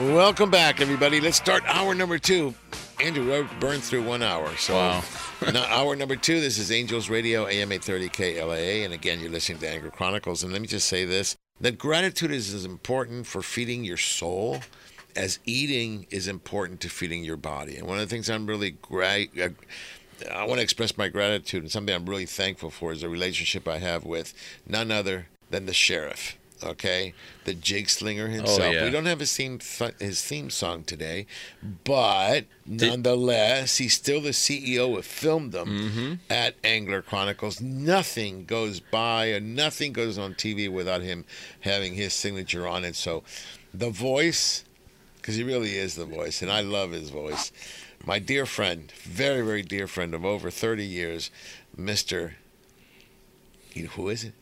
Welcome 0.00 0.50
back, 0.50 0.80
everybody. 0.80 1.20
Let's 1.20 1.36
start 1.36 1.62
hour 1.66 1.94
number 1.94 2.18
two. 2.18 2.54
Andrew 2.98 3.30
we 3.30 3.46
burned 3.60 3.84
through 3.84 4.04
one 4.04 4.22
hour. 4.22 4.48
So, 4.56 4.74
Wow. 4.74 5.02
now, 5.52 5.64
hour 5.64 5.96
number 5.96 6.16
two, 6.16 6.40
this 6.40 6.56
is 6.56 6.72
Angels 6.72 7.10
Radio, 7.10 7.46
AM 7.46 7.70
830 7.72 8.08
KLAA. 8.08 8.86
And 8.86 8.94
again, 8.94 9.20
you're 9.20 9.30
listening 9.30 9.58
to 9.58 9.68
Angler 9.68 9.90
Chronicles. 9.90 10.42
And 10.42 10.50
let 10.54 10.62
me 10.62 10.68
just 10.68 10.88
say 10.88 11.04
this 11.04 11.36
that 11.60 11.76
gratitude 11.76 12.30
is 12.30 12.54
as 12.54 12.64
important 12.64 13.26
for 13.26 13.42
feeding 13.42 13.84
your 13.84 13.98
soul 13.98 14.60
as 15.18 15.40
eating 15.44 16.06
is 16.10 16.28
important 16.28 16.80
to 16.80 16.88
feeding 16.88 17.24
your 17.24 17.36
body. 17.36 17.76
And 17.76 17.86
one 17.86 17.98
of 17.98 18.08
the 18.08 18.14
things 18.14 18.30
I'm 18.30 18.46
really 18.46 18.70
great. 18.70 19.38
Uh, 19.38 19.48
I 20.30 20.44
want 20.44 20.58
to 20.58 20.62
express 20.62 20.96
my 20.98 21.08
gratitude 21.08 21.62
and 21.62 21.70
something 21.70 21.94
I'm 21.94 22.06
really 22.08 22.26
thankful 22.26 22.70
for 22.70 22.92
is 22.92 23.02
the 23.02 23.08
relationship 23.08 23.68
I 23.68 23.78
have 23.78 24.04
with 24.04 24.34
none 24.66 24.90
other 24.90 25.28
than 25.50 25.66
the 25.66 25.74
sheriff. 25.74 26.36
Okay, 26.60 27.14
the 27.44 27.54
jig 27.54 27.88
slinger 27.88 28.26
himself. 28.26 28.60
Oh, 28.60 28.70
yeah. 28.70 28.84
We 28.84 28.90
don't 28.90 29.06
have 29.06 29.20
his 29.20 29.32
theme 29.36 29.60
his 30.00 30.20
theme 30.24 30.50
song 30.50 30.82
today, 30.82 31.26
but 31.84 32.46
nonetheless, 32.66 33.76
he's 33.76 33.94
still 33.94 34.20
the 34.20 34.30
CEO 34.30 34.98
of 34.98 35.04
Filmdom 35.06 35.68
Mm-hmm. 35.68 36.12
at 36.28 36.56
Angler 36.64 37.00
Chronicles. 37.02 37.60
Nothing 37.60 38.44
goes 38.44 38.80
by 38.80 39.26
and 39.26 39.54
nothing 39.54 39.92
goes 39.92 40.18
on 40.18 40.34
TV 40.34 40.68
without 40.68 41.02
him 41.02 41.24
having 41.60 41.94
his 41.94 42.12
signature 42.12 42.66
on 42.66 42.84
it. 42.84 42.96
So, 42.96 43.22
the 43.72 43.90
voice, 43.90 44.64
because 45.16 45.36
he 45.36 45.44
really 45.44 45.76
is 45.76 45.94
the 45.94 46.06
voice, 46.06 46.42
and 46.42 46.50
I 46.50 46.62
love 46.62 46.90
his 46.90 47.10
voice. 47.10 47.52
My 48.08 48.18
dear 48.18 48.46
friend, 48.46 48.90
very, 49.02 49.42
very 49.42 49.60
dear 49.60 49.86
friend 49.86 50.14
of 50.14 50.24
over 50.24 50.50
30 50.50 50.82
years, 50.82 51.30
Mr. 51.78 52.32
He- 53.68 53.82
Who 53.82 54.08
is 54.08 54.24
it? 54.24 54.32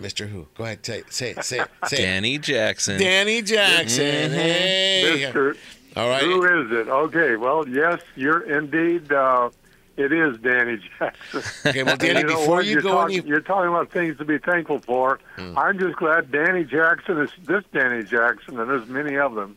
Mr. 0.00 0.28
Who? 0.28 0.46
Go 0.56 0.62
ahead, 0.62 0.86
say 0.86 0.98
it, 1.00 1.12
say 1.12 1.30
it, 1.30 1.44
say 1.44 1.58
it, 1.58 1.68
say 1.88 1.96
it. 1.96 2.02
Danny 2.02 2.38
Jackson. 2.38 3.00
Danny 3.00 3.42
Jackson. 3.42 4.30
Mhm. 4.30 4.30
Hey. 4.30 5.20
Mister. 5.24 5.56
All 5.96 6.08
right. 6.08 6.22
Who 6.22 6.44
is 6.44 6.70
it? 6.70 6.88
Okay. 6.88 7.34
Well, 7.34 7.66
yes, 7.68 8.00
you're 8.14 8.42
indeed. 8.42 9.12
Uh, 9.12 9.50
it 9.96 10.12
is 10.12 10.38
Danny 10.38 10.78
Jackson. 10.96 11.42
Okay, 11.66 11.82
well, 11.82 11.96
Danny, 11.98 12.20
And 12.20 12.28
know 12.28 12.36
before 12.38 12.62
you 12.62 12.74
you're 12.74 12.80
go 12.82 12.90
talking, 12.92 13.18
any- 13.18 13.28
you're 13.28 13.40
talking 13.40 13.68
about 13.70 13.90
things 13.90 14.16
to 14.18 14.24
be 14.24 14.38
thankful 14.38 14.78
for. 14.78 15.18
Hmm. 15.36 15.58
I'm 15.58 15.78
just 15.80 15.96
glad 15.96 16.30
Danny 16.30 16.62
Jackson 16.62 17.18
is 17.20 17.30
this 17.44 17.64
Danny 17.74 18.04
Jackson, 18.04 18.60
and 18.60 18.70
there's 18.70 18.86
many 18.88 19.16
of 19.18 19.34
them, 19.34 19.56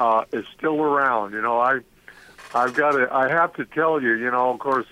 uh, 0.00 0.24
is 0.32 0.44
still 0.58 0.82
around. 0.82 1.32
You 1.32 1.42
know, 1.42 1.60
I, 1.60 1.78
I've 2.54 2.74
got 2.74 2.92
to. 2.92 3.12
I 3.12 3.28
have 3.28 3.54
to 3.54 3.64
tell 3.64 4.00
you. 4.00 4.14
You 4.14 4.30
know, 4.30 4.50
of 4.50 4.58
course, 4.60 4.86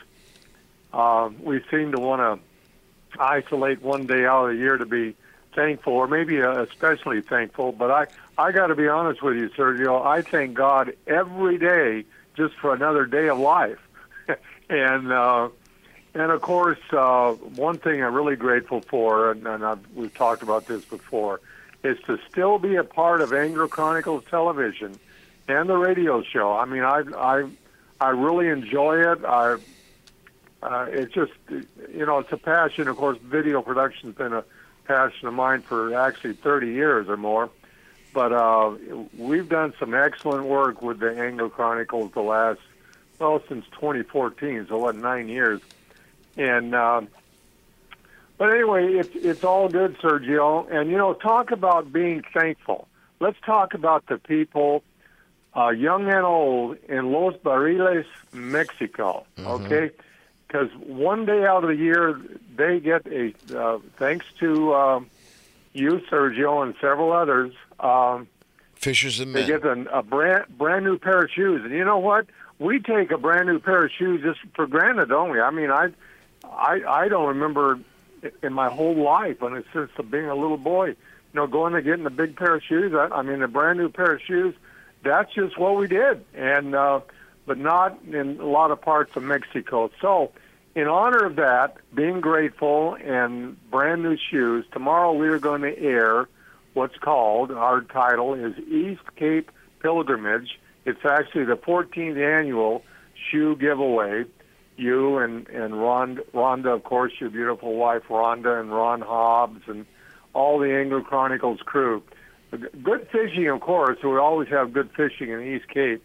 uh, 0.93 1.31
we 1.41 1.63
seem 1.71 1.93
to 1.93 2.01
want 2.01 2.21
to 2.21 3.21
isolate 3.21 3.83
one 3.83 4.07
day 4.07 4.27
out 4.27 4.47
of 4.47 4.57
the 4.57 4.57
year 4.57 4.77
to 4.77 4.87
be 4.87 5.15
thankful, 5.55 5.93
or 5.93 6.09
maybe 6.09 6.43
uh, 6.43 6.63
especially 6.63 7.21
thankful. 7.21 7.73
But 7.73 7.91
I, 7.91 8.07
I 8.37 8.53
got 8.53 8.69
to 8.69 8.75
be 8.75 8.89
honest 8.89 9.23
with 9.23 9.37
you, 9.37 9.49
Sergio. 9.51 10.05
I 10.05 10.23
thank 10.23 10.55
God 10.55 10.95
every 11.07 11.59
day 11.59 12.05
just 12.37 12.55
for 12.57 12.75
another 12.75 13.07
day 13.07 13.29
of 13.29 13.39
life, 13.39 13.81
and 14.69 15.13
uh, 15.13 15.49
and 16.15 16.31
of 16.31 16.41
course, 16.43 16.81
uh, 16.91 17.33
one 17.33 17.79
thing 17.79 18.03
I'm 18.03 18.15
really 18.15 18.37
grateful 18.37 18.81
for, 18.81 19.31
and, 19.31 19.47
and 19.47 19.65
I've, 19.65 19.81
we've 19.95 20.15
talked 20.15 20.43
about 20.43 20.67
this 20.67 20.85
before, 20.85 21.41
is 21.83 21.99
to 22.07 22.19
still 22.31 22.59
be 22.59 22.77
a 22.77 22.85
part 22.85 23.21
of 23.21 23.33
Angler 23.33 23.69
Chronicles 23.69 24.25
Television 24.29 24.99
and 25.49 25.69
the 25.69 25.77
radio 25.77 26.23
show. 26.23 26.53
I 26.53 26.65
mean, 26.65 26.83
I 26.83 27.03
I 27.17 27.49
I 28.01 28.11
really 28.11 28.49
enjoy 28.49 29.13
it. 29.13 29.25
I 29.25 29.57
uh, 30.63 30.87
it's 30.89 31.13
just 31.13 31.33
you 31.49 32.07
know 32.07 32.19
it's 32.19 32.33
a 32.33 32.37
passion. 32.37 32.89
Of 32.89 32.97
course, 32.97 33.19
video 33.19 33.63
production's 33.63 34.15
been 34.17 34.33
a 34.33 34.45
passion 34.85 35.29
of 35.29 35.35
mine 35.35 35.63
for 35.63 35.95
actually 35.95 36.35
30 36.35 36.69
years 36.69 37.09
or 37.09 37.17
more. 37.17 37.51
But 38.13 38.33
uh, 38.33 38.77
we've 39.17 39.49
done 39.49 39.73
some 39.81 39.95
excellent 39.95 40.45
work 40.45 40.83
with 40.83 41.01
the 41.01 41.19
Angler 41.19 41.49
Chronicles 41.49 42.13
the 42.13 42.21
last 42.21 42.61
well 43.19 43.43
since 43.49 43.65
2014, 43.73 44.67
so 44.69 44.79
what 44.79 44.97
nine 44.97 45.29
years. 45.29 45.61
And 46.37 46.75
uh, 46.75 47.03
but 48.37 48.51
anyway, 48.53 48.95
it's 48.95 49.15
it's 49.15 49.45
all 49.45 49.69
good, 49.69 49.97
Sergio. 49.99 50.71
And 50.71 50.91
you 50.91 50.99
know, 50.99 51.15
talk 51.15 51.51
about 51.51 51.93
being 51.93 52.23
thankful. 52.35 52.89
Let's 53.21 53.39
talk 53.47 53.73
about 53.73 54.07
the 54.07 54.19
people, 54.19 54.83
uh, 55.57 55.69
young 55.71 56.09
and 56.09 56.25
old, 56.25 56.79
in 56.89 57.13
Los 57.13 57.35
Barriles, 57.37 58.07
Mexico. 58.33 59.27
Okay, 59.39 59.91
because 60.47 60.71
one 60.87 61.27
day 61.27 61.45
out 61.45 61.65
of 61.65 61.69
the 61.69 61.77
year 61.77 62.21
they 62.57 62.81
get 62.81 63.07
a 63.07 63.33
uh, 63.57 63.79
thanks 63.97 64.27
to 64.41 64.75
um, 64.75 65.07
you, 65.73 66.01
Sergio, 66.11 66.63
and 66.63 66.75
several 66.81 67.13
others. 67.13 67.53
Um, 67.81 68.29
Fishers 68.75 69.21
and 69.21 69.35
they 69.35 69.47
get 69.47 69.65
a, 69.65 69.99
a 69.99 70.03
brand 70.03 70.47
brand 70.59 70.85
new 70.85 70.99
pair 70.99 71.23
of 71.23 71.31
shoes, 71.31 71.63
and 71.65 71.73
you 71.73 71.85
know 71.85 71.99
what? 71.99 72.27
We 72.59 72.81
take 72.81 73.11
a 73.11 73.19
brand 73.19 73.49
new 73.49 73.59
pair 73.59 73.85
of 73.85 73.93
shoes 73.93 74.23
just 74.23 74.41
for 74.55 74.67
granted, 74.67 75.09
don't 75.09 75.31
we? 75.31 75.41
I 75.41 75.51
mean, 75.51 75.71
I, 75.71 75.89
I, 76.45 76.81
I 76.87 77.09
don't 77.09 77.29
remember 77.29 77.81
in 78.43 78.53
my 78.53 78.69
whole 78.69 78.95
life, 78.95 79.43
and 79.43 79.57
it's 79.57 79.69
since 79.73 79.91
being 80.11 80.27
a 80.27 80.35
little 80.35 80.57
boy, 80.57 80.89
you 80.89 80.97
know, 81.35 81.47
going 81.47 81.75
and 81.75 81.85
getting 81.85 82.07
a 82.07 82.11
big 82.11 82.37
pair 82.37 82.55
of 82.55 82.63
shoes. 82.63 82.93
I, 82.95 83.07
I 83.07 83.23
mean, 83.23 83.43
a 83.43 83.49
brand 83.49 83.79
new 83.79 83.89
pair 83.89 84.13
of 84.13 84.21
shoes. 84.23 84.55
That's 85.03 85.33
just 85.35 85.59
what 85.59 85.77
we 85.77 85.89
did, 85.89 86.25
and 86.35 86.75
uh, 86.75 87.01
but 87.47 87.59
not 87.59 87.99
in 88.05 88.41
a 88.41 88.47
lot 88.47 88.71
of 88.71 88.81
parts 88.81 89.17
of 89.17 89.23
Mexico. 89.23 89.91
So, 90.01 90.33
in 90.75 90.87
honor 90.87 91.27
of 91.27 91.37
that, 91.37 91.77
being 91.95 92.21
grateful 92.21 92.95
and 92.95 93.57
brand 93.71 94.03
new 94.03 94.17
shoes, 94.17 94.65
tomorrow 94.73 95.13
we 95.13 95.29
are 95.29 95.39
going 95.39 95.63
to 95.63 95.77
air 95.79 96.29
what's 96.75 96.97
called, 96.99 97.51
our 97.51 97.83
title 97.83 98.35
is 98.35 98.57
East 98.59 99.03
Cape 99.17 99.51
Pilgrimage. 99.81 100.59
It's 100.85 101.05
actually 101.05 101.45
the 101.45 101.57
14th 101.57 102.41
annual 102.41 102.83
shoe 103.31 103.57
giveaway. 103.57 104.25
You 104.77 105.19
and, 105.19 105.47
and 105.49 105.81
Ron, 105.81 106.21
Rhonda, 106.33 106.75
of 106.75 106.83
course, 106.85 107.13
your 107.21 107.31
beautiful 107.31 107.77
wife, 107.77 108.05
Rhonda, 108.09 108.59
and 108.59 108.73
Ron 108.73 109.03
Hobbs, 109.03 109.63
and 109.67 109.85
all 110.33 110.59
the 110.59 110.73
Angler 110.73 111.03
Chronicles 111.03 111.61
crew. 111.61 112.03
Good 112.83 113.09
fishing, 113.11 113.49
of 113.49 113.61
course. 113.61 113.99
We 114.03 114.17
always 114.19 114.49
have 114.49 114.73
good 114.73 114.91
fishing 114.95 115.31
in 115.31 115.41
East 115.43 115.69
Cape. 115.69 116.03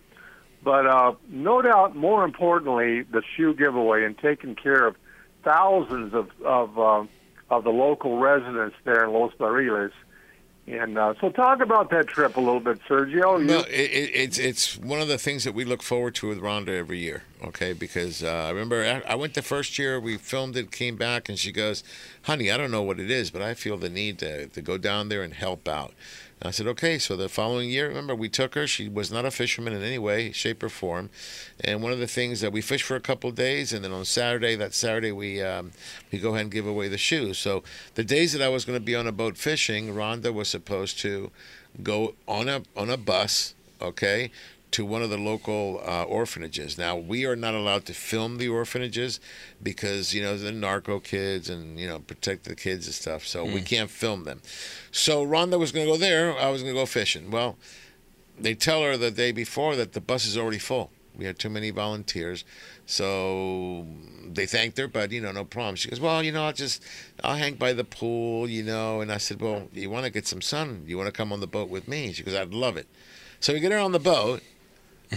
But 0.64 0.86
uh, 0.88 1.14
no 1.30 1.62
doubt, 1.62 1.96
more 1.96 2.24
importantly, 2.24 3.04
the 3.04 3.22
shoe 3.36 3.54
giveaway 3.54 4.06
and 4.06 4.18
taking 4.18 4.56
care 4.56 4.86
of 4.86 4.96
thousands 5.44 6.14
of 6.14 6.30
of, 6.44 6.80
uh, 6.80 7.04
of 7.50 7.64
the 7.64 7.70
local 7.70 8.18
residents 8.18 8.76
there 8.84 9.04
in 9.04 9.14
Los 9.14 9.34
Barriles. 9.34 9.92
And 10.68 10.98
uh, 10.98 11.14
so, 11.22 11.30
talk 11.30 11.62
about 11.62 11.92
that 11.92 12.08
trip 12.08 12.36
a 12.36 12.42
little 12.42 12.60
bit, 12.60 12.82
Sergio. 12.90 13.40
You, 13.40 13.46
No, 13.46 13.60
it, 13.60 13.70
it, 13.70 14.12
it's 14.14 14.38
it's 14.38 14.78
one 14.78 15.00
of 15.00 15.08
the 15.08 15.18
things 15.18 15.46
that 15.46 15.54
we 15.54 15.64
look 15.64 15.82
forward 15.82 16.14
to 16.16 16.28
with 16.28 16.40
Rhonda 16.40 16.78
every 16.78 17.00
year. 17.00 17.24
Okay, 17.42 17.72
because 17.72 18.22
uh, 18.22 18.28
I 18.28 18.50
remember 18.50 18.84
I 18.84 19.14
I 19.14 19.16
went 19.16 19.34
the 19.34 19.42
first 19.42 19.80
year 19.80 19.98
we 19.98 20.18
filmed 20.18 20.58
it, 20.58 20.72
came 20.72 20.98
back, 20.98 21.30
and 21.30 21.40
she 21.40 21.54
goes, 21.54 21.86
"Honey, 22.24 22.52
I 22.52 22.58
don't 22.58 22.72
know 22.72 22.82
what 22.82 23.00
it 23.00 23.10
is, 23.10 23.32
but 23.32 23.42
I 23.42 23.54
feel 23.54 23.78
the 23.78 23.90
need 23.90 24.20
to 24.20 24.48
to 24.48 24.62
go 24.62 24.78
down 24.78 25.08
there 25.08 25.24
and 25.24 25.34
help 25.34 25.70
out." 25.70 25.94
And 26.40 26.50
I 26.50 26.52
said, 26.52 26.68
"Okay." 26.68 27.00
So 27.00 27.16
the 27.16 27.30
following 27.30 27.70
year, 27.70 27.88
remember 27.88 28.14
we 28.14 28.30
took 28.30 28.56
her. 28.56 28.68
She 28.68 28.88
was 28.88 29.12
not 29.12 29.26
a 29.26 29.32
fisherman 29.32 29.74
in 29.74 29.82
any 29.82 29.98
way, 29.98 30.32
shape, 30.32 30.62
or 30.62 30.70
form. 30.70 31.10
And 31.64 31.82
one 31.82 31.92
of 31.92 32.00
the 32.00 32.08
things 32.08 32.42
that 32.42 32.52
we 32.52 32.62
fished 32.62 32.86
for 32.86 32.96
a 32.96 33.02
couple 33.02 33.32
days, 33.32 33.74
and 33.74 33.84
then 33.84 33.92
on 33.92 34.06
Saturday, 34.06 34.56
that 34.56 34.74
Saturday 34.74 35.12
we 35.12 35.42
um, 35.42 35.72
we 36.12 36.20
go 36.20 36.30
ahead 36.30 36.42
and 36.44 36.52
give 36.52 36.68
away 36.68 36.88
the 36.88 36.98
shoes. 36.98 37.38
So 37.38 37.64
the 37.96 38.04
days 38.04 38.34
that 38.34 38.42
I 38.42 38.50
was 38.50 38.66
going 38.66 38.78
to 38.80 38.86
be 38.86 38.96
on 38.96 39.08
a 39.08 39.12
boat 39.12 39.38
fishing, 39.38 39.94
Rhonda 39.94 40.34
was 40.34 40.48
supposed 40.48 41.00
to 41.00 41.32
go 41.82 42.14
on 42.28 42.50
a 42.50 42.62
on 42.76 42.90
a 42.90 42.98
bus, 42.98 43.56
okay, 43.82 44.32
to 44.72 44.86
one 44.86 45.02
of 45.02 45.10
the 45.10 45.18
local 45.18 45.82
uh, 45.86 46.04
orphanages. 46.04 46.78
Now 46.78 46.96
we 46.98 47.26
are 47.26 47.36
not 47.36 47.54
allowed 47.54 47.86
to 47.86 47.94
film 47.94 48.38
the 48.38 48.50
orphanages 48.50 49.20
because 49.64 50.14
you 50.14 50.22
know 50.22 50.38
the 50.38 50.52
narco 50.52 51.00
kids 51.00 51.50
and 51.50 51.80
you 51.80 51.88
know 51.88 52.00
protect 52.00 52.44
the 52.44 52.56
kids 52.56 52.86
and 52.86 52.94
stuff. 52.96 53.26
So 53.26 53.44
we 53.46 53.62
Mm. 53.62 53.66
can't 53.66 53.90
film 53.90 54.24
them. 54.26 54.42
So 54.92 55.26
Rhonda 55.26 55.58
was 55.58 55.72
going 55.72 55.86
to 55.86 55.92
go 55.94 55.98
there. 55.98 56.38
I 56.38 56.50
was 56.50 56.62
going 56.64 56.74
to 56.76 56.80
go 56.82 56.86
fishing. 56.86 57.32
Well, 57.32 57.58
they 58.40 58.54
tell 58.56 58.84
her 58.84 58.98
the 58.98 59.10
day 59.10 59.32
before 59.32 59.76
that 59.78 59.94
the 59.94 60.02
bus 60.02 60.26
is 60.26 60.38
already 60.38 60.60
full. 60.60 60.92
We 61.16 61.26
had 61.26 61.40
too 61.40 61.50
many 61.50 61.72
volunteers, 61.72 62.44
so 62.86 63.88
they 64.28 64.46
thanked 64.46 64.78
her, 64.78 64.88
but 64.88 65.12
you 65.12 65.20
know, 65.22 65.32
no 65.32 65.46
problem. 65.46 65.76
She 65.76 65.90
goes, 65.90 66.00
well, 66.00 66.22
you 66.22 66.32
know, 66.32 66.44
I'll 66.46 66.54
just 66.54 66.84
I'll 67.24 67.36
hang 67.38 67.56
by 67.56 67.74
the 67.74 67.84
pool, 67.84 68.48
you 68.50 68.62
know. 68.64 69.02
And 69.02 69.12
I 69.12 69.18
said, 69.18 69.42
well, 69.42 69.70
you 69.74 69.90
want 69.90 70.06
to 70.06 70.12
get 70.12 70.28
some 70.28 70.42
sun? 70.42 70.84
You 70.86 70.96
want 70.98 71.08
to 71.08 71.12
come 71.12 71.32
on 71.34 71.40
the 71.40 71.48
boat 71.48 71.70
with 71.70 71.88
me? 71.88 72.12
She 72.14 72.22
goes, 72.24 72.36
I'd 72.36 72.54
love 72.54 72.78
it. 72.78 72.88
So 73.40 73.54
we 73.54 73.60
get 73.60 73.72
her 73.72 73.80
on 73.80 73.94
the 73.94 74.00
boat. 74.00 74.42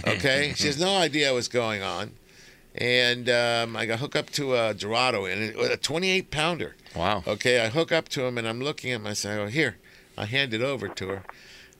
Okay, 0.07 0.53
she 0.57 0.67
has 0.67 0.79
no 0.79 0.95
idea 0.95 1.33
what's 1.33 1.47
going 1.47 1.81
on, 1.81 2.11
and 2.75 3.29
um, 3.29 3.75
I 3.75 3.85
got 3.85 3.99
hooked 3.99 4.15
up 4.15 4.29
to 4.31 4.55
a 4.55 4.73
Dorado 4.73 5.25
and 5.25 5.41
it, 5.41 5.71
a 5.71 5.77
28 5.77 6.31
pounder. 6.31 6.75
Wow. 6.95 7.23
Okay, 7.27 7.59
I 7.59 7.69
hook 7.69 7.91
up 7.91 8.09
to 8.09 8.23
him 8.23 8.37
and 8.37 8.47
I'm 8.47 8.61
looking 8.61 8.91
at 8.91 8.95
him. 8.95 9.07
I 9.07 9.13
say, 9.13 9.37
oh, 9.37 9.47
here. 9.47 9.77
I 10.17 10.25
hand 10.25 10.53
it 10.53 10.61
over 10.61 10.87
to 10.87 11.07
her. 11.07 11.23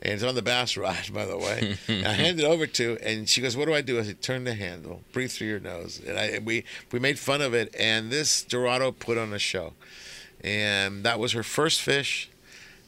And 0.02 0.14
it's 0.14 0.24
on 0.24 0.34
the 0.34 0.42
bass 0.42 0.76
rod, 0.78 1.14
by 1.14 1.26
the 1.26 1.38
way. 1.38 1.78
I 1.88 2.14
hand 2.14 2.40
it 2.40 2.46
over 2.46 2.66
to, 2.66 2.98
and 3.04 3.30
she 3.30 3.40
goes, 3.40 3.56
"What 3.56 3.66
do 3.66 3.76
I 3.76 3.82
do?" 3.82 4.00
I 4.00 4.04
said, 4.04 4.20
"Turn 4.24 4.46
the 4.46 4.56
handle, 4.56 5.04
breathe 5.12 5.30
through 5.30 5.48
your 5.48 5.60
nose." 5.60 6.02
And 6.04 6.18
I 6.18 6.40
we 6.44 6.64
we 6.92 6.98
made 6.98 7.20
fun 7.20 7.40
of 7.40 7.54
it, 7.54 7.76
and 7.78 8.10
this 8.10 8.42
Dorado 8.42 8.92
put 8.92 9.20
on 9.20 9.32
a 9.32 9.38
show, 9.38 9.74
and 10.44 11.04
that 11.04 11.20
was 11.20 11.34
her 11.34 11.44
first 11.44 11.82
fish, 11.84 12.32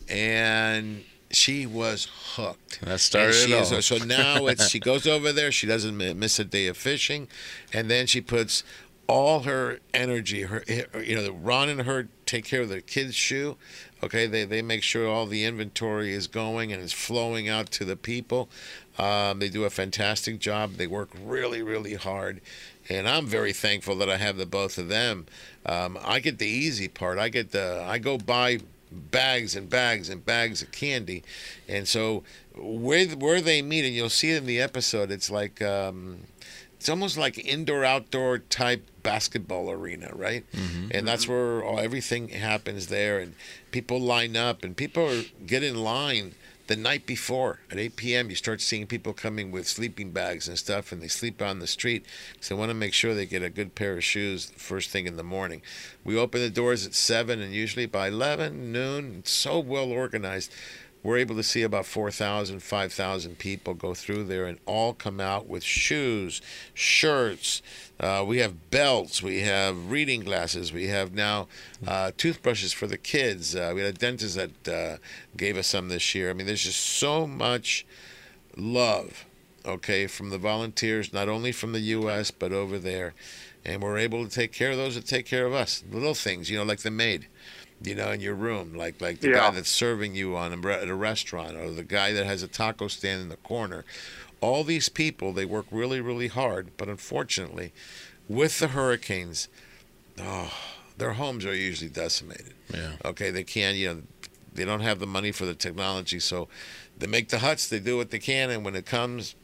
and 0.10 1.04
she 1.34 1.66
was 1.66 2.08
hooked. 2.36 2.82
That 2.82 3.00
started 3.00 3.34
she 3.34 3.54
it 3.54 3.62
is- 3.62 3.72
all. 3.72 3.82
so 3.82 3.98
now 3.98 4.46
it's 4.48 4.70
she 4.70 4.80
goes 4.80 5.08
over 5.08 5.32
there. 5.32 5.52
She 5.52 5.68
doesn't 5.68 5.96
miss 5.98 6.40
a 6.40 6.46
day 6.46 6.68
of 6.68 6.78
fishing, 6.78 7.28
and 7.74 7.90
then 7.90 8.08
she 8.08 8.22
puts 8.22 8.64
all 9.08 9.42
her 9.42 9.80
energy, 9.94 10.44
her 10.44 10.64
you 11.04 11.16
know, 11.16 11.32
Ron 11.32 11.68
and 11.70 11.82
her 11.82 12.08
take 12.26 12.46
care 12.46 12.62
of 12.62 12.70
the 12.70 12.82
kids' 12.82 13.16
shoe. 13.16 13.58
Okay, 14.02 14.28
they 14.28 14.46
they 14.46 14.62
make 14.62 14.84
sure 14.84 15.08
all 15.08 15.26
the 15.26 15.44
inventory 15.46 16.14
is 16.14 16.28
going 16.28 16.72
and 16.72 16.82
is 16.82 16.94
flowing 16.94 17.48
out 17.50 17.70
to 17.72 17.86
the 17.86 17.96
people. 17.98 18.50
Um, 18.98 19.40
they 19.40 19.50
do 19.50 19.64
a 19.66 19.70
fantastic 19.70 20.40
job. 20.40 20.74
They 20.74 20.88
work 20.88 21.10
really 21.24 21.62
really 21.62 21.96
hard. 21.96 22.42
And 22.90 23.08
I'm 23.08 23.26
very 23.28 23.54
thankful 23.54 23.96
that 23.98 24.10
I 24.10 24.18
have 24.18 24.36
the 24.36 24.46
both 24.46 24.78
of 24.78 24.90
them. 24.90 25.26
Um, 25.66 25.98
I 26.04 26.20
get 26.20 26.38
the 26.38 26.48
easy 26.48 26.90
part. 26.90 27.18
I 27.18 27.30
get 27.30 27.52
the 27.52 27.82
I 27.88 27.98
go 27.98 28.18
buy 28.18 28.60
bags 28.94 29.56
and 29.56 29.70
bags 29.70 30.10
and 30.10 30.26
bags 30.26 30.62
of 30.62 30.72
candy, 30.72 31.24
and 31.68 31.88
so 31.88 32.24
where 32.56 33.06
where 33.08 33.42
they 33.42 33.62
meet, 33.62 33.86
and 33.86 33.94
you'll 33.94 34.10
see 34.10 34.32
it 34.32 34.38
in 34.38 34.46
the 34.46 34.60
episode. 34.62 35.12
It's 35.12 35.30
like 35.30 35.62
um, 35.62 36.20
it's 36.76 36.90
almost 36.90 37.18
like 37.18 37.38
indoor 37.38 37.84
outdoor 37.84 38.40
type 38.40 38.86
basketball 39.04 39.70
arena, 39.72 40.12
right? 40.14 40.46
And 40.92 41.08
that's 41.08 41.28
where 41.28 41.64
all, 41.64 41.80
everything 41.80 42.30
happens 42.30 42.88
there, 42.88 43.20
and 43.20 43.36
people 43.72 44.00
line 44.00 44.36
up, 44.38 44.64
and 44.64 44.76
people 44.76 45.10
are, 45.10 45.24
get 45.46 45.64
in 45.64 45.76
line 45.84 46.36
the 46.68 46.76
night 46.76 47.06
before 47.06 47.60
at 47.70 47.78
8 47.78 47.96
p.m. 47.96 48.30
You 48.30 48.36
start 48.36 48.62
seeing 48.62 48.88
people 48.88 49.14
coming 49.14 49.52
with 49.52 49.68
sleeping 49.68 50.12
bags 50.12 50.48
and 50.48 50.58
stuff, 50.58 50.92
and 50.92 51.02
they 51.02 51.08
sleep 51.08 51.42
on 51.42 51.60
the 51.60 51.68
street 51.68 52.06
because 52.34 52.50
they 52.50 52.56
want 52.56 52.70
to 52.70 52.76
make 52.76 52.94
sure 52.94 53.14
they 53.14 53.26
get 53.26 53.44
a 53.44 53.50
good 53.50 53.76
pair 53.76 53.98
of 53.98 54.04
shoes 54.04 54.52
first 54.56 54.90
thing 54.90 55.06
in 55.06 55.18
the 55.18 55.24
morning. 55.24 55.62
We 56.04 56.18
open 56.18 56.42
the 56.42 56.50
doors 56.50 56.86
at 56.86 56.94
7, 56.94 57.42
and 57.42 57.54
usually 57.54 57.86
by 57.86 58.08
11, 58.08 58.72
noon, 58.72 59.16
it's 59.20 59.32
so 59.32 59.60
well 59.60 59.92
organized. 59.92 60.52
We're 61.04 61.18
able 61.18 61.36
to 61.36 61.44
see 61.44 61.64
about 61.64 61.86
4,000, 61.86 62.64
5,000 62.64 63.38
people 63.38 63.74
go 63.74 63.94
through 63.94 64.24
there 64.24 64.46
and 64.46 64.58
all 64.66 64.94
come 64.94 65.20
out 65.20 65.48
with 65.48 65.62
shoes, 65.62 66.42
shirts. 66.74 67.62
Uh, 68.00 68.24
we 68.26 68.38
have 68.38 68.72
belts. 68.72 69.22
We 69.22 69.42
have 69.42 69.92
reading 69.92 70.22
glasses. 70.22 70.72
We 70.72 70.88
have 70.88 71.14
now 71.14 71.50
uh, 71.86 72.12
toothbrushes 72.16 72.72
for 72.72 72.88
the 72.88 72.98
kids. 72.98 73.54
Uh, 73.54 73.74
we 73.76 73.82
had 73.82 73.96
a 73.96 73.98
dentist 73.98 74.38
that 74.38 74.68
uh, 74.68 74.98
gave 75.36 75.58
us 75.58 75.68
some 75.68 75.90
this 75.90 76.16
year. 76.16 76.30
I 76.30 76.34
mean, 76.34 76.48
there's 76.48 76.64
just 76.64 76.80
so 76.80 77.28
much 77.28 77.86
love, 78.56 79.26
okay, 79.66 80.08
from 80.08 80.30
the 80.30 80.38
volunteers, 80.38 81.12
not 81.12 81.28
only 81.28 81.52
from 81.52 81.74
the 81.74 81.82
U.S., 81.82 82.32
but 82.32 82.54
over 82.54 82.80
there. 82.80 83.14
And 83.66 83.82
we're 83.82 83.98
able 83.98 84.26
to 84.26 84.32
take 84.32 84.54
care 84.54 84.72
of 84.72 84.78
those 84.78 84.96
that 84.96 85.06
take 85.06 85.26
care 85.26 85.46
of 85.46 85.54
us. 85.54 85.84
Little 85.92 86.14
things, 86.14 86.50
you 86.50 86.58
know, 86.58 86.64
like 86.64 86.80
the 86.80 86.92
maid 86.92 87.28
you 87.84 87.96
know, 87.96 88.12
in 88.12 88.22
your 88.22 88.36
room, 88.36 88.74
like 88.74 89.02
like 89.02 89.20
the 89.20 89.30
Yeah. 89.30 89.34
guy 89.36 89.50
that's 89.52 89.70
serving 89.70 90.16
you 90.16 90.36
on 90.36 90.54
a, 90.54 90.68
at 90.70 90.88
a 90.88 90.96
restaurant, 90.96 91.58
or 91.58 91.70
the 91.72 91.84
guy 91.84 92.14
that 92.14 92.26
has 92.26 92.42
a 92.44 92.48
taco 92.48 92.88
stand 92.88 93.22
in 93.22 93.30
the 93.30 93.38
corner. 93.38 93.84
All 94.42 94.64
these 94.64 94.90
people, 94.90 95.32
they 95.32 95.46
work 95.46 95.66
really, 95.72 96.02
really 96.02 96.28
hard, 96.28 96.72
but 96.78 96.90
unfortunately, 96.90 97.72
with 98.28 98.60
the 98.60 98.70
hurricanes, 98.70 99.48
oh, 100.20 100.52
their 100.98 101.14
homes 101.14 101.46
are 101.46 101.56
usually 101.56 101.90
decimated. 101.90 102.54
Yeah. 102.74 102.94
Okay, 103.06 103.32
they 103.32 103.44
can't, 103.46 103.78
you 103.78 103.88
know, 103.94 104.02
they 104.54 104.66
don't 104.66 104.82
have 104.82 105.00
the 105.00 105.08
money 105.08 105.32
for 105.32 105.46
the 105.46 105.54
technology, 105.56 106.20
so 106.20 106.48
they 106.98 107.08
make 107.08 107.30
the 107.30 107.40
huts. 107.40 107.68
They 107.70 107.80
do 107.80 107.96
what 107.98 108.12
they 108.12 108.20
can, 108.20 108.50
and 108.50 108.66
when 108.66 108.76
it 108.76 108.86
comes, 108.86 109.36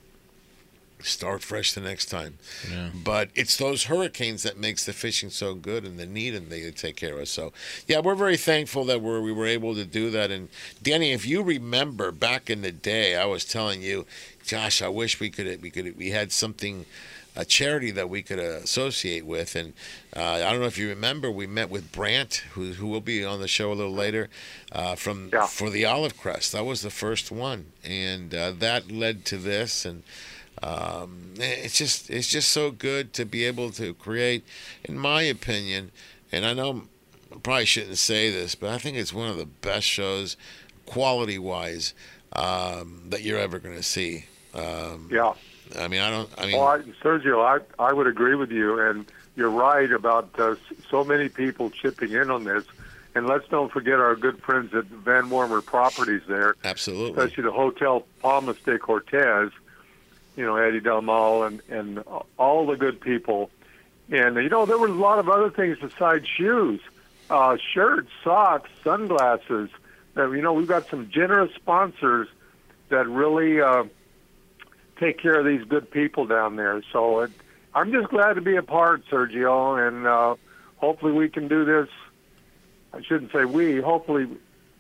start 1.02 1.42
fresh 1.42 1.74
the 1.74 1.82
next 1.82 2.08
time. 2.08 2.38
Yeah. 2.70 2.90
But 2.94 3.30
it's 3.36 3.58
those 3.58 3.86
hurricanes 3.86 4.44
that 4.44 4.58
makes 4.58 4.86
the 4.86 4.94
fishing 4.94 5.30
so 5.30 5.56
good 5.56 5.86
and 5.86 5.98
the 5.98 6.06
need 6.06 6.36
and 6.36 6.50
they 6.50 6.70
take 6.72 6.96
care 6.96 7.16
of 7.16 7.22
us. 7.22 7.30
So 7.30 7.54
yeah, 7.88 8.00
we're 8.00 8.16
very 8.16 8.38
thankful 8.38 8.86
that 8.86 9.02
we're, 9.02 9.22
we 9.22 9.32
were 9.32 9.46
able 9.46 9.76
to 9.76 9.86
do 9.86 10.10
that. 10.12 10.32
And 10.32 10.50
Danny, 10.82 11.12
if 11.12 11.26
you 11.26 11.42
remember 11.42 12.12
back 12.12 12.50
in 12.50 12.62
the 12.62 12.72
day, 12.72 13.16
I 13.16 13.26
was 13.26 13.46
telling 13.46 13.82
you, 13.82 14.06
gosh, 14.50 14.82
I 14.82 14.90
wish 14.90 15.20
we 15.20 15.30
could 15.30 15.62
we 15.62 15.70
could 15.70 15.98
we 15.98 16.10
had 16.10 16.32
something. 16.32 16.86
A 17.36 17.46
charity 17.46 17.92
that 17.92 18.10
we 18.10 18.22
could 18.22 18.40
associate 18.40 19.26
with, 19.26 19.56
and 19.56 19.72
uh, 20.14 20.44
I 20.46 20.52
don't 20.52 20.60
know 20.60 20.66
if 20.66 20.80
you 20.80 20.90
remember, 20.90 21.32
we 21.32 21.48
met 21.48 21.70
with 21.70 21.90
Brant, 21.92 22.44
who 22.54 22.74
who 22.74 22.88
will 22.88 23.00
be 23.00 23.24
on 23.24 23.40
the 23.40 23.48
show 23.48 23.72
a 23.72 23.76
little 23.76 23.94
later, 23.94 24.30
uh, 24.74 24.96
from 24.96 25.30
for 25.48 25.70
the 25.70 25.86
Olive 25.86 26.18
Crest. 26.18 26.52
That 26.52 26.66
was 26.66 26.82
the 26.82 26.90
first 26.90 27.32
one, 27.32 27.68
and 27.82 28.34
uh, 28.34 28.52
that 28.58 28.92
led 28.92 29.24
to 29.26 29.38
this, 29.38 29.86
and 29.86 30.04
um, 30.62 31.34
it's 31.38 31.78
just 31.78 32.10
it's 32.10 32.28
just 32.28 32.52
so 32.52 32.72
good 32.72 33.14
to 33.14 33.26
be 33.26 33.46
able 33.46 33.72
to 33.72 33.94
create, 33.94 34.46
in 34.84 34.98
my 34.98 35.22
opinion, 35.22 35.92
and 36.32 36.46
I 36.46 36.54
know 36.54 36.84
I 37.32 37.38
probably 37.38 37.66
shouldn't 37.66 37.98
say 37.98 38.32
this, 38.32 38.56
but 38.56 38.70
I 38.70 38.78
think 38.78 38.98
it's 38.98 39.14
one 39.14 39.30
of 39.30 39.38
the 39.38 39.46
best 39.46 39.86
shows, 39.86 40.36
quality 40.86 41.38
wise, 41.38 41.94
um, 42.34 43.04
that 43.10 43.22
you're 43.22 43.40
ever 43.40 43.60
going 43.60 43.76
to 43.76 43.84
see. 43.84 44.26
Um, 44.54 45.10
Yeah. 45.12 45.34
I 45.78 45.88
mean, 45.88 46.02
I 46.02 46.10
don't. 46.10 46.30
I 46.38 46.48
mean, 46.48 46.58
well, 46.58 46.68
I, 46.68 46.80
Sergio, 47.04 47.46
I 47.46 47.60
I 47.82 47.94
would 47.94 48.08
agree 48.08 48.34
with 48.36 48.52
you, 48.52 48.80
and 48.80 49.06
you're 49.36 49.52
right 49.52 49.92
about 49.92 50.30
uh, 50.40 50.56
so 50.90 51.04
many 51.04 51.30
people 51.30 51.70
chipping 51.70 52.12
in 52.12 52.32
on 52.32 52.44
this. 52.44 52.66
And 53.16 53.28
let's 53.28 53.48
don't 53.50 53.72
forget 53.72 54.00
our 54.00 54.16
good 54.16 54.42
friends 54.42 54.74
at 54.74 54.86
Van 54.86 55.30
Wormer 55.30 55.64
Properties 55.64 56.22
there, 56.28 56.56
absolutely. 56.64 57.22
especially 57.24 57.44
the 57.44 57.52
Hotel 57.52 58.06
Palmas 58.22 58.58
de 58.66 58.78
Cortez. 58.78 59.52
You 60.40 60.46
know, 60.46 60.56
Eddie 60.56 60.82
Dalmal 60.82 61.46
and 61.46 61.62
and 61.70 62.04
all 62.38 62.66
the 62.66 62.76
good 62.76 63.00
people. 63.02 63.52
And 64.10 64.38
you 64.38 64.50
know, 64.50 64.66
there 64.66 64.78
were 64.78 64.88
a 64.88 64.92
lot 64.92 65.20
of 65.20 65.30
other 65.30 65.50
things 65.50 65.78
besides 65.80 66.28
shoes, 66.28 66.82
uh, 67.30 67.58
shirts, 67.74 68.10
socks, 68.24 68.70
sunglasses. 68.84 69.70
Uh, 70.18 70.32
you 70.32 70.42
know, 70.42 70.54
we've 70.54 70.68
got 70.68 70.90
some 70.90 71.10
generous 71.12 71.54
sponsors 71.56 72.28
that 72.90 73.08
really. 73.08 73.62
Uh, 73.62 73.84
take 75.00 75.18
care 75.18 75.40
of 75.40 75.46
these 75.46 75.64
good 75.64 75.90
people 75.90 76.26
down 76.26 76.56
there. 76.56 76.82
So 76.92 77.22
it, 77.22 77.32
I'm 77.74 77.92
just 77.92 78.10
glad 78.10 78.34
to 78.34 78.42
be 78.42 78.56
a 78.58 78.64
part, 78.64 79.06
Sergio, 79.08 79.88
and 79.88 80.06
uh, 80.06 80.36
hopefully 80.78 81.14
we 81.14 81.30
can 81.30 81.48
do 81.48 81.66
this. 81.66 81.88
I 82.94 83.02
shouldn't 83.02 83.32
say 83.32 83.46
we. 83.46 83.80
Hopefully, 83.82 84.28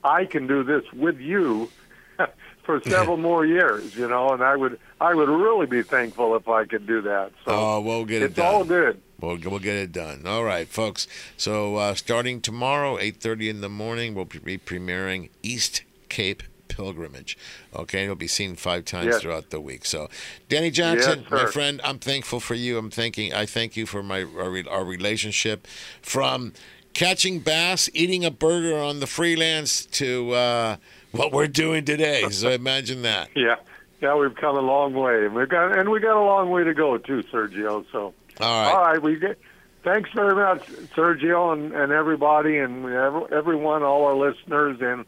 I 0.03 0.25
can 0.25 0.47
do 0.47 0.63
this 0.63 0.83
with 0.93 1.19
you 1.19 1.69
for 2.63 2.81
several 2.81 3.17
more 3.29 3.45
years. 3.45 3.95
You 3.95 4.07
know, 4.07 4.31
and 4.31 4.43
I 4.43 4.55
would 4.55 4.79
I 5.01 5.13
would 5.15 5.29
really 5.29 5.65
be 5.65 5.81
thankful 5.81 6.35
if 6.35 6.47
I 6.47 6.65
could 6.65 6.85
do 6.85 7.01
that. 7.01 7.31
So 7.45 7.51
oh, 7.51 7.81
we'll 7.81 8.05
get 8.05 8.21
it 8.21 8.25
it's 8.25 8.35
done. 8.35 8.45
It's 8.45 8.53
all 8.53 8.63
good. 8.65 9.01
We'll, 9.19 9.37
we'll 9.37 9.59
get 9.59 9.75
it 9.75 9.91
done. 9.91 10.23
All 10.25 10.43
right, 10.43 10.67
folks. 10.67 11.07
So 11.37 11.75
uh, 11.77 11.93
starting 11.95 12.41
tomorrow, 12.41 12.97
8.30 12.97 13.49
in 13.49 13.61
the 13.61 13.69
morning, 13.69 14.13
we'll 14.15 14.25
be 14.25 14.57
premiering 14.57 15.29
East 15.43 15.83
Cape 16.09 16.43
Pilgrimage. 16.67 17.37
Okay, 17.75 18.03
it'll 18.03 18.15
be 18.15 18.27
seen 18.27 18.55
five 18.55 18.85
times 18.85 19.07
Yes. 19.07 19.21
throughout 19.21 19.49
the 19.49 19.59
week. 19.59 19.85
So, 19.85 20.09
Danny 20.47 20.71
Johnson, 20.71 21.21
Yes, 21.23 21.31
my 21.31 21.45
friend, 21.47 21.81
I'm 21.83 21.99
thankful 21.99 22.39
for 22.39 22.53
you. 22.55 22.77
I'm 22.77 22.89
thanking. 22.89 23.33
I 23.33 23.45
thank 23.45 23.75
you 23.75 23.85
for 23.85 24.01
my 24.01 24.23
our, 24.23 24.63
our 24.69 24.85
relationship, 24.85 25.67
from 26.01 26.53
catching 26.93 27.39
bass, 27.39 27.89
eating 27.93 28.23
a 28.23 28.31
burger 28.31 28.77
on 28.77 28.99
the 28.99 29.07
freelance 29.07 29.85
to 29.87 30.31
uh, 30.31 30.75
what 31.11 31.31
we're 31.33 31.47
doing 31.47 31.83
today. 31.85 32.29
So 32.29 32.49
imagine 32.49 33.01
that. 33.01 33.29
Yeah, 33.35 33.55
yeah, 34.01 34.15
we've 34.15 34.35
come 34.35 34.55
a 34.57 34.61
long 34.61 34.93
way, 34.93 35.25
and 35.25 35.33
we've 35.35 35.49
got 35.49 35.77
and 35.77 35.89
we 35.89 35.99
got 35.99 36.15
a 36.15 36.23
long 36.25 36.49
way 36.49 36.63
to 36.63 36.73
go 36.73 36.97
too, 36.97 37.23
Sergio. 37.23 37.85
So 37.91 38.13
All 38.39 38.63
right. 38.63 38.71
all 38.73 38.81
right, 38.81 39.01
we 39.01 39.17
get. 39.17 39.37
Thanks 39.81 40.09
very 40.13 40.35
much, 40.35 40.67
Sergio, 40.95 41.53
and, 41.53 41.71
and 41.73 41.93
everybody, 41.93 42.57
and 42.57 42.85
ev- 42.85 43.31
everyone, 43.31 43.81
all 43.81 44.05
our 44.05 44.15
listeners 44.15 44.77
and 44.81 45.05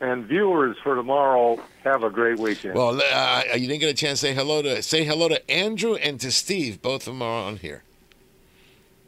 and 0.00 0.26
viewers 0.26 0.76
for 0.82 0.94
tomorrow. 0.96 1.58
Have 1.84 2.02
a 2.02 2.10
great 2.10 2.38
weekend. 2.38 2.74
Well, 2.74 3.00
uh, 3.00 3.42
you 3.54 3.66
didn't 3.68 3.80
get 3.80 3.90
a 3.90 3.94
chance 3.94 4.20
to 4.20 4.26
say 4.26 4.34
hello 4.34 4.60
to 4.62 4.82
say 4.82 5.04
hello 5.04 5.28
to 5.28 5.50
Andrew 5.50 5.94
and 5.94 6.20
to 6.20 6.30
Steve. 6.32 6.82
Both 6.82 7.02
of 7.02 7.14
them 7.14 7.22
are 7.22 7.44
on 7.46 7.56
here. 7.58 7.82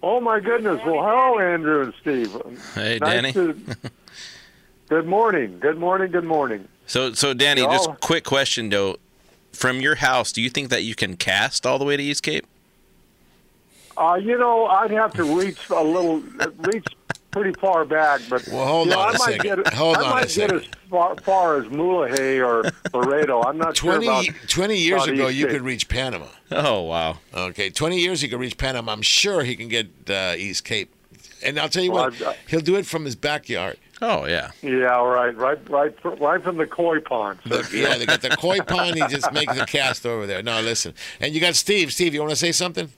oh 0.02 0.20
my 0.20 0.39
goodness! 0.40 0.81
Well, 0.85 1.02
hello, 1.02 1.39
Andrew 1.40 1.82
and 1.82 1.94
Steve. 2.01 2.32
Hey, 2.74 2.98
Nice 3.01 3.11
Danny. 3.11 3.32
to- 3.32 3.57
good 4.89 5.07
morning. 5.07 5.59
Good 5.59 5.78
morning. 5.78 6.11
Good 6.12 6.24
morning. 6.24 6.69
So, 6.86 7.12
so 7.12 7.35
Danny, 7.35 7.61
Y'all- 7.62 7.73
just 7.73 8.01
quick 8.01 8.24
question 8.24 8.69
though. 8.69 8.97
From 9.61 9.82
your 9.82 9.97
house, 9.97 10.32
do 10.32 10.41
you 10.41 10.49
think 10.49 10.70
that 10.70 10.85
you 10.85 10.95
can 10.95 11.19
cast 11.19 11.66
all 11.66 11.78
the 11.78 11.85
way 11.85 11.95
to 11.95 12.03
East 12.03 12.23
Cape? 12.23 12.47
Uh, 13.95 14.15
you 14.15 14.39
know, 14.39 14.65
I'd 14.65 14.91
have 14.91 15.12
to 15.12 15.24
reach 15.39 15.69
a 15.69 15.85
little, 15.85 16.20
reach 16.61 16.87
pretty 17.31 17.53
far 17.61 17.85
back, 17.85 18.23
but 18.31 18.49
well, 18.51 18.66
hold 18.66 18.87
you 18.89 18.95
know, 18.95 19.01
on 19.01 19.09
I 19.09 19.11
a 19.11 19.19
might 19.19 19.32
second. 19.43 19.65
Get, 19.65 19.74
Hold 19.74 19.99
I 19.99 20.01
on 20.01 20.07
a 20.07 20.11
might 20.15 20.20
get 20.23 20.31
second. 20.31 20.57
as 20.61 20.66
far, 20.89 21.15
far 21.16 21.57
as 21.59 21.66
Mulegé 21.66 22.43
or 22.43 22.70
Loreto. 22.95 23.43
I'm 23.47 23.59
not 23.59 23.74
20, 23.74 24.05
sure 24.07 24.12
about 24.15 24.49
20 24.49 24.77
years 24.78 25.03
about 25.05 25.15
ago, 25.15 25.28
East 25.28 25.37
you 25.39 25.45
Cape. 25.45 25.53
could 25.57 25.62
reach 25.62 25.89
Panama. 25.91 26.27
Oh, 26.53 26.81
wow. 26.81 27.19
Okay, 27.35 27.69
20 27.69 28.01
years 28.01 28.23
he 28.23 28.28
could 28.28 28.41
reach 28.41 28.57
Panama. 28.57 28.93
I'm 28.93 29.03
sure 29.03 29.45
he 29.45 29.57
can 29.57 29.69
get 29.69 29.89
uh, 30.09 30.37
East 30.39 30.65
Cape. 30.65 30.91
And 31.42 31.58
I'll 31.58 31.68
tell 31.68 31.82
you 31.82 31.92
Well, 31.92 32.10
what, 32.10 32.22
I've- 32.22 32.38
he'll 32.48 32.60
do 32.60 32.76
it 32.76 32.86
from 32.86 33.04
his 33.04 33.16
backyard. 33.16 33.78
Oh, 34.02 34.24
yeah. 34.26 34.50
Yeah, 34.62 35.02
right, 35.04 35.36
right, 35.36 35.58
right, 35.70 35.94
right 36.20 36.42
from 36.42 36.56
the 36.56 36.66
koi 36.66 37.00
pond. 37.00 37.38
Look, 37.44 37.70
yeah, 37.72 37.98
they 37.98 38.06
got 38.06 38.22
the 38.22 38.30
koi 38.30 38.58
pond. 38.60 38.96
He 38.96 39.06
just 39.08 39.30
makes 39.32 39.54
the 39.54 39.66
cast 39.66 40.06
over 40.06 40.26
there. 40.26 40.42
No, 40.42 40.60
listen. 40.62 40.94
And 41.20 41.34
you 41.34 41.40
got 41.40 41.54
Steve. 41.54 41.92
Steve, 41.92 42.14
you 42.14 42.20
want 42.20 42.30
to 42.30 42.36
say 42.36 42.52
something? 42.52 42.88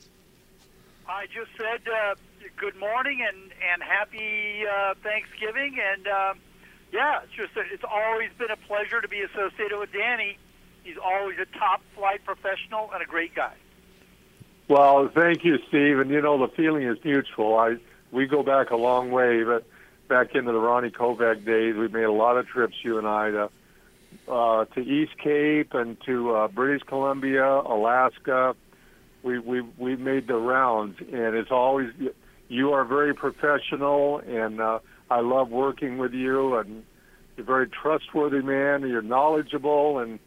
I 1.09 1.27
just 1.27 1.51
said 1.57 1.81
uh, 1.93 2.15
good 2.57 2.77
morning 2.79 3.21
and 3.27 3.37
and 3.73 3.83
happy 3.83 4.65
uh, 4.67 4.95
Thanksgiving, 5.03 5.79
and 5.81 6.07
um, 6.09 6.39
yeah, 6.93 7.21
it's 7.23 7.33
just 7.33 7.51
it's 7.57 7.85
always 7.89 8.31
been 8.39 8.51
a 8.51 8.57
pleasure 8.57 9.01
to 9.01 9.09
be 9.09 9.21
associated 9.23 9.79
with 9.79 9.93
Danny. 9.93 10.37
He's 10.85 10.97
always 11.03 11.39
a 11.39 11.47
top 11.59 11.83
flight 11.97 12.25
professional 12.25 12.91
and 12.93 13.03
a 13.03 13.07
great 13.07 13.35
guy. 13.35 13.55
Well, 14.69 15.09
thank 15.15 15.45
you, 15.45 15.59
Steve. 15.69 15.99
And 15.99 16.11
you 16.11 16.21
know, 16.23 16.39
the 16.39 16.53
feeling 16.55 16.85
is 16.85 16.99
mutual. 17.05 17.57
I 17.59 17.77
we 18.13 18.27
go 18.27 18.43
back 18.43 18.71
a 18.71 18.77
long 18.77 19.11
way, 19.11 19.43
but 19.43 19.67
back 20.07 20.35
into 20.35 20.53
the 20.53 20.59
Ronnie 20.59 20.91
Kovach 20.91 21.45
days, 21.45 21.75
we've 21.75 21.93
made 21.93 22.05
a 22.05 22.13
lot 22.13 22.37
of 22.37 22.47
trips, 22.47 22.77
you 22.83 22.99
and 22.99 23.09
I, 23.09 23.31
to 23.31 23.51
uh, 24.29 24.65
to 24.67 24.81
East 24.81 25.17
Cape 25.19 25.75
and 25.75 26.01
to 26.03 26.35
uh, 26.35 26.49
British 26.49 26.87
Columbia, 26.87 27.47
Alaska. 27.47 28.55
We 29.23 29.39
we 29.39 29.63
we 29.79 29.97
made 29.97 30.29
the 30.29 30.37
rounds, 30.37 30.99
and 31.01 31.35
it's 31.35 31.51
always 31.51 31.91
you 32.49 32.73
are 32.73 32.85
very 32.85 33.15
professional, 33.15 34.19
and 34.19 34.61
uh, 34.61 34.81
I 35.11 35.21
love 35.21 35.51
working 35.51 35.99
with 35.99 36.13
you, 36.13 36.57
and 36.57 36.85
you're 37.37 37.45
a 37.45 37.47
very 37.47 37.69
trustworthy 37.69 38.43
man. 38.43 38.87
You're 38.87 39.01
knowledgeable, 39.01 39.99
and 39.99 40.19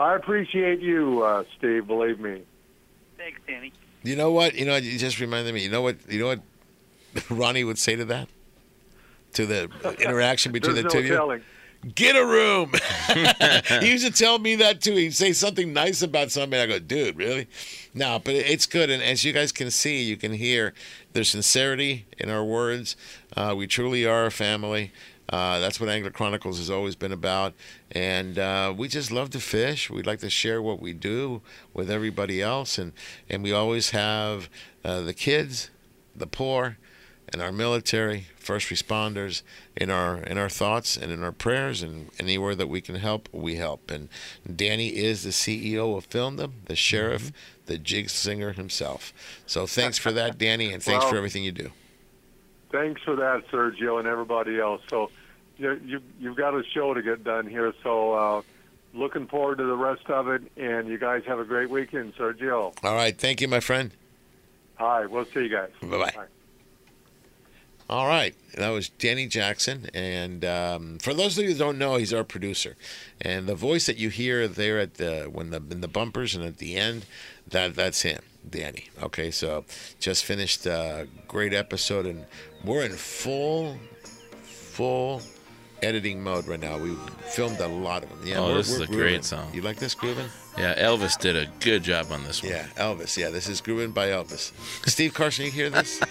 I 0.00 0.14
appreciate 0.14 0.80
you, 0.80 1.22
uh, 1.22 1.44
Steve. 1.58 1.86
Believe 1.86 2.18
me. 2.18 2.42
Thanks, 3.18 3.40
Danny. 3.46 3.72
You 4.02 4.16
know 4.16 4.30
what? 4.30 4.54
You 4.54 4.64
know, 4.64 4.76
you 4.76 4.98
just 4.98 5.20
reminded 5.20 5.52
me. 5.52 5.62
You 5.62 5.70
know 5.70 5.82
what? 5.82 5.96
You 6.08 6.20
know 6.20 6.26
what 6.28 6.40
Ronnie 7.30 7.64
would 7.64 7.78
say 7.78 7.96
to 7.96 8.04
that? 8.06 8.28
To 9.34 9.46
the 9.46 9.70
interaction 10.00 10.52
between 10.52 10.76
the 10.76 10.82
no 10.84 10.88
two 10.88 10.98
of 10.98 11.04
you? 11.04 11.12
telling. 11.12 11.42
Get 11.94 12.16
a 12.16 12.24
room. 12.24 12.72
he 13.80 13.90
used 13.90 14.06
to 14.06 14.12
tell 14.12 14.38
me 14.38 14.56
that 14.56 14.80
too. 14.80 14.94
He'd 14.94 15.14
say 15.14 15.32
something 15.32 15.72
nice 15.72 16.02
about 16.02 16.30
somebody. 16.30 16.62
I 16.62 16.66
go, 16.66 16.78
dude, 16.78 17.16
really? 17.16 17.48
No, 17.94 18.18
but 18.18 18.34
it's 18.34 18.66
good. 18.66 18.90
And 18.90 19.02
as 19.02 19.24
you 19.24 19.32
guys 19.32 19.52
can 19.52 19.70
see, 19.70 20.02
you 20.02 20.16
can 20.16 20.32
hear 20.32 20.74
there's 21.12 21.28
sincerity 21.28 22.06
in 22.18 22.30
our 22.30 22.42
words. 22.42 22.96
Uh, 23.36 23.54
we 23.56 23.66
truly 23.66 24.06
are 24.06 24.26
a 24.26 24.30
family. 24.30 24.90
Uh, 25.28 25.58
that's 25.58 25.80
what 25.80 25.88
Angler 25.88 26.10
Chronicles 26.10 26.58
has 26.58 26.70
always 26.70 26.94
been 26.94 27.12
about. 27.12 27.52
And 27.92 28.38
uh, 28.38 28.72
we 28.76 28.88
just 28.88 29.10
love 29.10 29.30
to 29.30 29.40
fish. 29.40 29.90
We 29.90 30.02
like 30.02 30.20
to 30.20 30.30
share 30.30 30.62
what 30.62 30.80
we 30.80 30.92
do 30.92 31.42
with 31.74 31.90
everybody 31.90 32.40
else. 32.40 32.78
And, 32.78 32.92
and 33.28 33.42
we 33.42 33.52
always 33.52 33.90
have 33.90 34.48
uh, 34.84 35.00
the 35.00 35.14
kids, 35.14 35.70
the 36.14 36.26
poor, 36.26 36.78
and 37.36 37.44
our 37.44 37.52
military, 37.52 38.28
first 38.38 38.70
responders 38.70 39.42
in 39.76 39.90
our 39.90 40.16
in 40.22 40.38
our 40.38 40.48
thoughts 40.48 40.96
and 40.96 41.12
in 41.12 41.22
our 41.22 41.32
prayers 41.32 41.82
and 41.82 42.08
anywhere 42.18 42.54
that 42.54 42.66
we 42.66 42.80
can 42.80 42.94
help, 42.94 43.28
we 43.30 43.56
help. 43.56 43.90
And 43.90 44.08
Danny 44.50 44.88
is 44.96 45.22
the 45.22 45.30
CEO 45.30 45.98
of 45.98 46.06
Film 46.06 46.36
Them, 46.36 46.54
the 46.64 46.74
sheriff, 46.74 47.32
the 47.66 47.76
jig 47.76 48.08
slinger 48.08 48.52
himself. 48.52 49.12
So 49.44 49.66
thanks 49.66 49.98
for 49.98 50.12
that, 50.12 50.38
Danny, 50.38 50.72
and 50.72 50.82
thanks 50.82 51.04
Well- 51.04 51.10
for 51.10 51.18
everything 51.18 51.44
you 51.44 51.52
do. 51.52 51.72
Thanks 52.72 53.02
for 53.02 53.16
that, 53.16 53.46
Sergio, 53.50 53.98
and 53.98 54.08
everybody 54.08 54.58
else. 54.58 54.80
So 54.88 55.10
you, 55.58 55.78
you, 55.84 56.00
you've 56.18 56.36
got 56.36 56.54
a 56.54 56.62
show 56.64 56.94
to 56.94 57.02
get 57.02 57.22
done 57.22 57.46
here. 57.46 57.72
So 57.82 58.12
uh, 58.12 58.42
looking 58.92 59.26
forward 59.26 59.58
to 59.58 59.64
the 59.64 59.76
rest 59.76 60.06
of 60.08 60.28
it, 60.28 60.42
and 60.56 60.88
you 60.88 60.98
guys 60.98 61.22
have 61.26 61.38
a 61.38 61.44
great 61.44 61.68
weekend, 61.70 62.16
Sergio. 62.16 62.74
All 62.82 62.94
right, 62.94 63.16
thank 63.16 63.40
you, 63.40 63.48
my 63.48 63.60
friend. 63.60 63.92
Hi, 64.76 65.06
we'll 65.06 65.26
see 65.26 65.44
you 65.44 65.48
guys. 65.48 65.70
Bye-bye. 65.82 66.26
All 67.88 68.08
right, 68.08 68.34
that 68.54 68.70
was 68.70 68.88
Danny 68.88 69.28
Jackson, 69.28 69.88
and 69.94 70.44
um, 70.44 70.98
for 70.98 71.14
those 71.14 71.38
of 71.38 71.44
you 71.44 71.52
who 71.52 71.56
don't 71.58 71.78
know, 71.78 71.94
he's 71.96 72.12
our 72.12 72.24
producer, 72.24 72.74
and 73.20 73.46
the 73.46 73.54
voice 73.54 73.86
that 73.86 73.96
you 73.96 74.08
hear 74.08 74.48
there 74.48 74.80
at 74.80 74.94
the 74.94 75.30
when 75.32 75.50
the 75.50 75.62
in 75.70 75.82
the 75.82 75.88
bumpers 75.88 76.34
and 76.34 76.44
at 76.44 76.58
the 76.58 76.74
end, 76.74 77.06
that 77.46 77.76
that's 77.76 78.02
him, 78.02 78.22
Danny. 78.48 78.88
Okay, 79.00 79.30
so 79.30 79.64
just 80.00 80.24
finished 80.24 80.66
a 80.66 81.06
great 81.28 81.54
episode, 81.54 82.06
and 82.06 82.26
we're 82.64 82.82
in 82.82 82.90
full, 82.90 83.78
full 84.42 85.22
editing 85.80 86.20
mode 86.20 86.48
right 86.48 86.58
now. 86.58 86.78
We 86.78 86.96
filmed 87.28 87.60
a 87.60 87.68
lot 87.68 88.02
of 88.02 88.08
them. 88.08 88.18
Yeah, 88.24 88.38
oh, 88.40 88.52
this 88.52 88.68
is 88.68 88.80
a 88.80 88.86
grooving. 88.86 88.98
great 88.98 89.24
song. 89.24 89.48
You 89.54 89.62
like 89.62 89.76
this 89.76 89.94
grooving? 89.94 90.26
Yeah, 90.58 90.74
Elvis 90.74 91.16
did 91.20 91.36
a 91.36 91.46
good 91.60 91.84
job 91.84 92.10
on 92.10 92.24
this 92.24 92.42
one. 92.42 92.50
Yeah, 92.50 92.66
Elvis. 92.76 93.16
Yeah, 93.16 93.30
this 93.30 93.48
is 93.48 93.60
grooving 93.60 93.92
by 93.92 94.08
Elvis. 94.08 94.50
Steve 94.88 95.14
Carson, 95.14 95.44
you 95.44 95.52
hear 95.52 95.70
this? 95.70 96.00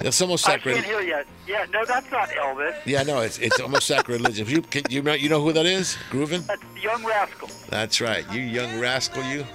It's 0.00 0.20
almost 0.22 0.48
I 0.48 0.58
can't 0.58 0.84
hear 0.84 1.00
you. 1.00 1.22
Yeah, 1.46 1.66
no, 1.72 1.84
that's 1.84 2.10
not 2.10 2.28
Elvis. 2.28 2.76
Yeah, 2.84 3.02
no, 3.02 3.20
it's 3.20 3.38
it's 3.38 3.58
almost 3.58 3.86
sacrilegious. 3.86 4.48
You 4.48 4.62
can, 4.62 4.82
you 4.90 5.02
know 5.02 5.14
you 5.14 5.28
know 5.28 5.42
who 5.42 5.52
that 5.52 5.66
is? 5.66 5.96
Groovin. 6.10 6.46
That's 6.46 6.62
Young 6.80 7.04
Rascal. 7.04 7.48
That's 7.68 8.00
right. 8.00 8.24
You 8.32 8.40
young 8.40 8.80
rascal, 8.80 9.22
you. 9.24 9.42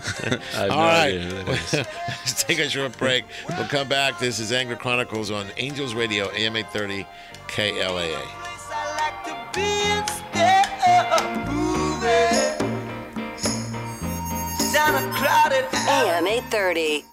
have 0.53 0.72
All 0.72 0.78
no 0.78 0.84
right. 0.84 1.06
idea 1.07 1.22
who 1.22 1.30
that 1.30 1.49
is. 1.49 1.74
Let's 2.07 2.44
take 2.44 2.60
a 2.60 2.70
short 2.70 2.98
break. 2.98 3.24
We'll 3.49 3.68
come 3.68 3.88
back. 3.88 4.20
This 4.20 4.40
is 4.40 4.52
Angler 4.52 4.76
Chronicles 4.76 5.32
on 5.32 5.48
Angels 5.57 5.95
Radio, 5.95 6.30
AM 6.32 6.56
830, 6.56 7.07
KLAA. 7.48 8.44
AM 15.86 16.28
830. 16.28 17.12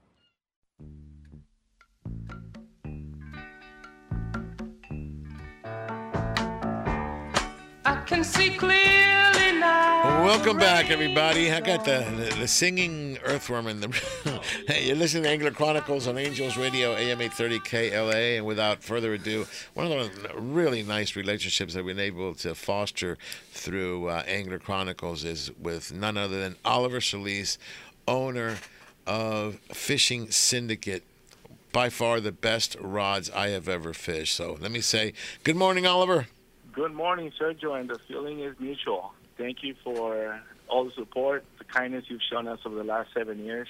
can 8.05 8.23
see 8.23 8.49
clearly 8.57 9.59
now 9.59 10.25
Welcome 10.25 10.57
back, 10.57 10.89
everybody. 10.89 11.51
I 11.51 11.59
got 11.61 11.85
the, 11.85 12.05
the, 12.15 12.41
the 12.41 12.47
singing 12.47 13.17
earthworm 13.23 13.67
in 13.67 13.81
the. 13.81 13.87
hey, 14.67 14.87
you're 14.87 14.95
listening 14.95 15.23
to 15.23 15.29
Angler 15.29 15.51
Chronicles 15.51 16.07
on 16.07 16.17
Angels 16.17 16.57
Radio, 16.57 16.93
AM 16.93 17.21
830 17.21 17.59
KLAA. 17.59 18.37
And 18.37 18.45
without 18.45 18.83
further 18.83 19.13
ado, 19.13 19.45
one 19.73 19.91
of 19.91 20.23
the 20.23 20.33
really 20.35 20.83
nice 20.83 21.15
relationships 21.15 21.73
that 21.73 21.83
we've 21.83 21.95
been 21.95 22.03
able 22.03 22.33
to 22.35 22.55
foster 22.55 23.17
through 23.51 24.07
uh, 24.07 24.23
Angler 24.27 24.59
Chronicles 24.59 25.23
is 25.23 25.51
with 25.59 25.93
none 25.93 26.17
other 26.17 26.39
than 26.39 26.55
Oliver 26.65 27.01
Solis, 27.01 27.57
owner 28.07 28.57
of 29.05 29.55
Fishing 29.71 30.31
Syndicate. 30.31 31.03
By 31.71 31.89
far 31.89 32.19
the 32.19 32.33
best 32.33 32.75
rods 32.81 33.29
I 33.29 33.49
have 33.49 33.69
ever 33.69 33.93
fished. 33.93 34.35
So 34.35 34.57
let 34.59 34.71
me 34.71 34.81
say, 34.81 35.13
good 35.43 35.55
morning, 35.55 35.85
Oliver. 35.85 36.27
Good 36.73 36.93
morning, 36.93 37.33
Sergio, 37.37 37.77
and 37.77 37.89
the 37.89 37.99
feeling 38.07 38.39
is 38.39 38.55
mutual. 38.57 39.11
Thank 39.37 39.61
you 39.61 39.75
for 39.83 40.39
all 40.69 40.85
the 40.85 40.91
support, 40.91 41.43
the 41.57 41.65
kindness 41.65 42.05
you've 42.07 42.21
shown 42.21 42.47
us 42.47 42.59
over 42.65 42.75
the 42.75 42.83
last 42.85 43.09
seven 43.13 43.43
years. 43.43 43.67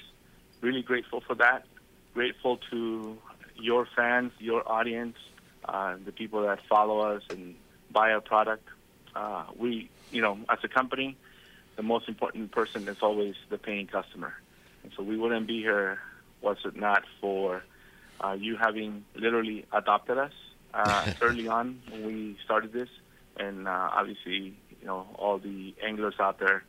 Really 0.60 0.82
grateful 0.82 1.20
for 1.20 1.34
that. 1.34 1.66
Grateful 2.14 2.58
to 2.70 3.18
your 3.56 3.88
fans, 3.96 4.30
your 4.38 4.70
audience, 4.70 5.16
uh, 5.64 5.96
the 6.04 6.12
people 6.12 6.42
that 6.42 6.60
follow 6.68 7.00
us 7.00 7.24
and 7.30 7.56
buy 7.90 8.12
our 8.12 8.20
product. 8.20 8.68
Uh, 9.16 9.46
we, 9.56 9.90
you 10.12 10.22
know, 10.22 10.38
as 10.48 10.60
a 10.62 10.68
company, 10.68 11.16
the 11.74 11.82
most 11.82 12.08
important 12.08 12.52
person 12.52 12.86
is 12.86 12.98
always 13.02 13.34
the 13.48 13.58
paying 13.58 13.88
customer. 13.88 14.32
And 14.84 14.92
so 14.96 15.02
we 15.02 15.16
wouldn't 15.16 15.48
be 15.48 15.58
here 15.58 15.98
was 16.40 16.58
it 16.64 16.76
not 16.76 17.02
for 17.20 17.64
uh, 18.20 18.36
you 18.38 18.56
having 18.56 19.04
literally 19.16 19.64
adopted 19.72 20.18
us 20.18 20.32
uh, 20.74 21.12
early 21.20 21.48
on 21.48 21.80
when 21.90 22.06
we 22.06 22.36
started 22.44 22.72
this, 22.72 22.88
and 23.36 23.68
uh, 23.68 23.90
obviously, 23.92 24.56
you 24.80 24.86
know, 24.86 25.06
all 25.16 25.38
the 25.38 25.74
anglers 25.82 26.14
out 26.18 26.38
there 26.38 26.64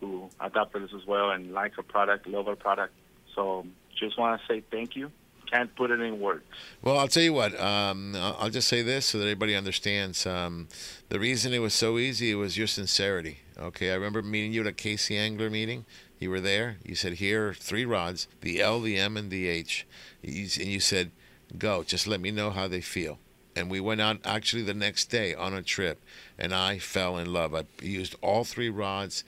who 0.00 0.28
adopted 0.40 0.82
us 0.82 0.90
as 0.94 1.06
well 1.06 1.30
and 1.30 1.52
like 1.52 1.76
our 1.76 1.84
product, 1.84 2.26
love 2.26 2.48
our 2.48 2.56
product. 2.56 2.94
So 3.34 3.66
just 3.98 4.18
want 4.18 4.40
to 4.40 4.46
say 4.46 4.62
thank 4.70 4.96
you. 4.96 5.10
Can't 5.50 5.74
put 5.76 5.90
it 5.90 6.00
in 6.00 6.20
words. 6.20 6.44
Well, 6.82 6.98
I'll 6.98 7.08
tell 7.08 7.22
you 7.22 7.32
what. 7.32 7.58
Um, 7.58 8.14
I'll 8.14 8.36
I'll 8.38 8.50
just 8.50 8.68
say 8.68 8.82
this 8.82 9.06
so 9.06 9.18
that 9.18 9.24
everybody 9.24 9.54
understands. 9.54 10.26
Um, 10.26 10.68
the 11.08 11.18
reason 11.18 11.54
it 11.54 11.60
was 11.60 11.72
so 11.72 11.96
easy 11.96 12.34
was 12.34 12.58
your 12.58 12.66
sincerity. 12.66 13.38
Okay, 13.58 13.90
I 13.90 13.94
remember 13.94 14.22
meeting 14.22 14.52
you 14.52 14.60
at 14.60 14.66
a 14.66 14.72
Casey 14.72 15.16
Angler 15.16 15.48
meeting. 15.48 15.86
You 16.18 16.30
were 16.30 16.40
there. 16.40 16.76
You 16.84 16.94
said, 16.94 17.14
"Here 17.14 17.48
are 17.48 17.54
three 17.54 17.86
rods: 17.86 18.28
the 18.42 18.60
L, 18.60 18.80
the 18.80 18.98
M, 18.98 19.16
and 19.16 19.30
the 19.30 19.48
H." 19.48 19.86
And 20.22 20.34
you 20.34 20.80
said, 20.80 21.12
"Go. 21.56 21.82
Just 21.82 22.06
let 22.06 22.20
me 22.20 22.30
know 22.30 22.50
how 22.50 22.68
they 22.68 22.82
feel." 22.82 23.18
And 23.58 23.68
we 23.68 23.80
went 23.80 24.00
out 24.00 24.20
actually 24.24 24.62
the 24.62 24.72
next 24.72 25.06
day 25.06 25.34
on 25.34 25.52
a 25.52 25.62
trip, 25.62 26.00
and 26.38 26.54
I 26.54 26.78
fell 26.78 27.18
in 27.18 27.32
love. 27.32 27.56
I 27.56 27.64
used 27.82 28.14
all 28.22 28.44
three 28.44 28.68
rods. 28.68 29.24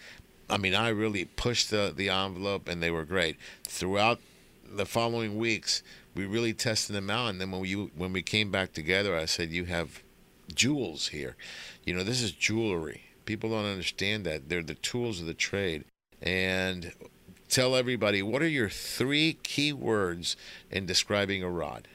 I 0.48 0.56
mean, 0.56 0.72
I 0.72 0.90
really 0.90 1.24
pushed 1.24 1.70
the 1.70 1.92
the 1.94 2.10
envelope, 2.10 2.68
and 2.68 2.80
they 2.80 2.92
were 2.92 3.04
great. 3.04 3.36
Throughout 3.64 4.20
the 4.64 4.86
following 4.86 5.36
weeks, 5.36 5.82
we 6.14 6.26
really 6.26 6.52
tested 6.52 6.94
them 6.94 7.10
out. 7.10 7.30
And 7.30 7.40
then 7.40 7.50
when 7.50 7.60
we 7.60 7.72
when 7.74 8.12
we 8.12 8.22
came 8.22 8.52
back 8.52 8.72
together, 8.72 9.16
I 9.16 9.24
said, 9.24 9.50
"You 9.50 9.64
have 9.64 10.00
jewels 10.54 11.08
here. 11.08 11.34
You 11.84 11.94
know, 11.94 12.04
this 12.04 12.22
is 12.22 12.30
jewelry. 12.30 13.02
People 13.26 13.50
don't 13.50 13.64
understand 13.64 14.24
that. 14.26 14.48
They're 14.48 14.62
the 14.62 14.74
tools 14.74 15.20
of 15.20 15.26
the 15.26 15.34
trade." 15.34 15.84
And 16.22 16.92
tell 17.48 17.74
everybody 17.74 18.22
what 18.22 18.42
are 18.42 18.48
your 18.48 18.68
three 18.68 19.38
key 19.42 19.72
words 19.72 20.36
in 20.70 20.86
describing 20.86 21.42
a 21.42 21.50
rod? 21.50 21.88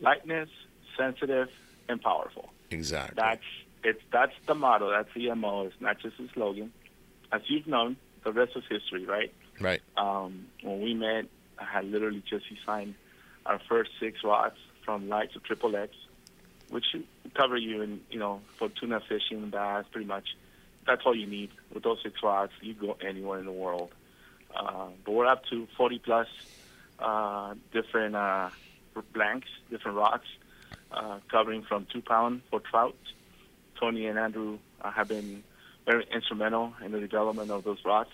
Lightness, 0.00 0.50
sensitive, 0.96 1.48
and 1.88 2.00
powerful. 2.00 2.50
Exactly. 2.70 3.14
That's 3.16 3.42
it's 3.84 4.00
that's 4.12 4.32
the 4.46 4.54
motto. 4.54 4.90
That's 4.90 5.08
the 5.14 5.34
mo. 5.34 5.66
It's 5.66 5.80
not 5.80 5.98
just 6.00 6.18
a 6.18 6.28
slogan. 6.32 6.72
As 7.32 7.42
you've 7.46 7.66
known, 7.66 7.96
the 8.24 8.32
rest 8.32 8.52
is 8.56 8.64
history, 8.68 9.04
right? 9.04 9.32
Right. 9.60 9.80
Um, 9.96 10.46
when 10.62 10.82
we 10.82 10.94
met, 10.94 11.26
I 11.58 11.64
had 11.64 11.84
literally 11.84 12.22
just 12.28 12.44
signed 12.64 12.94
our 13.44 13.60
first 13.68 13.90
six 14.00 14.22
rods 14.24 14.56
from 14.84 15.08
light 15.08 15.32
to 15.32 15.40
triple 15.40 15.76
X, 15.76 15.94
which 16.68 16.84
cover 17.34 17.56
you 17.56 17.82
in 17.82 18.00
you 18.10 18.18
know 18.18 18.40
for 18.58 18.68
tuna 18.68 19.00
fishing, 19.08 19.50
bass, 19.50 19.84
pretty 19.90 20.06
much. 20.06 20.36
That's 20.86 21.02
all 21.04 21.16
you 21.16 21.26
need. 21.26 21.50
With 21.72 21.82
those 21.82 21.98
six 22.02 22.22
rods, 22.22 22.52
you 22.60 22.74
go 22.74 22.96
anywhere 23.00 23.40
in 23.40 23.44
the 23.44 23.52
world. 23.52 23.90
Uh, 24.54 24.88
but 25.04 25.12
we're 25.12 25.26
up 25.26 25.44
to 25.46 25.66
40 25.76 25.98
plus 25.98 26.28
uh, 27.00 27.54
different 27.72 28.14
uh, 28.14 28.50
blanks, 29.12 29.48
different 29.68 29.96
rods, 29.96 30.24
uh, 30.92 31.18
covering 31.30 31.62
from 31.62 31.86
two 31.92 32.02
pound 32.02 32.42
for 32.50 32.60
trout. 32.60 32.96
Tony 33.78 34.06
and 34.06 34.18
Andrew 34.18 34.58
uh, 34.80 34.90
have 34.90 35.08
been 35.08 35.42
very 35.84 36.06
instrumental 36.12 36.72
in 36.84 36.92
the 36.92 37.00
development 37.00 37.50
of 37.50 37.64
those 37.64 37.78
rods. 37.84 38.10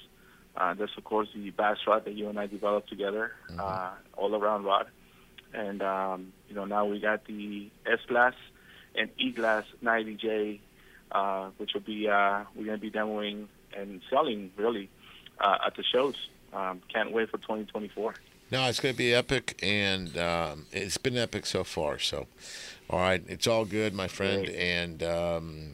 Uh, 0.57 0.75
there's 0.75 0.91
of 0.99 1.05
course 1.05 1.29
the 1.35 1.51
bass 1.51 1.79
rod 1.87 2.05
that 2.05 2.15
you 2.15 2.29
and 2.29 2.39
I 2.39 2.47
developed 2.47 2.89
together, 2.89 3.33
uh, 3.59 3.93
all 4.17 4.35
around 4.35 4.65
rod, 4.65 4.87
and 5.55 5.83
um, 5.83 6.33
you 6.49 6.55
know 6.55 6.67
now 6.67 6.85
we 6.85 7.01
got 7.01 7.25
the 7.25 7.71
S 7.87 8.01
Glass 8.07 8.35
and 8.95 9.09
E 9.19 9.31
Glass 9.33 9.65
90J, 9.83 10.61
uh, 11.11 11.51
which 11.57 11.73
will 11.73 11.81
be 11.81 12.09
uh, 12.09 12.45
we're 12.55 12.67
going 12.67 12.79
to 12.79 12.83
be 12.83 12.91
demoing 12.91 13.47
and 13.75 14.03
selling 14.11 14.51
really 14.57 14.91
uh, 15.41 15.59
at 15.67 15.75
the 15.77 15.83
shows. 15.83 16.17
Um, 16.53 16.83
can't 16.93 17.13
wait 17.13 17.31
for 17.31 17.39
2024. 17.39 18.15
No, 18.53 18.69
it's 18.69 18.81
going 18.81 18.93
to 18.95 18.99
be 18.99 19.15
epic, 19.15 19.59
and 19.63 20.15
um, 20.19 20.67
it's 20.73 20.99
been 20.99 21.17
epic 21.17 21.47
so 21.47 21.65
far. 21.65 21.99
So, 21.99 22.27
all 22.91 22.99
right, 22.99 23.23
it's 23.27 23.47
all 23.47 23.65
good, 23.65 23.95
my 23.95 24.09
friend. 24.09 24.47
And 24.51 25.03
um, 25.03 25.71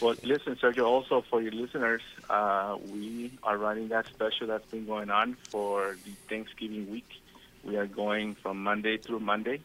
Well, 0.00 0.14
listen, 0.22 0.54
Sergio, 0.54 0.84
also 0.86 1.24
for 1.28 1.42
your 1.42 1.50
listeners, 1.50 2.02
uh, 2.30 2.76
we 2.92 3.32
are 3.42 3.58
running 3.58 3.88
that 3.88 4.06
special 4.06 4.46
that's 4.46 4.64
been 4.70 4.86
going 4.86 5.10
on 5.10 5.34
for 5.48 5.96
the 6.04 6.12
Thanksgiving 6.28 6.88
week. 6.88 7.08
We 7.64 7.76
are 7.76 7.88
going 7.88 8.36
from 8.36 8.62
Monday 8.62 8.96
through 8.98 9.18
Monday. 9.18 9.60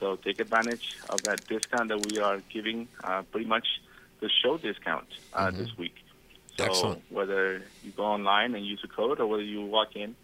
So 0.00 0.16
take 0.16 0.40
advantage 0.40 0.96
of 1.10 1.20
that 1.24 1.46
discount 1.46 1.88
that 1.90 2.06
we 2.10 2.18
are 2.20 2.40
giving, 2.48 2.88
uh, 3.04 3.20
pretty 3.30 3.46
much 3.46 3.66
the 4.20 4.30
show 4.30 4.56
discount 4.56 5.08
uh, 5.34 5.48
Mhm. 5.50 5.58
this 5.58 5.76
week. 5.76 5.96
So 6.56 6.64
Excellent. 6.64 7.02
whether 7.10 7.62
you 7.84 7.90
go 7.94 8.04
online 8.04 8.54
and 8.54 8.64
use 8.66 8.80
a 8.82 8.88
code 8.88 9.20
or 9.20 9.26
whether 9.26 9.42
you 9.42 9.60
walk 9.60 9.94
in 9.94 10.16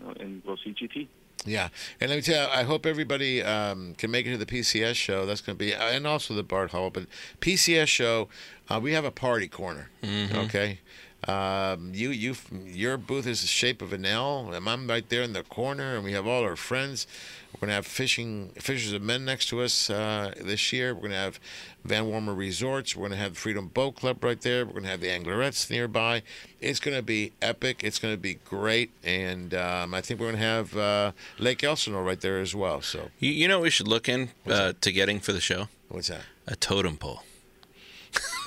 you 0.00 0.04
know, 0.06 0.12
and 0.18 0.44
go 0.44 0.56
see 0.56 0.72
GT. 0.72 1.06
Yeah, 1.46 1.68
and 2.00 2.10
let 2.10 2.16
me 2.16 2.22
tell 2.22 2.44
you, 2.46 2.50
I 2.52 2.64
hope 2.64 2.84
everybody 2.86 3.42
um, 3.42 3.94
can 3.96 4.10
make 4.10 4.26
it 4.26 4.30
to 4.32 4.36
the 4.36 4.46
PCS 4.46 4.94
show. 4.96 5.24
That's 5.26 5.40
going 5.40 5.56
to 5.56 5.64
be, 5.64 5.72
and 5.72 6.06
also 6.06 6.34
the 6.34 6.42
Bart 6.42 6.70
Hall. 6.72 6.90
But 6.90 7.06
PCS 7.40 7.86
show, 7.88 8.28
uh, 8.68 8.78
we 8.82 8.92
have 8.92 9.04
a 9.04 9.10
party 9.10 9.48
corner. 9.48 9.90
Mhm. 10.02 10.34
Okay. 10.46 10.80
Um, 11.28 11.92
you, 11.94 12.10
you, 12.10 12.34
your 12.64 12.96
booth 12.96 13.26
is 13.26 13.42
the 13.42 13.46
shape 13.46 13.82
of 13.82 13.92
an 13.92 14.06
L, 14.06 14.50
and 14.52 14.68
I'm 14.68 14.88
right 14.88 15.06
there 15.08 15.22
in 15.22 15.32
the 15.34 15.42
corner, 15.42 15.94
and 15.96 16.04
we 16.04 16.12
have 16.12 16.26
all 16.26 16.42
our 16.42 16.56
friends. 16.56 17.06
We're 17.52 17.60
gonna 17.60 17.74
have 17.74 17.86
fishing, 17.86 18.50
fishers 18.54 18.92
of 18.92 19.02
men 19.02 19.24
next 19.24 19.48
to 19.48 19.60
us 19.60 19.90
uh, 19.90 20.32
this 20.40 20.72
year. 20.72 20.94
We're 20.94 21.02
gonna 21.02 21.14
have 21.16 21.40
Van 21.84 22.04
Wormer 22.04 22.34
Resorts. 22.36 22.96
We're 22.96 23.08
gonna 23.08 23.20
have 23.20 23.36
Freedom 23.36 23.66
Boat 23.68 23.96
Club 23.96 24.22
right 24.24 24.40
there. 24.40 24.64
We're 24.64 24.74
gonna 24.74 24.88
have 24.88 25.00
the 25.00 25.08
Anglerettes 25.08 25.68
nearby. 25.68 26.22
It's 26.60 26.80
gonna 26.80 27.02
be 27.02 27.32
epic. 27.42 27.82
It's 27.84 27.98
gonna 27.98 28.16
be 28.16 28.34
great, 28.34 28.90
and 29.04 29.52
um, 29.52 29.92
I 29.92 30.00
think 30.00 30.20
we're 30.20 30.30
gonna 30.30 30.38
have 30.38 30.76
uh, 30.76 31.12
Lake 31.38 31.62
Elsinore 31.62 32.02
right 32.04 32.20
there 32.20 32.38
as 32.40 32.54
well. 32.54 32.80
So 32.80 33.10
You, 33.18 33.30
you 33.32 33.48
know 33.48 33.58
what 33.58 33.64
we 33.64 33.70
should 33.70 33.88
look 33.88 34.08
in 34.08 34.30
uh, 34.46 34.72
to 34.80 34.92
getting 34.92 35.20
for 35.20 35.32
the 35.32 35.40
show? 35.40 35.68
What's 35.88 36.08
that? 36.08 36.22
A 36.46 36.56
totem 36.56 36.96
pole. 36.96 37.24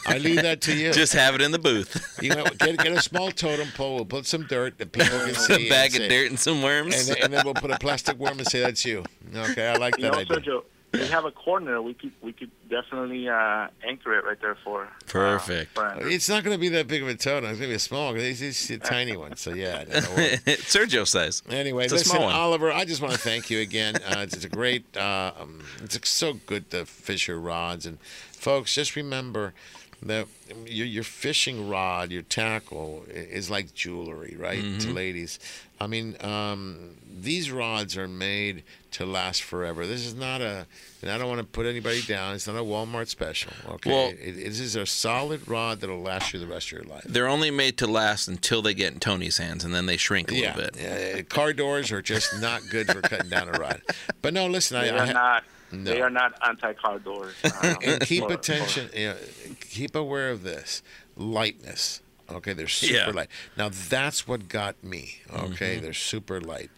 I 0.06 0.18
leave 0.18 0.42
that 0.42 0.62
to 0.62 0.76
you. 0.76 0.92
Just 0.94 1.14
have 1.14 1.36
it 1.36 1.42
in 1.42 1.52
the 1.52 1.60
booth. 1.60 2.20
You 2.22 2.30
know, 2.30 2.44
get, 2.60 2.78
get 2.78 2.92
a 2.92 3.02
small 3.02 3.32
totem 3.32 3.70
pole. 3.76 3.96
We'll 3.96 4.06
put 4.06 4.26
some 4.26 4.44
dirt 4.48 4.78
that 4.78 4.92
people 4.92 5.18
can 5.20 5.34
see. 5.36 5.54
a 5.54 5.56
and 5.58 5.70
bag 5.70 5.90
of 5.92 5.98
say- 5.98 6.08
dirt 6.10 6.30
and 6.30 6.40
some 6.40 6.62
worms. 6.62 6.96
And 6.96 7.08
then, 7.18 7.24
and 7.26 7.34
then 7.34 7.46
we'll 7.46 7.54
put 7.54 7.72
a 7.72 7.80
plastic 7.80 8.18
worm 8.18 8.40
and 8.40 8.48
say 8.48 8.60
that's 8.62 8.86
you. 8.86 9.04
Okay, 9.36 9.68
I 9.68 9.76
like 9.78 9.98
You 9.98 10.04
that 10.04 10.14
know, 10.14 10.20
idea. 10.20 10.38
Sergio, 10.38 10.64
we 10.94 11.08
have 11.08 11.26
a 11.26 11.32
corner. 11.32 11.82
We 11.82 11.96
could 11.96 12.12
we 12.22 12.34
could 12.34 12.52
definitely 12.70 13.28
uh, 13.28 13.68
anchor 13.84 14.16
it 14.18 14.26
right 14.26 14.40
there 14.40 14.56
for 14.64 14.88
Perfect. 15.08 15.74
for 15.74 16.08
It's 16.08 16.30
not 16.30 16.44
going 16.44 16.54
to 16.56 16.60
be 16.62 16.70
that 16.70 16.88
big 16.88 17.02
of 17.02 17.08
a 17.08 17.16
totem. 17.16 17.50
It's 17.50 17.58
going 17.60 17.70
to 17.70 17.74
be 17.74 17.76
a 17.76 17.80
small. 17.80 18.14
It's, 18.16 18.42
it's 18.42 18.70
a 18.70 18.78
tiny 18.78 19.18
one. 19.18 19.36
So 19.36 19.54
yeah. 19.56 19.86
no. 19.88 20.00
Sergio 20.02 21.08
size. 21.08 21.42
Anyway, 21.50 21.86
It's 21.86 21.94
a 21.94 21.96
listen, 21.96 22.12
small 22.12 22.26
one. 22.26 22.36
Oliver, 22.36 22.72
I 22.72 22.86
just 22.86 23.02
want 23.02 23.14
to 23.14 23.20
thank 23.20 23.50
you 23.50 23.60
again. 23.60 23.96
Uh, 23.96 24.20
it's, 24.20 24.36
it's 24.36 24.46
a 24.46 24.50
great. 24.50 24.86
Uh, 24.96 25.32
um, 25.40 25.62
it's 25.84 26.08
so 26.08 26.34
good 26.46 26.70
to 26.70 26.86
fish 26.86 27.28
your 27.28 27.40
rods, 27.40 27.88
and 27.88 28.00
folks, 28.02 28.76
just 28.76 28.96
remember 28.96 29.54
that 30.08 30.28
your, 30.66 30.86
your 30.88 31.04
fishing 31.04 31.70
rod, 31.70 32.12
your 32.12 32.22
tackle, 32.24 33.04
is 33.10 33.50
like 33.50 33.74
jewelry, 33.74 34.36
right? 34.38 34.60
To 34.62 34.88
Mhm. 34.88 34.94
ladies, 34.94 35.40
I 35.80 35.88
mean, 35.88 36.16
um, 36.24 36.92
these 37.22 37.52
rods 37.52 37.98
are 37.98 38.08
made 38.08 38.64
to 38.92 39.06
last 39.06 39.42
forever. 39.44 39.86
This 39.88 40.06
is 40.06 40.14
not 40.14 40.42
a, 40.42 40.66
and 41.02 41.10
I 41.12 41.18
don't 41.18 41.28
want 41.28 41.40
to 41.40 41.46
put 41.46 41.66
anybody 41.66 42.02
down. 42.02 42.36
It's 42.36 42.48
not 42.48 42.56
a 42.56 42.60
Walmart 42.64 43.08
special. 43.08 43.52
Okay, 43.70 43.90
Well- 43.90 44.10
it, 44.10 44.34
this 44.36 44.60
is 44.60 44.76
a 44.76 44.86
solid 44.86 45.48
rod 45.48 45.82
that'll 45.82 46.02
last 46.02 46.34
you 46.34 46.40
the 46.40 46.48
rest 46.48 46.68
of 46.68 46.72
your 46.74 46.84
life. 46.84 47.04
They're 47.06 47.28
only 47.28 47.50
made 47.52 47.78
to 47.80 47.88
last 47.88 48.28
until 48.28 48.62
they 48.62 48.74
get 48.74 48.94
in 48.94 49.00
Tony's 49.00 49.38
hands, 49.38 49.64
and 49.64 49.74
then 49.74 49.86
they 49.88 49.98
shrink 49.98 50.32
a 50.32 50.36
Yeah, 50.36 50.56
little 50.56 50.72
bit. 50.72 50.82
yeah, 50.82 51.22
car 51.24 51.54
doors 51.54 51.92
are 51.92 52.02
just 52.02 52.40
not 52.40 52.62
good 52.70 52.88
for 52.88 53.02
cutting 53.02 53.30
down 53.30 53.48
a 53.50 53.58
rod. 53.60 53.82
But 54.22 54.34
no, 54.34 54.48
listen, 54.48 54.80
They 54.82 54.90
I, 54.90 55.06
I 55.06 55.10
are 55.10 55.14
not. 55.14 55.44
No. 55.74 55.92
They 55.92 56.02
are 56.02 56.10
not 56.10 56.34
anti-car 56.48 57.00
doors. 57.00 57.34
uh, 57.44 57.76
and 57.84 58.02
keep 58.02 58.24
for- 58.26 58.34
attention. 58.34 58.90
You 58.96 59.08
know, 59.10 59.16
keep 59.60 59.96
aware 59.96 60.30
of 60.30 60.44
this 60.44 60.84
lightness. 61.18 62.02
Okay, 62.32 62.54
they're 62.54 62.68
super 62.68 62.94
Yeah. 62.94 63.10
light. 63.10 63.30
Now 63.58 63.70
that's 63.70 64.28
what 64.28 64.48
got 64.48 64.82
me. 64.84 65.22
Okay, 65.32 65.78
Mhm. 65.78 65.82
they're 65.82 65.94
super 65.94 66.40
light. 66.40 66.70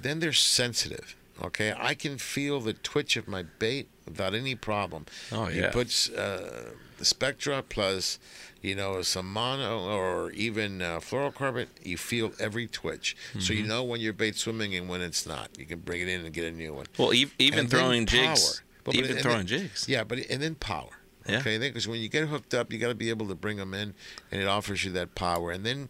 Then 0.00 0.20
they're 0.20 0.32
sensitive. 0.32 1.16
Okay, 1.42 1.72
I 1.78 1.94
can 1.94 2.18
feel 2.18 2.60
the 2.60 2.72
twitch 2.74 3.16
of 3.16 3.26
my 3.28 3.42
bait 3.44 3.88
without 4.04 4.34
any 4.34 4.54
problem. 4.54 5.06
Oh, 5.32 5.48
You 5.48 5.62
yeah. 5.62 5.70
put 5.70 6.10
uh, 6.16 6.72
the 6.98 7.04
Spectra 7.04 7.62
plus, 7.62 8.18
you 8.62 8.74
know, 8.74 9.00
some 9.02 9.32
mono 9.32 9.80
or 9.88 10.30
even 10.32 10.82
uh, 10.82 11.00
fluorocarbon. 11.00 11.66
You 11.82 11.96
feel 11.96 12.32
every 12.38 12.66
twitch, 12.66 13.16
so 13.38 13.52
you 13.52 13.64
Mhm. 13.64 13.68
know 13.68 13.84
when 13.84 14.00
your 14.00 14.12
bait's 14.12 14.40
swimming 14.40 14.74
and 14.74 14.88
when 14.88 15.00
it's 15.00 15.26
not. 15.26 15.50
You 15.58 15.64
can 15.66 15.78
bring 15.80 16.00
it 16.02 16.08
in 16.08 16.24
and 16.24 16.32
get 16.34 16.44
a 16.44 16.50
new 16.50 16.74
one. 16.74 16.86
Well, 16.98 17.12
ev- 17.12 17.34
even 17.38 17.60
And 17.60 17.70
throwing 17.70 18.06
jigs- 18.06 18.62
But- 18.84 18.92
but- 18.92 18.94
even 18.96 19.10
and 19.12 19.20
throwing 19.20 19.38
then- 19.46 19.60
jigs. 19.68 19.86
Yeah, 19.88 20.04
but 20.04 20.18
and 20.30 20.42
then 20.42 20.54
power. 20.56 20.90
Yeah. 21.28 21.38
Okay, 21.40 21.58
because 21.58 21.86
when 21.86 22.00
you 22.00 22.08
get 22.08 22.28
hooked 22.28 22.54
up, 22.54 22.72
you 22.72 22.78
got 22.78 22.88
to 22.88 22.94
be 22.94 23.10
able 23.10 23.28
to 23.28 23.34
bring 23.34 23.58
them 23.58 23.74
in, 23.74 23.94
and 24.32 24.40
it 24.42 24.46
offers 24.46 24.84
you 24.84 24.90
that 24.92 25.14
power. 25.14 25.50
And 25.52 25.64
then, 25.64 25.88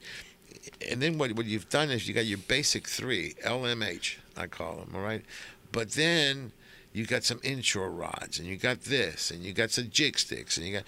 and 0.89 1.01
then 1.01 1.19
what 1.19 1.33
what 1.33 1.47
you've 1.47 1.69
done 1.69 1.91
is 1.91 2.07
you 2.09 2.15
got 2.15 2.27
your 2.27 2.39
basic 2.39 2.87
three 2.89 3.35
LMH, 3.45 4.17
I 4.37 4.47
call 4.49 4.77
them. 4.77 4.91
All 4.95 5.01
right, 5.03 5.25
but 5.73 5.93
then 5.93 6.53
you 6.93 7.07
got 7.07 7.23
some 7.25 7.39
inshore 7.45 7.91
rods, 7.91 8.39
and 8.41 8.49
you 8.49 8.57
got 8.57 8.83
this, 8.83 9.31
and 9.31 9.45
you 9.45 9.53
got 9.53 9.71
some 9.71 9.89
jig 9.91 10.19
sticks, 10.19 10.57
and 10.57 10.67
you 10.67 10.73
got 10.75 10.85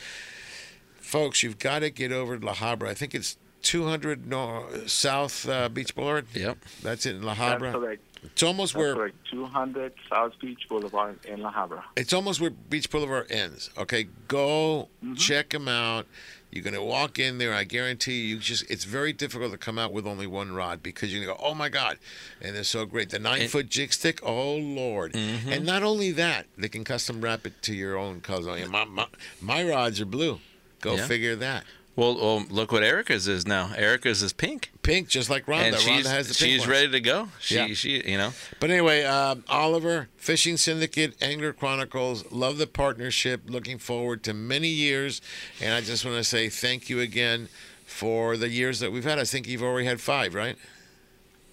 folks. 1.12 1.42
You've 1.42 1.58
got 1.58 1.80
to 1.80 1.90
get 1.90 2.10
over 2.10 2.38
to 2.38 2.44
La 2.46 2.54
Habra. 2.54 2.88
I 2.88 2.94
think 2.94 3.14
it's 3.14 3.36
200 3.60 4.26
nor- 4.26 4.66
South 4.88 5.46
uh, 5.48 5.68
Beach 5.68 5.94
Boulevard. 5.94 6.26
Yep, 6.34 6.58
that's 6.82 7.04
it 7.06 7.16
in 7.16 7.22
La 7.22 7.34
That's 7.34 7.62
Habra. 7.62 7.72
correct. 7.72 8.02
It's 8.24 8.42
almost 8.42 8.72
That's 8.74 8.78
where 8.80 8.94
correct. 8.94 9.16
200 9.30 9.92
South 10.08 10.32
Beach 10.40 10.66
Boulevard 10.68 11.18
in 11.26 11.42
La 11.42 11.52
Habra. 11.52 11.82
it's 11.96 12.12
almost 12.12 12.40
where 12.40 12.50
Beach 12.50 12.88
Boulevard 12.88 13.30
ends. 13.30 13.68
Okay, 13.76 14.06
go 14.28 14.88
check 15.16 15.50
them 15.50 15.68
out. 15.68 16.06
You're 16.52 16.62
gonna 16.64 16.84
walk 16.84 17.18
in 17.18 17.38
there. 17.38 17.52
I 17.54 17.64
guarantee 17.64 18.20
you. 18.22 18.34
you 18.34 18.38
Just 18.38 18.70
it's 18.70 18.84
very 18.84 19.12
difficult 19.12 19.52
to 19.52 19.58
come 19.58 19.78
out 19.78 19.92
with 19.92 20.06
only 20.06 20.26
one 20.26 20.52
rod 20.52 20.82
because 20.82 21.12
you're 21.12 21.24
gonna 21.24 21.36
go, 21.36 21.44
oh 21.44 21.54
my 21.54 21.68
god, 21.68 21.98
and 22.40 22.54
they're 22.54 22.62
so 22.64 22.84
great. 22.86 23.10
The 23.10 23.18
nine 23.18 23.48
foot 23.48 23.68
jig 23.68 23.92
stick, 23.92 24.20
oh 24.22 24.54
lord. 24.56 25.14
And 25.16 25.64
not 25.66 25.82
only 25.82 26.10
that, 26.12 26.46
they 26.56 26.68
can 26.68 26.84
custom 26.84 27.20
wrap 27.22 27.44
it 27.46 27.60
to 27.62 27.74
your 27.74 27.96
own 27.96 28.20
color. 28.20 28.64
My, 28.68 28.84
my, 28.84 29.06
my 29.40 29.64
rods 29.64 30.00
are 30.00 30.06
blue. 30.06 30.38
Go 30.82 30.96
Yeah. 30.96 31.06
figure 31.06 31.34
that. 31.36 31.64
Well, 31.94 32.14
well, 32.16 32.46
look 32.48 32.72
what 32.72 32.82
Erica's 32.82 33.28
is 33.28 33.46
now. 33.46 33.70
Erica's 33.76 34.22
is 34.22 34.32
pink. 34.32 34.70
Pink, 34.82 35.08
just 35.08 35.28
like 35.28 35.44
Rhonda. 35.44 35.66
And 35.66 35.76
Rhonda 35.76 36.06
has 36.06 36.26
the 36.28 36.34
pink 36.34 36.50
she's 36.52 36.60
ones. 36.60 36.70
ready 36.70 36.90
to 36.90 37.00
go. 37.00 37.28
She, 37.38 37.54
Yeah. 37.56 37.66
she, 37.74 38.10
you 38.10 38.16
know. 38.16 38.32
But 38.60 38.70
anyway, 38.70 39.04
um, 39.04 39.44
Oliver, 39.48 40.08
Fishing 40.16 40.56
Syndicate, 40.56 41.14
Angler 41.20 41.52
Chronicles, 41.52 42.24
love 42.32 42.56
the 42.56 42.66
partnership. 42.66 43.42
Looking 43.46 43.76
forward 43.78 44.22
to 44.24 44.32
many 44.32 44.68
years. 44.68 45.20
And 45.60 45.74
I 45.74 45.82
just 45.82 46.02
want 46.04 46.16
to 46.16 46.24
say 46.24 46.48
thank 46.48 46.88
you 46.88 46.98
again 47.00 47.48
for 47.84 48.38
the 48.38 48.48
years 48.48 48.80
that 48.80 48.90
we've 48.90 49.04
had. 49.04 49.18
I 49.18 49.24
think 49.24 49.46
you've 49.46 49.62
already 49.62 49.86
had 49.86 50.00
five, 50.00 50.34
right? 50.34 50.56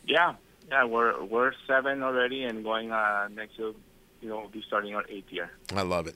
Yeah, 0.08 0.36
yeah, 0.72 0.86
we're 0.86 1.22
we're 1.24 1.52
seven 1.68 2.02
already, 2.02 2.46
and 2.46 2.64
going 2.64 2.92
uh, 2.94 3.28
next 3.32 3.60
year, 3.60 3.74
you 4.22 4.30
know, 4.30 4.38
we'll 4.40 4.48
be 4.48 4.64
starting 4.66 4.96
our 4.96 5.04
eighth 5.10 5.32
year. 5.32 5.52
I 5.76 5.82
love 5.82 6.08
it. 6.08 6.16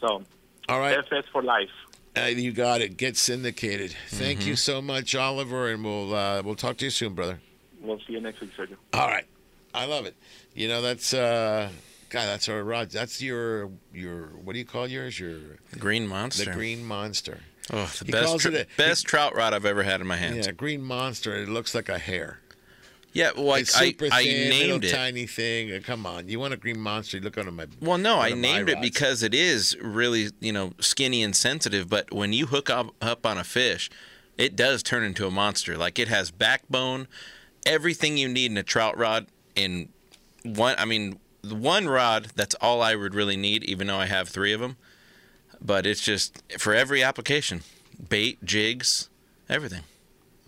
So, 0.00 0.22
All 0.68 0.78
right. 0.80 0.96
FS 0.98 1.24
for 1.32 1.42
life. 1.42 1.68
Uh, 2.16 2.22
you 2.22 2.52
got 2.52 2.80
it. 2.80 2.96
Get 2.96 3.16
syndicated. 3.16 3.94
Thank 4.08 4.40
Mm-hmm. 4.40 4.48
you 4.48 4.56
so 4.56 4.82
much, 4.82 5.14
Oliver, 5.14 5.68
and 5.70 5.84
we'll 5.84 6.14
uh, 6.14 6.42
we'll 6.44 6.56
talk 6.56 6.76
to 6.78 6.84
you 6.84 6.90
soon, 6.90 7.14
brother. 7.14 7.40
We'll 7.80 7.98
see 8.06 8.14
you 8.14 8.20
next 8.20 8.40
week, 8.40 8.50
Sergio. 8.56 8.76
All 8.92 9.06
right. 9.06 9.24
I 9.72 9.84
love 9.86 10.04
it. 10.06 10.16
You 10.54 10.66
know, 10.68 10.82
that's 10.82 11.14
uh 11.14 11.70
God, 12.08 12.26
that's 12.26 12.48
our 12.48 12.62
rod. 12.64 12.90
That's 12.90 13.22
your 13.22 13.70
your 13.94 14.26
what 14.44 14.54
do 14.54 14.58
you 14.58 14.64
call 14.64 14.88
yours? 14.88 15.18
Your 15.20 15.38
Green 15.78 16.08
monster. 16.08 16.46
The 16.46 16.50
green 16.50 16.84
monster. 16.84 17.38
Oh, 17.72 17.88
the 18.00 18.04
He 18.06 18.10
best, 18.12 18.26
calls 18.26 18.42
tr- 18.42 18.48
it 18.48 18.54
a- 18.72 18.76
best 18.76 19.06
trout 19.06 19.36
rod 19.36 19.54
I've 19.54 19.64
ever 19.64 19.84
had 19.84 20.00
in 20.00 20.06
my 20.08 20.16
hands. 20.16 20.46
Yeah, 20.46 20.52
green 20.52 20.82
monster. 20.82 21.36
It 21.36 21.48
looks 21.48 21.72
like 21.74 21.88
a 21.88 21.98
hair. 21.98 22.40
Yeah, 23.12 23.30
well, 23.36 23.52
I, 23.52 23.58
I, 23.58 23.62
super 23.64 24.08
I 24.12 24.22
thin, 24.22 24.50
named 24.50 24.72
little 24.82 24.84
it. 24.84 24.94
tiny 24.94 25.26
thing. 25.26 25.72
Uh, 25.72 25.80
Come 25.82 26.06
on, 26.06 26.28
you 26.28 26.38
want 26.38 26.54
a 26.54 26.56
green 26.56 26.78
monster? 26.78 27.16
You 27.16 27.24
look 27.24 27.36
under 27.36 27.50
my. 27.50 27.66
Well, 27.80 27.98
no, 27.98 28.20
I 28.20 28.32
named 28.34 28.68
it 28.68 28.80
because 28.80 29.22
it 29.24 29.34
is 29.34 29.76
really, 29.82 30.28
you 30.38 30.52
know, 30.52 30.74
skinny 30.78 31.22
and 31.24 31.34
sensitive. 31.34 31.88
But 31.88 32.12
when 32.12 32.32
you 32.32 32.46
hook 32.46 32.70
up, 32.70 32.94
up 33.02 33.26
on 33.26 33.36
a 33.36 33.42
fish, 33.44 33.90
it 34.38 34.54
does 34.54 34.84
turn 34.84 35.02
into 35.02 35.26
a 35.26 35.30
monster. 35.30 35.76
Like 35.76 35.98
it 35.98 36.06
has 36.06 36.30
backbone, 36.30 37.08
everything 37.66 38.16
you 38.16 38.28
need 38.28 38.50
in 38.52 38.56
a 38.56 38.62
trout 38.62 38.96
rod. 38.96 39.26
In 39.56 39.88
one, 40.44 40.76
I 40.78 40.84
mean, 40.84 41.18
the 41.42 41.56
one 41.56 41.88
rod. 41.88 42.28
That's 42.36 42.54
all 42.60 42.80
I 42.80 42.94
would 42.94 43.14
really 43.16 43.36
need, 43.36 43.64
even 43.64 43.88
though 43.88 43.98
I 43.98 44.06
have 44.06 44.28
three 44.28 44.52
of 44.52 44.60
them. 44.60 44.76
But 45.60 45.84
it's 45.84 46.00
just 46.00 46.40
for 46.58 46.74
every 46.74 47.02
application, 47.02 47.62
bait, 48.08 48.42
jigs, 48.44 49.08
everything. 49.48 49.82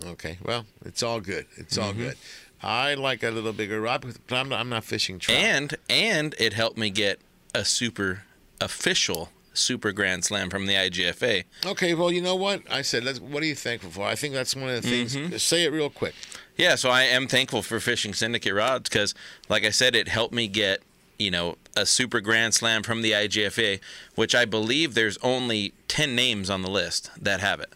Okay, 0.05 0.39
well, 0.43 0.64
it's 0.84 1.02
all 1.02 1.20
good. 1.20 1.47
It's 1.56 1.76
all 1.78 1.93
Mhm. 1.93 1.97
good. 1.98 2.16
I 2.62 2.94
like 2.94 3.22
a 3.22 3.30
little 3.30 3.52
bigger 3.52 3.80
rod, 3.80 4.02
but 4.26 4.36
I'm 4.36 4.48
not, 4.48 4.60
I'm 4.60 4.68
not 4.68 4.84
fishing 4.84 5.18
trout. 5.18 5.36
And 5.39 5.76
and 5.89 6.34
it 6.39 6.52
helped 6.52 6.78
me 6.78 6.90
get 6.90 7.20
a 7.55 7.64
super 7.64 8.22
official 8.60 9.30
super 9.55 9.93
grand 9.93 10.24
slam 10.24 10.48
from 10.48 10.64
the 10.66 10.72
IGFA. 10.72 11.44
Okay, 11.66 11.93
well, 11.94 12.10
you 12.10 12.22
know 12.22 12.34
what? 12.34 12.62
I 12.70 12.80
said, 12.80 13.05
let's, 13.05 13.20
what 13.20 13.43
are 13.43 13.47
you 13.47 13.55
thankful 13.55 13.90
for? 13.90 14.06
I 14.06 14.14
think 14.14 14.32
that's 14.32 14.56
one 14.56 14.70
of 14.70 14.82
the 14.82 14.89
things. 14.89 15.14
Mhm. 15.14 15.39
Say 15.39 15.64
it 15.64 15.72
real 15.72 15.90
quick. 15.90 16.14
Yeah, 16.56 16.74
so 16.76 16.89
I 16.89 17.02
am 17.02 17.28
thankful 17.28 17.60
for 17.62 17.78
Fishing 17.80 18.14
Syndicate 18.14 18.55
rods 18.55 18.89
because, 18.89 19.14
like 19.51 19.64
I 19.64 19.70
said, 19.70 19.94
it 19.94 20.09
helped 20.09 20.32
me 20.34 20.48
get 20.48 20.80
you 21.18 21.30
know 21.30 21.56
a 21.76 21.84
super 21.86 22.20
grand 22.20 22.55
slam 22.55 22.82
from 22.82 23.02
the 23.02 23.12
IGFA, 23.12 23.80
which 24.14 24.34
I 24.34 24.44
believe 24.44 24.94
there's 24.94 25.18
only 25.18 25.72
ten 25.89 26.14
names 26.14 26.48
on 26.48 26.62
the 26.62 26.70
list 26.70 27.10
that 27.20 27.40
have 27.40 27.60
it. 27.60 27.72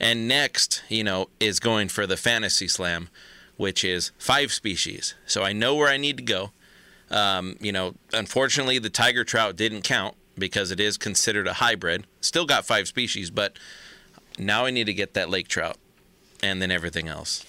And 0.00 0.26
next, 0.26 0.82
you 0.88 1.04
know, 1.04 1.28
is 1.38 1.60
going 1.60 1.88
for 1.88 2.06
the 2.06 2.16
Fantasy 2.16 2.66
Slam, 2.68 3.08
which 3.60 3.84
is 3.84 4.10
five 4.16 4.50
species. 4.50 5.14
So 5.26 5.42
I 5.42 5.52
know 5.52 5.74
where 5.74 5.88
I 5.88 5.98
need 5.98 6.16
to 6.16 6.22
go. 6.22 6.50
Um, 7.10 7.58
you 7.60 7.72
know, 7.72 7.94
unfortunately, 8.10 8.78
the 8.78 8.88
tiger 8.88 9.22
trout 9.22 9.54
didn't 9.54 9.82
count 9.82 10.14
because 10.38 10.70
it 10.70 10.80
is 10.80 10.96
considered 10.96 11.46
a 11.46 11.52
hybrid. 11.52 12.06
Still 12.22 12.46
got 12.46 12.64
five 12.64 12.88
species, 12.88 13.28
but 13.30 13.58
now 14.38 14.64
I 14.64 14.70
need 14.70 14.84
to 14.84 14.94
get 14.94 15.12
that 15.12 15.28
lake 15.28 15.46
trout 15.46 15.76
and 16.42 16.62
then 16.62 16.70
everything 16.70 17.06
else. 17.06 17.44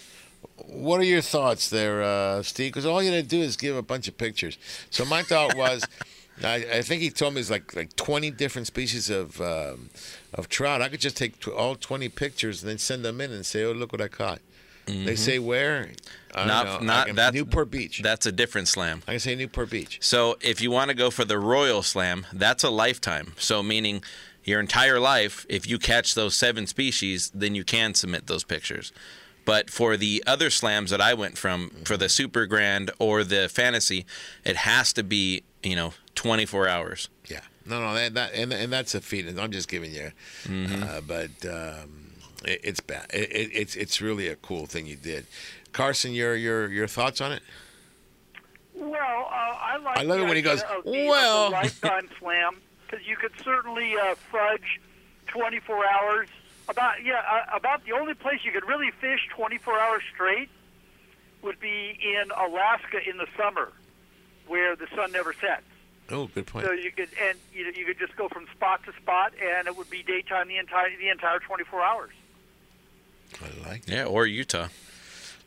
What 0.58 1.00
are 1.00 1.06
your 1.06 1.22
thoughts 1.22 1.70
there, 1.70 2.04
uh, 2.04 2.44
Steve? 2.44 2.74
Because 2.74 2.86
all 2.86 3.02
you 3.02 3.12
got 3.12 3.16
to 3.16 3.24
do 3.24 3.40
is 3.40 3.56
give 3.56 3.78
a 3.78 3.82
bunch 3.82 4.10
of 4.10 4.18
pictures. 4.18 4.58
So 4.90 5.06
my 5.06 5.24
thought 5.24 5.56
was, 5.56 5.86
I, 6.44 6.56
I 6.56 6.82
think 6.82 7.02
he 7.02 7.10
told 7.10 7.36
me 7.36 7.40
it's 7.40 7.50
like 7.50 7.74
like 7.74 7.96
twenty 7.96 8.32
different 8.32 8.68
species 8.68 9.10
of 9.10 9.40
um, 9.40 9.92
of 10.34 10.50
trout. 10.50 10.82
I 10.82 10.90
could 10.90 11.00
just 11.00 11.16
take 11.16 11.48
all 11.48 11.76
twenty 11.76 12.10
pictures 12.10 12.62
and 12.62 12.70
then 12.70 12.80
send 12.80 13.06
them 13.06 13.22
in 13.22 13.32
and 13.32 13.46
say, 13.46 13.64
"Oh, 13.64 13.72
look 13.72 13.94
what 13.94 14.02
I 14.02 14.10
caught." 14.10 14.42
They 14.86 14.94
Mhm. 15.14 15.18
say 15.18 15.40
where? 15.40 15.92
I 16.34 16.46
not 16.46 16.66
don't 16.66 16.84
know. 16.86 16.94
I 16.94 17.06
not 17.06 17.16
that 17.16 17.34
Newport 17.34 17.70
Beach. 17.72 18.02
That's 18.02 18.26
a 18.26 18.32
different 18.32 18.68
slam. 18.68 19.04
I 19.08 19.12
can 19.12 19.20
say 19.20 19.36
Newport 19.36 19.70
Beach. 19.70 19.98
So 20.02 20.38
if 20.42 20.62
you 20.62 20.72
want 20.72 20.90
to 20.90 20.94
go 20.96 21.12
for 21.12 21.26
the 21.26 21.38
Royal 21.38 21.84
Slam, 21.84 22.26
that's 22.34 22.64
a 22.64 22.70
lifetime. 22.70 23.34
So 23.38 23.62
meaning 23.62 24.04
your 24.44 24.60
entire 24.60 25.00
life, 25.00 25.46
if 25.50 25.68
you 25.68 25.78
catch 25.78 26.16
those 26.16 26.36
seven 26.36 26.68
species, 26.68 27.32
then 27.34 27.54
you 27.54 27.64
can 27.64 27.94
submit 27.94 28.28
those 28.28 28.44
pictures. 28.44 28.92
But 29.44 29.70
for 29.70 29.98
the 29.98 30.24
other 30.26 30.50
slams 30.50 30.92
that 30.92 31.02
I 31.02 31.14
went 31.14 31.38
from, 31.38 31.72
for 31.84 31.98
the 31.98 32.10
Super 32.10 32.46
Grand 32.46 32.92
or 33.00 33.24
the 33.24 33.50
Fantasy, 33.50 34.06
it 34.46 34.56
has 34.58 34.94
to 34.94 35.04
be 35.04 35.44
you 35.64 35.76
know 35.76 35.94
24 36.16 36.68
hours. 36.68 37.10
Yeah. 37.28 37.42
No, 37.66 37.80
no, 37.80 37.94
that, 37.94 38.14
that 38.16 38.34
and 38.34 38.52
and 38.54 38.72
that's 38.74 38.96
a 38.96 39.02
feat. 39.02 39.28
I'm 39.38 39.52
just 39.52 39.68
giving 39.70 39.94
you, 39.94 40.12
Mhm. 40.46 40.82
uh, 40.90 41.02
but 41.02 41.30
um, 41.48 42.01
it, 42.46 42.62
it's 42.64 42.80
bad. 42.80 43.08
It, 43.14 43.32
it, 43.32 43.50
it's 43.54 43.76
it's 43.76 44.02
really 44.02 44.28
a 44.28 44.36
cool 44.36 44.66
thing 44.66 44.86
you 44.86 44.96
did, 44.96 45.26
Carson. 45.72 46.14
Your 46.14 46.36
your 46.36 46.70
your 46.70 46.88
thoughts 46.88 47.22
on 47.22 47.32
it? 47.32 47.42
Well, 48.74 48.92
uh, 48.92 49.34
I 49.34 49.78
like. 49.84 49.98
I 49.98 50.04
love 50.04 50.20
it 50.20 50.26
when 50.26 50.36
he 50.36 50.42
goes, 50.42 50.62
of 50.62 50.84
the, 50.84 50.92
"Well." 51.08 51.46
of 51.46 51.52
the 51.52 51.56
lifetime 51.58 52.10
slam 52.20 52.58
because 52.92 53.06
you 53.06 53.16
could 53.16 53.32
certainly 53.44 53.96
uh, 53.96 54.16
fudge 54.32 54.82
24 55.28 55.86
hours. 55.86 56.28
About 56.70 57.04
yeah, 57.04 57.22
uh, 57.30 57.58
about 57.58 57.86
the 57.86 57.94
only 57.94 58.14
place 58.14 58.40
you 58.44 58.52
could 58.52 58.68
really 58.68 58.92
fish 58.92 59.28
24 59.36 59.80
hours 59.80 60.04
straight 60.14 60.50
would 61.42 61.60
be 61.60 61.98
in 62.02 62.32
Alaska 62.32 63.00
in 63.08 63.18
the 63.18 63.28
summer, 63.36 63.72
where 64.48 64.76
the 64.76 64.88
sun 64.96 65.12
never 65.12 65.34
sets. 65.34 65.64
Oh, 66.10 66.28
good 66.28 66.46
point. 66.46 66.66
So 66.66 66.72
you 66.72 66.92
could 66.92 67.10
and 67.22 67.38
you 67.54 67.66
you 67.76 67.86
could 67.86 68.00
just 68.00 68.16
go 68.16 68.30
from 68.30 68.46
spot 68.56 68.84
to 68.86 68.94
spot, 68.94 69.34
and 69.42 69.68
it 69.68 69.76
would 69.76 69.90
be 69.90 70.04
daytime 70.04 70.48
the 70.48 70.58
entire 70.58 70.96
the 70.98 71.10
entire 71.10 71.40
24 71.40 71.82
hours. 71.82 72.12
I 73.42 73.70
like. 73.70 73.84
Yeah, 73.88 74.06
or 74.06 74.26
Utah. 74.26 74.68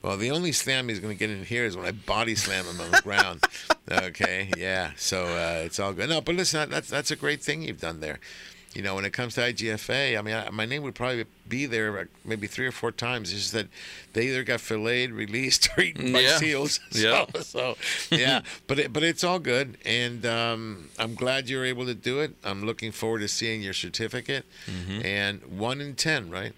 Well, 0.03 0.17
the 0.19 0.31
only 0.33 0.53
slam 0.53 0.89
he's 0.91 1.01
going 1.01 1.15
to 1.15 1.19
get 1.19 1.31
in 1.31 1.45
here 1.45 1.65
is 1.65 1.77
when 1.77 1.87
I 1.87 1.93
body 1.93 2.35
slam 2.35 2.67
him 2.67 2.81
on 2.81 2.91
the 2.91 3.01
ground. 3.03 3.45
Okay, 3.91 4.51
yeah. 4.57 4.93
So 4.97 5.25
uh, 5.27 5.61
it's 5.63 5.79
all 5.79 5.93
good. 5.93 6.09
No, 6.09 6.23
but 6.23 6.35
listen, 6.35 6.71
that's 6.71 6.89
that's 6.89 7.11
a 7.11 7.17
great 7.17 7.43
thing 7.43 7.61
you've 7.61 7.83
done 7.83 8.01
there. 8.01 8.19
You 8.75 8.81
know, 8.81 8.95
when 8.95 9.05
it 9.05 9.13
comes 9.13 9.35
to 9.35 9.43
IGFA, 9.43 10.19
I 10.19 10.23
mean, 10.23 10.35
I, 10.35 10.49
my 10.49 10.65
name 10.65 10.83
would 10.85 10.95
probably 10.95 11.27
be 11.47 11.67
there 11.67 12.09
maybe 12.25 12.47
three 12.47 12.67
or 12.67 12.73
four 12.73 12.91
times. 12.93 13.31
It's 13.31 13.43
just 13.43 13.53
that 13.53 13.69
they 14.15 14.29
either 14.29 14.43
got 14.43 14.61
filleted, 14.63 15.13
released, 15.25 15.69
or 15.77 15.85
eaten 15.85 16.15
by 16.15 16.21
Yeah. 16.21 16.39
seals. 16.39 16.81
So, 16.93 16.99
Yeah. 17.35 17.41
so 17.43 17.77
yeah, 18.11 18.41
but 18.67 18.79
it, 18.79 18.93
but 18.93 19.03
it's 19.03 19.23
all 19.23 19.39
good, 19.39 19.77
and 19.85 20.25
um, 20.25 20.89
I'm 20.99 21.15
glad 21.15 21.51
you're 21.51 21.67
able 21.67 21.85
to 21.85 21.95
do 21.95 22.21
it. 22.21 22.35
I'm 22.43 22.65
looking 22.65 22.91
forward 22.91 23.19
to 23.21 23.29
seeing 23.29 23.61
your 23.61 23.75
certificate. 23.75 24.47
Mm-hmm. 24.67 25.05
And 25.05 25.43
one 25.59 25.83
in 25.83 25.95
ten, 25.95 26.31
right? 26.31 26.55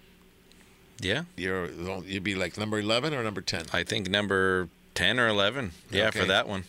Yeah. 0.99 1.23
You're 1.35 1.67
you'd 2.01 2.23
be 2.23 2.35
like 2.35 2.57
number 2.57 2.79
eleven 2.79 3.13
or 3.13 3.23
number 3.23 3.41
ten. 3.41 3.65
I 3.73 3.83
think 3.83 4.09
number 4.09 4.69
ten 4.95 5.19
or 5.19 5.27
eleven. 5.27 5.71
Yeah, 5.91 6.11
for 6.11 6.25
that 6.25 6.47
one. 6.47 6.63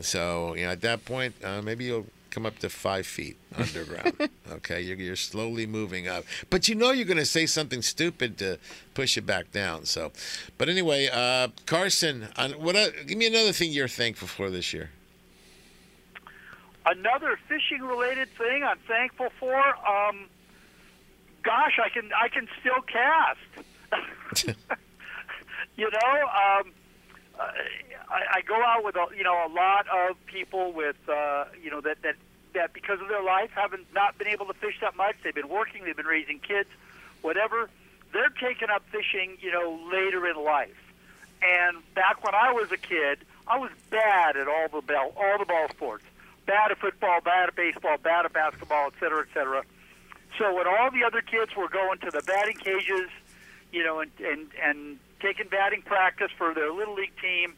So 0.00 0.54
you 0.54 0.64
know, 0.64 0.70
at 0.70 0.80
that 0.82 1.04
point, 1.04 1.34
uh, 1.44 1.60
maybe 1.62 1.84
you'll 1.84 2.06
come 2.30 2.44
up 2.46 2.58
to 2.58 2.68
five 2.68 3.06
feet 3.06 3.36
underground. 3.56 4.28
okay, 4.50 4.80
you're, 4.80 4.96
you're 4.96 5.16
slowly 5.16 5.66
moving 5.66 6.08
up, 6.08 6.24
but 6.50 6.68
you 6.68 6.74
know 6.74 6.90
you're 6.90 7.06
going 7.06 7.16
to 7.16 7.24
say 7.26 7.46
something 7.46 7.80
stupid 7.80 8.36
to 8.38 8.58
push 8.94 9.16
you 9.16 9.22
back 9.22 9.52
down. 9.52 9.84
So, 9.84 10.10
but 10.58 10.68
anyway, 10.68 11.08
uh, 11.12 11.48
Carson, 11.66 12.28
on 12.36 12.52
what? 12.52 12.76
Uh, 12.76 12.88
give 13.06 13.18
me 13.18 13.26
another 13.26 13.52
thing 13.52 13.70
you're 13.70 13.88
thankful 13.88 14.28
for 14.28 14.50
this 14.50 14.72
year. 14.72 14.90
Another 16.86 17.38
fishing 17.48 17.80
related 17.82 18.28
thing 18.36 18.62
I'm 18.62 18.78
thankful 18.86 19.28
for. 19.38 19.54
Um, 19.56 20.26
gosh, 21.42 21.78
I 21.82 21.88
can 21.88 22.10
I 22.20 22.28
can 22.28 22.48
still 22.60 22.82
cast. 22.82 23.38
you 25.76 25.90
know, 25.90 26.12
um, 26.22 26.72
I, 27.38 28.36
I 28.36 28.40
go 28.46 28.56
out 28.62 28.84
with 28.84 28.96
a, 28.96 29.06
you 29.16 29.24
know 29.24 29.46
a 29.46 29.50
lot 29.52 29.86
of 29.88 30.16
people 30.26 30.72
with 30.72 30.96
uh, 31.08 31.46
you 31.62 31.70
know 31.70 31.80
that 31.80 32.02
that 32.02 32.16
that 32.54 32.72
because 32.72 33.00
of 33.00 33.08
their 33.08 33.22
life 33.22 33.50
haven't 33.54 33.86
not 33.94 34.16
been 34.18 34.28
able 34.28 34.46
to 34.46 34.54
fish 34.54 34.76
that 34.80 34.96
much. 34.96 35.16
They've 35.22 35.34
been 35.34 35.48
working, 35.48 35.84
they've 35.84 35.96
been 35.96 36.06
raising 36.06 36.38
kids, 36.38 36.68
whatever. 37.22 37.68
They're 38.12 38.30
taking 38.30 38.70
up 38.70 38.84
fishing, 38.90 39.36
you 39.40 39.50
know, 39.50 39.78
later 39.92 40.26
in 40.28 40.42
life. 40.42 40.76
And 41.42 41.78
back 41.94 42.22
when 42.24 42.34
I 42.34 42.52
was 42.52 42.70
a 42.70 42.76
kid, 42.76 43.18
I 43.46 43.58
was 43.58 43.70
bad 43.90 44.36
at 44.36 44.46
all 44.46 44.68
the 44.68 44.80
ball, 44.80 45.12
all 45.16 45.38
the 45.38 45.44
ball 45.44 45.68
sports. 45.70 46.04
Bad 46.46 46.70
at 46.70 46.78
football, 46.78 47.20
bad 47.20 47.48
at 47.48 47.56
baseball, 47.56 47.96
bad 47.98 48.24
at 48.24 48.32
basketball, 48.32 48.86
et 48.86 48.92
cetera, 49.00 49.22
et 49.22 49.34
cetera. 49.34 49.64
So 50.38 50.54
when 50.54 50.66
all 50.66 50.90
the 50.90 51.04
other 51.04 51.22
kids 51.22 51.56
were 51.56 51.68
going 51.68 51.98
to 52.00 52.10
the 52.10 52.22
batting 52.22 52.56
cages, 52.56 53.08
you 53.74 53.82
know, 53.82 54.00
and 54.00 54.10
and 54.20 54.46
and 54.62 54.98
taking 55.20 55.48
batting 55.48 55.82
practice 55.82 56.30
for 56.38 56.54
their 56.54 56.72
little 56.72 56.94
league 56.94 57.12
team, 57.20 57.54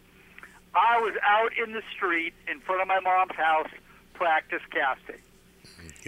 I 0.74 0.98
was 1.00 1.14
out 1.22 1.50
in 1.62 1.72
the 1.72 1.82
street 1.94 2.32
in 2.50 2.60
front 2.60 2.80
of 2.80 2.88
my 2.88 3.00
mom's 3.00 3.36
house 3.36 3.68
practice 4.14 4.62
casting. 4.70 5.20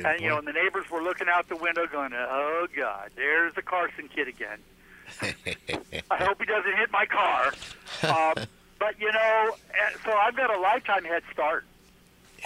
and 0.04 0.20
you 0.20 0.28
know, 0.28 0.38
and 0.38 0.46
the 0.46 0.52
neighbors 0.52 0.90
were 0.90 1.02
looking 1.02 1.28
out 1.28 1.48
the 1.48 1.56
window, 1.56 1.86
going, 1.86 2.12
"Oh 2.14 2.66
God, 2.74 3.10
there's 3.16 3.54
the 3.54 3.62
Carson 3.62 4.08
kid 4.08 4.28
again." 4.28 4.58
I 6.10 6.16
hope 6.16 6.40
he 6.40 6.46
doesn't 6.46 6.76
hit 6.76 6.90
my 6.90 7.06
car. 7.06 7.52
Um, 8.00 8.34
but 8.78 9.00
you 9.00 9.10
know, 9.10 9.56
eh, 9.70 9.96
so 10.04 10.12
I've 10.12 10.36
got 10.36 10.54
a 10.54 10.60
lifetime 10.60 11.04
head 11.04 11.24
start 11.32 11.64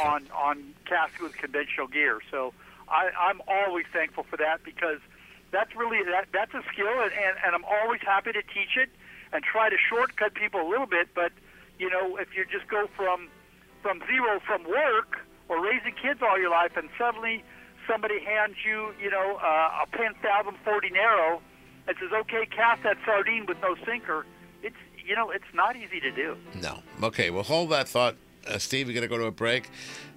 on 0.02 0.26
on 0.34 0.72
casting 0.86 1.24
with 1.24 1.36
conventional 1.36 1.88
gear. 1.88 2.20
So 2.30 2.54
I, 2.88 3.10
I'm 3.20 3.42
always 3.46 3.84
thankful 3.92 4.22
for 4.24 4.38
that 4.38 4.64
because 4.64 5.00
that's 5.52 5.76
really 5.76 6.02
that 6.04 6.26
that's 6.32 6.54
a 6.54 6.62
skill, 6.72 6.88
and, 6.88 7.12
and 7.12 7.36
and 7.44 7.54
I'm 7.54 7.64
always 7.64 8.00
happy 8.00 8.32
to 8.32 8.42
teach 8.42 8.76
it 8.76 8.90
and 9.32 9.44
try 9.44 9.70
to 9.70 9.76
shortcut 9.88 10.34
people 10.34 10.60
a 10.60 10.68
little 10.68 10.86
bit. 10.86 11.08
But 11.14 11.32
you 11.78 11.88
know, 11.90 12.16
if 12.16 12.34
you 12.36 12.44
just 12.50 12.68
go 12.68 12.88
from 12.96 13.28
from 13.82 14.02
zero 14.08 14.40
from 14.44 14.64
work 14.64 15.20
or 15.48 15.62
raising 15.62 15.94
kids 15.94 16.20
all 16.22 16.38
your 16.38 16.50
life, 16.50 16.76
and 16.76 16.88
suddenly 16.98 17.44
somebody 17.86 18.20
hands 18.20 18.56
you, 18.64 18.94
you 19.00 19.10
know, 19.10 19.38
uh, 19.42 19.84
a 19.84 20.14
Fathom 20.22 20.56
40 20.64 20.90
narrow 20.90 21.42
and 21.86 21.96
says, 22.00 22.12
"Okay, 22.12 22.46
cast 22.46 22.82
that 22.84 22.96
sardine 23.04 23.46
with 23.46 23.60
no 23.60 23.76
sinker," 23.84 24.24
it's 24.62 24.76
you 25.04 25.14
know, 25.16 25.30
it's 25.30 25.52
not 25.52 25.76
easy 25.76 26.00
to 26.00 26.10
do. 26.10 26.36
No. 26.60 26.82
Okay, 27.02 27.30
well, 27.30 27.42
hold 27.42 27.70
that 27.70 27.88
thought, 27.88 28.16
uh, 28.46 28.58
Steve. 28.58 28.86
We're 28.86 29.00
to 29.00 29.08
go 29.08 29.18
to 29.18 29.26
a 29.26 29.30
break. 29.30 29.68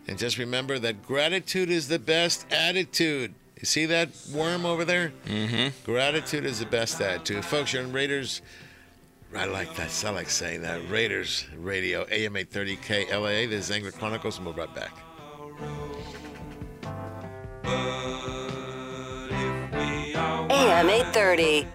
And 0.08 0.20
just 0.20 0.38
remember 0.38 0.78
that 0.80 1.02
gratitude 1.04 1.72
is 1.72 1.88
the 1.88 1.98
best 1.98 2.46
attitude. 2.52 3.34
You 3.60 3.66
see 3.66 3.86
that 3.86 4.10
worm 4.34 4.66
over 4.66 4.84
there? 4.84 5.14
Mm-hmm. 5.26 5.70
Gratitude 5.90 6.46
is 6.46 6.60
the 6.60 6.66
best 6.66 7.00
attitude. 7.00 7.46
Folks, 7.46 7.72
you're 7.72 7.84
in 7.84 7.94
Raiders. 7.94 8.42
I 9.36 9.46
like 9.46 9.76
that. 9.76 10.04
I 10.06 10.10
like 10.12 10.30
saying 10.30 10.62
that. 10.62 10.90
Raiders 10.90 11.46
Radio, 11.58 12.06
AM 12.12 12.36
830 12.36 12.78
KLAA. 12.78 13.50
This 13.50 13.66
is 13.66 13.72
Angler 13.72 13.92
Chronicles, 13.92 14.38
and 14.38 14.46
we'll 14.46 14.56
be 14.56 14.62
right 14.62 14.76
back. 14.76 14.92
AM 20.50 20.90
830. 20.90 21.68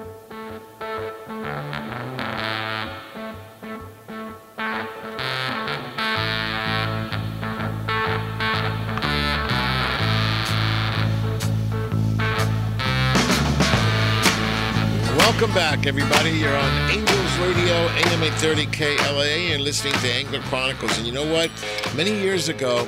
Welcome 15.41 15.55
back, 15.55 15.87
everybody. 15.87 16.29
You're 16.29 16.55
on 16.55 16.91
Angels 16.91 17.37
Radio, 17.39 17.73
AM 17.73 18.21
830 18.21 18.65
KLAA. 18.67 19.49
You're 19.49 19.57
listening 19.57 19.93
to 19.93 20.07
Angler 20.07 20.39
Chronicles. 20.41 20.95
And 20.99 21.07
you 21.07 21.11
know 21.11 21.33
what? 21.33 21.49
Many 21.95 22.11
years 22.11 22.47
ago, 22.47 22.87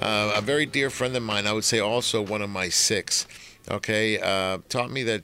uh, 0.00 0.32
a 0.34 0.40
very 0.40 0.66
dear 0.66 0.90
friend 0.90 1.14
of 1.16 1.22
mine, 1.22 1.46
I 1.46 1.52
would 1.52 1.62
say 1.62 1.78
also 1.78 2.20
one 2.20 2.42
of 2.42 2.50
my 2.50 2.68
six, 2.70 3.28
okay, 3.70 4.18
uh, 4.18 4.58
taught 4.68 4.90
me 4.90 5.04
that 5.04 5.22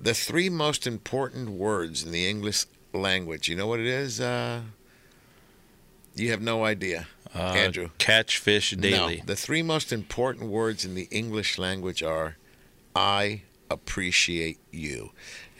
the 0.00 0.14
three 0.14 0.48
most 0.48 0.86
important 0.86 1.50
words 1.50 2.04
in 2.04 2.12
the 2.12 2.28
English 2.28 2.66
language, 2.92 3.48
you 3.48 3.56
know 3.56 3.66
what 3.66 3.80
it 3.80 3.86
is? 3.86 4.20
Uh, 4.20 4.60
you 6.14 6.30
have 6.30 6.40
no 6.40 6.64
idea, 6.64 7.08
Uh, 7.34 7.52
Andrew. 7.56 7.90
Catch 7.98 8.38
fish 8.38 8.70
daily. 8.70 9.16
No, 9.16 9.22
the 9.24 9.34
three 9.34 9.62
most 9.62 9.92
important 9.92 10.50
words 10.50 10.84
in 10.84 10.94
the 10.94 11.08
English 11.10 11.58
language 11.58 12.00
are 12.00 12.36
I 12.94 13.42
appreciate 13.72 14.58
you. 14.70 15.10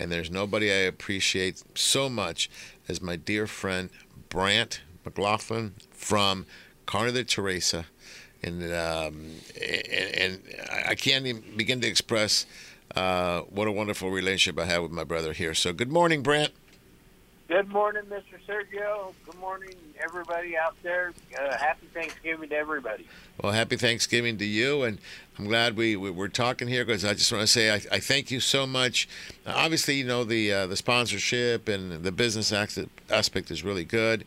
And 0.03 0.11
there's 0.11 0.33
nobody 0.33 0.69
I 0.73 0.79
appreciate 0.79 1.62
so 1.77 2.09
much 2.09 2.51
as 2.89 3.01
my 3.01 3.15
dear 3.15 3.47
friend 3.47 3.89
Brant 4.29 4.81
McLaughlin 5.05 5.74
from 5.93 6.45
Carne 6.87 7.15
de 7.15 7.23
Teresa. 7.23 7.87
And, 8.43 8.65
um, 8.65 9.31
and, 9.55 10.19
and 10.19 10.43
I 10.89 10.97
can't 10.97 11.24
even 11.27 11.45
begin 11.57 11.81
to 11.83 11.87
express 11.87 12.47
uh, 12.97 13.43
what 13.43 13.69
a 13.69 13.73
wonderful 13.73 14.11
relationship 14.11 14.61
I 14.61 14.66
have 14.66 14.83
with 14.83 14.91
my 14.91 15.05
brother 15.05 15.33
here. 15.33 15.55
So, 15.55 15.73
good 15.73 15.93
morning, 15.93 16.24
Brant. 16.24 16.53
Good 17.53 17.69
morning, 17.69 18.05
Mr. 18.05 18.41
Sergio. 18.49 19.12
Good 19.27 19.39
morning, 19.39 19.74
everybody 20.03 20.57
out 20.57 20.74
there. 20.83 21.12
Uh, 21.39 21.55
happy 21.55 21.87
Thanksgiving 21.93 22.49
to 22.49 22.57
everybody. 22.57 23.07
Well, 23.43 23.53
happy 23.53 23.77
Thanksgiving 23.77 24.39
to 24.39 24.47
you, 24.47 24.85
and 24.85 24.97
I'm 25.39 25.45
glad 25.45 25.77
we, 25.77 25.95
we 25.95 26.11
we're 26.11 26.29
talking 26.29 26.66
here 26.66 26.83
because 26.83 27.05
I 27.05 27.12
just 27.12 27.31
want 27.31 27.43
to 27.43 27.47
say 27.47 27.70
I, 27.70 27.83
I 27.93 28.01
thank 28.01 28.31
you 28.31 28.41
so 28.41 28.66
much. 28.66 29.07
Obviously, 29.47 29.97
you 29.97 30.07
know 30.07 30.24
the 30.24 30.51
uh, 30.51 30.66
the 30.66 30.79
sponsorship 30.79 31.69
and 31.69 32.03
the 32.03 32.11
business 32.11 32.55
aspect 33.11 33.51
is 33.51 33.62
really 33.62 33.85
good. 33.85 34.24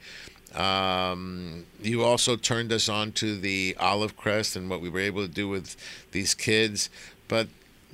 Um, 0.54 1.66
you 1.82 2.04
also 2.04 2.36
turned 2.36 2.72
us 2.72 2.88
on 2.88 3.12
to 3.14 3.40
the 3.40 3.76
olive 3.80 4.16
crest 4.16 4.56
and 4.56 4.70
what 4.70 4.82
we 4.82 4.90
were 4.90 5.00
able 5.00 5.24
to 5.24 5.34
do 5.34 5.50
with 5.50 5.76
these 6.12 6.36
kids, 6.36 6.92
but 7.28 7.48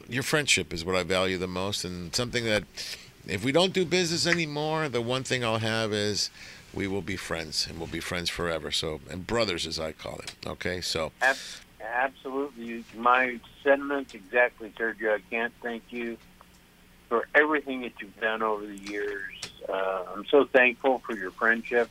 your 0.10 0.24
friendship 0.24 0.74
is 0.74 0.84
what 0.84 0.98
I 0.98 1.04
value 1.04 1.38
the 1.38 1.48
most, 1.48 1.86
and 1.86 2.14
something 2.14 2.44
that 2.44 2.66
if 3.28 3.44
we 3.44 3.52
don't 3.52 3.74
do 3.74 3.86
business 3.86 4.26
anymore, 4.26 4.90
the 4.90 5.02
one 5.02 5.24
thing 5.24 5.44
I'll 5.44 5.60
have 5.60 5.94
is 5.94 6.30
we 6.74 6.88
will 6.88 7.02
be 7.02 7.16
friends 7.16 7.68
and 7.68 7.78
we'll 7.78 7.88
be 7.88 8.00
friends 8.00 8.30
forever. 8.30 8.72
So, 8.72 9.02
and 9.10 9.26
brothers, 9.26 9.68
as 9.68 9.80
I 9.80 9.92
call 9.92 10.20
it. 10.20 10.36
Okay, 10.46 10.82
so. 10.82 11.12
Absolutely, 11.94 12.84
my 12.96 13.40
sentiments 13.64 14.14
exactly, 14.14 14.72
Sergio. 14.78 15.16
I 15.16 15.20
can't 15.30 15.54
thank 15.62 15.84
you 15.90 16.18
for 17.10 17.28
everything 17.36 17.82
that 17.82 17.94
you've 18.00 18.18
done 18.22 18.42
over 18.42 18.66
the 18.66 18.78
years. 18.78 19.34
Uh, 19.68 20.06
I'm 20.14 20.26
so 20.26 20.46
thankful 20.46 21.00
for 21.00 21.16
your 21.16 21.32
friendship. 21.32 21.90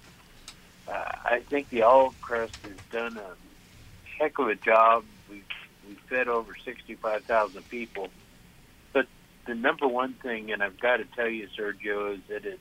Uh, 0.89 1.13
I 1.25 1.43
think 1.49 1.69
the 1.69 1.83
Olive 1.83 2.19
Crest 2.21 2.57
has 2.63 2.73
done 2.91 3.19
a 3.19 4.19
heck 4.19 4.39
of 4.39 4.49
a 4.49 4.55
job. 4.55 5.05
We've, 5.29 5.45
we've 5.87 6.01
fed 6.09 6.29
over 6.29 6.55
65,000 6.65 7.69
people 7.69 8.09
the 9.51 9.55
number 9.57 9.89
one 9.89 10.15
thing, 10.15 10.53
and 10.53 10.63
I've 10.63 10.79
got 10.79 10.99
to 10.99 11.05
tell 11.05 11.29
you, 11.29 11.49
Sergio, 11.59 12.15
is 12.15 12.21
that 12.29 12.45
it's 12.45 12.61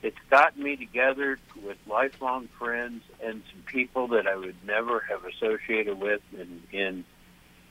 it's 0.00 0.18
gotten 0.30 0.62
me 0.62 0.76
together 0.76 1.38
with 1.64 1.76
lifelong 1.88 2.48
friends 2.56 3.02
and 3.20 3.42
some 3.50 3.62
people 3.62 4.08
that 4.08 4.28
I 4.28 4.36
would 4.36 4.54
never 4.64 5.00
have 5.08 5.24
associated 5.24 5.98
with, 5.98 6.20
and, 6.38 6.62
and 6.72 7.04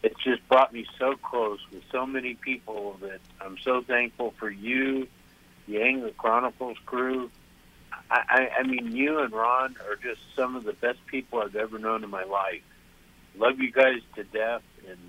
it's 0.03 0.21
just 0.23 0.45
brought 0.49 0.73
me 0.73 0.85
so 0.99 1.15
close 1.15 1.59
with 1.71 1.83
so 1.89 2.05
many 2.05 2.33
people 2.33 2.97
that 3.01 3.21
I'm 3.39 3.57
so 3.63 3.81
thankful 3.81 4.33
for 4.37 4.49
you, 4.49 5.07
the 5.67 5.81
Angler 5.81 6.11
Chronicles 6.17 6.77
crew. 6.85 7.31
I, 8.11 8.21
I, 8.29 8.49
I 8.59 8.63
mean, 8.63 8.93
you 8.93 9.19
and 9.19 9.31
Ron 9.31 9.77
are 9.87 9.95
just 9.95 10.19
some 10.35 10.57
of 10.57 10.65
the 10.65 10.73
best 10.73 10.99
people 11.07 11.39
I've 11.39 11.55
ever 11.55 11.79
known 11.79 12.03
in 12.03 12.09
my 12.09 12.23
life. 12.23 12.61
Love 13.37 13.59
you 13.59 13.71
guys 13.71 14.01
to 14.15 14.25
death, 14.25 14.63
and 14.89 14.99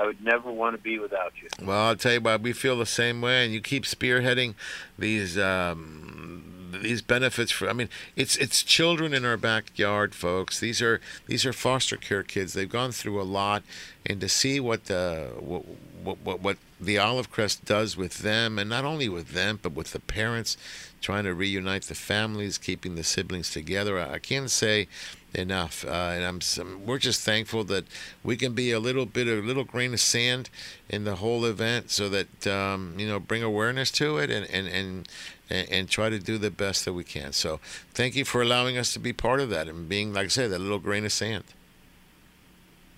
I 0.00 0.06
would 0.06 0.24
never 0.24 0.50
want 0.50 0.74
to 0.76 0.82
be 0.82 0.98
without 0.98 1.34
you. 1.42 1.48
Well, 1.62 1.88
I'll 1.88 1.96
tell 1.96 2.14
you 2.14 2.20
what, 2.20 2.40
we 2.40 2.52
feel 2.54 2.78
the 2.78 2.86
same 2.86 3.20
way, 3.20 3.44
and 3.44 3.52
you 3.52 3.60
keep 3.60 3.84
spearheading 3.84 4.54
these 4.98 5.36
um, 5.36 6.70
these 6.80 7.02
benefits 7.02 7.52
for. 7.52 7.68
I 7.68 7.74
mean, 7.74 7.90
it's 8.16 8.36
it's 8.36 8.62
children 8.62 9.12
in 9.12 9.26
our 9.26 9.36
backyard, 9.36 10.14
folks. 10.14 10.58
These 10.58 10.80
are 10.80 11.00
these 11.26 11.44
are 11.44 11.52
foster 11.52 11.96
care 11.96 12.22
kids. 12.22 12.54
They've 12.54 12.68
gone 12.68 12.92
through 12.92 13.20
a 13.20 13.24
lot, 13.24 13.62
and 14.06 14.20
to 14.22 14.28
see 14.28 14.58
what 14.58 14.86
the 14.86 15.32
what 15.38 15.64
what 16.02 16.40
what, 16.40 16.56
the 16.80 16.96
Olive 16.96 17.30
Crest 17.30 17.66
does 17.66 17.96
with 17.96 18.18
them, 18.18 18.58
and 18.58 18.70
not 18.70 18.86
only 18.86 19.08
with 19.08 19.32
them, 19.32 19.58
but 19.60 19.74
with 19.74 19.92
the 19.92 20.00
parents, 20.00 20.56
trying 21.02 21.24
to 21.24 21.34
reunite 21.34 21.82
the 21.82 21.94
families, 21.94 22.56
keeping 22.56 22.94
the 22.94 23.04
siblings 23.04 23.50
together. 23.50 23.98
I, 23.98 24.14
I 24.14 24.18
can't 24.18 24.50
say 24.50 24.88
enough. 25.34 25.84
Uh, 25.84 26.12
and 26.14 26.24
I'm 26.24 26.86
we're 26.86 26.98
just 26.98 27.20
thankful 27.22 27.64
that 27.64 27.84
we 28.22 28.36
can 28.36 28.52
be 28.52 28.72
a 28.72 28.80
little 28.80 29.06
bit 29.06 29.26
a 29.26 29.34
little 29.34 29.64
grain 29.64 29.92
of 29.92 30.00
sand 30.00 30.50
in 30.88 31.04
the 31.04 31.16
whole 31.16 31.44
event, 31.44 31.90
so 31.90 32.08
that 32.08 32.46
um, 32.46 32.94
you 32.98 33.06
know 33.06 33.20
bring 33.20 33.42
awareness 33.42 33.90
to 33.92 34.18
it 34.18 34.30
and 34.30 34.46
and 34.50 34.68
and. 34.68 35.08
And, 35.52 35.88
try 35.88 36.10
to 36.10 36.20
do 36.20 36.38
the 36.38 36.52
best 36.52 36.84
that 36.84 36.92
we 36.92 37.02
can. 37.02 37.32
So, 37.32 37.58
thank 37.92 38.14
you 38.14 38.24
for 38.24 38.40
allowing 38.40 38.78
us 38.78 38.92
to 38.92 39.00
be 39.00 39.12
part 39.12 39.40
of 39.40 39.50
that 39.50 39.66
and 39.66 39.88
being, 39.88 40.12
like 40.12 40.26
I 40.26 40.28
said, 40.28 40.52
that 40.52 40.60
little 40.60 40.78
grain 40.78 41.04
of 41.04 41.10
sand. 41.10 41.42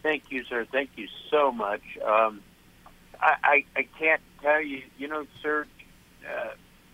Thank 0.02 0.24
you, 0.28 0.44
sir. 0.44 0.66
Thank 0.70 0.90
you 0.96 1.08
so 1.30 1.50
much. 1.50 1.80
Um, 2.04 2.42
I, 3.22 3.36
I, 3.42 3.64
I 3.74 3.88
can't 3.98 4.20
tell 4.42 4.60
you, 4.60 4.82
you 4.98 5.08
know, 5.08 5.26
sir, 5.42 5.66
uh, 6.28 6.50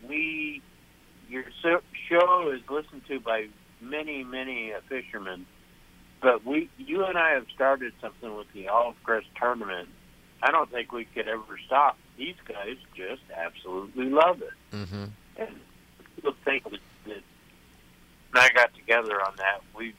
we, 0.08 0.62
your 1.28 1.44
show 2.08 2.50
is 2.50 2.60
listened 2.70 3.02
to 3.08 3.18
by 3.18 3.48
many, 3.80 4.24
many 4.24 4.72
uh, 4.72 4.80
fishermen. 4.88 5.46
But 6.20 6.44
we, 6.44 6.68
you 6.78 7.04
and 7.04 7.16
I 7.16 7.30
have 7.30 7.46
started 7.54 7.92
something 8.00 8.36
with 8.36 8.52
the 8.52 8.68
Olive 8.68 8.96
Crest 9.04 9.26
tournament. 9.36 9.88
I 10.42 10.50
don't 10.50 10.70
think 10.70 10.92
we 10.92 11.04
could 11.04 11.28
ever 11.28 11.58
stop. 11.66 11.96
These 12.16 12.36
guys 12.46 12.76
just 12.94 13.22
absolutely 13.34 14.06
love 14.06 14.42
it. 14.42 14.76
Mm-hmm. 14.76 15.04
And 15.36 15.48
people 16.16 16.34
think 16.44 16.64
that, 16.64 16.80
that 17.06 17.22
when 18.32 18.42
I 18.44 18.48
got 18.54 18.74
together 18.74 19.20
on 19.20 19.34
that, 19.36 19.62
we 19.76 19.94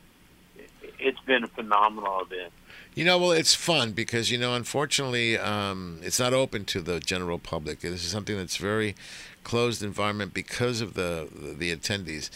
it's 1.00 1.20
been 1.22 1.44
a 1.44 1.48
phenomenal 1.48 2.22
event. 2.22 2.52
You 2.96 3.06
know, 3.06 3.18
well, 3.18 3.32
it's 3.32 3.56
fun 3.56 3.94
because 3.94 4.32
you 4.32 4.38
know, 4.38 4.56
unfortunately, 4.56 5.38
um, 5.38 6.00
it's 6.04 6.20
not 6.20 6.34
open 6.34 6.66
to 6.66 6.82
the 6.82 7.00
general 7.00 7.40
public. 7.40 7.82
This 7.82 8.04
is 8.04 8.12
something 8.12 8.36
that's 8.36 8.58
very 8.58 8.96
closed 9.44 9.84
environment 9.84 10.34
because 10.34 10.82
of 10.82 10.94
the 10.94 11.30
the, 11.34 11.54
the 11.54 11.76
attendees. 11.76 12.30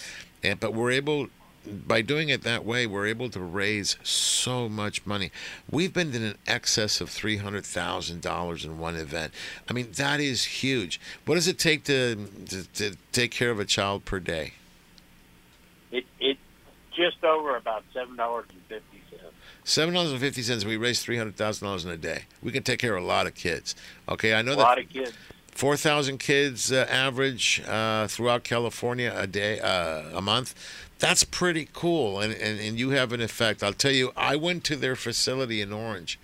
And, 0.43 0.59
but 0.59 0.73
we're 0.73 0.91
able 0.91 1.29
by 1.65 2.01
doing 2.01 2.29
it 2.29 2.41
that 2.43 2.65
way, 2.65 2.85
we're 2.85 3.07
able 3.07 3.29
to 3.29 3.39
raise 3.39 3.97
so 4.03 4.67
much 4.67 5.05
money. 5.05 5.31
We've 5.69 5.93
been 5.93 6.13
in 6.13 6.23
an 6.23 6.37
excess 6.45 6.99
of 6.99 7.09
three 7.09 7.37
hundred 7.37 7.65
thousand 7.65 8.21
dollars 8.21 8.65
in 8.65 8.79
one 8.79 8.95
event. 8.95 9.33
I 9.69 9.73
mean, 9.73 9.91
that 9.93 10.19
is 10.19 10.43
huge. 10.43 10.99
What 11.25 11.35
does 11.35 11.47
it 11.47 11.57
take 11.57 11.85
to, 11.85 12.27
to, 12.49 12.63
to 12.73 12.97
take 13.11 13.31
care 13.31 13.49
of 13.49 13.59
a 13.59 13.65
child 13.65 14.05
per 14.05 14.19
day? 14.19 14.53
It 15.91 16.05
it 16.19 16.37
just 16.93 17.23
over 17.23 17.55
about 17.55 17.83
seven 17.93 18.15
dollars 18.17 18.45
and 18.49 18.61
fifty 18.63 19.01
cents. 19.09 19.33
Seven 19.63 19.93
dollars 19.93 20.11
and 20.11 20.19
fifty 20.19 20.41
cents. 20.41 20.65
We 20.65 20.75
raise 20.75 21.01
three 21.01 21.17
hundred 21.17 21.37
thousand 21.37 21.65
dollars 21.65 21.85
in 21.85 21.91
a 21.91 21.97
day. 21.97 22.23
We 22.41 22.51
can 22.51 22.63
take 22.63 22.79
care 22.79 22.95
of 22.95 23.03
a 23.03 23.07
lot 23.07 23.25
of 23.25 23.35
kids. 23.35 23.75
Okay, 24.09 24.33
I 24.33 24.41
know 24.41 24.53
a 24.53 24.55
that. 24.57 24.61
A 24.61 24.63
lot 24.63 24.79
of 24.79 24.89
kids. 24.89 25.13
4,000 25.55 26.17
kids 26.17 26.71
uh, 26.71 26.87
average 26.89 27.61
uh, 27.67 28.07
throughout 28.07 28.43
California 28.43 29.13
a 29.15 29.27
day, 29.27 29.59
uh, 29.59 30.17
a 30.17 30.21
month. 30.21 30.55
That's 30.99 31.23
pretty 31.23 31.69
cool. 31.73 32.19
And, 32.19 32.33
and, 32.33 32.59
and 32.59 32.79
you 32.79 32.91
have 32.91 33.13
an 33.13 33.21
effect. 33.21 33.61
I'll 33.61 33.73
tell 33.73 33.91
you, 33.91 34.11
I 34.15 34.35
went 34.35 34.63
to 34.65 34.75
their 34.75 34.95
facility 34.95 35.61
in 35.61 35.71
Orange, 35.71 36.19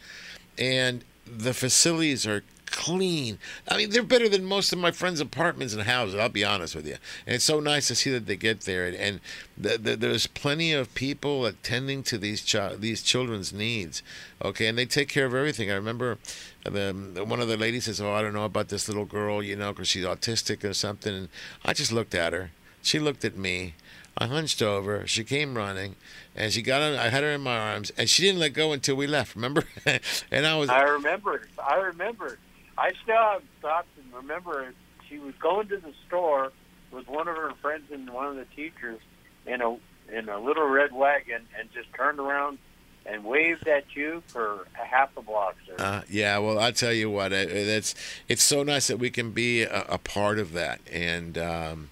and 0.57 1.03
the 1.25 1.53
facilities 1.53 2.25
are 2.25 2.43
clean. 2.71 3.39
I 3.67 3.77
mean, 3.77 3.89
they're 3.89 4.03
better 4.03 4.29
than 4.29 4.45
most 4.45 4.71
of 4.71 4.79
my 4.79 4.91
friends' 4.91 5.19
apartments 5.19 5.73
and 5.73 5.83
houses. 5.83 6.15
I'll 6.15 6.29
be 6.29 6.43
honest 6.43 6.75
with 6.75 6.87
you. 6.87 6.97
And 7.25 7.35
it's 7.35 7.45
so 7.45 7.59
nice 7.59 7.87
to 7.87 7.95
see 7.95 8.11
that 8.11 8.25
they 8.25 8.35
get 8.35 8.61
there, 8.61 8.85
and, 8.85 8.95
and 8.95 9.19
the, 9.57 9.77
the, 9.77 9.95
there's 9.95 10.27
plenty 10.27 10.73
of 10.73 10.93
people 10.95 11.45
attending 11.45 12.03
to 12.03 12.17
these 12.17 12.49
chi- 12.49 12.75
these 12.75 13.01
children's 13.01 13.51
needs. 13.53 14.01
Okay, 14.43 14.67
and 14.67 14.77
they 14.77 14.85
take 14.85 15.09
care 15.09 15.25
of 15.25 15.35
everything. 15.35 15.69
I 15.69 15.75
remember 15.75 16.17
the, 16.63 17.25
one 17.27 17.39
of 17.39 17.47
the 17.47 17.57
ladies 17.57 17.85
says, 17.85 18.01
"Oh, 18.01 18.13
I 18.13 18.21
don't 18.21 18.33
know 18.33 18.45
about 18.45 18.69
this 18.69 18.87
little 18.87 19.05
girl, 19.05 19.43
you 19.43 19.55
know, 19.55 19.73
because 19.73 19.87
she's 19.87 20.05
autistic 20.05 20.63
or 20.63 20.73
something." 20.73 21.13
And 21.13 21.29
I 21.65 21.73
just 21.73 21.91
looked 21.91 22.15
at 22.15 22.33
her. 22.33 22.51
She 22.81 22.99
looked 22.99 23.25
at 23.25 23.35
me. 23.35 23.75
I 24.17 24.27
hunched 24.27 24.61
over. 24.61 25.07
She 25.07 25.23
came 25.23 25.55
running, 25.55 25.95
and 26.35 26.51
she 26.51 26.61
got 26.61 26.81
on. 26.81 26.95
I 26.95 27.09
had 27.09 27.23
her 27.23 27.31
in 27.31 27.41
my 27.41 27.57
arms, 27.57 27.91
and 27.97 28.09
she 28.09 28.23
didn't 28.23 28.39
let 28.39 28.53
go 28.53 28.73
until 28.73 28.95
we 28.95 29.07
left. 29.07 29.35
Remember? 29.35 29.63
and 30.31 30.45
I 30.45 30.57
was. 30.57 30.69
I 30.69 30.81
remember. 30.81 31.47
I 31.57 31.75
remember. 31.75 32.37
I 32.79 32.93
still 33.03 33.15
have 33.15 33.41
thoughts 33.61 33.87
and 34.01 34.13
remember 34.13 34.73
she 35.09 35.19
was 35.19 35.33
going 35.39 35.67
to 35.67 35.77
the 35.77 35.93
store 36.07 36.51
with 36.91 37.07
one 37.07 37.27
of 37.27 37.35
her 37.35 37.51
friends 37.61 37.91
and 37.91 38.09
one 38.09 38.27
of 38.27 38.35
the 38.35 38.45
teachers 38.55 38.99
in 39.45 39.61
a 39.61 39.77
in 40.11 40.29
a 40.29 40.39
little 40.39 40.65
red 40.65 40.91
wagon 40.91 41.45
and 41.59 41.69
just 41.71 41.93
turned 41.93 42.19
around 42.19 42.57
and 43.05 43.23
waved 43.23 43.67
at 43.67 43.83
you 43.95 44.23
for 44.27 44.67
a 44.79 44.85
half 44.85 45.15
a 45.17 45.21
block, 45.21 45.55
sir. 45.65 45.75
Uh, 45.77 46.01
yeah, 46.09 46.37
well, 46.37 46.59
I 46.59 46.71
tell 46.71 46.93
you 46.93 47.09
what, 47.09 47.31
it, 47.31 47.51
it's 47.51 47.95
it's 48.27 48.43
so 48.43 48.63
nice 48.63 48.87
that 48.87 48.97
we 48.97 49.09
can 49.09 49.31
be 49.31 49.63
a, 49.63 49.85
a 49.89 49.97
part 49.97 50.39
of 50.39 50.53
that, 50.53 50.79
and 50.91 51.37
um, 51.37 51.89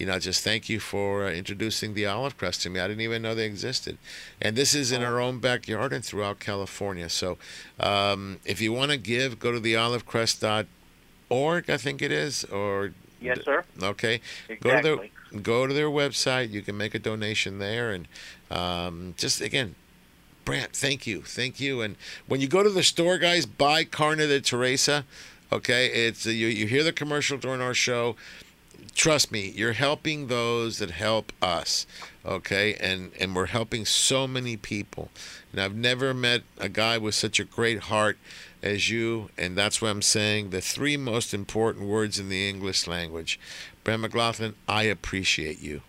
you 0.00 0.06
know, 0.06 0.18
just 0.18 0.42
thank 0.42 0.70
you 0.70 0.80
for 0.80 1.26
uh, 1.26 1.30
introducing 1.30 1.92
the 1.92 2.06
olive 2.06 2.38
crest 2.38 2.62
to 2.62 2.70
me. 2.70 2.80
I 2.80 2.88
didn't 2.88 3.02
even 3.02 3.20
know 3.20 3.34
they 3.34 3.44
existed. 3.44 3.98
And 4.40 4.56
this 4.56 4.74
is 4.74 4.92
in 4.92 5.02
our 5.02 5.20
own 5.20 5.40
backyard 5.40 5.92
and 5.92 6.02
throughout 6.02 6.40
California. 6.40 7.10
So 7.10 7.36
um, 7.78 8.40
if 8.46 8.62
you 8.62 8.72
want 8.72 8.92
to 8.92 8.96
give, 8.96 9.38
go 9.38 9.52
to 9.52 9.60
the 9.60 9.74
olivecrest.org, 9.74 11.70
I 11.70 11.76
think 11.76 12.00
it 12.00 12.10
is, 12.10 12.44
or 12.44 12.92
Yes, 13.20 13.44
sir. 13.44 13.62
Okay. 13.82 14.22
Exactly. 14.48 14.58
Go 14.58 14.76
to 14.76 14.82
their 14.82 15.42
go 15.42 15.66
to 15.66 15.74
their 15.74 15.90
website. 15.90 16.50
You 16.50 16.62
can 16.62 16.78
make 16.78 16.94
a 16.94 16.98
donation 16.98 17.58
there, 17.58 17.90
and 17.90 18.08
um, 18.50 19.12
just 19.18 19.42
again, 19.42 19.74
Brant, 20.46 20.72
thank 20.74 21.06
you, 21.06 21.20
thank 21.20 21.60
you. 21.60 21.82
And 21.82 21.96
when 22.26 22.40
you 22.40 22.48
go 22.48 22.62
to 22.62 22.70
the 22.70 22.82
store, 22.82 23.18
guys, 23.18 23.44
buy 23.44 23.84
Carne 23.84 24.16
de 24.16 24.40
Teresa. 24.40 25.04
Okay, 25.52 25.88
it's 25.88 26.24
you. 26.24 26.46
You 26.46 26.66
hear 26.66 26.82
the 26.82 26.92
commercial 26.92 27.36
during 27.36 27.60
our 27.60 27.74
show 27.74 28.16
trust 29.00 29.32
me, 29.32 29.48
you're 29.56 29.72
helping 29.72 30.26
those 30.26 30.78
that 30.78 30.90
help 30.90 31.32
us. 31.40 31.86
Okay, 32.26 32.74
and 32.74 33.12
and 33.18 33.34
we're 33.34 33.46
helping 33.46 33.86
so 33.86 34.26
many 34.26 34.58
people. 34.58 35.08
And 35.50 35.60
I've 35.60 35.74
never 35.74 36.12
met 36.12 36.42
a 36.58 36.68
guy 36.68 36.98
with 36.98 37.14
such 37.14 37.40
a 37.40 37.44
great 37.44 37.84
heart 37.84 38.18
as 38.62 38.90
you, 38.90 39.30
and 39.38 39.56
that's 39.56 39.80
what 39.80 39.88
I'm 39.88 40.02
saying. 40.02 40.50
The 40.50 40.60
three 40.60 40.98
most 40.98 41.32
important 41.32 41.86
words 41.86 42.18
in 42.18 42.28
the 42.28 42.46
English 42.46 42.86
language: 42.86 43.40
Brent 43.84 44.02
McLaughlin, 44.02 44.54
I 44.68 44.82
appreciate 44.82 45.62
you. 45.62 45.80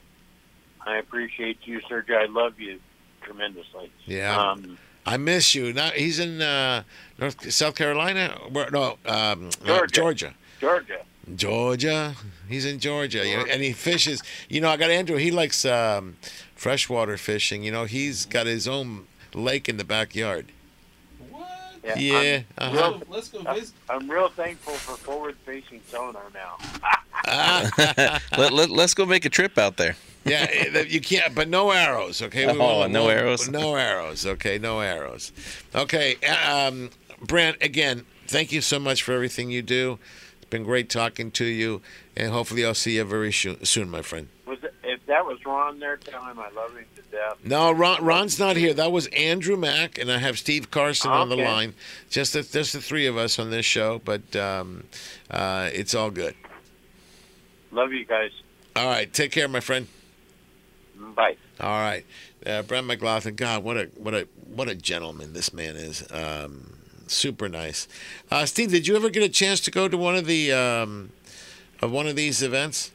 I 0.87 0.95
appreciate 0.97 1.57
you, 1.65 1.81
Sergio. 1.81 2.15
I 2.15 2.27
love 2.27 2.61
you 2.61 2.79
tremendously. 3.23 3.91
Yeah. 4.05 4.39
Um, 4.39 4.77
I 5.05 5.17
miss 5.17 5.53
you. 5.53 5.73
Now 5.73 5.89
he's 5.89 6.17
in 6.17 6.41
uh, 6.41 6.83
North 7.19 7.51
South 7.51 7.75
Carolina. 7.75 8.39
Where, 8.49 8.71
no, 8.71 8.97
um, 9.05 9.49
uh, 9.67 9.85
Georgia. 9.87 10.33
Georgia. 10.61 11.01
Georgia. 11.35 11.37
Georgia. 11.37 12.15
He's 12.49 12.65
in 12.65 12.79
Georgia, 12.79 13.25
you 13.25 13.37
know, 13.37 13.45
and 13.49 13.61
he 13.61 13.73
fishes. 13.73 14.21
You 14.49 14.61
know, 14.61 14.69
I 14.69 14.77
got 14.77 14.89
Andrew. 14.89 15.17
He 15.17 15.31
likes 15.31 15.63
um, 15.65 16.17
freshwater 16.55 17.17
fishing. 17.17 17.63
You 17.63 17.71
know, 17.71 17.85
he's 17.85 18.25
got 18.25 18.45
his 18.45 18.67
own 18.67 19.07
lake 19.33 19.69
in 19.69 19.77
the 19.77 19.83
backyard. 19.83 20.47
Yeah. 21.83 21.97
Yeah, 21.97 22.41
I'm, 22.59 22.77
uh-huh. 22.77 22.89
real, 22.91 23.03
Let's 23.09 23.29
go 23.29 23.41
visit. 23.53 23.73
I'm 23.89 24.09
real 24.09 24.29
thankful 24.29 24.73
for 24.73 24.95
forward-facing 24.97 25.81
sonar 25.87 26.21
now. 26.31 26.57
let, 28.37 28.53
let, 28.53 28.69
let's 28.69 28.93
go 28.93 29.05
make 29.05 29.25
a 29.25 29.29
trip 29.29 29.57
out 29.57 29.77
there. 29.77 29.95
Yeah, 30.23 30.45
eh, 30.51 30.85
you 30.87 31.01
can't, 31.01 31.33
but 31.33 31.49
no 31.49 31.71
arrows. 31.71 32.21
Okay. 32.21 32.45
Oh, 32.45 32.55
won't- 32.55 32.91
no 32.91 33.05
won't- 33.05 33.17
arrows? 33.17 33.49
No 33.49 33.75
arrows. 33.75 34.25
Okay, 34.27 34.59
no 34.59 34.79
arrows. 34.79 35.31
Okay, 35.73 36.17
um, 36.27 36.91
Brent. 37.19 37.57
Again, 37.61 38.05
thank 38.27 38.51
you 38.51 38.61
so 38.61 38.77
much 38.77 39.01
for 39.01 39.13
everything 39.13 39.49
you 39.49 39.63
do. 39.63 39.97
Been 40.51 40.65
great 40.65 40.89
talking 40.89 41.31
to 41.31 41.45
you, 41.45 41.81
and 42.15 42.33
hopefully 42.33 42.65
I'll 42.65 42.73
see 42.73 42.97
you 42.97 43.05
very 43.05 43.31
soon, 43.31 43.89
my 43.89 44.01
friend. 44.01 44.27
Was 44.45 44.61
it, 44.61 44.73
if 44.83 45.05
that 45.05 45.25
was 45.25 45.39
Ron 45.45 45.79
there, 45.79 45.95
tell 45.95 46.21
him 46.25 46.39
I 46.39 46.49
love 46.49 46.75
him 46.75 46.83
to 46.97 47.01
death. 47.03 47.37
No, 47.45 47.71
Ron, 47.71 48.03
Ron's 48.03 48.37
not 48.37 48.57
here. 48.57 48.73
That 48.73 48.91
was 48.91 49.07
Andrew 49.07 49.55
Mack, 49.55 49.97
and 49.97 50.11
I 50.11 50.17
have 50.17 50.37
Steve 50.37 50.69
Carson 50.69 51.09
on 51.09 51.29
the 51.29 51.37
line. 51.37 51.73
Just 52.09 52.33
the, 52.33 52.43
just 52.43 52.73
the 52.73 52.81
three 52.81 53.07
of 53.07 53.15
us 53.15 53.39
on 53.39 53.49
this 53.49 53.65
show, 53.65 54.01
but 54.03 54.35
um, 54.35 54.83
uh, 55.29 55.69
it's 55.71 55.95
all 55.95 56.11
good. 56.11 56.35
Love 57.71 57.93
you 57.93 58.03
guys. 58.03 58.31
All 58.75 58.87
right, 58.87 59.11
take 59.13 59.31
care, 59.31 59.47
my 59.47 59.61
friend. 59.61 59.87
Bye. 61.15 61.37
All 61.61 61.79
right, 61.79 62.05
uh, 62.45 62.63
Brent 62.63 62.87
McLaughlin. 62.87 63.35
God, 63.35 63.63
what 63.63 63.77
a 63.77 63.89
what 63.95 64.13
a 64.13 64.27
what 64.53 64.67
a 64.67 64.75
gentleman 64.75 65.31
this 65.31 65.53
man 65.53 65.77
is. 65.77 66.05
Um, 66.11 66.73
super 67.11 67.49
nice. 67.49 67.87
Uh, 68.29 68.45
Steve, 68.45 68.71
did 68.71 68.87
you 68.87 68.95
ever 68.95 69.09
get 69.09 69.23
a 69.23 69.29
chance 69.29 69.59
to 69.61 69.71
go 69.71 69.87
to 69.87 69.97
one 69.97 70.15
of 70.15 70.25
the 70.25 70.51
um, 70.51 71.11
of 71.81 71.91
one 71.91 72.07
of 72.07 72.15
these 72.15 72.41
events? 72.41 72.91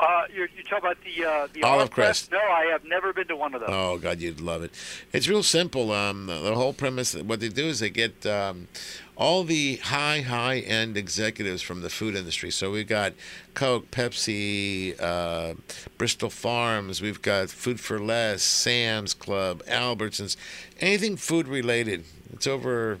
Uh, 0.00 0.22
you're, 0.32 0.48
you 0.56 0.62
talk 0.62 0.78
about 0.78 0.96
the 1.02 1.24
uh, 1.24 1.48
the 1.52 1.62
Olive 1.64 1.78
Olive 1.78 1.90
Crest. 1.90 2.30
No, 2.30 2.38
I 2.38 2.66
have 2.70 2.84
never 2.84 3.12
been 3.12 3.26
to 3.28 3.36
one 3.36 3.54
of 3.54 3.60
those. 3.60 3.70
Oh 3.72 3.98
God, 3.98 4.20
you'd 4.20 4.40
love 4.40 4.62
it. 4.62 4.70
It's 5.12 5.26
real 5.26 5.42
simple. 5.42 5.90
Um, 5.90 6.26
the, 6.26 6.38
the 6.40 6.54
whole 6.54 6.72
premise, 6.72 7.14
what 7.14 7.40
they 7.40 7.48
do 7.48 7.66
is 7.66 7.80
they 7.80 7.90
get 7.90 8.24
um, 8.24 8.68
all 9.16 9.42
the 9.42 9.76
high, 9.76 10.20
high 10.20 10.58
end 10.58 10.96
executives 10.96 11.62
from 11.62 11.80
the 11.80 11.90
food 11.90 12.14
industry. 12.14 12.50
So 12.52 12.70
we've 12.70 12.86
got 12.86 13.14
Coke, 13.54 13.90
Pepsi, 13.90 14.94
uh, 15.00 15.54
Bristol 15.96 16.30
Farms. 16.30 17.02
We've 17.02 17.20
got 17.20 17.50
Food 17.50 17.80
for 17.80 17.98
Less, 17.98 18.42
Sam's 18.42 19.14
Club, 19.14 19.64
Albertsons, 19.64 20.36
anything 20.80 21.16
food 21.16 21.48
related. 21.48 22.04
It's 22.32 22.46
over 22.46 23.00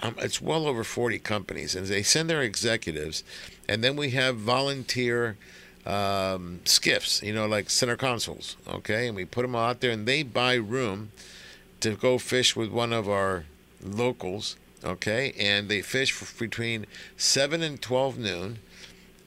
um, 0.00 0.14
it's 0.18 0.40
well 0.40 0.66
over 0.66 0.84
40 0.84 1.18
companies, 1.18 1.74
and 1.74 1.86
they 1.86 2.02
send 2.02 2.30
their 2.30 2.42
executives, 2.42 3.24
and 3.68 3.82
then 3.82 3.96
we 3.96 4.10
have 4.10 4.36
volunteer 4.36 5.36
um, 5.88 6.60
skiffs, 6.64 7.22
you 7.22 7.32
know, 7.32 7.46
like 7.46 7.70
center 7.70 7.96
consoles, 7.96 8.56
okay, 8.68 9.08
and 9.08 9.16
we 9.16 9.24
put 9.24 9.42
them 9.42 9.56
out 9.56 9.80
there, 9.80 9.90
and 9.90 10.06
they 10.06 10.22
buy 10.22 10.54
room 10.54 11.10
to 11.80 11.96
go 11.96 12.18
fish 12.18 12.54
with 12.54 12.70
one 12.70 12.92
of 12.92 13.08
our 13.08 13.44
locals, 13.82 14.56
okay, 14.84 15.32
and 15.38 15.68
they 15.68 15.80
fish 15.80 16.14
between 16.38 16.86
7 17.16 17.62
and 17.62 17.80
12 17.80 18.18
noon. 18.18 18.58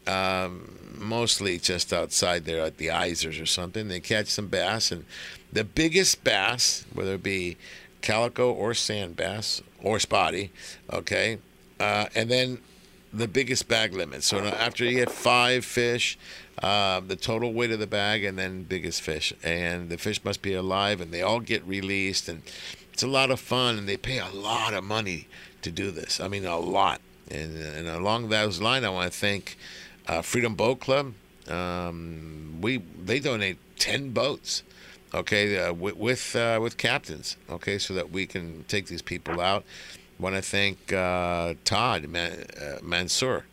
Um, 0.08 0.80
mostly 0.98 1.60
just 1.60 1.94
outside 1.94 2.46
there 2.46 2.62
at 2.62 2.78
the 2.78 2.88
Isers 2.88 3.42
or 3.42 3.46
something. 3.46 3.88
They 3.88 4.00
catch 4.00 4.28
some 4.28 4.48
bass, 4.48 4.92
and 4.92 5.06
the 5.54 5.64
biggest 5.64 6.24
bass, 6.24 6.86
whether 6.94 7.16
it 7.16 7.24
be 7.24 7.58
calico 8.02 8.52
or 8.52 8.74
sand 8.74 9.16
bass 9.16 9.62
or 9.82 10.00
spotty, 10.00 10.52
okay, 10.92 11.38
uh, 11.80 12.08
and 12.16 12.30
then 12.30 12.60
the 13.14 13.28
biggest 13.28 13.68
bag 13.68 13.94
limit. 13.94 14.24
So 14.24 14.40
after 14.40 14.86
you 14.86 15.00
get 15.00 15.12
five 15.12 15.66
fish, 15.66 16.18
uh, 16.62 17.00
the 17.00 17.16
total 17.16 17.54
weight 17.54 17.72
of 17.72 17.80
the 17.80 17.88
bag, 17.88 18.24
and 18.24 18.38
then 18.38 18.64
biggest 18.64 19.02
fish, 19.02 19.34
and 19.44 19.90
the 19.90 19.98
fish 19.98 20.24
must 20.24 20.42
be 20.42 20.54
alive, 20.54 21.02
and 21.02 21.12
they 21.12 21.22
all 21.22 21.40
get 21.40 21.64
released, 21.66 22.30
and 22.30 22.44
it's 22.94 23.04
a 23.04 23.08
lot 23.08 23.32
of 23.32 23.40
fun, 23.40 23.78
and 23.78 23.88
they 23.90 23.98
pay 23.98 24.20
a 24.20 24.30
lot 24.30 24.74
of 24.74 24.84
money 24.84 25.28
to 25.62 25.72
do 25.72 25.92
this. 25.92 26.20
I 26.20 26.28
mean, 26.28 26.46
a 26.46 26.58
lot. 26.60 27.02
And, 27.30 27.58
and 27.58 27.88
along 27.88 28.30
those 28.30 28.62
lines, 28.62 28.86
I 28.86 28.90
want 28.90 29.12
to 29.12 29.18
thank 29.18 29.58
uh, 30.08 30.22
Freedom 30.22 30.54
Boat 30.54 30.80
Club. 30.80 31.14
Um, 31.48 32.60
we 32.62 32.78
they 32.78 33.20
donate 33.20 33.58
ten 33.80 34.12
boats, 34.12 34.64
okay, 35.14 35.58
uh, 35.58 35.74
with 35.74 35.96
with, 35.98 36.36
uh, 36.36 36.60
with 36.62 36.78
captains, 36.78 37.38
okay, 37.50 37.78
so 37.78 37.94
that 37.94 38.12
we 38.12 38.28
can 38.28 38.66
take 38.68 38.86
these 38.88 39.02
people 39.02 39.42
out. 39.42 39.64
Want 40.20 40.36
to 40.36 40.42
thank 40.42 40.94
uh, 40.94 41.56
Todd 41.66 42.08
Man- 42.08 42.46
uh, 42.62 42.78
Mansour. 42.84 43.46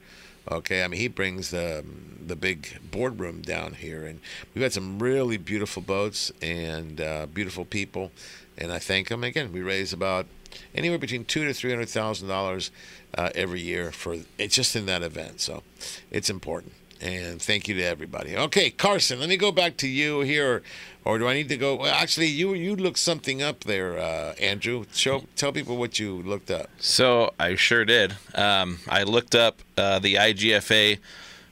Okay, 0.51 0.83
I 0.83 0.89
mean 0.89 1.01
he 1.01 1.09
brings 1.09 1.51
the 1.51 1.85
the 2.27 2.37
big 2.37 2.79
boardroom 2.91 3.43
down 3.43 3.75
here, 3.75 4.07
and 4.07 4.21
we've 4.55 4.63
had 4.63 4.73
some 4.73 4.99
really 4.99 5.37
beautiful 5.37 5.83
boats 5.83 6.33
and 6.41 7.01
uh, 7.01 7.27
beautiful 7.27 7.65
people, 7.65 8.13
and 8.57 8.73
I 8.73 8.79
thank 8.79 9.09
them 9.09 9.25
again. 9.25 9.53
We 9.53 9.61
raise 9.61 9.93
about 9.93 10.27
anywhere 10.75 10.99
between 10.99 11.25
two 11.27 11.45
to 11.45 11.53
three 11.53 11.71
hundred 11.71 11.91
thousand 11.91 12.29
dollars 12.29 12.71
uh, 13.15 13.31
every 13.35 13.61
year 13.61 13.93
for 13.93 14.17
it's 14.39 14.55
just 14.55 14.75
in 14.75 14.87
that 14.87 15.03
event, 15.03 15.41
so 15.41 15.63
it's 16.11 16.31
important. 16.31 16.73
And 17.01 17.41
thank 17.41 17.69
you 17.69 17.75
to 17.77 17.83
everybody. 17.83 18.37
Okay, 18.37 18.71
Carson, 18.71 19.21
let 19.21 19.29
me 19.29 19.37
go 19.37 19.53
back 19.53 19.77
to 19.79 19.89
you 19.89 20.21
here, 20.21 20.63
or 21.05 21.19
do 21.19 21.29
I 21.29 21.35
need 21.35 21.49
to 21.49 21.57
go? 21.57 21.77
Well, 21.77 21.95
actually, 21.95 22.27
you 22.27 22.55
you 22.55 22.75
looked 22.75 22.99
something 22.99 23.41
up 23.41 23.61
there, 23.61 23.97
uh, 23.99 24.35
Andrew. 24.41 24.85
Show 24.93 25.25
tell 25.37 25.53
people 25.53 25.77
what 25.77 26.01
you 26.01 26.23
looked 26.23 26.51
up. 26.51 26.71
So 26.79 27.35
I 27.39 27.55
sure 27.55 27.85
did. 27.85 28.17
Um, 28.35 28.81
I 28.89 29.05
looked 29.05 29.37
up 29.37 29.61
uh, 29.77 30.01
the 30.01 30.17
IGFA 30.17 30.99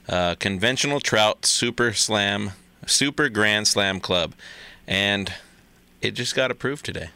uh, 0.09 0.35
Conventional 0.35 0.99
Trout 0.99 1.45
Super 1.45 1.93
Slam, 1.93 2.51
Super 2.85 3.29
Grand 3.29 3.69
Slam 3.69 4.01
Club, 4.01 4.33
and 4.85 5.33
it 6.01 6.11
just 6.11 6.35
got 6.35 6.51
approved 6.51 6.85
today. 6.85 7.09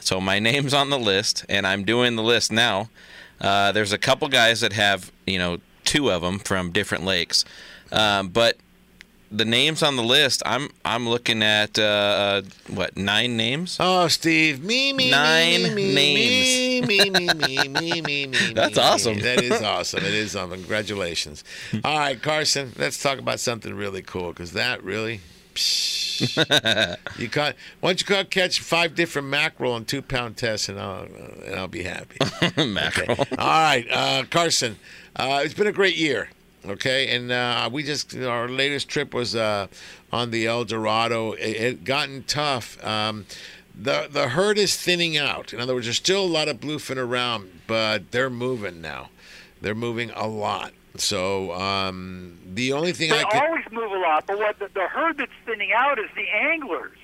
So 0.00 0.20
my 0.20 0.38
name's 0.40 0.74
on 0.74 0.90
the 0.90 0.98
list, 0.98 1.44
and 1.48 1.66
I'm 1.66 1.84
doing 1.84 2.16
the 2.16 2.22
list 2.22 2.50
now. 2.50 2.90
Uh, 3.40 3.72
there's 3.72 3.92
a 3.92 3.98
couple 3.98 4.28
guys 4.28 4.60
that 4.60 4.72
have, 4.72 5.12
you 5.26 5.38
know, 5.38 5.58
two 5.84 6.10
of 6.10 6.22
them 6.22 6.38
from 6.38 6.70
different 6.70 7.04
lakes, 7.04 7.44
um, 7.92 8.28
but 8.28 8.56
the 9.30 9.44
names 9.44 9.82
on 9.82 9.96
the 9.96 10.02
list, 10.02 10.42
I'm 10.46 10.70
I'm 10.84 11.08
looking 11.08 11.42
at 11.42 11.78
uh, 11.78 11.82
uh, 11.82 12.42
what 12.68 12.96
nine 12.96 13.36
names? 13.36 13.76
Oh, 13.80 14.06
Steve, 14.08 14.62
me 14.62 14.92
me 14.92 15.10
nine 15.10 15.62
me, 15.62 15.74
me, 15.74 15.94
names. 15.94 16.88
Me 16.88 17.10
me 17.10 17.28
me 17.34 17.68
me 17.68 18.00
me 18.00 18.26
me. 18.26 18.52
That's 18.54 18.76
me. 18.76 18.82
awesome. 18.82 19.18
That 19.20 19.42
is 19.42 19.60
awesome. 19.60 20.04
It 20.04 20.14
is 20.14 20.36
awesome. 20.36 20.50
Congratulations. 20.50 21.42
All 21.84 21.98
right, 21.98 22.20
Carson, 22.20 22.72
let's 22.78 23.02
talk 23.02 23.18
about 23.18 23.40
something 23.40 23.74
really 23.74 24.02
cool 24.02 24.28
because 24.28 24.52
that 24.52 24.82
really. 24.84 25.20
you 27.18 27.28
caught 27.28 27.56
once 27.80 28.00
you 28.00 28.06
caught 28.06 28.30
catch 28.30 28.60
five 28.60 28.94
different 28.94 29.26
mackerel 29.26 29.74
and 29.74 29.88
two 29.88 30.00
pound 30.00 30.36
tests 30.36 30.68
and 30.68 30.78
I'll 30.78 31.02
uh, 31.02 31.46
and 31.46 31.54
I'll 31.56 31.66
be 31.66 31.82
happy. 31.82 32.18
mackerel. 32.56 33.16
All 33.36 33.48
right, 33.48 33.84
uh, 33.90 34.24
Carson, 34.30 34.76
uh, 35.16 35.40
it's 35.44 35.54
been 35.54 35.66
a 35.66 35.72
great 35.72 35.96
year. 35.96 36.30
Okay, 36.66 37.14
and 37.14 37.30
uh, 37.30 37.68
we 37.70 37.82
just 37.82 38.16
our 38.16 38.48
latest 38.48 38.88
trip 38.88 39.12
was 39.12 39.36
uh, 39.36 39.66
on 40.12 40.30
the 40.30 40.46
El 40.46 40.64
Dorado. 40.64 41.32
It, 41.32 41.56
it 41.56 41.84
gotten 41.84 42.22
tough. 42.22 42.82
Um, 42.82 43.26
the 43.78 44.08
the 44.10 44.28
herd 44.28 44.56
is 44.56 44.76
thinning 44.76 45.16
out. 45.18 45.52
In 45.52 45.60
other 45.60 45.74
words, 45.74 45.86
there's 45.86 45.96
still 45.96 46.24
a 46.24 46.26
lot 46.26 46.48
of 46.48 46.60
bluefin 46.60 46.96
around, 46.96 47.60
but 47.66 48.12
they're 48.12 48.30
moving 48.30 48.80
now. 48.80 49.10
They're 49.60 49.74
moving 49.74 50.10
a 50.10 50.26
lot. 50.26 50.72
So 50.96 51.52
um, 51.52 52.38
the 52.54 52.72
only 52.72 52.92
thing 52.92 53.10
They 53.10 53.20
I 53.20 53.24
could 53.24 53.42
always 53.42 53.64
move 53.70 53.90
a 53.90 53.98
lot, 53.98 54.26
but 54.26 54.38
what 54.38 54.58
the, 54.58 54.68
the 54.72 54.86
herd 54.86 55.16
that's 55.16 55.32
thinning 55.44 55.72
out 55.72 55.98
is 55.98 56.08
the 56.14 56.28
anglers. 56.28 56.96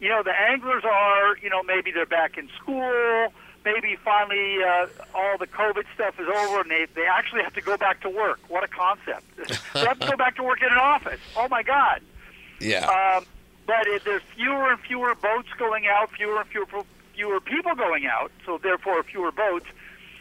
You 0.00 0.10
know, 0.10 0.22
the 0.22 0.38
anglers 0.38 0.84
are, 0.84 1.38
you 1.38 1.48
know, 1.48 1.62
maybe 1.62 1.90
they're 1.90 2.04
back 2.04 2.36
in 2.36 2.50
school, 2.60 3.32
maybe 3.66 3.96
finally 3.96 4.62
uh, 4.62 4.86
all 5.12 5.36
the 5.36 5.46
COVID 5.48 5.84
stuff 5.94 6.14
is 6.20 6.28
over 6.28 6.60
and 6.60 6.70
they, 6.70 6.86
they 6.94 7.06
actually 7.06 7.42
have 7.42 7.52
to 7.54 7.60
go 7.60 7.76
back 7.76 8.00
to 8.02 8.08
work. 8.08 8.38
What 8.48 8.62
a 8.62 8.68
concept. 8.68 9.24
they 9.74 9.80
have 9.80 9.98
to 9.98 10.10
go 10.10 10.16
back 10.16 10.36
to 10.36 10.44
work 10.44 10.62
in 10.62 10.68
an 10.68 10.78
office. 10.78 11.20
Oh, 11.36 11.48
my 11.48 11.62
God. 11.62 12.00
yeah. 12.60 12.86
Um, 12.86 13.26
but 13.66 13.86
it, 13.88 14.04
there's 14.04 14.22
fewer 14.36 14.70
and 14.70 14.80
fewer 14.80 15.14
boats 15.16 15.48
going 15.58 15.86
out, 15.88 16.10
fewer 16.12 16.40
and 16.40 16.48
fewer 16.48 16.66
fewer 17.14 17.40
people 17.40 17.74
going 17.74 18.06
out, 18.06 18.30
so 18.44 18.58
therefore 18.62 19.02
fewer 19.02 19.32
boats. 19.32 19.66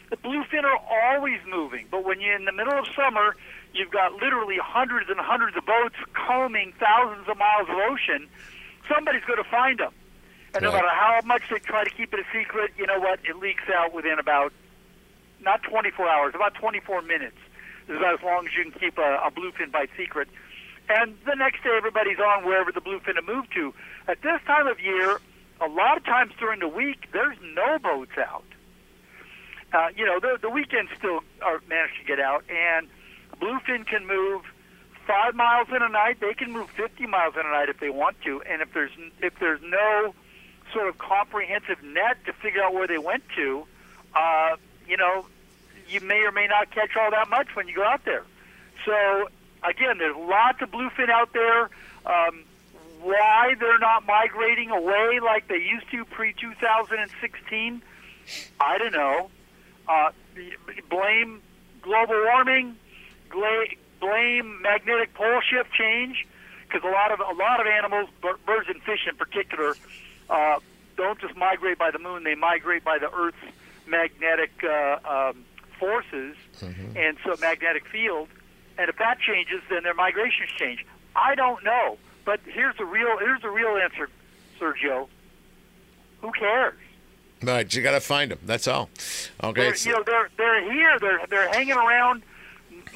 The 0.09 0.17
bluefin 0.17 0.63
are 0.63 0.79
always 0.89 1.39
moving, 1.47 1.87
but 1.91 2.03
when 2.05 2.21
you're 2.21 2.35
in 2.35 2.45
the 2.45 2.51
middle 2.51 2.73
of 2.73 2.87
summer, 2.95 3.35
you've 3.73 3.91
got 3.91 4.13
literally 4.13 4.57
hundreds 4.61 5.09
and 5.09 5.19
hundreds 5.19 5.57
of 5.57 5.65
boats 5.65 5.95
combing 6.13 6.73
thousands 6.79 7.27
of 7.27 7.37
miles 7.37 7.67
of 7.69 7.75
ocean. 7.75 8.27
Somebody's 8.87 9.25
going 9.25 9.43
to 9.43 9.49
find 9.49 9.79
them, 9.79 9.91
and 10.55 10.63
no 10.63 10.71
matter 10.71 10.87
how 10.87 11.19
much 11.25 11.43
they 11.51 11.59
try 11.59 11.83
to 11.83 11.89
keep 11.89 12.13
it 12.13 12.19
a 12.19 12.23
secret, 12.33 12.71
you 12.77 12.87
know 12.87 12.99
what? 12.99 13.19
It 13.27 13.35
leaks 13.37 13.63
out 13.73 13.93
within 13.93 14.19
about 14.19 14.53
not 15.41 15.61
24 15.63 16.07
hours, 16.07 16.33
about 16.33 16.53
24 16.55 17.01
minutes. 17.01 17.37
is 17.89 17.97
about 17.97 18.19
as 18.19 18.23
long 18.23 18.47
as 18.47 18.53
you 18.55 18.71
can 18.71 18.79
keep 18.79 18.97
a, 18.97 19.19
a 19.25 19.31
bluefin 19.31 19.71
bite 19.71 19.89
secret. 19.97 20.29
And 20.87 21.17
the 21.25 21.35
next 21.35 21.63
day, 21.63 21.75
everybody's 21.75 22.19
on 22.19 22.45
wherever 22.45 22.71
the 22.71 22.79
bluefin 22.79 23.15
have 23.15 23.25
moved 23.25 23.53
to. 23.55 23.73
At 24.07 24.21
this 24.21 24.39
time 24.47 24.67
of 24.67 24.79
year, 24.79 25.19
a 25.59 25.67
lot 25.67 25.97
of 25.97 26.05
times 26.05 26.31
during 26.39 26.59
the 26.59 26.67
week, 26.67 27.09
there's 27.11 27.37
no 27.53 27.77
boats 27.79 28.17
out. 28.17 28.45
Uh, 29.73 29.87
you 29.95 30.05
know, 30.05 30.19
the, 30.21 30.37
the 30.41 30.49
weekends 30.49 30.91
still 30.97 31.19
are 31.41 31.61
managed 31.67 31.99
to 31.99 32.05
get 32.05 32.19
out, 32.19 32.45
and 32.49 32.87
bluefin 33.41 33.85
can 33.85 34.07
move 34.07 34.43
five 35.05 35.35
miles 35.35 35.67
in 35.75 35.81
a 35.81 35.89
night. 35.89 36.19
They 36.21 36.33
can 36.33 36.51
move 36.51 36.69
50 36.77 37.07
miles 37.07 37.33
in 37.35 37.45
a 37.45 37.49
night 37.49 37.67
if 37.67 37.79
they 37.79 37.89
want 37.89 38.21
to. 38.21 38.41
And 38.43 38.61
if 38.61 38.73
there's 38.73 38.91
if 39.21 39.33
there's 39.39 39.61
no 39.61 40.13
sort 40.75 40.89
of 40.89 40.97
comprehensive 40.97 41.81
net 41.81 42.17
to 42.25 42.33
figure 42.33 42.61
out 42.61 42.73
where 42.73 42.85
they 42.85 42.97
went 42.97 43.23
to, 43.35 43.65
uh, 44.13 44.57
you 44.87 44.97
know, 44.97 45.25
you 45.87 46.01
may 46.01 46.19
or 46.19 46.31
may 46.31 46.47
not 46.47 46.69
catch 46.69 46.95
all 46.99 47.09
that 47.11 47.29
much 47.29 47.55
when 47.55 47.67
you 47.67 47.75
go 47.75 47.83
out 47.83 48.03
there. 48.03 48.23
So 48.85 49.29
again, 49.63 49.97
there's 49.97 50.15
lots 50.15 50.61
of 50.61 50.71
bluefin 50.71 51.09
out 51.09 51.31
there. 51.33 51.69
Um, 52.05 52.43
why 53.01 53.55
they're 53.59 53.79
not 53.79 54.05
migrating 54.05 54.69
away 54.71 55.19
like 55.23 55.47
they 55.47 55.57
used 55.57 55.89
to 55.91 56.05
pre 56.05 56.33
2016, 56.33 57.81
I 58.59 58.77
don't 58.77 58.93
know. 58.93 59.29
Uh, 59.87 60.09
blame 60.89 61.41
global 61.81 62.15
warming, 62.15 62.75
blame 63.29 64.61
magnetic 64.61 65.13
pole 65.13 65.39
shift 65.41 65.71
change, 65.71 66.25
because 66.67 66.83
a 66.83 66.91
lot 66.91 67.11
of 67.11 67.19
a 67.19 67.39
lot 67.39 67.61
of 67.61 67.67
animals, 67.67 68.09
birds 68.21 68.67
and 68.67 68.81
fish 68.81 69.07
in 69.07 69.15
particular, 69.15 69.75
uh, 70.29 70.59
don't 70.97 71.19
just 71.19 71.35
migrate 71.35 71.77
by 71.77 71.91
the 71.91 71.99
moon; 71.99 72.23
they 72.23 72.35
migrate 72.35 72.83
by 72.83 72.97
the 72.97 73.11
Earth's 73.13 73.37
magnetic 73.87 74.51
uh, 74.63 74.97
um, 75.05 75.45
forces 75.79 76.35
and 76.95 77.17
so 77.23 77.35
magnetic 77.39 77.85
field. 77.87 78.27
And 78.77 78.89
if 78.89 78.97
that 78.97 79.19
changes, 79.19 79.61
then 79.69 79.83
their 79.83 79.93
migrations 79.93 80.49
change. 80.57 80.85
I 81.15 81.35
don't 81.35 81.63
know, 81.63 81.97
but 82.25 82.39
here's 82.45 82.75
the 82.77 82.85
real 82.85 83.17
here's 83.19 83.41
the 83.41 83.49
real 83.49 83.77
answer, 83.77 84.09
Sergio. 84.59 85.07
Who 86.21 86.31
cares? 86.31 86.73
Right, 87.43 87.71
you 87.73 87.81
got 87.83 87.91
to 87.91 87.99
find 87.99 88.31
them. 88.31 88.39
That's 88.45 88.67
all. 88.67 88.89
Okay. 89.43 89.61
They're, 89.61 89.75
you 89.77 89.91
know, 89.91 90.03
they're 90.03 90.29
they're 90.37 90.71
here. 90.71 90.99
They're 90.99 91.25
they're 91.29 91.49
hanging 91.49 91.73
around, 91.75 92.23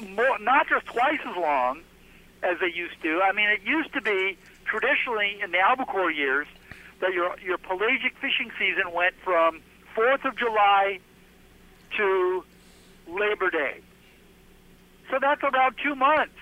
more, 0.08 0.38
not 0.40 0.68
just 0.68 0.86
twice 0.86 1.20
as 1.26 1.36
long 1.36 1.80
as 2.42 2.58
they 2.60 2.72
used 2.72 3.00
to. 3.02 3.20
I 3.22 3.32
mean, 3.32 3.48
it 3.48 3.62
used 3.62 3.92
to 3.92 4.00
be 4.00 4.36
traditionally 4.64 5.38
in 5.42 5.50
the 5.50 5.58
albacore 5.58 6.10
years 6.10 6.46
that 7.00 7.12
your 7.12 7.38
your 7.40 7.58
pelagic 7.58 8.14
fishing 8.20 8.50
season 8.58 8.92
went 8.92 9.14
from 9.24 9.60
Fourth 9.94 10.24
of 10.24 10.36
July 10.36 11.00
to 11.96 12.44
Labor 13.08 13.50
Day. 13.50 13.80
So 15.10 15.18
that's 15.20 15.42
around 15.42 15.76
two 15.82 15.94
months. 15.94 16.34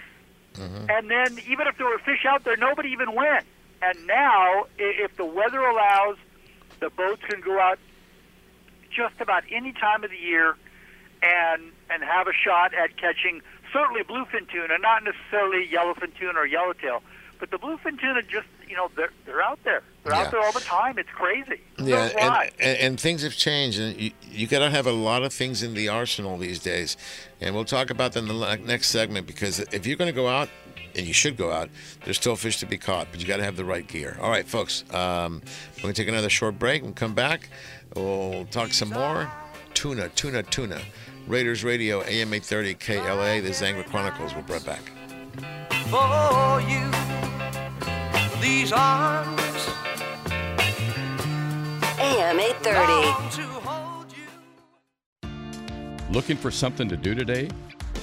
Mm-hmm. 0.54 0.90
And 0.90 1.10
then 1.10 1.38
even 1.48 1.66
if 1.66 1.78
there 1.78 1.86
were 1.86 1.98
fish 1.98 2.24
out 2.28 2.44
there, 2.44 2.56
nobody 2.56 2.90
even 2.90 3.14
went. 3.14 3.46
And 3.80 4.06
now, 4.06 4.66
if 4.78 5.16
the 5.16 5.24
weather 5.24 5.60
allows, 5.60 6.16
the 6.80 6.90
boats 6.90 7.22
can 7.28 7.40
go 7.40 7.60
out 7.60 7.78
just 8.94 9.20
about 9.20 9.44
any 9.50 9.72
time 9.72 10.02
of 10.04 10.10
the 10.10 10.16
year 10.16 10.56
and 11.22 11.72
and 11.90 12.02
have 12.02 12.26
a 12.26 12.32
shot 12.32 12.74
at 12.74 12.96
catching 12.96 13.40
certainly 13.72 14.02
bluefin 14.02 14.48
tuna, 14.50 14.78
not 14.78 15.04
necessarily 15.04 15.66
yellowfin 15.68 16.14
tuna 16.18 16.40
or 16.40 16.46
yellowtail, 16.46 17.02
but 17.38 17.50
the 17.50 17.58
bluefin 17.58 17.98
tuna 18.00 18.22
just 18.22 18.46
you 18.68 18.76
know 18.76 18.90
they're 18.96 19.10
they're 19.26 19.42
out 19.42 19.58
there. 19.64 19.82
They're 20.04 20.14
Yeah. 20.14 20.20
out 20.22 20.30
there 20.30 20.40
all 20.40 20.52
the 20.52 20.60
time. 20.60 20.98
It's 20.98 21.08
crazy. 21.10 21.60
Yeah, 21.78 22.06
knows 22.08 22.14
why? 22.14 22.50
and, 22.58 22.68
and, 22.68 22.78
and 22.80 23.00
things 23.00 23.22
have 23.22 23.34
changed, 23.36 23.78
and 23.80 23.98
you, 24.00 24.10
you 24.22 24.46
got 24.46 24.60
to 24.60 24.70
have 24.70 24.86
a 24.86 24.92
lot 24.92 25.22
of 25.22 25.32
things 25.32 25.62
in 25.62 25.74
the 25.74 25.88
arsenal 25.88 26.38
these 26.38 26.58
days. 26.58 26.96
And 27.40 27.54
we'll 27.54 27.64
talk 27.64 27.90
about 27.90 28.12
them 28.12 28.30
in 28.30 28.38
the 28.40 28.56
next 28.56 28.88
segment 28.88 29.26
because 29.26 29.60
if 29.60 29.86
you're 29.86 29.96
going 29.96 30.10
to 30.10 30.14
go 30.16 30.28
out, 30.28 30.48
and 30.96 31.06
you 31.06 31.12
should 31.12 31.36
go 31.36 31.52
out, 31.52 31.68
there's 32.04 32.16
still 32.16 32.34
fish 32.34 32.56
to 32.58 32.66
be 32.66 32.76
caught, 32.78 33.08
but 33.10 33.20
you 33.20 33.26
got 33.26 33.36
to 33.36 33.44
have 33.44 33.56
the 33.56 33.64
right 33.64 33.86
gear. 33.86 34.16
All 34.20 34.30
right, 34.30 34.46
folks, 34.48 34.82
um, 34.92 35.42
we're 35.76 35.82
going 35.82 35.94
to 35.94 36.02
take 36.02 36.08
another 36.08 36.30
short 36.30 36.58
break 36.58 36.82
and 36.82 36.96
come 36.96 37.14
back. 37.14 37.48
We'll 37.94 38.46
talk 38.46 38.72
some 38.72 38.90
more. 38.90 39.30
Tuna, 39.74 40.08
tuna, 40.10 40.42
tuna. 40.42 40.80
Raiders 41.28 41.62
Radio, 41.62 42.00
AM 42.02 42.32
830 42.32 42.74
KLAA. 42.76 43.42
the 43.42 43.48
is 43.50 43.86
Chronicles. 43.90 44.34
We'll 44.34 44.42
be 44.44 44.54
right 44.54 44.64
back. 44.64 44.80
For 48.38 48.46
you. 48.46 48.52
These 48.52 48.72
arms 48.72 49.68
AM 51.98 52.40
830. 52.40 53.48
Looking 56.10 56.36
for 56.36 56.50
something 56.50 56.88
to 56.88 56.96
do 56.96 57.14
today? 57.14 57.50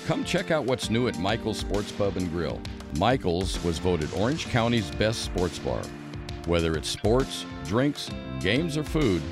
Come 0.06 0.24
check 0.24 0.52
out 0.52 0.66
what's 0.66 0.92
new 0.92 1.08
at 1.08 1.18
Michael's 1.18 1.58
Sports 1.58 1.92
Pub 1.92 2.18
and 2.18 2.32
Grill. 2.32 2.62
Michael's 3.00 3.62
was 3.64 3.80
voted 3.80 4.14
Orange 4.14 4.46
County's 4.48 4.92
best 4.92 5.24
sports 5.24 5.58
bar. 5.58 5.82
Whether 6.46 6.78
it's 6.78 6.88
sports, 6.88 7.46
drinks, 7.66 8.12
games, 8.40 8.78
or 8.78 8.84
food, 8.84 9.24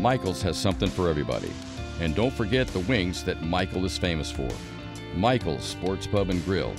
Michael's 0.00 0.40
has 0.42 0.56
something 0.56 0.88
for 0.88 1.08
everybody. 1.08 1.52
And 2.00 2.14
don't 2.14 2.32
forget 2.32 2.66
the 2.68 2.80
wings 2.80 3.24
that 3.24 3.42
Michael 3.42 3.84
is 3.84 3.98
famous 3.98 4.30
for. 4.30 4.48
Michael's 5.14 5.64
Sports 5.64 6.06
Pub 6.06 6.30
and 6.30 6.42
Grill, 6.44 6.72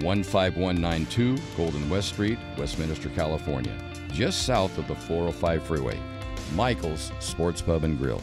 15192 0.00 1.38
Golden 1.56 1.88
West 1.88 2.08
Street, 2.08 2.38
Westminster, 2.56 3.08
California, 3.10 3.76
just 4.12 4.42
south 4.42 4.76
of 4.78 4.86
the 4.88 4.94
405 4.94 5.62
freeway. 5.62 5.98
Michael's 6.54 7.12
Sports 7.20 7.60
Pub 7.60 7.84
and 7.84 7.98
Grill. 7.98 8.22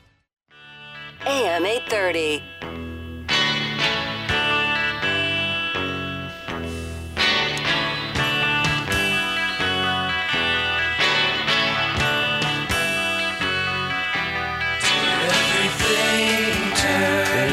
AM 1.25 1.65
830. 1.65 2.41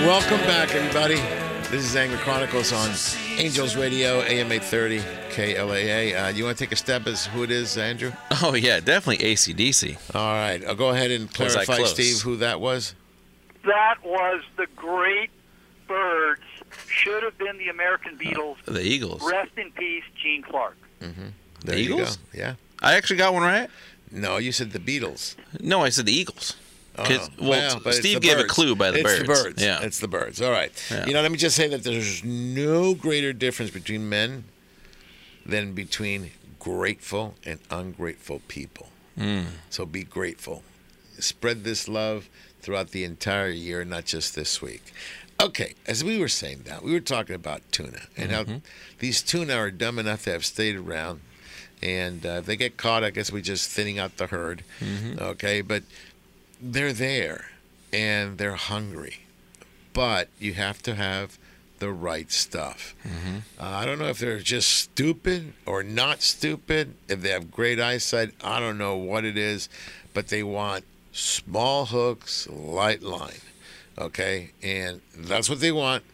Welcome 0.07 0.39
back, 0.47 0.75
everybody. 0.75 1.17
This 1.71 1.85
is 1.85 1.95
Angler 1.95 2.19
Chronicles 2.19 2.73
on 2.73 2.91
Angels 3.39 3.77
Radio, 3.77 4.23
AM 4.23 4.51
830, 4.51 5.01
KLAA. 5.31 6.25
Uh, 6.25 6.29
you 6.29 6.45
want 6.45 6.57
to 6.57 6.65
take 6.65 6.73
a 6.73 6.77
step 6.77 7.07
as 7.07 7.27
who 7.27 7.43
it 7.43 7.51
is, 7.51 7.77
Andrew? 7.77 8.13
Oh 8.43 8.55
yeah, 8.55 8.81
definitely 8.81 9.25
ACDC. 9.35 10.15
All 10.15 10.33
right, 10.33 10.65
I'll 10.67 10.75
go 10.75 10.89
ahead 10.91 11.11
and 11.11 11.25
Was 11.39 11.55
clarify. 11.55 11.83
Steve, 11.85 12.21
who 12.23 12.37
that 12.37 12.61
was. 12.61 12.95
That 13.69 13.97
was 14.05 14.43
the 14.57 14.67
great 14.77 15.31
Byrds. 15.87 16.43
Should 16.89 17.23
have 17.23 17.39
been 17.39 17.57
the 17.59 17.69
American 17.69 18.19
Beatles. 18.19 18.57
The 18.65 18.83
Eagles. 18.83 19.23
Rest 19.23 19.53
in 19.57 19.71
peace, 19.73 20.05
Gene 20.23 20.43
Clark. 20.43 20.77
Mm-hmm. 21.01 21.27
The 21.61 21.67
There 21.67 21.79
you 21.79 21.95
Eagles? 21.95 22.17
go. 22.17 22.39
Yeah. 22.39 22.55
I 22.83 22.95
actually 22.95 23.17
got 23.17 23.33
one 23.33 23.43
right. 23.43 23.71
No, 24.11 24.37
you 24.39 24.53
said 24.53 24.73
the 24.73 24.79
Beatles. 24.79 25.35
No, 25.61 25.83
I 25.83 25.89
said 25.91 26.07
the 26.07 26.13
Eagles. 26.13 26.57
Oh, 27.01 27.29
well, 27.41 27.81
but 27.85 27.95
Steve 27.95 28.21
the 28.21 28.27
gave 28.27 28.39
a 28.39 28.45
clue 28.45 28.75
by 28.75 28.91
the 28.91 28.99
it's 28.99 29.05
birds. 29.05 29.21
the 29.21 29.27
birds. 29.27 29.63
Yeah. 29.63 29.83
It's 29.83 30.01
the 30.01 30.09
birds. 30.09 30.43
All 30.43 30.51
right. 30.51 30.73
Yeah. 30.91 31.07
You 31.07 31.13
know, 31.15 31.23
let 31.23 31.31
me 31.31 31.39
just 31.39 31.55
say 31.55 31.69
that 31.69 31.85
there's 31.85 32.25
no 32.25 32.95
greater 32.95 33.33
difference 33.33 33.71
between 33.71 34.09
men 34.09 34.45
than 35.47 35.75
between 35.75 36.33
grateful 36.59 37.35
and 37.45 37.61
ungrateful 37.71 38.43
people. 38.49 38.89
Mm. 39.19 39.47
So 39.71 39.87
be 39.87 40.03
grateful. 40.03 40.63
Spread 41.21 41.65
this 41.65 41.89
love 41.89 42.29
throughout 42.61 42.91
the 42.91 43.05
entire 43.05 43.49
year, 43.51 43.85
not 43.85 44.05
just 44.05 44.35
this 44.35 44.61
week. 44.63 44.83
Okay, 45.41 45.75
as 45.87 46.03
we 46.03 46.19
were 46.19 46.29
saying 46.29 46.63
that, 46.67 46.83
we 46.83 46.93
were 46.93 47.01
talking 47.01 47.37
about 47.37 47.63
tuna 47.71 48.01
and 48.17 48.33
how 48.33 48.45
Mhm. 48.45 48.63
these 48.99 49.23
tuna 49.23 49.55
are 49.55 49.71
dumb 49.71 49.99
enough 49.99 50.25
to 50.25 50.33
have 50.33 50.45
stayed 50.45 50.75
around. 50.77 51.21
And 51.81 52.27
uh, 52.27 52.31
if 52.41 52.47
they 52.47 52.57
get 52.57 52.77
caught, 52.77 53.05
I 53.05 53.11
guess 53.11 53.31
we're 53.31 53.41
just 53.43 53.71
thinning 53.71 53.99
out 54.01 54.17
the 54.17 54.27
herd. 54.27 54.65
Mhm. 54.81 55.21
Okay, 55.21 55.61
but 55.61 55.85
they're 56.61 56.93
there 56.93 57.53
and 57.93 58.37
they're 58.37 58.57
hungry. 58.57 59.21
But 59.93 60.29
you 60.41 60.55
have 60.55 60.83
to 60.83 60.97
have 60.97 61.39
the 61.79 61.91
right 61.93 62.33
stuff. 62.33 62.97
Mm-hmm. 63.07 63.37
Uh, 63.61 63.65
I 63.65 63.85
don't 63.87 64.01
know 64.01 64.09
if 64.09 64.19
they're 64.19 64.41
just 64.41 64.69
stupid 64.71 65.53
or 65.65 65.85
not 65.85 66.23
stupid, 66.23 66.95
if 67.09 67.21
they 67.23 67.29
have 67.31 67.53
great 67.53 67.79
eyesight. 67.79 68.33
I 68.43 68.59
don't 68.59 68.79
know 68.79 68.97
what 68.97 69.25
it 69.25 69.39
is, 69.39 69.69
but 70.13 70.27
they 70.29 70.43
want 70.43 70.85
small 71.19 71.87
hooks, 71.87 72.49
light 72.49 73.03
line. 73.03 73.41
Okay? 73.99 74.53
And 74.63 75.01
that's 75.17 75.49
what 75.49 75.61
they 75.61 75.73
want. 75.73 76.05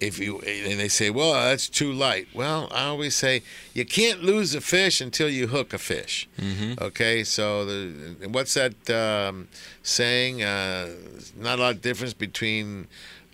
if 0.00 0.18
you 0.18 0.38
and 0.40 0.78
they 0.78 0.88
say, 0.88 1.10
well, 1.10 1.32
that's 1.32 1.68
too 1.68 1.92
light. 1.92 2.28
Well, 2.34 2.68
I 2.72 2.84
always 2.84 3.14
say 3.14 3.42
you 3.74 3.84
can't 3.84 4.22
lose 4.22 4.54
a 4.54 4.60
fish 4.60 5.00
until 5.00 5.28
you 5.28 5.48
hook 5.48 5.72
a 5.72 5.78
fish. 5.78 6.28
Mm-hmm. 6.38 6.82
Okay, 6.82 7.24
so 7.24 7.64
the 7.64 8.28
what's 8.28 8.54
that 8.54 8.88
um, 8.90 9.48
saying? 9.82 10.42
Uh, 10.42 10.90
not 11.36 11.58
a 11.58 11.62
lot 11.62 11.74
of 11.74 11.82
difference 11.82 12.14
between 12.14 12.86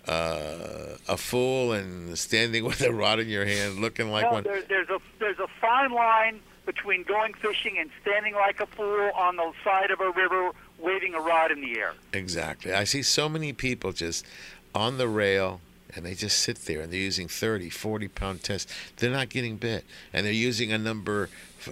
uh, 0.07 0.97
a 1.07 1.17
fool 1.17 1.71
and 1.71 2.17
standing 2.17 2.63
with 2.69 2.81
a 2.81 2.91
rod 2.91 3.19
in 3.19 3.27
your 3.27 3.45
hand, 3.45 3.79
looking 3.79 4.09
like 4.09 4.25
no, 4.25 4.31
one. 4.31 4.43
there, 4.43 4.63
there's 4.63 4.89
a 4.89 4.99
there's 5.19 5.39
a 5.39 5.47
fine 5.61 5.91
line 5.91 6.39
between 6.65 7.03
going 7.03 7.33
fishing 7.35 7.77
and 7.77 7.91
standing 8.01 8.33
like 8.33 8.59
a 8.59 8.65
fool 8.65 9.11
on 9.15 9.35
the 9.35 9.51
side 9.63 9.91
of 9.91 9.99
a 10.01 10.09
river, 10.11 10.49
waving 10.85 11.15
a 11.15 11.19
rod 11.19 11.51
in 11.51 11.61
the 11.61 11.77
air. 11.77 11.93
Exactly. 12.13 12.73
I 12.73 12.83
see 12.83 13.01
so 13.01 13.27
many 13.27 13.51
people 13.51 13.91
just 13.91 14.25
on 14.73 14.97
the 14.97 15.07
rail 15.07 15.61
and 15.95 16.05
they 16.05 16.13
just 16.13 16.39
sit 16.39 16.65
there 16.65 16.81
and 16.81 16.91
they're 16.91 16.99
using 16.99 17.27
30, 17.27 17.69
40 17.69 18.07
pound 18.09 18.43
tests. 18.43 18.71
They're 18.97 19.11
not 19.11 19.29
getting 19.29 19.57
bit. 19.57 19.85
And 20.13 20.25
they're 20.25 20.33
using 20.33 20.71
a 20.71 20.77
number, 20.77 21.29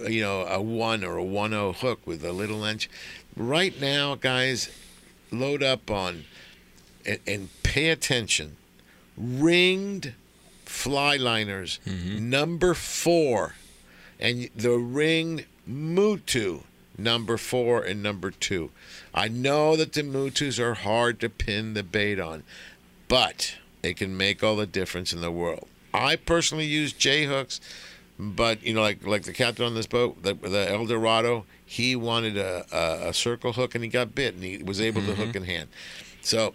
you 0.08 0.22
know, 0.22 0.46
a 0.46 0.60
1 0.60 1.04
or 1.04 1.16
a 1.16 1.24
1 1.24 1.50
0 1.50 1.72
hook 1.72 2.00
with 2.06 2.24
a 2.24 2.32
little 2.32 2.64
inch. 2.64 2.88
Right 3.36 3.78
now, 3.80 4.14
guys, 4.14 4.70
load 5.30 5.62
up 5.62 5.90
on 5.90 6.24
and, 7.06 7.20
and 7.26 7.48
pay 7.62 7.90
attention. 7.90 8.56
Ringed 9.16 10.14
fly 10.64 11.16
liners, 11.16 11.78
mm-hmm. 11.86 12.30
number 12.30 12.74
four. 12.74 13.54
And 14.18 14.48
the 14.56 14.72
ringed 14.72 15.44
Mutu, 15.68 16.62
number 16.96 17.36
four 17.36 17.82
and 17.82 18.02
number 18.02 18.30
two. 18.30 18.70
I 19.14 19.28
know 19.28 19.76
that 19.76 19.92
the 19.92 20.02
Mutus 20.02 20.58
are 20.58 20.74
hard 20.74 21.20
to 21.20 21.28
pin 21.28 21.74
the 21.74 21.82
bait 21.82 22.20
on, 22.20 22.42
but 23.08 23.56
it 23.82 23.96
can 23.96 24.16
make 24.16 24.42
all 24.42 24.56
the 24.56 24.66
difference 24.66 25.12
in 25.12 25.20
the 25.20 25.30
world. 25.30 25.68
I 25.92 26.16
personally 26.16 26.66
use 26.66 26.92
J 26.92 27.26
hooks, 27.26 27.60
but 28.18 28.62
you 28.62 28.74
know, 28.74 28.82
like 28.82 29.06
like 29.06 29.22
the 29.22 29.32
captain 29.32 29.64
on 29.64 29.74
this 29.74 29.86
boat, 29.86 30.22
the, 30.22 30.34
the 30.34 30.70
El 30.70 30.86
Dorado, 30.86 31.46
he 31.64 31.96
wanted 31.96 32.36
a, 32.36 32.64
a, 32.72 33.08
a 33.10 33.14
circle 33.14 33.52
hook 33.52 33.74
and 33.74 33.84
he 33.84 33.90
got 33.90 34.14
bit 34.14 34.34
and 34.34 34.42
he 34.42 34.62
was 34.62 34.80
able 34.80 35.02
to 35.02 35.14
hook 35.14 35.28
mm-hmm. 35.28 35.38
in 35.38 35.44
hand. 35.44 35.68
So 36.20 36.54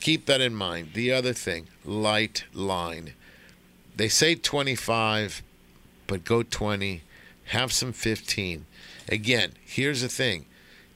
keep 0.00 0.26
that 0.26 0.40
in 0.40 0.54
mind. 0.54 0.90
The 0.94 1.12
other 1.12 1.32
thing, 1.32 1.68
light 1.84 2.44
line. 2.52 3.14
They 3.96 4.08
say 4.08 4.34
25, 4.34 5.42
but 6.06 6.24
go 6.24 6.42
20. 6.42 7.02
Have 7.46 7.72
some 7.72 7.92
15. 7.92 8.66
Again, 9.08 9.52
here's 9.64 10.02
the 10.02 10.08
thing 10.08 10.46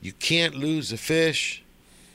you 0.00 0.12
can't 0.12 0.54
lose 0.54 0.92
a 0.92 0.96
fish 0.96 1.62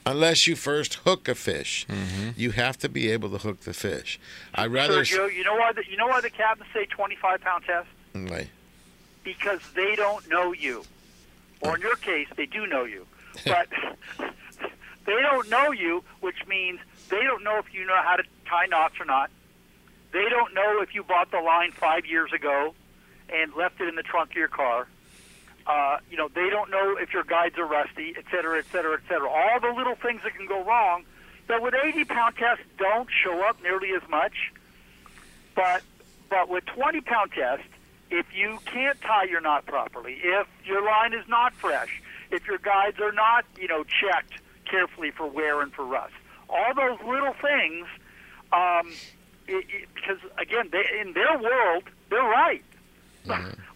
unless 0.05 0.47
you 0.47 0.55
first 0.55 0.95
hook 0.95 1.27
a 1.27 1.35
fish. 1.35 1.85
Mm-hmm. 1.89 2.29
You 2.35 2.51
have 2.51 2.77
to 2.79 2.89
be 2.89 3.11
able 3.11 3.29
to 3.31 3.37
hook 3.37 3.61
the 3.61 3.73
fish. 3.73 4.19
I 4.53 4.67
rather. 4.67 5.01
Sergio, 5.03 5.33
you 5.33 5.43
know 5.43 5.55
why 5.55 5.71
the 5.71 5.83
you 5.89 5.97
know 5.97 6.07
why 6.07 6.21
the 6.21 6.29
captains 6.29 6.69
say 6.73 6.85
25 6.85 7.41
pound 7.41 7.63
test? 7.65 7.87
Right. 8.13 8.49
Because 9.23 9.59
they 9.75 9.95
don't 9.95 10.29
know 10.29 10.53
you, 10.53 10.83
or 11.61 11.75
in 11.75 11.81
your 11.81 11.95
case, 11.95 12.27
they 12.35 12.45
do 12.45 12.67
know 12.67 12.83
you, 12.83 13.07
but 13.45 13.67
they 15.05 15.19
don't 15.21 15.49
know 15.49 15.71
you, 15.71 16.03
which 16.21 16.45
means 16.47 16.79
they 17.09 17.21
don't 17.23 17.43
know 17.43 17.57
if 17.57 17.73
you 17.73 17.85
know 17.85 17.99
how 18.03 18.15
to 18.17 18.23
tie 18.45 18.67
knots 18.67 18.95
or 18.99 19.05
not. 19.05 19.31
They 20.11 20.29
don't 20.29 20.53
know 20.53 20.81
if 20.81 20.93
you 20.93 21.03
bought 21.03 21.31
the 21.31 21.41
line 21.41 21.71
five 21.71 22.05
years 22.05 22.31
ago 22.31 22.73
and 23.29 23.51
left 23.55 23.81
it 23.81 23.87
in 23.87 23.95
the 23.95 24.03
trunk 24.03 24.31
of 24.31 24.37
your 24.37 24.47
car. 24.47 24.87
Uh, 25.67 25.97
you 26.11 26.17
know, 26.17 26.27
they 26.27 26.49
don't 26.49 26.69
know 26.69 26.95
if 26.97 27.11
your 27.11 27.23
guides 27.23 27.57
are 27.57 27.65
rusty, 27.65 28.13
et 28.17 28.23
cetera, 28.29 28.59
et 28.59 28.65
cetera, 28.71 28.93
et 28.93 29.01
cetera. 29.07 29.27
All 29.27 29.59
the 29.59 29.73
little 29.75 29.95
things 29.95 30.21
that 30.23 30.35
can 30.35 30.47
go 30.47 30.63
wrong 30.63 31.03
that 31.47 31.61
with 31.61 31.73
80 31.73 32.05
pound 32.05 32.35
tests 32.35 32.63
don't 32.77 33.09
show 33.23 33.41
up 33.47 33.61
nearly 33.61 33.89
as 33.91 34.07
much. 34.09 34.51
But 35.55 35.81
but 36.29 36.49
with 36.49 36.65
20 36.65 37.01
pound 37.01 37.31
test, 37.31 37.63
if 38.09 38.25
you 38.35 38.59
can't 38.65 38.99
tie 39.01 39.23
your 39.23 39.41
knot 39.41 39.65
properly, 39.65 40.17
if 40.21 40.47
your 40.65 40.83
line 40.83 41.13
is 41.13 41.27
not 41.27 41.53
fresh, 41.53 42.01
if 42.31 42.45
your 42.47 42.57
guides 42.57 42.99
are 42.99 43.11
not 43.11 43.45
you 43.59 43.67
know 43.67 43.83
checked 43.83 44.33
carefully 44.69 45.11
for 45.11 45.27
wear 45.27 45.61
and 45.61 45.73
for 45.73 45.85
rust, 45.85 46.13
all 46.49 46.73
those 46.75 46.99
little 47.07 47.33
things, 47.41 47.87
um, 48.51 48.91
it, 49.47 49.65
it, 49.69 49.89
because 49.93 50.17
again, 50.37 50.69
they, 50.71 50.83
in 50.99 51.13
their 51.13 51.37
world, 51.37 51.83
they're 52.09 52.19
right. 52.21 52.63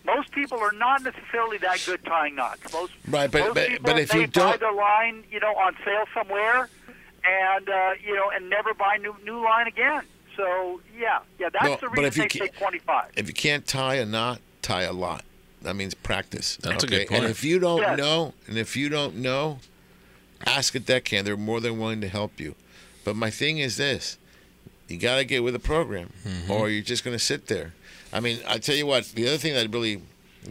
Most 0.06 0.32
people 0.32 0.60
are 0.60 0.72
not 0.72 1.04
necessarily 1.04 1.58
that 1.60 1.82
good 1.86 2.04
tying 2.06 2.36
knots. 2.36 2.72
Most, 2.74 2.94
Right, 3.08 3.30
but- 3.32 3.42
most 3.42 3.54
but- 3.56 3.68
people, 3.68 3.84
but 3.84 4.00
if 4.00 4.10
they 4.10 4.22
you 4.22 4.28
buy 4.28 4.32
don't- 4.42 4.60
their 4.60 4.72
line, 4.72 5.24
you 5.32 5.40
know, 5.40 5.56
on 5.56 5.76
sale 5.86 6.06
somewhere, 6.14 6.70
and 7.24 7.70
uh, 7.70 7.92
you 8.04 8.16
know, 8.16 8.30
and 8.34 8.50
never 8.50 8.74
buy 8.74 8.98
new 8.98 9.16
new 9.26 9.44
line 9.44 9.68
again. 9.68 10.02
So 10.36 10.82
yeah, 10.98 11.20
yeah, 11.38 11.50
that's 11.52 11.66
No, 11.66 11.76
the 11.76 11.90
but 11.90 11.98
reason 11.98 12.06
if 12.06 12.16
you 12.18 12.24
they 12.24 12.48
ca- 12.48 12.54
say 12.54 12.60
25. 12.60 13.12
If 13.18 13.28
you 13.28 13.34
can't 13.34 13.68
tie 13.68 13.96
a 13.96 14.06
knot, 14.06 14.40
tie 14.62 14.84
a 14.84 14.94
lot. 14.94 15.26
That 15.62 15.76
means 15.76 15.94
practice. 15.94 16.56
That's 16.62 16.84
a 16.84 16.88
okay? 16.88 17.00
good 17.00 17.08
point. 17.10 17.24
And 17.24 17.30
if 17.32 17.44
you 17.44 17.60
don't 17.60 17.82
Yes. 17.82 17.98
know, 17.98 18.34
and 18.48 18.58
if 18.58 18.78
you 18.78 18.88
don't 18.88 19.16
know, 19.18 19.60
ask 20.46 20.74
a 20.76 20.80
deckhand. 20.80 21.28
They're 21.28 21.36
more 21.36 21.60
than 21.60 21.78
willing 21.78 22.00
to 22.02 22.08
help 22.08 22.40
you. 22.40 22.56
But 23.04 23.18
my 23.18 23.30
thing 23.30 23.58
is 23.58 23.76
this: 23.76 24.18
you 24.88 24.98
got 24.98 25.18
to 25.18 25.26
get 25.26 25.44
with 25.44 25.54
the 25.54 25.60
program, 25.60 26.14
Mm-hmm. 26.26 26.50
or 26.52 26.70
you're 26.70 26.82
just 26.84 27.04
going 27.04 27.16
to 27.18 27.24
sit 27.24 27.48
there. 27.48 27.74
I 28.11 28.19
mean, 28.19 28.40
I 28.48 28.57
tell 28.57 28.76
you 28.76 28.86
what. 28.86 29.06
The 29.06 29.27
other 29.27 29.38
thing 29.38 29.53
that 29.53 29.72
really 29.72 30.02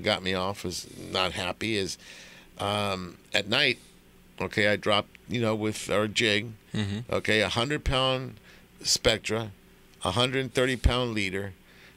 got 0.03 0.23
me 0.23 0.35
off 0.35 0.65
was 0.65 0.87
not 1.11 1.33
happy 1.33 1.77
is 1.77 1.99
um, 2.59 3.19
at 3.35 3.49
night. 3.49 3.79
Okay, 4.41 4.69
I 4.69 4.77
dropped 4.77 5.11
you 5.29 5.41
know 5.41 5.55
with 5.55 5.91
our 5.91 6.07
jig. 6.07 6.53
Mm-hmm. 6.73 7.13
Okay, 7.13 7.41
a 7.41 7.49
hundred 7.49 7.85
pound 7.85 8.37
Spectra, 8.83 9.51
a 10.05 10.13
hundred 10.13 10.41
and 10.41 10.55
thirty 10.55 10.77
pound 10.77 11.15
leader, 11.15 11.53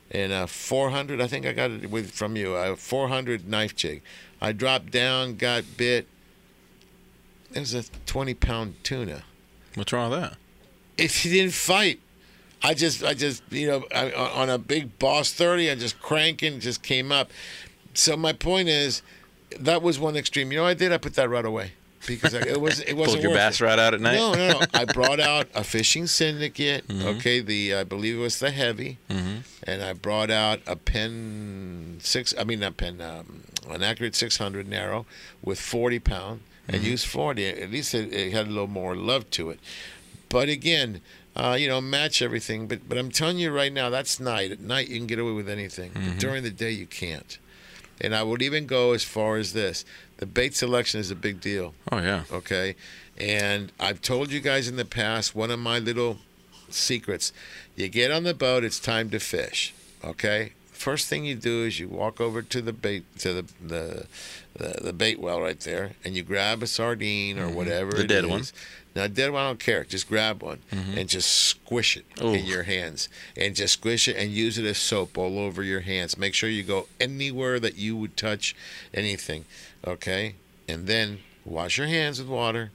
and 0.09 0.31
a 0.31 0.47
four 0.47 0.89
hundred. 0.89 1.21
I 1.21 1.27
think 1.27 1.45
I 1.45 1.53
got 1.53 1.71
it 1.71 1.89
with 1.89 2.11
from 2.11 2.35
you. 2.35 2.55
A 2.55 2.75
four 2.75 3.09
hundred 3.09 3.47
knife 3.47 3.75
jig. 3.75 4.01
I 4.41 4.51
dropped 4.53 4.91
down, 4.91 5.35
got 5.35 5.63
bit. 5.77 6.07
It 7.53 7.59
was 7.59 7.73
a 7.75 7.83
twenty 8.05 8.33
pound 8.33 8.83
tuna. 8.83 9.23
What's 9.75 9.93
wrong 9.93 10.09
with 10.09 10.21
that? 10.21 10.38
If 10.97 11.23
he 11.23 11.29
didn't 11.29 11.53
fight, 11.53 11.99
I 12.63 12.73
just, 12.75 13.03
I 13.03 13.13
just, 13.13 13.41
you 13.51 13.67
know, 13.67 13.85
I, 13.93 14.11
on 14.11 14.49
a 14.49 14.57
big 14.57 14.97
boss 14.99 15.33
thirty, 15.33 15.69
I 15.71 15.75
just 15.75 15.99
cranking, 16.01 16.59
just 16.59 16.83
came 16.83 17.11
up. 17.11 17.31
So 17.93 18.15
my 18.15 18.33
point 18.33 18.69
is, 18.69 19.01
that 19.59 19.81
was 19.81 19.99
one 19.99 20.15
extreme. 20.15 20.51
You 20.51 20.57
know, 20.59 20.63
what 20.63 20.69
I 20.69 20.73
did. 20.75 20.91
I 20.91 20.97
put 20.97 21.15
that 21.15 21.29
right 21.29 21.43
away 21.45 21.71
because 22.07 22.33
I, 22.35 22.39
it 22.39 22.61
was, 22.61 22.79
it 22.81 22.93
wasn't 22.97 23.21
Pulled 23.21 23.23
your 23.23 23.33
bass 23.33 23.59
it. 23.59 23.63
rod 23.65 23.79
out 23.79 23.93
at 23.93 23.99
night? 24.01 24.15
No, 24.15 24.33
no, 24.33 24.47
no. 24.59 24.61
I 24.73 24.85
brought 24.85 25.19
out 25.19 25.47
a 25.55 25.63
fishing 25.63 26.05
syndicate. 26.07 26.88
Mhm. 26.88 27.17
Okay, 27.17 27.39
the 27.41 27.73
I 27.75 27.83
believe 27.83 28.15
it 28.17 28.21
was 28.21 28.39
the 28.39 28.51
heavy, 28.51 28.97
Mm-hmm. 29.09 29.38
and 29.63 29.81
I 29.83 29.93
brought 29.93 30.29
out 30.29 30.59
a 30.67 30.75
Penn 30.75 31.97
six. 32.01 32.33
I 32.38 32.43
mean, 32.43 32.59
not 32.59 32.77
Penn, 32.77 33.01
um, 33.01 33.41
an 33.69 33.81
accurate 33.83 34.15
six 34.15 34.38
hundred 34.38 34.67
narrow 34.67 35.05
with 35.43 35.59
forty 35.59 35.99
pound, 35.99 36.41
and 36.67 36.81
Mhm. 36.83 36.85
used 36.85 37.07
forty. 37.07 37.45
At 37.47 37.71
least 37.71 37.93
it, 37.93 38.13
it 38.13 38.31
had 38.31 38.47
a 38.47 38.49
little 38.49 38.67
more 38.67 38.95
love 38.95 39.29
to 39.31 39.49
it. 39.49 39.59
But 40.29 40.47
again, 40.47 41.01
uh, 41.36 41.56
you 41.60 41.68
know, 41.68 41.80
match 41.82 42.22
everything. 42.22 42.68
But 42.68 42.88
but 42.90 42.98
I'm 42.98 43.12
telling 43.12 43.38
you 43.40 43.52
right 43.52 43.72
now, 43.74 43.90
that's 43.90 44.20
night. 44.20 44.52
At 44.52 44.60
night, 44.60 44.90
you 44.90 44.98
can 44.98 45.08
get 45.08 45.20
away 45.20 45.32
with 45.34 45.49
anything. 45.49 45.91
But 45.94 46.02
Mhm. 46.03 46.20
during 46.20 46.44
the 46.44 46.49
day, 46.52 46.72
you 46.72 46.86
can't. 46.86 47.38
And 47.99 48.16
I 48.16 48.24
would 48.24 48.41
even 48.41 48.66
go 48.66 48.94
as 48.94 49.03
far 49.03 49.38
as 49.38 49.53
this: 49.53 49.86
the 50.18 50.26
bait 50.26 50.56
selection 50.56 50.99
is 50.99 51.12
a 51.12 51.16
big 51.16 51.40
deal. 51.41 51.74
Oh 51.91 51.99
yeah. 51.99 52.24
Okay. 52.32 52.76
And 53.18 53.72
I've 53.80 54.02
told 54.02 54.32
you 54.32 54.40
guys 54.40 54.68
in 54.68 54.76
the 54.76 54.86
past 54.86 55.36
one 55.36 55.52
of 55.52 55.60
my 55.60 55.78
little 55.80 56.18
secrets. 56.70 57.32
You 57.76 57.88
get 57.90 58.12
on 58.12 58.24
the 58.24 58.34
boat, 58.34 58.64
it's 58.64 58.80
time 58.80 59.10
to 59.12 59.20
fish. 59.20 59.74
Okay? 60.03 60.53
First 60.72 61.08
thing 61.08 61.26
you 61.26 61.36
do 61.36 61.66
is 61.66 61.80
you 61.80 61.88
walk 61.88 62.20
over 62.20 62.41
to 62.41 62.62
the 62.62 62.74
bait 62.74 63.03
to 63.20 63.34
the 63.34 63.45
the, 63.62 64.06
the, 64.58 64.82
the 64.86 64.94
bait 64.94 65.20
well 65.20 65.40
right 65.41 65.60
there 65.60 65.91
and 66.03 66.16
you 66.16 66.24
grab 66.24 66.64
a 66.64 66.68
sardine 66.68 67.38
or 67.38 67.49
whatever 67.49 67.91
Mm-hmm. 67.91 67.98
The 67.98 68.03
it 68.03 68.08
dead 68.08 68.24
is. 68.24 68.30
one. 68.30 68.44
Now 68.95 69.07
dead 69.07 69.31
one 69.31 69.41
I 69.43 69.47
don't 69.47 69.59
care. 69.59 69.84
Just 69.85 70.07
grab 70.09 70.43
one 70.43 70.59
Mhm. 70.72 70.97
and 70.97 71.09
just 71.09 71.31
squish 71.31 71.95
it 71.97 72.05
Ooh. 72.22 72.34
in 72.34 72.45
your 72.45 72.63
hands. 72.63 73.07
And 73.38 73.55
just 73.55 73.73
squish 73.73 74.07
it 74.07 74.18
and 74.18 74.31
use 74.31 74.57
it 74.57 74.65
as 74.65 74.77
soap 74.77 75.18
all 75.18 75.39
over 75.39 75.63
your 75.63 75.80
hands. 75.81 76.18
Make 76.18 76.34
sure 76.34 76.49
you 76.49 76.63
go 76.63 76.88
anywhere 76.99 77.59
that 77.59 77.77
you 77.77 77.95
would 77.95 78.18
touch 78.18 78.53
anything. 78.93 79.45
Okay? 79.88 80.35
And 80.68 80.88
then 80.88 81.19
wash 81.45 81.77
your 81.77 81.88
hands 81.88 82.19
with 82.19 82.27
water 82.27 82.72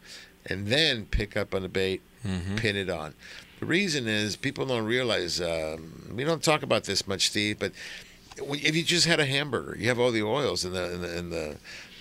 and 0.47 0.69
then 0.69 1.07
pick 1.07 1.37
up 1.37 1.55
on 1.55 1.63
the 1.63 1.69
bait, 1.69 2.01
Mhm. 2.27 2.57
pin 2.57 2.77
it 2.77 2.89
on. 2.89 3.15
The 3.61 3.67
reason 3.67 4.07
is 4.09 4.37
people 4.37 4.67
don't 4.67 4.85
realize 4.85 5.41
um, 5.41 6.13
we 6.15 6.25
don't 6.25 6.43
talk 6.43 6.63
about 6.63 6.85
this 6.85 7.07
much, 7.07 7.29
Steve. 7.29 7.59
But 7.59 7.73
if 8.39 8.77
you 8.77 8.83
just 8.83 9.07
had 9.07 9.19
a 9.21 9.25
hamburger, 9.27 9.77
you 9.79 9.89
have 9.89 9.99
all 9.99 10.13
the 10.13 10.23
oils 10.23 10.65
in 10.65 10.73
the 10.73 10.85
and 10.93 11.03
the, 11.05 11.19
and 11.19 11.33
the 11.33 11.57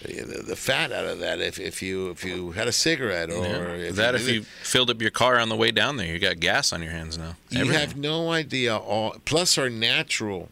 the, 0.08 0.44
the 0.44 0.56
fat 0.56 0.92
out 0.92 1.06
of 1.06 1.20
that. 1.20 1.40
If, 1.42 1.60
if 1.60 1.82
you 1.82 2.10
if 2.12 2.24
you 2.24 2.52
had 2.52 2.68
a 2.68 2.72
cigarette 2.72 3.30
or 3.30 3.44
Yeah. 3.44 3.90
if 3.90 3.96
that 3.96 4.14
you 4.14 4.20
if 4.20 4.28
you 4.30 4.42
filled 4.64 4.90
up 4.90 5.02
your 5.02 5.12
car 5.12 5.40
on 5.40 5.50
the 5.50 5.56
way 5.56 5.72
down 5.72 5.98
there, 5.98 6.08
you 6.08 6.20
got 6.20 6.40
gas 6.40 6.72
on 6.74 6.82
your 6.82 6.92
hands 6.92 7.18
now. 7.18 7.36
you 7.50 7.62
Everything. 7.62 7.80
have 7.80 7.98
no 7.98 8.32
idea 8.32 8.76
all 8.78 9.16
plus 9.26 9.58
our 9.58 9.70
natural 9.70 10.50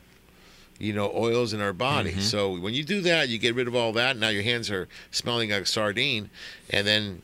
you 0.79 0.91
know 0.93 1.11
oils 1.15 1.53
in 1.53 1.61
our 1.61 1.71
body 1.73 2.13
Mhm. 2.13 2.21
so 2.21 2.57
when 2.57 2.73
you 2.73 2.83
do 2.83 2.99
that 3.01 3.29
you 3.29 3.37
get 3.37 3.53
rid 3.55 3.67
of 3.67 3.75
all 3.75 3.93
that 3.93 4.11
and 4.11 4.19
now 4.19 4.29
your 4.29 4.41
hands 4.43 4.71
are 4.71 4.87
smelling 5.11 5.51
like 5.51 5.67
sardine 5.67 6.29
and 6.71 6.85
then 6.87 7.21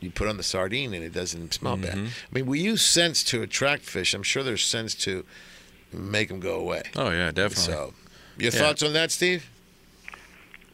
you 0.00 0.10
put 0.10 0.28
on 0.28 0.36
the 0.36 0.42
sardine 0.42 0.92
and 0.92 1.02
it 1.04 1.12
doesn't 1.12 1.54
smell 1.54 1.76
bad. 1.76 1.94
Mhm. 1.94 2.06
I 2.08 2.10
mean, 2.32 2.46
we 2.46 2.60
use 2.60 2.82
scents 2.82 3.22
to 3.24 3.40
attract 3.42 3.84
fish. 3.84 4.14
I'm 4.14 4.24
sure 4.24 4.42
there's 4.42 4.64
scents 4.64 4.94
to 5.06 5.24
make 5.92 6.26
them 6.28 6.40
go 6.40 6.56
away. 6.56 6.82
Oh 6.96 7.10
yeah, 7.10 7.30
definitely. 7.30 7.72
So, 7.72 7.94
your 8.36 8.50
Yeah. 8.52 8.58
thoughts 8.58 8.82
on 8.82 8.92
that, 8.94 9.10
Steve? 9.12 9.44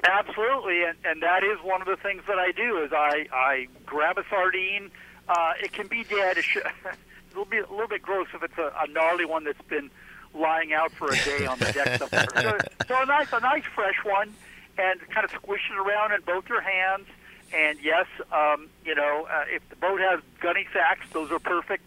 Absolutely, 0.05 0.85
and, 0.85 0.97
and 1.05 1.23
that 1.23 1.43
is 1.43 1.59
one 1.62 1.81
of 1.81 1.89
the 1.89 1.97
things 1.97 2.23
that 2.29 2.39
I 2.39 2.53
do. 2.53 2.83
Is 2.83 2.93
I 2.93 3.27
I 3.33 3.69
grab 3.85 4.19
a 4.19 4.25
sardine. 4.31 4.91
Uh, 5.29 5.53
it 5.62 5.73
can 5.73 5.89
be 5.89 6.05
dead. 6.05 6.39
It 6.39 6.45
should, 6.45 6.62
it'll 7.31 7.45
be 7.45 7.59
a 7.59 7.69
little 7.69 7.89
bit 7.89 8.03
gross 8.03 8.29
if 8.33 8.43
it's 8.43 8.57
a, 8.59 8.73
a 8.81 8.87
gnarly 8.89 9.25
one 9.25 9.45
that's 9.45 9.61
been 9.62 9.91
lying 10.35 10.73
out 10.73 10.93
for 10.93 11.09
a 11.09 11.16
day 11.25 11.47
on 11.47 11.59
the 11.59 11.73
deck 11.73 11.99
somewhere. 11.99 12.27
So, 12.89 12.95
so 12.95 13.03
a 13.03 13.07
nice 13.07 13.33
a 13.33 13.41
nice 13.41 13.65
fresh 13.75 14.05
one, 14.05 14.33
and 14.79 15.01
kind 15.11 15.25
of 15.25 15.31
squish 15.33 15.62
it 15.70 15.77
around 15.77 16.12
in 16.12 16.20
both 16.23 16.49
your 16.49 16.61
hands. 16.61 17.07
And 17.53 17.79
yes, 17.83 18.07
um, 18.33 18.69
you 18.85 18.95
know, 18.95 19.27
uh, 19.31 19.45
if 19.49 19.69
the 19.69 19.77
boat 19.77 20.01
has 20.01 20.20
gunny 20.41 20.66
sacks, 20.73 21.07
those 21.12 21.31
are 21.33 21.39
perfect 21.39 21.85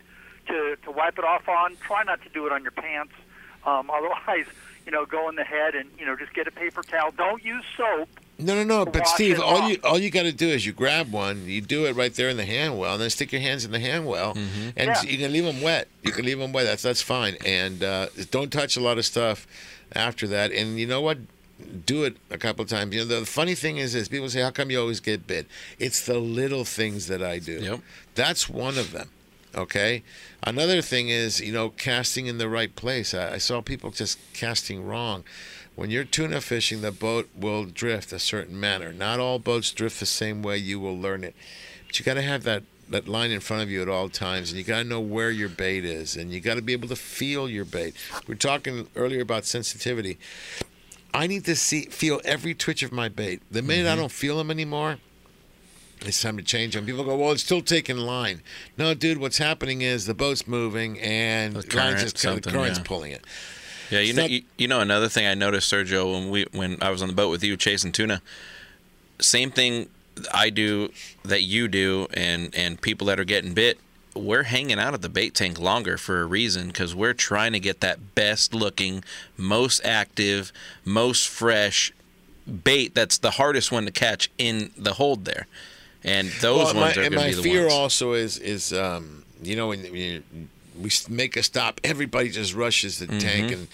to 0.47 0.75
to 0.83 0.91
wipe 0.91 1.17
it 1.17 1.23
off 1.23 1.47
on. 1.47 1.77
Try 1.77 2.03
not 2.03 2.21
to 2.23 2.29
do 2.29 2.45
it 2.45 2.51
on 2.51 2.61
your 2.63 2.71
pants. 2.71 3.13
Um, 3.65 3.89
otherwise, 3.89 4.45
you 4.85 4.91
know, 4.91 5.05
go 5.05 5.29
in 5.29 5.35
the 5.35 5.43
head 5.43 5.75
and 5.75 5.89
you 5.99 6.05
know 6.05 6.15
just 6.15 6.33
get 6.33 6.47
a 6.47 6.51
paper 6.51 6.81
towel. 6.83 7.11
Don't 7.11 7.43
use 7.43 7.63
soap. 7.77 8.09
No, 8.39 8.55
no, 8.55 8.63
no. 8.63 8.85
But 8.85 9.07
Steve, 9.07 9.39
all 9.39 9.57
off. 9.57 9.69
you 9.69 9.77
all 9.83 9.99
you 9.99 10.09
got 10.09 10.23
to 10.23 10.31
do 10.31 10.47
is 10.47 10.65
you 10.65 10.73
grab 10.73 11.11
one, 11.11 11.45
you 11.45 11.61
do 11.61 11.85
it 11.85 11.95
right 11.95 12.11
there 12.13 12.27
in 12.29 12.37
the 12.37 12.45
hand 12.45 12.79
well, 12.79 12.93
and 12.93 13.01
then 13.03 13.09
stick 13.11 13.31
your 13.31 13.41
hands 13.41 13.63
in 13.65 13.71
the 13.71 13.79
hand 13.79 14.07
well, 14.07 14.31
and 14.31 14.73
Yeah. 14.77 15.01
you 15.03 15.17
can 15.19 15.31
leave 15.31 15.45
them 15.45 15.61
wet. 15.61 15.87
You 16.01 16.11
can 16.11 16.25
leave 16.25 16.39
them 16.39 16.51
wet. 16.51 16.65
That's 16.65 16.81
that's 16.81 17.01
fine. 17.03 17.37
And 17.45 17.83
uh, 17.83 18.07
don't 18.31 18.51
touch 18.51 18.75
a 18.77 18.79
lot 18.79 18.97
of 18.97 19.05
stuff 19.05 19.45
after 19.95 20.25
that. 20.29 20.51
And 20.51 20.79
you 20.79 20.87
know 20.87 21.01
what? 21.01 21.19
Do 21.85 22.05
it 22.05 22.17
a 22.31 22.39
couple 22.39 22.63
of 22.63 22.69
times. 22.69 22.95
You 22.95 23.01
know, 23.05 23.19
the 23.19 23.25
funny 23.27 23.53
thing 23.53 23.77
is, 23.77 23.93
is 23.93 24.07
people 24.07 24.27
say, 24.29 24.41
"How 24.41 24.49
come 24.49 24.71
you 24.71 24.79
always 24.81 24.99
get 24.99 25.27
bit?" 25.27 25.45
It's 25.77 26.03
the 26.07 26.17
little 26.17 26.65
things 26.65 27.05
that 27.05 27.21
I 27.21 27.37
do. 27.37 27.59
Yep. 27.61 27.79
That's 28.15 28.49
one 28.49 28.79
of 28.79 28.91
them. 28.91 29.09
Okay. 29.55 30.03
Another 30.43 30.81
thing 30.81 31.09
is, 31.09 31.41
you 31.41 31.51
know, 31.51 31.69
casting 31.69 32.27
in 32.27 32.37
the 32.37 32.49
right 32.49 32.75
place. 32.75 33.13
I, 33.13 33.33
I 33.33 33.37
saw 33.37 33.61
people 33.61 33.91
just 33.91 34.17
casting 34.33 34.85
wrong. 34.85 35.23
When 35.75 35.89
you're 35.89 36.03
tuna 36.03 36.41
fishing, 36.41 36.81
the 36.81 36.91
boat 36.91 37.29
will 37.35 37.65
drift 37.65 38.11
a 38.11 38.19
certain 38.19 38.59
manner. 38.59 38.91
Not 38.93 39.19
all 39.19 39.39
boats 39.39 39.71
drift 39.71 39.99
the 39.99 40.05
same 40.05 40.43
way. 40.43 40.57
You 40.57 40.79
will 40.79 40.97
learn 40.97 41.23
it, 41.23 41.35
but 41.87 41.97
you 41.99 42.05
got 42.05 42.15
to 42.15 42.21
have 42.21 42.43
that 42.43 42.63
that 42.89 43.07
line 43.07 43.31
in 43.31 43.39
front 43.39 43.63
of 43.63 43.69
you 43.69 43.81
at 43.81 43.87
all 43.87 44.09
times, 44.09 44.51
and 44.51 44.57
you 44.57 44.65
got 44.65 44.79
to 44.79 44.83
know 44.83 44.99
where 44.99 45.31
your 45.31 45.47
bait 45.47 45.85
is, 45.85 46.17
and 46.17 46.31
you 46.31 46.41
got 46.41 46.55
to 46.55 46.61
be 46.61 46.73
able 46.73 46.89
to 46.89 46.95
feel 46.95 47.49
your 47.49 47.63
bait. 47.63 47.95
We 48.27 48.33
are 48.33 48.37
talking 48.37 48.87
earlier 48.97 49.21
about 49.21 49.45
sensitivity. 49.45 50.17
I 51.13 51.27
need 51.27 51.45
to 51.45 51.55
see 51.55 51.83
feel 51.83 52.19
every 52.25 52.53
twitch 52.53 52.83
of 52.83 52.91
my 52.91 53.09
bait. 53.09 53.41
The 53.49 53.61
minute 53.61 53.85
I 53.85 53.91
mm-hmm. 53.91 54.01
don't 54.01 54.11
feel 54.11 54.37
them 54.37 54.51
anymore, 54.51 54.97
it's 56.05 56.21
time 56.21 56.37
to 56.37 56.43
change 56.43 56.73
them. 56.73 56.85
People 56.85 57.03
go, 57.03 57.15
well, 57.15 57.31
it's 57.31 57.43
still 57.43 57.61
taking 57.61 57.97
line. 57.97 58.41
No, 58.77 58.93
dude, 58.93 59.19
what's 59.19 59.37
happening 59.37 59.81
is 59.81 60.05
the 60.05 60.13
boat's 60.13 60.47
moving 60.47 60.99
and 60.99 61.55
the 61.55 61.63
current, 61.63 61.97
line's 61.97 62.13
just 62.13 62.17
the 62.21 62.51
current's 62.51 62.79
yeah. 62.79 62.83
pulling 62.83 63.11
it. 63.11 63.23
Yeah, 63.89 63.99
you 63.99 64.09
It's 64.09 64.15
know, 64.17 64.23
not- 64.23 64.31
you, 64.31 64.43
you 64.57 64.67
know 64.67 64.79
another 64.79 65.09
thing 65.09 65.27
I 65.27 65.33
noticed, 65.33 65.71
Sergio, 65.71 66.13
when 66.13 66.29
we 66.29 66.45
when 66.51 66.77
I 66.81 66.89
was 66.89 67.01
on 67.01 67.09
the 67.09 67.13
boat 67.13 67.29
with 67.29 67.43
you 67.43 67.57
chasing 67.57 67.91
tuna. 67.91 68.21
Same 69.19 69.51
thing 69.51 69.89
I 70.33 70.49
do 70.49 70.91
that 71.23 71.43
you 71.43 71.67
do, 71.67 72.07
and 72.13 72.55
and 72.55 72.81
people 72.81 73.07
that 73.07 73.19
are 73.19 73.25
getting 73.25 73.53
bit. 73.53 73.77
We're 74.13 74.43
hanging 74.43 74.77
out 74.77 74.93
at 74.93 75.01
the 75.01 75.07
bait 75.09 75.33
tank 75.35 75.57
longer 75.57 75.97
for 75.97 76.21
a 76.21 76.25
reason 76.25 76.67
because 76.67 76.93
we're 76.93 77.13
trying 77.13 77.53
to 77.53 77.61
get 77.61 77.79
that 77.79 78.13
best 78.13 78.53
looking, 78.53 79.05
most 79.37 79.85
active, 79.85 80.51
most 80.83 81.29
fresh 81.29 81.93
bait. 82.63 82.93
That's 82.93 83.17
the 83.17 83.31
hardest 83.31 83.71
one 83.71 83.85
to 83.85 83.91
catch 83.91 84.29
in 84.37 84.71
the 84.77 84.93
hold 84.93 85.23
there, 85.23 85.47
and 86.03 86.27
those 86.41 86.57
Well, 86.73 86.75
ones 86.75 86.75
my, 86.75 86.91
are 86.91 87.09
going 87.09 87.11
to 87.11 87.25
be 87.27 87.33
the 87.33 87.41
fear 87.43 87.61
ones. 87.63 87.73
also 87.73 88.13
is 88.13 88.37
is 88.37 88.73
um, 88.73 89.23
you 89.43 89.55
know 89.55 89.67
when, 89.69 89.81
when 89.83 90.49
we 90.81 90.89
make 91.09 91.35
a 91.37 91.43
stop, 91.43 91.79
everybody 91.83 92.29
just 92.29 92.53
rushes 92.55 92.99
the 92.99 93.07
tank, 93.07 93.51
Mhm. 93.51 93.53
and 93.53 93.67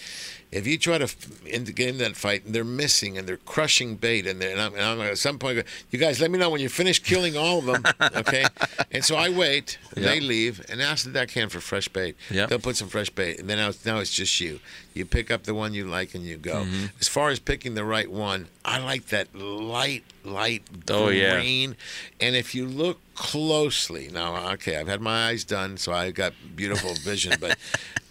if 0.52 0.66
you 0.66 0.78
try 0.78 0.98
to 0.98 1.08
in, 1.46 1.66
get 1.66 1.90
in 1.90 1.98
that 1.98 2.16
fight, 2.16 2.46
and 2.46 2.56
they're 2.56 2.64
missing 2.64 3.18
and 3.18 3.28
they're 3.28 3.36
crushing 3.38 3.96
bait, 3.96 4.26
and, 4.26 4.42
they're, 4.42 4.52
and, 4.52 4.62
I'm, 4.62 4.74
and 4.74 4.82
I'm 4.82 5.02
at 5.02 5.18
some 5.18 5.38
point, 5.40 5.66
you 5.92 6.00
guys, 6.00 6.22
let 6.22 6.32
me 6.32 6.40
know 6.40 6.50
when 6.50 6.62
you 6.62 6.70
finish 6.70 7.00
killing 7.00 7.36
all 7.36 7.60
of 7.60 7.66
them, 7.66 7.84
okay? 8.16 8.46
and 8.92 9.04
so 9.04 9.16
I 9.18 9.28
wait, 9.30 9.78
and 9.96 10.06
they 10.06 10.22
leave, 10.22 10.66
and 10.70 10.82
ask 10.82 11.12
the 11.12 11.28
can 11.28 11.50
for 11.50 11.60
fresh 11.60 11.90
bait. 11.90 12.16
Yep. 12.32 12.50
They'll 12.50 12.60
put 12.60 12.78
some 12.78 12.88
fresh 12.88 13.10
bait, 13.10 13.40
and 13.40 13.50
then 13.50 13.58
now 13.58 13.70
it's, 13.70 13.86
now 13.86 14.00
it's 14.00 14.14
just 14.14 14.40
you. 14.40 14.60
You 14.98 15.06
pick 15.06 15.32
up 15.32 15.44
the 15.44 15.54
one 15.54 15.74
you 15.74 15.86
like, 15.86 16.16
and 16.16 16.24
you 16.26 16.38
go. 16.38 16.66
Mhm. 16.66 16.92
As 17.00 17.08
far 17.08 17.30
as 17.30 17.40
picking 17.40 17.76
the 17.76 17.84
right 17.86 18.10
one, 18.12 18.48
I 18.66 18.80
like 18.80 19.08
that 19.08 19.34
light, 19.36 20.04
light 20.24 20.64
Oh, 20.90 21.10
yeah. 21.10 21.36
green. 21.36 21.76
And 22.20 22.36
if 22.36 22.54
you 22.56 22.66
look 22.66 23.00
closely, 23.16 24.10
now, 24.12 24.52
okay, 24.54 24.78
I've 24.78 24.88
had 24.88 25.02
my 25.02 25.28
eyes 25.30 25.44
done, 25.44 25.78
so 25.78 25.92
I 25.94 26.12
got 26.12 26.34
beautiful 26.56 26.94
vision, 27.04 27.36
but 27.40 27.58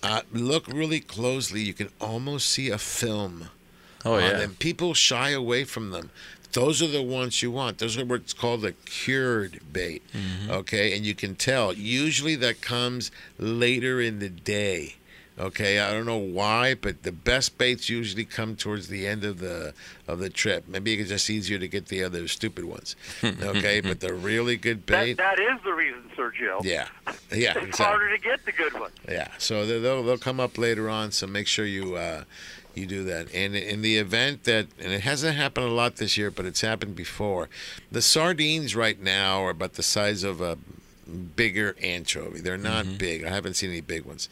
uh, 0.03 0.23
look 0.33 0.69
really 0.69 1.01
closely, 1.01 1.61
you 1.63 1.75
can 1.75 1.89
almost 2.01 2.49
see 2.49 2.71
a 2.71 2.79
film. 2.79 3.51
Oh, 4.05 4.19
yeah. 4.19 4.35
them. 4.39 4.55
People 4.61 4.95
shy 4.95 5.31
away 5.31 5.65
from 5.65 5.91
them. 5.91 6.11
Those 6.53 6.81
are 6.81 6.87
the 6.87 7.03
ones 7.03 7.43
you 7.43 7.51
want. 7.51 7.79
Those 7.79 7.99
are 7.99 8.05
what's 8.05 8.33
called 8.33 8.65
a 8.65 8.73
cured 8.73 9.61
bait. 9.73 10.03
Mm-hmm. 10.15 10.51
Okay, 10.51 10.97
and 10.97 11.05
you 11.05 11.15
can 11.15 11.35
tell. 11.35 11.73
Usually 11.73 12.37
that 12.37 12.61
comes 12.63 13.11
later 13.39 14.01
in 14.01 14.21
the 14.21 14.29
day. 14.31 14.95
Okay, 15.39 15.81
I 15.81 15.93
don't 15.93 16.07
know 16.07 16.17
why, 16.17 16.75
but 16.75 17.03
the 17.03 17.13
best 17.13 17.59
baits 17.59 17.91
usually 17.91 18.25
come 18.25 18.57
towards 18.57 18.89
the 18.89 19.07
end 19.07 19.23
of 19.23 19.39
the 19.39 19.75
of 20.09 20.19
the 20.19 20.31
trip. 20.31 20.67
Maybe 20.67 20.95
it's 20.95 21.11
just 21.11 21.29
easier 21.29 21.59
to 21.59 21.69
get 21.69 21.87
the 21.89 22.03
other 22.05 22.27
stupid 22.29 22.65
ones. 22.65 22.97
Okay, 23.23 23.81
but 23.83 24.01
the 24.01 24.15
really 24.15 24.57
good 24.57 24.87
That, 24.87 25.05
bait, 25.05 25.17
that 25.19 25.39
is 25.39 25.61
the 25.63 25.73
reason, 25.75 26.03
Sergio. 26.17 26.65
yeah, 26.65 26.89
yeah, 27.31 27.51
It's 27.55 27.57
exactly. 27.67 27.85
harder 27.85 28.17
to 28.17 28.23
get 28.23 28.45
the 28.47 28.53
good 28.53 28.73
one. 28.81 28.91
Yeah, 29.09 29.29
so 29.39 29.67
they- 29.67 29.79
they'll 29.79 30.03
they'll 30.03 30.17
come 30.19 30.41
up 30.41 30.57
later 30.57 30.89
on. 30.89 31.13
So 31.13 31.27
make 31.27 31.47
sure 31.49 31.67
you 31.67 31.97
uh, 31.97 32.25
you 32.75 32.87
do 32.87 33.05
that. 33.05 33.27
And 33.35 33.55
in 33.55 33.83
the 33.83 33.99
event 33.99 34.45
that, 34.45 34.67
and 34.79 34.91
it 34.93 35.01
hasn't 35.03 35.37
happened 35.37 35.67
a 35.67 35.71
lot 35.71 35.97
this 35.97 36.17
year, 36.17 36.31
but 36.31 36.47
it's 36.47 36.61
happened 36.63 36.97
before. 36.97 37.49
The 37.93 38.01
sardines 38.03 38.75
right 38.75 38.99
now 39.01 39.43
are 39.45 39.51
about 39.51 39.75
the 39.75 39.83
size 39.83 40.25
of 40.25 40.41
a 40.41 40.57
bigger 41.37 41.77
anchovy. 41.83 42.41
They're 42.41 42.59
not 42.59 42.99
big. 42.99 43.25
I 43.25 43.31
haven't 43.31 43.55
seen 43.55 43.71
any 43.71 43.81
big 43.81 44.05
ones. 44.05 44.29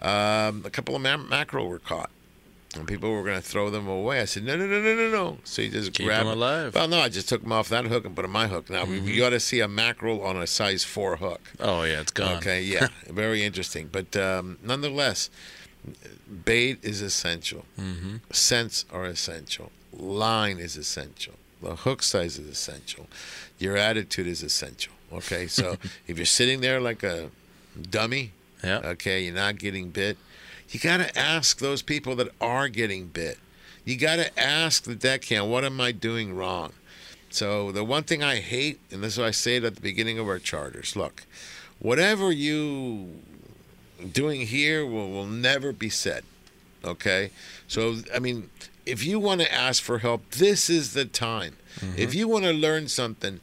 Um, 0.00 0.62
a 0.64 0.70
couple 0.70 0.96
of 0.96 1.02
ma- 1.02 1.16
mackerel 1.16 1.68
were 1.68 1.78
caught. 1.78 2.10
And 2.76 2.88
people 2.88 3.10
were 3.12 3.22
going 3.22 3.36
to 3.36 3.42
throw 3.42 3.70
them 3.70 3.86
away. 3.86 4.20
I 4.20 4.24
said, 4.24 4.44
no, 4.44 4.56
no, 4.56 4.66
no, 4.66 4.80
no, 4.80 4.94
no, 4.96 5.10
no. 5.10 5.38
So 5.44 5.62
you 5.62 5.70
just 5.70 5.92
Keep 5.92 6.06
grab 6.06 6.24
them 6.24 6.36
alive. 6.36 6.74
Well, 6.74 6.88
no, 6.88 6.98
I 6.98 7.08
just 7.08 7.28
took 7.28 7.42
them 7.42 7.52
off 7.52 7.68
that 7.68 7.84
hook 7.84 8.04
and 8.04 8.16
put 8.16 8.22
them 8.22 8.34
on 8.34 8.42
my 8.42 8.48
hook. 8.48 8.68
Now, 8.68 8.84
you 8.84 9.16
got 9.20 9.30
to 9.30 9.38
see 9.38 9.60
a 9.60 9.68
mackerel 9.68 10.22
on 10.22 10.36
a 10.36 10.46
size 10.46 10.82
four 10.82 11.16
hook. 11.16 11.40
Oh 11.60 11.84
yeah, 11.84 12.00
it's 12.00 12.10
gone. 12.10 12.38
Okay, 12.38 12.62
yeah, 12.62 12.88
very 13.06 13.44
interesting. 13.44 13.88
But 13.92 14.16
um, 14.16 14.58
nonetheless, 14.62 15.30
bait 16.44 16.78
is 16.82 17.00
essential. 17.00 17.64
Mm-hmm. 17.78 18.16
Scents 18.32 18.86
are 18.92 19.04
essential. 19.04 19.70
Line 19.92 20.58
is 20.58 20.76
essential. 20.76 21.34
The 21.62 21.76
hook 21.76 22.02
size 22.02 22.38
is 22.38 22.48
essential. 22.48 23.06
Your 23.58 23.76
attitude 23.76 24.26
is 24.26 24.42
essential. 24.42 24.92
Okay, 25.12 25.46
so 25.46 25.76
if 26.08 26.16
you're 26.16 26.26
sitting 26.26 26.60
there 26.60 26.80
like 26.80 27.04
a 27.04 27.30
dummy, 27.90 28.32
yeah. 28.64 28.80
okay, 28.84 29.24
you're 29.24 29.34
not 29.34 29.58
getting 29.58 29.90
bit. 29.90 30.16
You 30.70 30.80
got 30.80 30.98
to 30.98 31.18
ask 31.18 31.58
those 31.58 31.82
people 31.82 32.16
that 32.16 32.28
are 32.40 32.68
getting 32.68 33.06
bit. 33.06 33.38
You 33.84 33.96
got 33.96 34.16
to 34.16 34.40
ask 34.40 34.84
the 34.84 34.94
deckhand, 34.94 35.50
what 35.50 35.64
am 35.64 35.80
I 35.80 35.92
doing 35.92 36.34
wrong? 36.34 36.72
So 37.30 37.72
the 37.72 37.84
one 37.84 38.04
thing 38.04 38.22
I 38.22 38.36
hate, 38.36 38.80
and 38.90 39.02
this 39.02 39.14
is 39.14 39.18
what 39.18 39.26
I 39.26 39.32
say 39.32 39.56
it 39.56 39.64
at 39.64 39.74
the 39.74 39.80
beginning 39.80 40.18
of 40.18 40.28
our 40.28 40.38
charters, 40.38 40.96
look, 40.96 41.24
whatever 41.80 42.32
you 42.32 43.20
doing 44.12 44.46
here 44.46 44.86
will, 44.86 45.10
will 45.10 45.26
never 45.26 45.72
be 45.72 45.90
said. 45.90 46.24
Okay? 46.84 47.30
So 47.68 47.96
I 48.14 48.18
mean, 48.20 48.50
if 48.86 49.04
you 49.04 49.18
want 49.18 49.40
to 49.40 49.52
ask 49.52 49.82
for 49.82 49.98
help, 49.98 50.30
this 50.30 50.70
is 50.70 50.94
the 50.94 51.04
time. 51.04 51.56
Mm-hmm. 51.80 51.98
If 51.98 52.14
you 52.14 52.28
want 52.28 52.44
to 52.44 52.52
learn 52.52 52.88
something, 52.88 53.40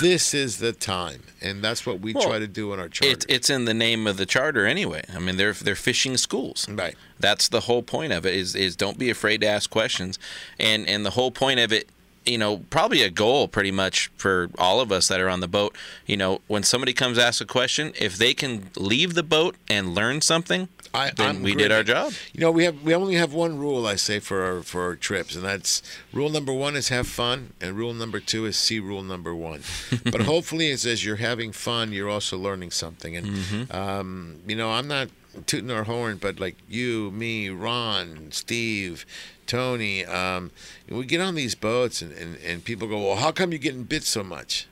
this 0.00 0.34
is 0.34 0.58
the 0.58 0.72
time. 0.72 1.22
And 1.40 1.62
that's 1.62 1.86
what 1.86 2.00
we 2.00 2.12
Well, 2.12 2.24
try 2.24 2.38
to 2.38 2.46
do 2.46 2.72
in 2.72 2.80
our 2.80 2.88
charter. 2.88 3.12
It's 3.12 3.26
it's 3.28 3.50
in 3.50 3.64
the 3.64 3.74
name 3.74 4.06
of 4.06 4.16
the 4.16 4.26
charter 4.26 4.66
anyway. 4.66 5.02
I 5.14 5.18
mean, 5.18 5.36
they're 5.36 5.52
they're 5.52 5.76
fishing 5.76 6.16
schools. 6.16 6.68
Right. 6.68 6.96
That's 7.18 7.48
the 7.48 7.60
whole 7.60 7.82
point 7.82 8.12
of 8.12 8.26
it. 8.26 8.34
Is 8.34 8.54
is 8.54 8.76
don't 8.76 8.98
be 8.98 9.10
afraid 9.10 9.40
to 9.42 9.46
ask 9.46 9.70
questions, 9.70 10.18
and 10.58 10.86
and 10.88 11.04
the 11.04 11.10
whole 11.10 11.30
point 11.30 11.60
of 11.60 11.72
it. 11.72 11.88
You 12.26 12.38
know, 12.38 12.58
probably 12.70 13.02
a 13.02 13.10
goal 13.10 13.48
pretty 13.48 13.70
much 13.70 14.10
for 14.16 14.50
all 14.58 14.80
of 14.80 14.90
us 14.90 15.08
that 15.08 15.20
are 15.20 15.28
on 15.28 15.40
the 15.40 15.48
boat. 15.48 15.76
You 16.06 16.16
know, 16.16 16.40
when 16.48 16.62
somebody 16.62 16.92
comes 16.92 17.18
ask 17.18 17.40
a 17.40 17.46
question, 17.46 17.92
if 17.98 18.16
they 18.16 18.34
can 18.34 18.70
leave 18.76 19.14
the 19.14 19.22
boat 19.22 19.54
and 19.68 19.94
learn 19.94 20.20
something, 20.20 20.68
I, 20.92 21.10
then 21.14 21.36
I'm 21.36 21.42
we 21.42 21.54
did 21.54 21.70
our 21.70 21.82
job. 21.84 22.12
You 22.32 22.40
know, 22.40 22.50
we 22.50 22.64
have 22.64 22.82
we 22.82 22.94
only 22.94 23.14
have 23.14 23.32
one 23.32 23.58
rule 23.58 23.86
I 23.86 23.96
say 23.96 24.18
for 24.18 24.42
our 24.42 24.62
for 24.62 24.82
our 24.82 24.96
trips, 24.96 25.36
and 25.36 25.44
that's 25.44 25.82
rule 26.12 26.30
number 26.30 26.52
one 26.52 26.74
is 26.74 26.88
have 26.88 27.06
fun, 27.06 27.52
and 27.60 27.76
rule 27.76 27.92
number 27.94 28.18
two 28.18 28.46
is 28.46 28.58
see 28.58 28.80
rule 28.80 29.02
number 29.02 29.34
one. 29.34 29.62
but 30.04 30.22
hopefully, 30.22 30.70
it's 30.70 30.86
as 30.86 31.04
you're 31.04 31.16
having 31.16 31.52
fun, 31.52 31.92
you're 31.92 32.08
also 32.10 32.36
learning 32.38 32.70
something. 32.70 33.16
And 33.16 33.26
Mm-hmm. 33.26 33.76
um, 33.76 34.36
you 34.46 34.56
know, 34.56 34.70
I'm 34.70 34.88
not 34.88 35.08
tooting 35.46 35.70
our 35.70 35.84
horn, 35.84 36.18
but 36.20 36.38
like 36.40 36.56
you, 36.68 37.10
me, 37.10 37.48
Ron, 37.48 38.28
Steve. 38.30 39.04
Tony, 39.46 40.04
um, 40.04 40.50
we 40.88 41.04
get 41.04 41.20
on 41.20 41.34
these 41.36 41.54
boats 41.54 42.02
and, 42.02 42.12
and, 42.12 42.36
and 42.44 42.64
people 42.64 42.88
go, 42.88 42.98
well, 43.06 43.16
how 43.16 43.30
come 43.30 43.52
you're 43.52 43.58
getting 43.60 43.84
bit 43.84 44.02
so 44.02 44.24
much? 44.24 44.66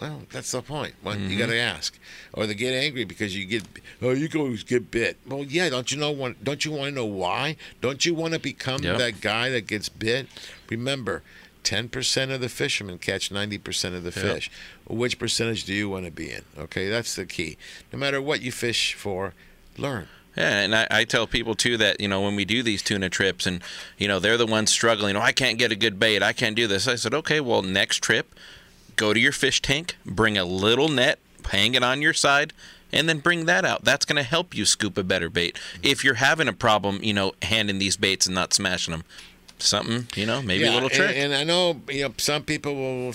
Well, 0.00 0.22
that's 0.32 0.50
the 0.52 0.62
point. 0.62 0.94
Well, 1.02 1.16
You 1.18 1.36
Mhm. 1.36 1.38
got 1.38 1.46
to 1.46 1.56
ask, 1.58 1.98
or 2.32 2.46
they 2.46 2.54
get 2.54 2.72
angry 2.72 3.04
because 3.04 3.36
you 3.36 3.46
get, 3.46 3.64
oh, 4.02 4.10
you 4.10 4.28
can 4.28 4.40
always 4.40 4.62
get 4.64 4.90
bit. 4.90 5.16
Well, 5.26 5.44
yeah, 5.44 5.68
don't 5.68 5.90
you 5.90 5.98
know? 5.98 6.10
Want, 6.12 6.42
don't 6.44 6.64
you 6.64 6.70
want 6.72 6.90
to 6.90 6.94
know 6.94 7.04
why? 7.04 7.56
Don't 7.80 8.04
you 8.06 8.14
want 8.14 8.34
to 8.34 8.40
become 8.40 8.82
Yep. 8.82 8.98
that 8.98 9.20
guy 9.20 9.50
that 9.50 9.66
gets 9.66 9.88
bit? 9.88 10.28
Remember, 10.70 11.22
ten 11.64 11.88
percent 11.88 12.30
of 12.30 12.40
the 12.40 12.48
fishermen 12.48 12.98
catch 12.98 13.30
ninety 13.32 13.58
percent 13.58 13.94
of 13.96 14.04
the 14.04 14.12
Yep. 14.20 14.34
fish. 14.34 14.50
Which 14.86 15.18
percentage 15.18 15.64
do 15.64 15.74
you 15.74 15.88
want 15.88 16.04
to 16.06 16.12
be 16.12 16.30
in? 16.30 16.42
Okay, 16.56 16.88
that's 16.88 17.14
the 17.16 17.26
key. 17.26 17.56
No 17.92 17.98
matter 17.98 18.22
what 18.22 18.40
you 18.40 18.52
fish 18.52 18.94
for, 18.94 19.34
learn. 19.78 20.08
Yeah, 20.36 20.60
and 20.60 20.74
I, 20.74 20.86
I 20.88 21.04
tell 21.04 21.26
people 21.26 21.56
too 21.56 21.76
that 21.78 22.00
you 22.00 22.06
know 22.06 22.20
when 22.20 22.36
we 22.36 22.44
do 22.44 22.62
these 22.62 22.82
tuna 22.82 23.10
trips, 23.10 23.46
and 23.46 23.60
you 23.96 24.06
know 24.06 24.20
they're 24.20 24.36
the 24.36 24.46
ones 24.46 24.70
struggling. 24.70 25.16
Oh, 25.16 25.20
I 25.20 25.32
can't 25.32 25.58
get 25.58 25.72
a 25.72 25.76
good 25.76 25.98
bait. 25.98 26.22
I 26.22 26.32
can't 26.32 26.54
do 26.54 26.66
this. 26.66 26.86
I 26.86 26.94
said, 26.94 27.12
okay, 27.14 27.40
well, 27.40 27.62
next 27.62 28.02
trip, 28.02 28.34
go 28.94 29.12
to 29.12 29.18
your 29.18 29.32
fish 29.32 29.60
tank, 29.60 29.96
bring 30.06 30.38
a 30.38 30.44
little 30.44 30.88
net, 30.88 31.18
hang 31.50 31.74
it 31.74 31.82
on 31.82 32.02
your 32.02 32.12
side, 32.12 32.52
and 32.92 33.08
then 33.08 33.18
bring 33.18 33.46
that 33.46 33.64
out. 33.64 33.84
That's 33.84 34.04
going 34.04 34.16
to 34.16 34.22
help 34.22 34.54
you 34.54 34.64
scoop 34.64 34.96
a 34.96 35.02
better 35.02 35.28
bait. 35.28 35.58
If 35.82 36.04
you're 36.04 36.14
having 36.14 36.48
a 36.48 36.52
problem, 36.52 37.00
you 37.02 37.14
know, 37.14 37.32
handing 37.42 37.78
these 37.78 37.96
baits 37.96 38.26
and 38.26 38.34
not 38.34 38.54
smashing 38.54 38.92
them, 38.92 39.04
something, 39.58 40.06
you 40.16 40.26
know, 40.26 40.40
maybe 40.42 40.64
a 40.64 40.72
little 40.72 40.88
trick. 40.88 41.10
And, 41.16 41.32
and 41.32 41.34
I 41.34 41.44
know 41.44 41.80
you 41.88 42.02
know 42.08 42.14
some 42.18 42.42
people 42.44 42.74
will 42.74 43.12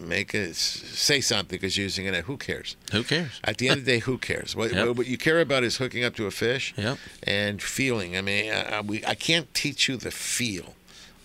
make 0.00 0.34
it 0.34 0.54
say 0.56 1.20
something 1.20 1.56
because 1.58 1.76
using 1.76 2.06
it. 2.06 2.14
Who 2.24 2.36
cares? 2.36 2.76
Who 2.92 3.02
cares? 3.02 3.40
At 3.44 3.58
the 3.58 3.68
end 3.68 3.80
of 3.80 3.84
the 3.86 3.92
day, 3.94 3.98
who 4.00 4.18
cares? 4.18 4.54
What, 4.56 4.72
Yep. 4.72 4.96
what, 4.96 5.06
you 5.06 5.18
care 5.18 5.40
about 5.40 5.64
is 5.64 5.76
hooking 5.78 6.04
up 6.04 6.14
to 6.16 6.26
a 6.26 6.30
fish 6.30 6.74
Yep. 6.76 6.98
and 7.24 7.62
feeling. 7.62 8.16
I 8.16 8.20
mean, 8.22 8.52
I, 8.52 8.80
we, 8.80 9.04
I 9.04 9.14
can't 9.14 9.52
teach 9.54 9.88
you 9.88 9.96
the 9.96 10.10
feel 10.10 10.74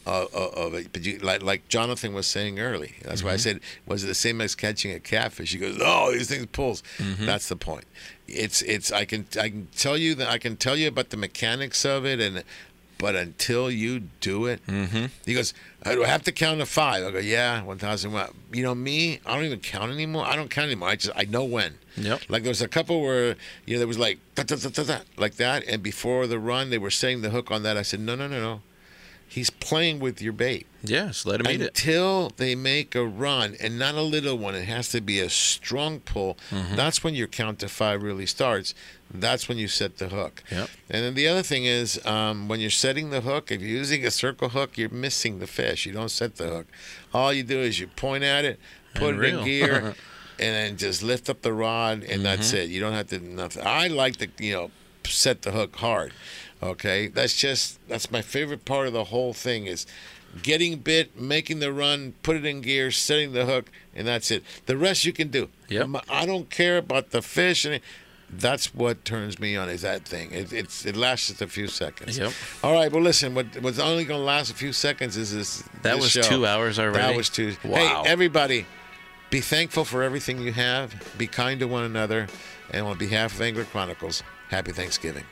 of, 0.05 0.33
of, 0.35 0.53
of 0.53 0.73
it, 0.75 0.87
but 0.93 1.03
you, 1.03 1.17
like, 1.19 1.41
like 1.41 1.67
Jonathan 1.67 2.13
was 2.13 2.27
saying 2.27 2.59
early. 2.59 2.93
That's 3.03 3.23
why 3.23 3.31
I 3.31 3.35
Mhm. 3.35 3.39
said, 3.39 3.59
was 3.87 4.03
it 4.03 4.07
the 4.07 4.13
same 4.15 4.39
as 4.41 4.53
catching 4.55 4.91
a 4.91 4.99
catfish? 4.99 5.51
He 5.53 5.57
goes, 5.57 5.79
oh, 5.81 6.11
these 6.11 6.27
things 6.29 6.45
pulls. 6.51 6.83
Mhm. 6.99 7.25
That's 7.25 7.49
the 7.49 7.55
point. 7.55 7.85
It's 8.27 8.61
it's 8.63 8.91
I 8.91 9.05
can 9.05 9.25
I 9.39 9.49
can 9.49 9.67
tell 9.75 9.97
you 9.97 10.15
that 10.15 10.27
I 10.29 10.39
can 10.39 10.57
tell 10.57 10.75
you 10.75 10.87
about 10.87 11.09
the 11.09 11.17
mechanics 11.17 11.85
of 11.85 12.05
it 12.05 12.19
and. 12.19 12.43
But 13.05 13.15
until 13.15 13.69
you 13.69 13.99
do 14.19 14.47
it, 14.47 14.65
mm-hmm. 14.65 15.05
he 15.27 15.35
goes, 15.35 15.53
I 15.83 15.93
do 15.93 16.01
have 16.01 16.23
to 16.23 16.31
count 16.31 16.57
to 16.57 16.65
five. 16.65 17.05
I 17.05 17.11
go, 17.11 17.19
yeah, 17.19 17.61
1,000. 17.61 18.11
What? 18.11 18.31
You 18.51 18.63
know, 18.63 18.73
me, 18.73 19.19
I 19.27 19.35
don't 19.35 19.45
even 19.45 19.59
count 19.59 19.91
anymore. 19.91 20.25
I 20.25 20.35
don't 20.35 20.49
count 20.49 20.65
anymore. 20.65 20.89
I 20.89 20.95
just, 20.95 21.15
I 21.15 21.25
know 21.25 21.43
when. 21.43 21.75
Yep. 21.97 22.21
Like 22.29 22.41
there 22.41 22.49
was 22.49 22.63
a 22.63 22.67
couple 22.67 23.03
where, 23.03 23.35
you 23.67 23.75
know, 23.75 23.77
there 23.77 23.87
was 23.87 23.99
like, 23.99 24.17
da, 24.33 24.41
da, 24.41 24.55
da, 24.55 24.97
like 25.17 25.35
that. 25.35 25.67
And 25.67 25.83
before 25.83 26.25
the 26.25 26.39
run, 26.39 26.71
they 26.71 26.79
were 26.79 26.89
setting 26.89 27.21
the 27.21 27.29
hook 27.29 27.51
on 27.51 27.61
that. 27.61 27.77
I 27.77 27.83
said, 27.83 27.99
no, 27.99 28.15
no, 28.15 28.25
no, 28.25 28.41
no. 28.41 28.61
He's 29.35 29.49
playing 29.49 29.99
with 29.99 30.21
your 30.21 30.31
bait. 30.31 30.65
Yes, 30.81 31.25
let 31.25 31.41
him 31.41 31.47
eat 31.51 31.59
it. 31.61 31.67
Until 31.77 32.31
they 32.37 32.55
make 32.55 32.95
a 32.95 33.03
run, 33.03 33.57
and 33.59 33.77
not 33.77 33.95
a 33.95 34.01
little 34.01 34.37
one, 34.37 34.55
it 34.55 34.63
has 34.63 34.87
to 34.91 35.01
be 35.01 35.19
a 35.19 35.29
strong 35.29 35.99
pull. 35.99 36.37
Mhm. 36.51 36.77
That's 36.77 37.03
when 37.03 37.15
your 37.15 37.27
count 37.27 37.59
to 37.59 37.67
five 37.67 38.01
really 38.01 38.25
starts. 38.27 38.73
That's 39.13 39.49
when 39.49 39.57
you 39.57 39.67
set 39.67 39.97
the 39.97 40.07
hook. 40.07 40.41
Yep. 40.49 40.69
And 40.89 41.03
then 41.03 41.13
the 41.15 41.27
other 41.27 41.43
thing 41.43 41.65
is, 41.65 41.99
um, 42.05 42.47
when 42.47 42.61
you're 42.61 42.69
setting 42.85 43.09
the 43.09 43.19
hook, 43.21 43.51
if 43.51 43.59
you're 43.59 43.69
using 43.77 44.05
a 44.05 44.11
circle 44.11 44.47
hook, 44.49 44.77
you're 44.77 44.87
missing 44.89 45.39
the 45.39 45.47
fish. 45.47 45.85
You 45.85 45.91
don't 45.91 46.09
set 46.11 46.37
the 46.37 46.47
hook. 46.47 46.67
All 47.13 47.33
you 47.33 47.43
do 47.43 47.59
is 47.59 47.77
you 47.79 47.87
point 47.87 48.23
at 48.23 48.45
it, 48.45 48.57
put 48.93 49.15
And 49.15 49.23
it 49.25 49.33
in 49.33 49.43
gear, 49.43 49.95
and 50.39 50.55
then 50.55 50.77
just 50.77 51.03
lift 51.03 51.29
up 51.29 51.41
the 51.41 51.51
rod, 51.51 52.03
and 52.03 52.23
that's 52.23 52.51
Mhm. 52.53 52.57
it. 52.59 52.69
You 52.69 52.79
don't 52.79 52.93
have 52.93 53.07
to 53.09 53.19
nothing. 53.19 53.63
I 53.67 53.87
like 53.87 54.15
to, 54.17 54.27
you 54.39 54.53
know, 54.53 54.71
set 55.05 55.41
the 55.43 55.51
hook 55.51 55.75
hard. 55.75 56.13
Okay, 56.63 57.07
that's 57.07 57.35
just 57.35 57.79
that's 57.87 58.11
my 58.11 58.21
favorite 58.21 58.65
part 58.65 58.87
of 58.87 58.93
the 58.93 59.05
whole 59.05 59.33
thing 59.33 59.65
is 59.65 59.85
getting 60.41 60.77
bit, 60.77 61.19
making 61.19 61.59
the 61.59 61.71
run, 61.71 62.13
put 62.23 62.35
it 62.35 62.45
in 62.45 62.61
gear, 62.61 62.91
setting 62.91 63.33
the 63.33 63.45
hook, 63.45 63.71
and 63.93 64.07
that's 64.07 64.31
it. 64.31 64.43
The 64.65 64.77
rest 64.77 65.05
you 65.05 65.13
can 65.13 65.29
do. 65.29 65.49
Yep. 65.69 65.89
I 66.09 66.25
don't 66.25 66.49
care 66.49 66.77
about 66.77 67.11
the 67.11 67.21
fish 67.21 67.65
and. 67.65 67.81
That's 68.27 68.73
what 68.73 69.05
turns 69.05 69.39
me 69.39 69.55
on 69.55 69.69
is 69.69 69.83
that 69.83 70.03
thing. 70.03 70.31
It, 70.31 70.51
it's 70.51 70.83
it 70.83 70.97
lasts 70.97 71.27
just 71.27 71.43
a 71.43 71.47
few 71.47 71.67
seconds. 71.67 72.17
Yep. 72.17 72.33
All 72.63 72.73
right. 72.73 72.91
Well, 72.91 73.03
listen. 73.03 73.35
What 73.35 73.45
what's 73.61 73.77
only 73.77 74.03
going 74.03 74.19
to 74.19 74.25
last 74.25 74.49
a 74.49 74.55
few 74.55 74.73
seconds 74.73 75.15
is 75.15 75.31
this. 75.31 75.61
That 75.83 75.95
this 75.95 76.01
was 76.01 76.11
show. 76.11 76.21
two 76.23 76.45
hours 76.45 76.79
already? 76.79 76.97
That 76.97 77.15
was 77.15 77.29
two. 77.29 77.55
Wow. 77.63 78.03
Hey, 78.03 78.11
everybody, 78.11 78.65
be 79.29 79.41
thankful 79.41 79.85
for 79.85 80.01
everything 80.01 80.39
you 80.41 80.53
have. 80.53 80.95
Be 81.19 81.27
kind 81.27 81.59
to 81.59 81.67
one 81.67 81.83
another, 81.83 82.27
and 82.71 82.87
on 82.87 82.97
behalf 82.97 83.35
of 83.35 83.41
Angler 83.41 83.65
Chronicles, 83.65 84.23
happy 84.49 84.71
Thanksgiving. 84.71 85.23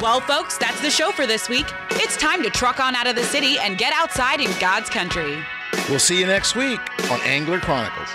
Well, 0.00 0.20
folks, 0.22 0.56
that's 0.56 0.80
the 0.80 0.90
show 0.90 1.10
for 1.10 1.26
this 1.26 1.50
week. 1.50 1.66
It's 1.90 2.16
time 2.16 2.42
to 2.44 2.50
truck 2.50 2.80
on 2.80 2.94
out 2.94 3.06
of 3.06 3.14
the 3.14 3.24
city 3.24 3.58
and 3.58 3.76
get 3.76 3.92
outside 3.94 4.40
in 4.40 4.50
God's 4.58 4.88
country. 4.88 5.38
We'll 5.90 5.98
see 5.98 6.18
you 6.18 6.26
next 6.26 6.56
week 6.56 6.80
on 7.10 7.20
Angler 7.22 7.60
Chronicles. 7.60 8.08